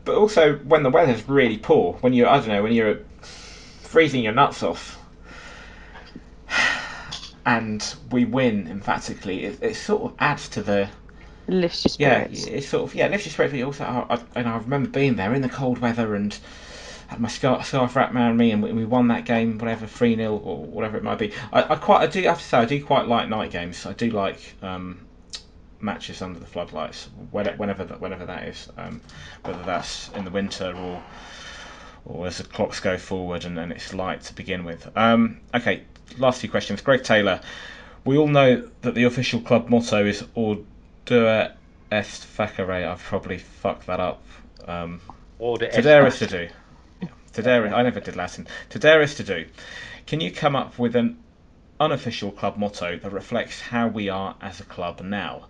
But 0.06 0.16
also 0.16 0.56
when 0.56 0.82
the 0.82 0.90
weather's 0.90 1.30
really 1.30 1.60
poor, 1.60 1.94
when 2.02 2.14
you're 2.14 2.28
I 2.28 2.40
don't 2.40 2.48
know, 2.48 2.64
when 2.64 2.74
you're 2.74 3.02
freezing 3.22 4.24
your 4.24 4.34
nuts 4.34 4.64
off, 4.64 4.98
and 7.46 7.96
we 8.12 8.26
win 8.26 8.68
emphatically, 8.68 9.46
it, 9.46 9.60
it 9.62 9.76
sort 9.76 10.04
of 10.04 10.16
adds 10.20 10.50
to 10.50 10.64
the 10.64 10.90
It 11.48 11.54
lifts 11.54 11.86
your 11.86 11.92
spirits. 11.92 12.50
yeah, 12.50 12.56
it's 12.56 12.68
sort 12.70 12.90
of 12.90 12.96
yeah, 12.96 13.06
it 13.08 13.12
lifts 13.12 13.26
your 13.26 13.34
spirits. 13.34 13.52
But 13.54 13.58
you 13.60 13.66
also, 13.66 13.84
I, 13.86 14.16
I, 14.16 14.24
and 14.36 14.48
I 14.48 14.58
remember 14.58 14.90
being 14.90 15.16
there 15.16 15.34
in 15.34 15.42
the 15.42 15.50
cold 15.50 15.80
weather 15.80 16.16
and 16.16 16.38
had 17.08 17.20
my 17.20 17.28
scarf, 17.30 17.66
scarf 17.68 17.96
wrapped 17.96 18.16
around 18.16 18.38
me, 18.38 18.52
and 18.52 18.64
we, 18.64 18.72
we 18.74 18.86
won 18.86 19.08
that 19.10 19.26
game, 19.26 19.58
whatever 19.58 19.86
three 19.88 20.16
0 20.16 20.36
or 20.38 20.66
whatever 20.66 20.98
it 20.98 21.04
might 21.04 21.20
be. 21.20 21.34
I, 21.54 21.74
I 21.74 21.76
quite, 21.76 22.02
I 22.02 22.08
do 22.08 22.22
have 22.24 22.40
to 22.40 22.44
say, 22.44 22.58
I 22.60 22.66
do 22.66 22.84
quite 22.84 23.08
like 23.08 23.30
night 23.30 23.52
games. 23.52 23.86
I 23.86 23.94
do 23.94 24.10
like 24.12 24.56
um, 24.62 25.08
matches 25.80 26.22
under 26.22 26.40
the 26.40 26.46
floodlights, 26.46 27.10
whenever 27.32 27.84
that, 27.86 28.00
whenever 28.02 28.26
that 28.26 28.48
is, 28.48 28.70
um, 28.78 29.02
whether 29.44 29.64
that's 29.64 30.10
in 30.10 30.24
the 30.26 30.32
winter 30.32 30.74
or 30.76 31.04
or 32.06 32.28
as 32.28 32.38
the 32.40 32.44
clocks 32.44 32.80
go 32.80 32.98
forward 32.98 33.46
and, 33.46 33.60
and 33.60 33.72
it's 33.72 33.94
light 33.94 34.22
to 34.22 34.34
begin 34.34 34.64
with. 34.64 34.90
Um, 34.98 35.42
okay, 35.54 35.86
last 36.18 36.42
few 36.42 36.50
questions. 36.50 36.82
Greg 36.82 37.04
Taylor, 37.04 37.42
we 38.06 38.18
all 38.18 38.28
know 38.28 38.68
that 38.82 38.96
the 38.96 39.04
official 39.04 39.42
club 39.42 39.70
motto 39.70 40.06
is 40.06 40.24
Ordua 40.36 41.54
est 41.92 42.26
facere. 42.26 42.88
I've 42.88 43.04
probably 43.04 43.38
fucked 43.38 43.88
that 43.88 44.00
up. 44.00 44.24
Um, 44.68 45.02
Order 45.40 45.68
Tadere 45.68 46.08
is 46.08 46.20
to 46.20 46.28
do. 46.28 46.50
Tadere, 47.34 47.72
I 47.74 47.82
never 47.82 48.00
did 48.00 48.16
Latin. 48.16 48.48
Tadere 48.70 49.04
is 49.04 49.16
to 49.16 49.24
do. 49.24 49.46
Can 50.06 50.20
you 50.20 50.32
come 50.32 50.56
up 50.56 50.78
with 50.78 50.96
an 50.96 51.18
unofficial 51.80 52.32
club 52.32 52.58
motto 52.58 52.98
that 52.98 53.12
reflects 53.12 53.62
how 53.62 53.88
we 53.88 54.10
are 54.10 54.36
as 54.42 54.60
a 54.60 54.66
club 54.66 55.02
now? 55.02 55.48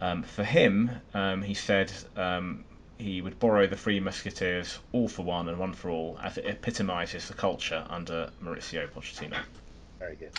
Um, 0.00 0.22
for 0.22 0.44
him, 0.44 0.90
um, 1.12 1.42
he 1.42 1.54
said 1.54 1.92
um, 2.16 2.64
he 2.98 3.20
would 3.20 3.38
borrow 3.38 3.66
the 3.66 3.76
Three 3.76 4.00
Musketeers, 4.00 4.78
all 4.92 5.08
for 5.08 5.22
one 5.22 5.48
and 5.48 5.58
one 5.58 5.72
for 5.72 5.90
all, 5.90 6.18
as 6.22 6.38
it 6.38 6.46
epitomises 6.46 7.28
the 7.28 7.34
culture 7.34 7.84
under 7.88 8.30
Mauricio 8.42 8.88
Pochettino. 8.88 9.38
Very 10.04 10.16
good. 10.16 10.32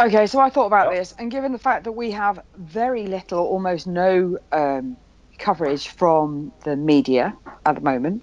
Okay, 0.00 0.26
so 0.28 0.38
I 0.38 0.48
thought 0.48 0.66
about 0.66 0.92
Yep. 0.92 1.00
this, 1.00 1.14
and 1.18 1.28
given 1.30 1.50
the 1.50 1.58
fact 1.58 1.84
that 1.84 1.92
we 1.92 2.12
have 2.12 2.38
very 2.56 3.04
little, 3.06 3.40
almost 3.40 3.88
no 3.88 4.38
um, 4.52 4.96
coverage 5.40 5.88
from 5.88 6.52
the 6.64 6.76
media 6.76 7.36
at 7.66 7.74
the 7.74 7.80
moment, 7.80 8.22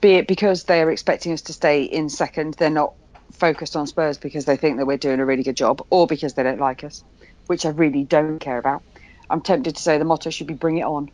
be 0.00 0.14
it 0.14 0.26
because 0.26 0.64
they 0.64 0.82
are 0.82 0.90
expecting 0.90 1.32
us 1.32 1.42
to 1.42 1.52
stay 1.52 1.84
in 1.84 2.08
second, 2.08 2.54
they're 2.58 2.68
not 2.68 2.94
focused 3.32 3.76
on 3.76 3.86
Spurs 3.86 4.18
because 4.18 4.44
they 4.44 4.56
think 4.56 4.78
that 4.78 4.86
we're 4.86 4.96
doing 4.96 5.20
a 5.20 5.26
really 5.26 5.44
good 5.44 5.56
job, 5.56 5.80
or 5.90 6.08
because 6.08 6.34
they 6.34 6.42
don't 6.42 6.58
like 6.60 6.82
us, 6.82 7.04
which 7.46 7.64
I 7.64 7.70
really 7.70 8.02
don't 8.02 8.40
care 8.40 8.58
about. 8.58 8.82
I'm 9.30 9.40
tempted 9.40 9.76
to 9.76 9.82
say 9.82 9.98
the 9.98 10.04
motto 10.04 10.30
should 10.30 10.48
be 10.48 10.54
"Bring 10.54 10.78
it 10.78 10.84
on," 10.84 11.10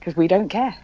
because 0.00 0.16
we 0.16 0.26
don't 0.26 0.48
care. 0.48 0.76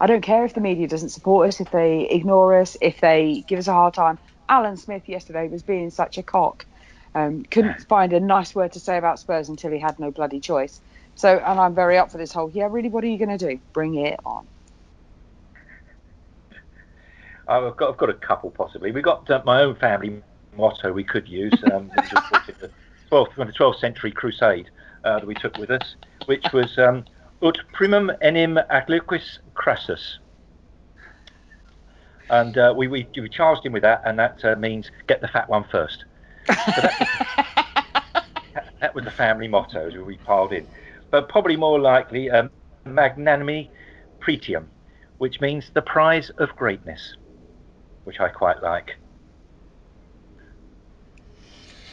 I 0.00 0.06
don't 0.06 0.22
care 0.22 0.44
if 0.44 0.54
the 0.54 0.60
media 0.60 0.86
doesn't 0.86 1.08
support 1.08 1.48
us, 1.48 1.60
if 1.60 1.70
they 1.72 2.02
ignore 2.08 2.60
us, 2.60 2.76
if 2.80 3.00
they 3.00 3.44
give 3.48 3.58
us 3.58 3.66
a 3.68 3.72
hard 3.72 3.94
time. 3.94 4.18
Alan 4.48 4.76
Smith 4.76 5.08
yesterday 5.08 5.48
was 5.48 5.62
being 5.62 5.90
such 5.90 6.18
a 6.18 6.22
cock. 6.22 6.66
Um, 7.14 7.44
couldn't 7.44 7.80
find 7.88 8.12
a 8.12 8.20
nice 8.20 8.54
word 8.54 8.72
to 8.72 8.80
say 8.80 8.98
about 8.98 9.18
Spurs 9.18 9.48
until 9.48 9.72
he 9.72 9.78
had 9.78 9.98
no 9.98 10.10
bloody 10.10 10.40
choice. 10.40 10.80
So, 11.14 11.38
and 11.38 11.58
I'm 11.58 11.74
very 11.74 11.96
up 11.96 12.10
for 12.10 12.18
this 12.18 12.32
whole. 12.32 12.50
Yeah, 12.50 12.68
really, 12.70 12.90
what 12.90 13.02
are 13.02 13.06
you 13.06 13.16
going 13.16 13.36
to 13.36 13.38
do? 13.38 13.58
Bring 13.72 13.94
it 13.94 14.20
on. 14.24 14.46
I've 17.48 17.76
got, 17.76 17.90
I've 17.90 17.96
got 17.96 18.10
a 18.10 18.14
couple 18.14 18.50
possibly. 18.50 18.90
We've 18.90 19.04
got 19.04 19.30
uh, 19.30 19.42
my 19.46 19.62
own 19.62 19.76
family 19.76 20.22
motto 20.56 20.92
we 20.92 21.04
could 21.04 21.28
use, 21.28 21.54
um, 21.72 21.88
which 21.96 22.12
was 22.12 22.24
brought 22.30 22.48
in 22.48 22.54
the 22.60 22.70
12th, 23.10 23.32
from 23.32 23.46
the 23.46 23.52
12th 23.52 23.78
century 23.78 24.12
crusade 24.12 24.68
uh, 25.04 25.20
that 25.20 25.26
we 25.26 25.34
took 25.34 25.56
with 25.56 25.70
us, 25.70 25.96
which 26.26 26.44
was 26.52 26.76
um, 26.78 27.04
Ut 27.42 27.58
primum 27.72 28.10
enim 28.22 28.58
agliquis 28.70 29.38
crassus. 29.54 30.18
And 32.30 32.56
uh, 32.58 32.74
we, 32.76 32.88
we, 32.88 33.08
we 33.16 33.28
charged 33.28 33.64
him 33.64 33.72
with 33.72 33.82
that, 33.82 34.02
and 34.04 34.18
that 34.18 34.44
uh, 34.44 34.56
means 34.56 34.90
get 35.06 35.20
the 35.20 35.28
fat 35.28 35.48
one 35.48 35.64
first. 35.70 36.04
So 36.48 36.54
that, 36.82 38.24
that 38.80 38.94
was 38.94 39.04
the 39.04 39.10
family 39.10 39.48
motto 39.48 39.88
as 39.88 39.94
we 39.94 40.16
piled 40.18 40.52
in. 40.52 40.66
But 41.10 41.28
probably 41.28 41.56
more 41.56 41.78
likely, 41.78 42.30
um, 42.30 42.50
magnanimi 42.86 43.68
pretium, 44.20 44.66
which 45.18 45.40
means 45.40 45.70
the 45.74 45.82
prize 45.82 46.30
of 46.38 46.54
greatness 46.56 47.16
which 48.06 48.20
I 48.20 48.28
quite 48.28 48.62
like. 48.62 48.96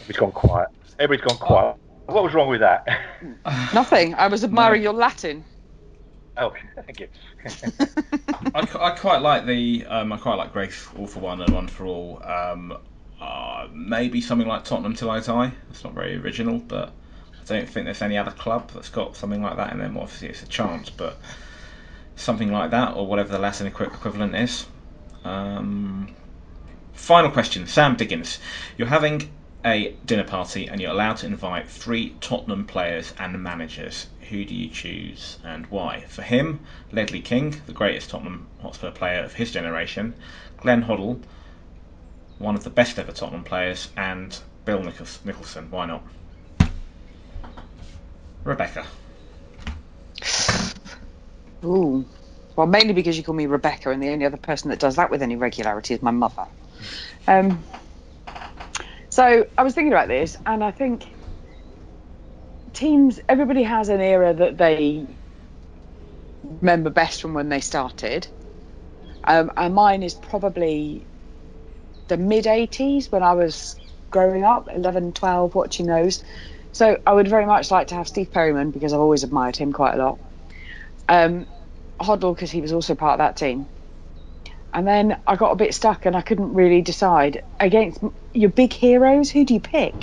Everybody's 0.02 0.20
gone 0.20 0.32
quiet. 0.32 0.70
Everybody's 1.00 1.26
gone 1.28 1.38
quiet. 1.40 1.76
What 2.06 2.24
was 2.24 2.34
wrong 2.36 2.50
with 2.50 2.60
that? 2.60 2.86
Nothing. 3.74 4.14
I 4.14 4.28
was 4.28 4.44
admiring 4.44 4.84
your 4.84 4.94
Latin. 4.94 5.44
Oh, 6.38 6.54
thank 6.86 7.00
you. 7.00 7.08
I, 8.56 8.68
I 8.80 8.92
quite 8.92 9.22
like 9.22 9.46
the 9.46 9.86
um, 9.86 10.12
I 10.14 10.18
quite 10.18 10.36
like 10.36 10.54
Grace 10.54 10.88
all 10.98 11.08
for 11.08 11.20
one 11.20 11.42
and 11.42 11.54
one 11.54 11.68
for 11.68 11.86
all. 11.86 12.22
Um, 12.24 12.78
uh, 13.20 13.68
maybe 13.72 14.20
something 14.20 14.48
like 14.48 14.66
Tottenham 14.66 14.96
till 14.96 15.10
I 15.10 15.20
die. 15.22 15.54
It's 15.70 15.84
not 15.84 15.94
very 15.94 16.18
original, 16.18 16.60
but 16.60 16.90
I 17.42 17.46
don't 17.46 17.70
think 17.70 17.86
there's 17.86 18.02
any 18.02 18.18
other 18.18 18.32
club 18.32 18.72
that's 18.72 18.90
got 18.90 19.16
something 19.16 19.42
like 19.42 19.58
that. 19.58 19.72
in 19.72 19.80
them. 19.80 19.98
obviously 19.98 20.28
it's 20.30 20.44
a 20.44 20.48
chance, 20.48 20.90
but 20.90 21.18
something 22.16 22.52
like 22.52 22.72
that 22.72 22.96
or 22.96 23.08
whatever 23.08 23.32
the 23.32 23.40
Latin 23.40 23.68
equi- 23.68 23.86
equivalent 23.86 24.36
is. 24.36 24.66
Um, 25.24 26.14
final 26.94 27.32
question, 27.32 27.66
Sam 27.68 27.96
Diggins. 27.96 28.40
You're 28.78 28.88
having 28.88 29.32
a 29.66 29.96
dinner 30.06 30.24
party 30.24 30.68
and 30.68 30.82
you're 30.82 30.92
allowed 30.92 31.18
to 31.18 31.26
invite 31.26 31.70
three 31.70 32.16
Tottenham 32.20 32.66
players 32.66 33.14
and 33.18 33.42
managers. 33.42 34.08
Who 34.30 34.46
do 34.46 34.54
you 34.54 34.70
choose 34.70 35.38
and 35.44 35.66
why? 35.68 36.02
For 36.02 36.22
him, 36.22 36.62
Ledley 36.92 37.22
King, 37.22 37.62
the 37.66 37.74
greatest 37.74 38.10
Tottenham 38.10 38.48
Hotspur 38.62 38.92
player 38.92 39.24
of 39.24 39.34
his 39.34 39.52
generation, 39.52 40.16
Glenn 40.58 40.84
Hoddle, 40.84 41.22
one 42.40 42.56
of 42.56 42.64
the 42.64 42.70
best 42.70 43.00
ever 43.00 43.12
Tottenham 43.12 43.44
players, 43.44 43.90
and 43.96 44.38
Bill 44.66 44.84
Nichol- 44.84 45.08
Nicholson. 45.24 45.70
Why 45.72 45.86
not? 45.86 46.04
Rebecca. 48.44 48.86
Ooh. 51.64 52.06
Well, 52.56 52.68
mainly 52.68 52.94
because 52.94 53.18
you 53.18 53.24
call 53.24 53.36
me 53.36 53.46
Rebecca, 53.46 53.90
and 53.90 54.04
the 54.04 54.10
only 54.10 54.26
other 54.26 54.38
person 54.38 54.70
that 54.70 54.80
does 54.80 54.96
that 54.98 55.10
with 55.10 55.22
any 55.22 55.36
regularity 55.36 55.94
is 55.94 56.02
my 56.02 56.12
mother. 56.12 56.46
Um, 57.28 57.64
so 59.14 59.46
I 59.58 59.64
was 59.64 59.76
thinking 59.76 59.94
about 59.94 60.08
this, 60.08 60.36
and 60.46 60.64
I 60.64 60.72
think 60.72 61.06
teams, 62.74 63.20
everybody 63.30 63.64
has 63.64 63.90
an 63.90 64.02
era 64.02 64.34
that 64.34 64.58
they 64.58 65.20
remember 66.44 66.90
best 66.90 67.22
from 67.22 67.36
when 67.36 67.50
they 67.50 67.62
started. 67.62 68.28
Um, 69.26 69.52
and 69.56 69.76
mine 69.76 70.04
is 70.04 70.16
probably 70.16 71.08
the 72.08 72.18
mid 72.18 72.46
80s 72.46 73.12
when 73.12 73.24
I 73.24 73.34
was 73.34 73.76
growing 74.12 74.44
up, 74.44 74.68
11, 74.74 75.14
12, 75.14 75.56
watching 75.56 75.86
those. 75.86 76.24
So 76.72 76.98
I 77.06 77.14
would 77.14 77.28
very 77.28 77.46
much 77.46 77.72
like 77.72 77.88
to 77.90 77.96
have 77.96 78.08
Steve 78.08 78.32
Perryman 78.32 78.72
because 78.72 78.94
I've 78.94 79.00
always 79.00 79.24
admired 79.24 79.58
him 79.58 79.74
quite 79.74 79.96
a 79.96 80.04
lot. 80.04 80.20
Um, 81.08 81.48
Hoddle 82.02 82.36
because 82.36 82.52
he 82.52 82.62
was 82.62 82.74
also 82.74 82.96
part 82.96 83.14
of 83.14 83.20
that 83.20 83.38
team. 83.38 83.70
And 84.74 84.88
then 84.88 85.20
I 85.28 85.36
got 85.36 85.52
a 85.52 85.56
bit 85.56 85.74
stuck 85.74 86.06
and 86.06 86.16
I 86.16 86.22
couldn't 86.22 86.54
really 86.54 86.82
decide 86.82 87.44
against 87.60 88.00
your 88.34 88.50
big 88.50 88.74
heroes. 88.74 89.30
Who 89.30 89.46
do 89.46 89.54
you 89.54 89.60
pick? 89.60 89.94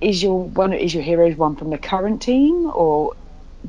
Is 0.00 0.22
your 0.22 0.44
one 0.44 0.72
is 0.72 0.94
your 0.94 1.02
heroes 1.02 1.36
one 1.36 1.56
from 1.56 1.70
the 1.70 1.78
current 1.78 2.22
team, 2.22 2.70
or 2.74 3.14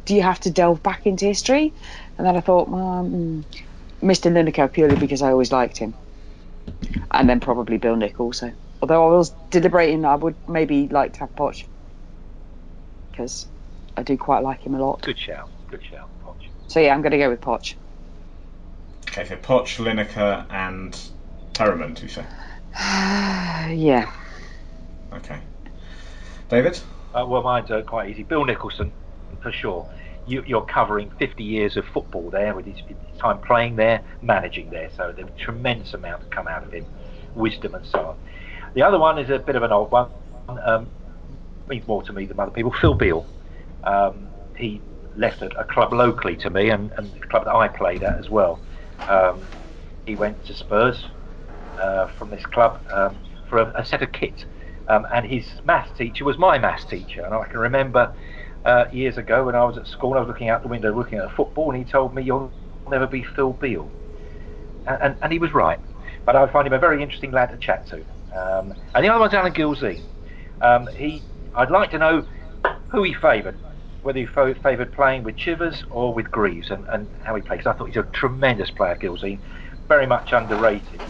do 0.05 0.15
you 0.15 0.21
have 0.21 0.39
to 0.41 0.51
delve 0.51 0.83
back 0.83 1.05
into 1.05 1.25
history? 1.25 1.73
And 2.17 2.27
then 2.27 2.35
I 2.35 2.41
thought, 2.41 2.67
well, 2.69 3.03
mm, 3.03 3.43
Mr. 4.01 4.31
Lineker 4.31 4.71
purely 4.71 4.97
because 4.97 5.21
I 5.21 5.31
always 5.31 5.51
liked 5.51 5.77
him, 5.77 5.93
and 7.11 7.29
then 7.29 7.39
probably 7.39 7.77
Bill 7.77 7.95
Nick 7.95 8.19
also. 8.19 8.51
Although 8.81 9.07
I 9.07 9.17
was 9.17 9.33
deliberating, 9.51 10.05
I 10.05 10.15
would 10.15 10.35
maybe 10.47 10.87
like 10.87 11.13
to 11.13 11.19
have 11.21 11.35
Poch 11.35 11.63
because 13.11 13.47
I 13.95 14.03
do 14.03 14.17
quite 14.17 14.43
like 14.43 14.61
him 14.61 14.75
a 14.75 14.79
lot. 14.79 15.01
Good 15.01 15.17
shout. 15.17 15.49
Good 15.71 15.83
shout, 15.83 16.09
Poch. 16.23 16.47
So 16.67 16.79
yeah, 16.79 16.93
I'm 16.93 17.01
going 17.01 17.13
to 17.13 17.17
go 17.17 17.29
with 17.29 17.41
Poch. 17.41 17.73
Okay, 19.17 19.29
so 19.29 19.35
Poch, 19.37 19.83
Lineker, 19.83 20.45
and 20.51 20.95
Perryman, 21.55 21.95
do 21.95 22.03
you 22.03 22.07
say? 22.07 22.23
yeah. 23.73 24.11
Okay. 25.11 25.39
David? 26.49 26.79
Uh, 27.15 27.25
well, 27.27 27.41
mine's 27.41 27.71
uh, 27.71 27.81
quite 27.81 28.11
easy. 28.11 28.21
Bill 28.21 28.45
Nicholson, 28.45 28.91
for 29.41 29.51
sure. 29.51 29.89
You, 30.27 30.43
you're 30.45 30.67
covering 30.67 31.09
50 31.17 31.43
years 31.43 31.77
of 31.77 31.85
football 31.87 32.29
there 32.29 32.53
with 32.53 32.67
his, 32.67 32.77
his 32.87 32.95
time 33.17 33.39
playing 33.39 33.75
there, 33.75 34.03
managing 34.21 34.69
there. 34.69 34.91
So 34.95 35.11
there's 35.11 35.29
a 35.29 35.31
tremendous 35.31 35.95
amount 35.95 36.21
to 36.21 36.27
come 36.27 36.47
out 36.47 36.63
of 36.63 36.71
him, 36.71 36.85
wisdom 37.33 37.73
and 37.73 37.87
so 37.87 37.99
on. 38.09 38.17
The 38.75 38.83
other 38.83 38.99
one 38.99 39.17
is 39.17 39.31
a 39.31 39.39
bit 39.39 39.55
of 39.55 39.63
an 39.63 39.71
old 39.71 39.89
one. 39.89 40.11
Um, 40.47 40.91
means 41.67 41.87
more 41.87 42.03
to 42.03 42.13
me 42.13 42.27
than 42.27 42.39
other 42.39 42.51
people. 42.51 42.71
Phil 42.81 42.93
Beal. 42.93 43.25
Um, 43.83 44.29
he 44.55 44.79
left 45.15 45.41
a, 45.41 45.59
a 45.59 45.63
club 45.63 45.91
locally 45.91 46.35
to 46.35 46.51
me 46.51 46.69
and, 46.69 46.91
and 46.91 47.11
the 47.13 47.25
club 47.25 47.45
that 47.45 47.55
I 47.55 47.67
played 47.67 48.03
at 48.03 48.19
as 48.19 48.29
well. 48.29 48.59
Um, 49.07 49.45
he 50.05 50.15
went 50.15 50.45
to 50.45 50.53
Spurs 50.53 51.05
uh, 51.77 52.07
from 52.17 52.29
this 52.29 52.45
club 52.45 52.79
um, 52.91 53.17
for 53.49 53.59
a, 53.59 53.81
a 53.81 53.85
set 53.85 54.01
of 54.01 54.11
kit. 54.11 54.45
Um, 54.87 55.05
and 55.11 55.25
his 55.25 55.45
maths 55.65 55.97
teacher 55.97 56.23
was 56.23 56.37
my 56.37 56.57
maths 56.57 56.85
teacher. 56.85 57.23
And 57.25 57.33
I 57.33 57.45
can 57.45 57.59
remember 57.59 58.13
uh, 58.65 58.85
years 58.91 59.17
ago 59.17 59.45
when 59.45 59.55
I 59.55 59.63
was 59.63 59.77
at 59.77 59.87
school, 59.87 60.13
I 60.13 60.19
was 60.19 60.27
looking 60.27 60.49
out 60.49 60.61
the 60.61 60.69
window 60.69 60.95
looking 60.95 61.19
at 61.19 61.25
a 61.25 61.29
football, 61.29 61.71
and 61.71 61.83
he 61.83 61.89
told 61.89 62.13
me, 62.13 62.23
You'll 62.23 62.51
never 62.89 63.07
be 63.07 63.23
Phil 63.23 63.53
Beal. 63.53 63.89
And, 64.85 65.01
and, 65.01 65.17
and 65.21 65.33
he 65.33 65.39
was 65.39 65.53
right. 65.53 65.79
But 66.25 66.35
I 66.35 66.51
find 66.51 66.67
him 66.67 66.73
a 66.73 66.79
very 66.79 67.01
interesting 67.01 67.31
lad 67.31 67.51
to 67.51 67.57
chat 67.57 67.87
to. 67.87 67.97
Um, 68.37 68.73
and 68.93 69.03
the 69.03 69.09
other 69.09 69.19
one's 69.19 69.33
Alan 69.33 69.53
Gilzean. 69.53 70.01
Um, 70.61 70.87
he, 70.87 71.21
I'd 71.55 71.71
like 71.71 71.91
to 71.91 71.97
know 71.97 72.25
who 72.89 73.03
he 73.03 73.13
favoured, 73.13 73.57
whether 74.03 74.19
he 74.19 74.25
favoured 74.25 74.91
playing 74.93 75.23
with 75.23 75.35
Chivers 75.37 75.83
or 75.89 76.13
with 76.13 76.29
Greaves, 76.31 76.69
and, 76.71 76.85
and 76.89 77.07
how 77.23 77.35
he 77.35 77.41
played. 77.41 77.57
'Cause 77.63 77.67
I 77.67 77.73
thought 77.77 77.87
he's 77.87 77.97
a 77.97 78.03
tremendous 78.03 78.69
player, 78.71 78.95
Gilzean, 78.95 79.39
very 79.87 80.05
much 80.07 80.31
underrated, 80.33 81.01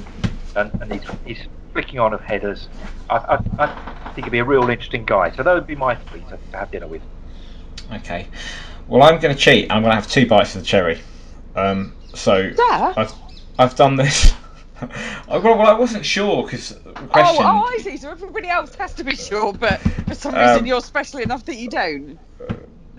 and, 0.56 0.72
and 0.82 0.92
he's, 0.94 1.10
he's 1.26 1.48
flicking 1.74 2.00
on 2.00 2.14
of 2.14 2.22
headers. 2.22 2.70
I, 3.10 3.18
I, 3.60 3.66
I 3.66 4.12
think 4.14 4.26
he'd 4.26 4.32
be 4.32 4.40
a 4.40 4.44
real 4.46 4.70
interesting 4.70 5.06
guy. 5.06 5.32
So 5.32 5.44
that 5.44 5.54
would 5.54 5.68
be 5.68 5.76
my 5.76 5.96
three 5.96 6.22
to, 6.30 6.38
to 6.52 6.58
have 6.58 6.72
dinner 6.72 6.88
with. 6.88 7.02
Okay. 7.94 8.28
Well, 8.88 9.04
I'm 9.04 9.20
going 9.20 9.36
to 9.36 9.40
cheat. 9.40 9.72
I'm 9.72 9.82
going 9.82 9.92
to 9.92 9.96
have 9.96 10.08
two 10.08 10.26
bites 10.28 10.56
of 10.56 10.62
the 10.62 10.68
cherry. 10.68 11.00
Um, 11.56 11.94
so 12.14 12.50
Dad? 12.52 12.94
I've 12.98 13.14
I've 13.60 13.76
done 13.76 13.96
this. 13.96 14.34
I, 14.82 15.38
well, 15.38 15.62
I 15.62 15.74
wasn't 15.74 16.06
sure 16.06 16.44
because 16.44 16.78
question. 17.10 17.44
Oh, 17.46 17.64
oh, 17.66 17.76
I 17.76 17.80
see. 17.82 17.98
So 17.98 18.10
everybody 18.12 18.48
else 18.48 18.76
has 18.76 18.94
to 18.96 19.04
be 19.04 19.16
sure, 19.16 19.52
but 19.54 19.80
for 20.08 20.14
some 20.16 20.34
reason 20.36 20.60
Um, 20.60 20.66
you're 20.66 20.82
special 20.82 21.20
enough 21.20 21.46
that 21.46 21.56
you 21.56 21.70
don't. 21.70 22.20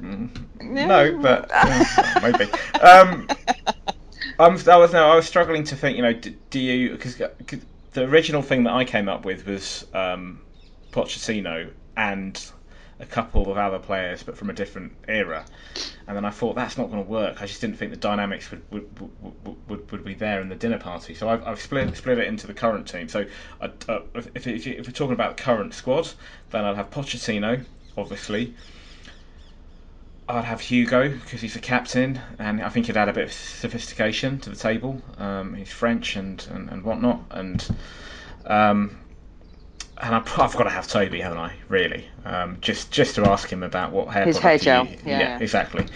Mm, 0.01 0.31
No. 0.61 0.87
No, 0.87 1.19
but 1.23 1.51
uh, 1.53 2.21
maybe. 2.23 2.51
Um, 2.81 3.27
I'm, 4.39 4.57
I 4.69 4.77
was 4.77 4.93
no, 4.93 5.11
I 5.11 5.17
was 5.17 5.27
struggling 5.27 5.65
to 5.65 5.77
think. 5.77 5.97
You 5.97 6.03
know, 6.03 6.13
do, 6.13 6.31
do 6.51 6.61
you 6.61 6.91
because 6.91 7.17
the 7.17 8.05
original 8.05 8.43
thing 8.43 8.65
that 8.65 8.73
I 8.73 8.85
came 8.85 9.09
up 9.09 9.25
with 9.25 9.47
was 9.47 9.87
um, 9.95 10.41
Pochettino 10.93 11.71
and 11.97 12.51
a 13.01 13.07
couple 13.07 13.51
of 13.51 13.57
other 13.57 13.79
players, 13.79 14.23
but 14.25 14.37
from 14.37 14.51
a 14.51 14.53
different 14.53 14.93
era. 15.07 15.45
And 16.07 16.17
then 16.17 16.25
I 16.25 16.31
thought 16.31 16.55
that's 16.57 16.77
not 16.77 16.91
going 16.91 17.05
to 17.05 17.09
work. 17.09 17.41
I 17.43 17.47
just 17.47 17.61
didn't 17.61 17.77
think 17.77 17.91
the 17.93 17.97
dynamics 17.97 18.51
would 18.51 18.63
would, 18.71 19.01
would, 19.21 19.69
would, 19.69 19.91
would 19.93 20.05
be 20.05 20.15
there 20.15 20.41
in 20.41 20.49
the 20.49 20.57
dinner 20.57 20.79
party. 20.79 21.15
So 21.15 21.29
I've, 21.29 21.47
I've 21.47 21.61
split 21.61 21.97
split 21.97 22.19
it 22.19 22.27
into 22.27 22.47
the 22.47 22.55
current 22.55 22.89
team. 22.89 23.09
So 23.09 23.25
I, 23.61 23.67
uh, 23.89 24.01
if, 24.15 24.47
if, 24.47 24.67
if 24.67 24.87
we're 24.87 24.93
talking 24.93 25.13
about 25.15 25.37
the 25.37 25.43
current 25.43 25.75
squad, 25.75 26.11
then 26.51 26.65
I'd 26.65 26.77
have 26.77 26.91
Pochettino, 26.91 27.65
obviously. 27.97 28.55
I'd 30.29 30.45
have 30.45 30.61
Hugo 30.61 31.09
because 31.09 31.41
he's 31.41 31.55
the 31.55 31.61
captain, 31.61 32.21
and 32.39 32.63
I 32.63 32.69
think 32.69 32.87
he'd 32.87 32.97
add 32.97 33.09
a 33.09 33.13
bit 33.13 33.25
of 33.25 33.33
sophistication 33.33 34.39
to 34.41 34.51
the 34.51 34.57
table. 34.57 35.01
Um, 35.17 35.55
he's 35.55 35.73
French 35.73 36.17
and, 36.17 36.47
and, 36.53 36.69
and 36.69 36.83
whatnot, 36.83 37.23
and 37.31 37.67
um, 38.47 38.99
and 39.97 40.15
I've, 40.15 40.39
I've 40.39 40.55
got 40.55 40.65
to 40.65 40.71
have 40.71 40.87
Toby, 40.87 41.21
haven't 41.21 41.39
I? 41.39 41.55
Really, 41.69 42.07
um, 42.25 42.59
just 42.61 42.91
just 42.91 43.15
to 43.15 43.29
ask 43.29 43.51
him 43.51 43.63
about 43.63 43.93
what 43.93 44.09
hair 44.09 44.27
His 44.27 44.39
hair 44.39 44.59
he- 44.59 44.65
gel, 44.65 44.87
yeah. 45.05 45.39
exactly. 45.39 45.87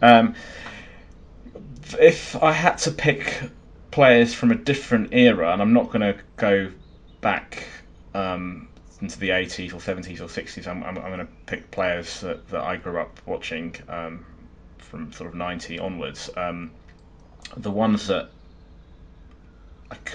Um, 0.00 0.34
if 2.00 2.40
I 2.40 2.52
had 2.52 2.78
to 2.78 2.92
pick 2.92 3.42
players 3.90 4.32
from 4.32 4.52
a 4.52 4.54
different 4.54 5.12
era, 5.12 5.52
and 5.52 5.60
I'm 5.60 5.72
not 5.72 5.86
going 5.86 6.14
to 6.14 6.16
go 6.36 6.70
back 7.20 7.66
um, 8.14 8.68
into 9.00 9.18
the 9.18 9.30
80s 9.30 9.72
or 9.72 9.76
70s 9.76 10.20
or 10.20 10.24
60s, 10.24 10.66
I'm, 10.66 10.82
I'm, 10.82 10.98
I'm 10.98 11.12
going 11.12 11.18
to 11.18 11.32
pick 11.46 11.70
players 11.70 12.20
that, 12.20 12.48
that 12.48 12.62
I 12.62 12.76
grew 12.76 13.00
up 13.00 13.20
watching 13.26 13.74
um, 13.88 14.24
from 14.78 15.12
sort 15.12 15.28
of 15.28 15.34
90 15.34 15.78
onwards. 15.78 16.30
Um, 16.36 16.72
the 17.56 17.70
ones 17.70 18.06
that 18.08 18.30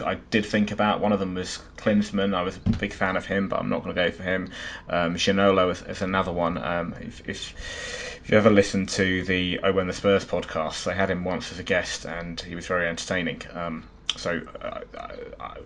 I 0.03 0.15
did 0.15 0.45
think 0.45 0.71
about, 0.71 1.01
one 1.01 1.11
of 1.11 1.19
them 1.19 1.35
was 1.35 1.59
Klinsmann. 1.77 2.33
I 2.33 2.43
was 2.43 2.57
a 2.57 2.69
big 2.69 2.93
fan 2.93 3.17
of 3.17 3.25
him, 3.25 3.49
but 3.49 3.59
I'm 3.59 3.69
not 3.69 3.83
going 3.83 3.95
to 3.95 4.01
go 4.05 4.11
for 4.11 4.23
him. 4.23 4.51
Um, 4.87 5.15
Ginola 5.15 5.71
is, 5.71 5.81
is 5.81 6.01
another 6.01 6.31
one. 6.31 6.57
Um, 6.57 6.93
if, 7.01 7.27
if, 7.27 8.19
if 8.23 8.29
you 8.29 8.37
ever 8.37 8.49
listened 8.49 8.89
to 8.89 9.23
the 9.23 9.59
Oh 9.63 9.73
When 9.73 9.87
the 9.87 9.93
Spurs 9.93 10.23
podcast, 10.23 10.85
they 10.85 10.93
had 10.93 11.09
him 11.09 11.25
once 11.25 11.51
as 11.51 11.59
a 11.59 11.63
guest, 11.63 12.05
and 12.05 12.39
he 12.39 12.55
was 12.55 12.67
very 12.67 12.87
entertaining. 12.87 13.41
Um, 13.53 13.83
so 14.15 14.41
uh, 14.61 14.79
I, 14.97 15.43
I 15.43 15.57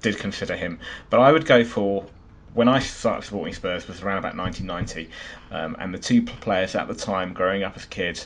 did 0.00 0.18
consider 0.18 0.56
him, 0.56 0.80
but 1.10 1.20
I 1.20 1.30
would 1.30 1.44
go 1.44 1.64
for 1.64 2.06
when 2.54 2.68
I 2.68 2.78
started 2.78 3.24
supporting 3.24 3.52
Spurs 3.52 3.86
was 3.86 4.02
around 4.02 4.18
about 4.18 4.36
1990, 4.36 5.10
um, 5.50 5.76
and 5.78 5.92
the 5.92 5.98
two 5.98 6.22
players 6.22 6.74
at 6.74 6.88
the 6.88 6.94
time, 6.94 7.34
growing 7.34 7.62
up 7.64 7.76
as 7.76 7.84
a 7.84 7.88
kid, 7.88 8.24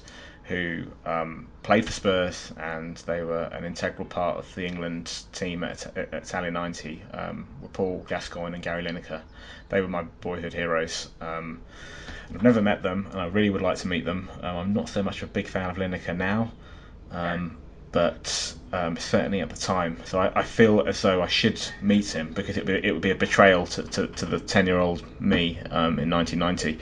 who 0.49 0.87
um, 1.05 1.47
played 1.63 1.85
for 1.85 1.93
Spurs 1.93 2.53
and 2.57 2.97
they 2.99 3.23
were 3.23 3.43
an 3.53 3.65
integral 3.65 4.07
part 4.07 4.39
of 4.39 4.55
the 4.55 4.67
England 4.67 5.25
team 5.33 5.63
at, 5.63 5.95
at 5.97 6.13
Italia 6.15 6.51
90 6.51 7.03
um, 7.13 7.47
were 7.61 7.69
Paul 7.69 8.05
Gascoigne 8.09 8.55
and 8.55 8.63
Gary 8.63 8.83
Lineker. 8.83 9.21
They 9.69 9.83
were 9.83 9.89
my 9.89 10.05
boyhood 10.23 10.55
heroes. 10.55 11.11
Um, 11.21 11.61
I've 12.35 12.43
never 12.43 12.63
met 12.63 12.83
them, 12.83 13.09
and 13.13 13.21
I 13.21 13.27
really 13.27 13.51
would 13.51 13.61
like 13.61 13.77
to 13.79 13.89
meet 13.89 14.07
them. 14.07 14.31
Um, 14.43 14.57
I'm 14.57 14.73
not 14.73 14.89
so 14.89 15.03
much 15.03 15.23
a 15.23 15.27
big 15.27 15.47
fan 15.47 15.69
of 15.69 15.77
Lineker 15.77 16.17
now, 16.17 16.53
um, 17.11 17.59
but 17.93 18.55
um, 18.73 18.97
certainly 18.97 19.41
at 19.41 19.49
the 19.49 19.57
time. 19.57 19.99
So 20.05 20.21
I, 20.21 20.41
I 20.41 20.43
feel 20.43 20.87
as 20.87 21.01
though 21.03 21.23
I 21.23 21.27
should 21.27 21.61
meet 21.81 22.15
him 22.15 22.33
because 22.33 22.57
it 22.57 22.67
would 22.67 22.83
be, 22.83 22.89
it 22.89 22.93
would 22.93 23.03
be 23.03 23.11
a 23.11 23.15
betrayal 23.15 23.67
to, 23.67 23.83
to, 23.83 24.07
to 24.07 24.27
the 24.27 24.41
10 24.41 24.67
year 24.67 24.79
old 24.79 25.03
me 25.21 25.59
um, 25.71 25.99
in 25.99 26.11
1990, 26.11 26.79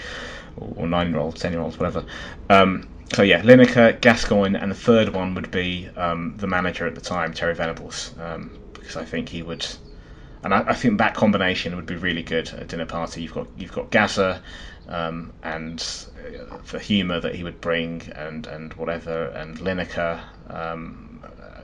or 0.56 0.86
9 0.86 1.10
year 1.10 1.18
old, 1.18 1.36
10 1.36 1.52
year 1.52 1.60
olds, 1.60 1.78
whatever. 1.78 2.04
Um, 2.50 2.88
so 3.12 3.22
yeah, 3.22 3.40
Lineker, 3.42 4.00
Gascoigne, 4.00 4.56
and 4.56 4.70
the 4.70 4.76
third 4.76 5.10
one 5.10 5.34
would 5.34 5.50
be 5.50 5.88
um, 5.96 6.34
the 6.38 6.46
manager 6.46 6.86
at 6.86 6.94
the 6.94 7.00
time, 7.00 7.32
Terry 7.32 7.54
Venables, 7.54 8.14
um, 8.18 8.58
because 8.74 8.96
I 8.96 9.04
think 9.04 9.28
he 9.28 9.42
would. 9.42 9.66
And 10.42 10.52
I, 10.52 10.64
I 10.68 10.74
think 10.74 10.98
that 10.98 11.14
combination 11.14 11.76
would 11.76 11.86
be 11.86 11.96
really 11.96 12.22
good 12.22 12.48
at 12.48 12.62
a 12.62 12.64
dinner 12.64 12.86
party. 12.86 13.22
You've 13.22 13.32
got 13.34 13.46
you've 13.56 13.72
got 13.72 13.90
Gaza, 13.90 14.42
um, 14.88 15.32
and 15.42 15.80
uh, 16.18 16.58
the 16.70 16.78
humour 16.78 17.20
that 17.20 17.34
he 17.34 17.42
would 17.42 17.60
bring, 17.60 18.02
and 18.14 18.46
and 18.46 18.72
whatever, 18.74 19.26
and 19.28 19.58
Lineker 19.58 20.20
um, 20.48 21.22
uh, 21.24 21.62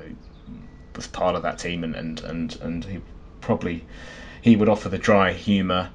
was 0.96 1.06
part 1.06 1.34
of 1.34 1.42
that 1.42 1.58
team, 1.58 1.84
and 1.84 1.94
and 1.94 2.20
and, 2.22 2.56
and 2.62 2.84
he 2.84 3.00
probably 3.40 3.84
he 4.40 4.56
would 4.56 4.68
offer 4.68 4.88
the 4.88 4.98
dry 4.98 5.32
humour, 5.32 5.90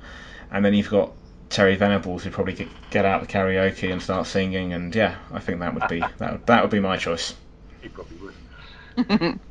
and 0.52 0.64
then 0.64 0.74
you've 0.74 0.90
got 0.90 1.12
Terry 1.50 1.76
Venables 1.76 2.24
who'd 2.24 2.34
probably 2.34 2.54
get, 2.54 2.70
get 2.90 3.06
out 3.06 3.22
the 3.22 3.28
karaoke 3.28 3.92
and 3.92 4.02
start 4.02 4.28
singing, 4.28 4.74
and 4.74 4.94
yeah, 4.96 5.18
I 5.32 5.40
think 5.40 5.60
that 5.60 5.74
would 5.74 5.88
be 5.88 6.00
that 6.18 6.32
would, 6.32 6.46
that 6.46 6.62
would 6.62 6.72
be 6.72 6.80
my 6.80 6.98
choice. 6.98 7.34
He 7.82 7.90
probably 7.90 8.18
would. 8.18 9.40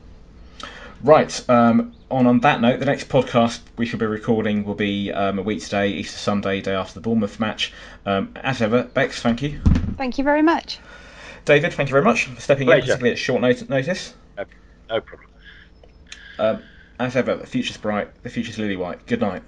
Right. 1.03 1.49
Um, 1.51 1.93
on 2.11 2.27
on 2.27 2.41
that 2.41 2.61
note, 2.61 2.79
the 2.81 2.87
next 2.87 3.09
podcast 3.09 3.61
we 3.77 3.87
should 3.87 3.99
be 3.99 4.07
recording 4.07 4.65
will 4.65 4.75
be 4.75 5.13
um, 5.13 5.39
a 5.39 5.43
week 5.43 5.63
today, 5.63 5.91
Easter 5.91 6.19
Sunday, 6.19 6.61
day 6.61 6.75
after 6.75 6.95
the 6.95 7.01
Bournemouth 7.01 7.39
match. 7.41 7.73
Um, 8.05 8.33
as 8.37 8.63
ever, 8.63 8.85
Bex, 8.85 9.21
thank 9.21 9.43
you. 9.43 9.61
Thank 9.97 10.19
you 10.19 10.25
very 10.25 10.43
much. 10.43 10.79
David, 11.45 11.73
thank 11.73 11.89
you 11.89 11.93
very 11.93 12.05
much 12.05 12.27
for 12.27 12.41
stepping 12.41 12.69
in, 12.69 12.75
particularly 12.81 13.13
at 13.13 13.19
short 13.19 13.41
not- 13.41 13.69
notice. 13.69 14.15
No, 14.37 14.45
no 14.89 15.01
problem. 15.01 15.31
Um, 16.39 16.63
as 16.99 17.17
ever, 17.17 17.37
the 17.37 17.47
future's 17.47 17.77
bright, 17.77 18.09
the 18.23 18.31
future's 18.31 18.59
lily 18.59 18.77
white. 18.77 19.07
Good 19.07 19.21
night. 19.21 19.43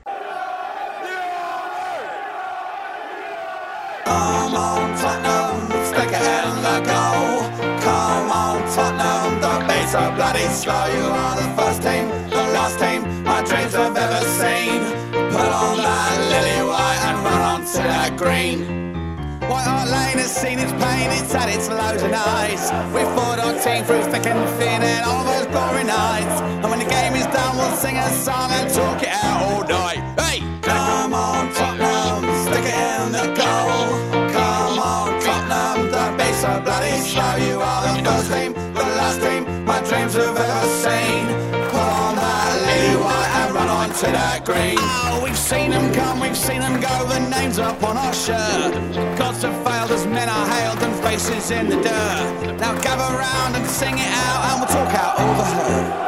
Come 4.05 4.55
on, 4.55 4.97
Tottenham, 4.99 5.85
stick 5.85 6.09
it 6.09 6.47
in 6.47 6.63
the 6.63 6.81
goal. 6.87 7.18
So 9.89 10.01
bloody 10.17 10.45
slow. 10.53 10.85
You 10.97 11.05
are 11.09 11.37
the 11.41 11.49
first 11.57 11.81
team, 11.83 12.09
the 12.29 12.45
last 12.53 12.79
team 12.79 13.01
my 13.25 13.41
dreams 13.43 13.73
have 13.73 13.97
ever 13.97 14.23
seen. 14.41 14.81
Put 15.33 15.49
on 15.65 15.77
that 15.79 16.17
lily 16.33 16.61
white 16.69 17.01
and 17.09 17.17
run 17.25 17.43
on 17.53 17.61
to 17.73 17.81
that 17.93 18.13
green. 18.19 18.59
White 19.49 19.65
Hart 19.65 19.89
Lane 19.89 20.19
has 20.19 20.35
seen 20.35 20.59
its 20.59 20.73
pain, 20.73 21.09
it's 21.17 21.33
had 21.33 21.49
its 21.49 21.71
lows 21.71 22.03
and. 22.03 22.13
We 22.93 23.03
fought 23.17 23.39
our 23.39 23.57
team 23.65 23.83
through 23.85 24.05
thick 24.13 24.27
and 24.27 24.45
thin 24.59 24.83
and 24.83 25.05
all 25.07 25.25
those 25.25 25.47
glory 25.47 25.85
nights. 25.85 26.37
And 26.61 26.69
when 26.69 26.81
the 26.81 26.91
game 26.91 27.15
is 27.15 27.27
done, 27.27 27.57
we'll 27.57 27.77
sing 27.77 27.97
a 27.97 28.11
song 28.11 28.51
and 28.53 28.69
talk 28.71 29.03
it 29.03 29.09
out 29.09 29.41
oh, 29.41 29.55
all 29.55 29.63
night. 29.63 29.78
To 44.01 44.07
that 44.07 44.45
green. 44.45 44.77
Oh, 44.79 45.21
we've 45.25 45.37
seen 45.37 45.71
them 45.71 45.93
come, 45.93 46.21
we've 46.21 46.37
seen 46.37 46.61
them 46.61 46.81
go, 46.81 46.89
the 47.09 47.19
names 47.19 47.59
up 47.59 47.83
on 47.83 47.97
our 47.97 48.15
shirt. 48.15 48.73
Gods 49.19 49.43
have 49.43 49.57
failed 49.67 49.91
as 49.91 50.07
men 50.07 50.29
are 50.29 50.47
hailed 50.47 50.81
and 50.85 50.95
faces 51.03 51.51
in 51.51 51.69
the 51.69 51.83
dirt. 51.83 52.57
Now 52.61 52.79
gather 52.81 53.17
round 53.19 53.57
and 53.57 53.67
sing 53.67 53.99
it 53.99 54.07
out 54.07 54.45
and 54.51 54.61
we'll 54.61 54.69
talk 54.69 54.95
out 54.95 55.19
all 55.19 55.35
the 55.35 55.45
hurt. 55.45 56.08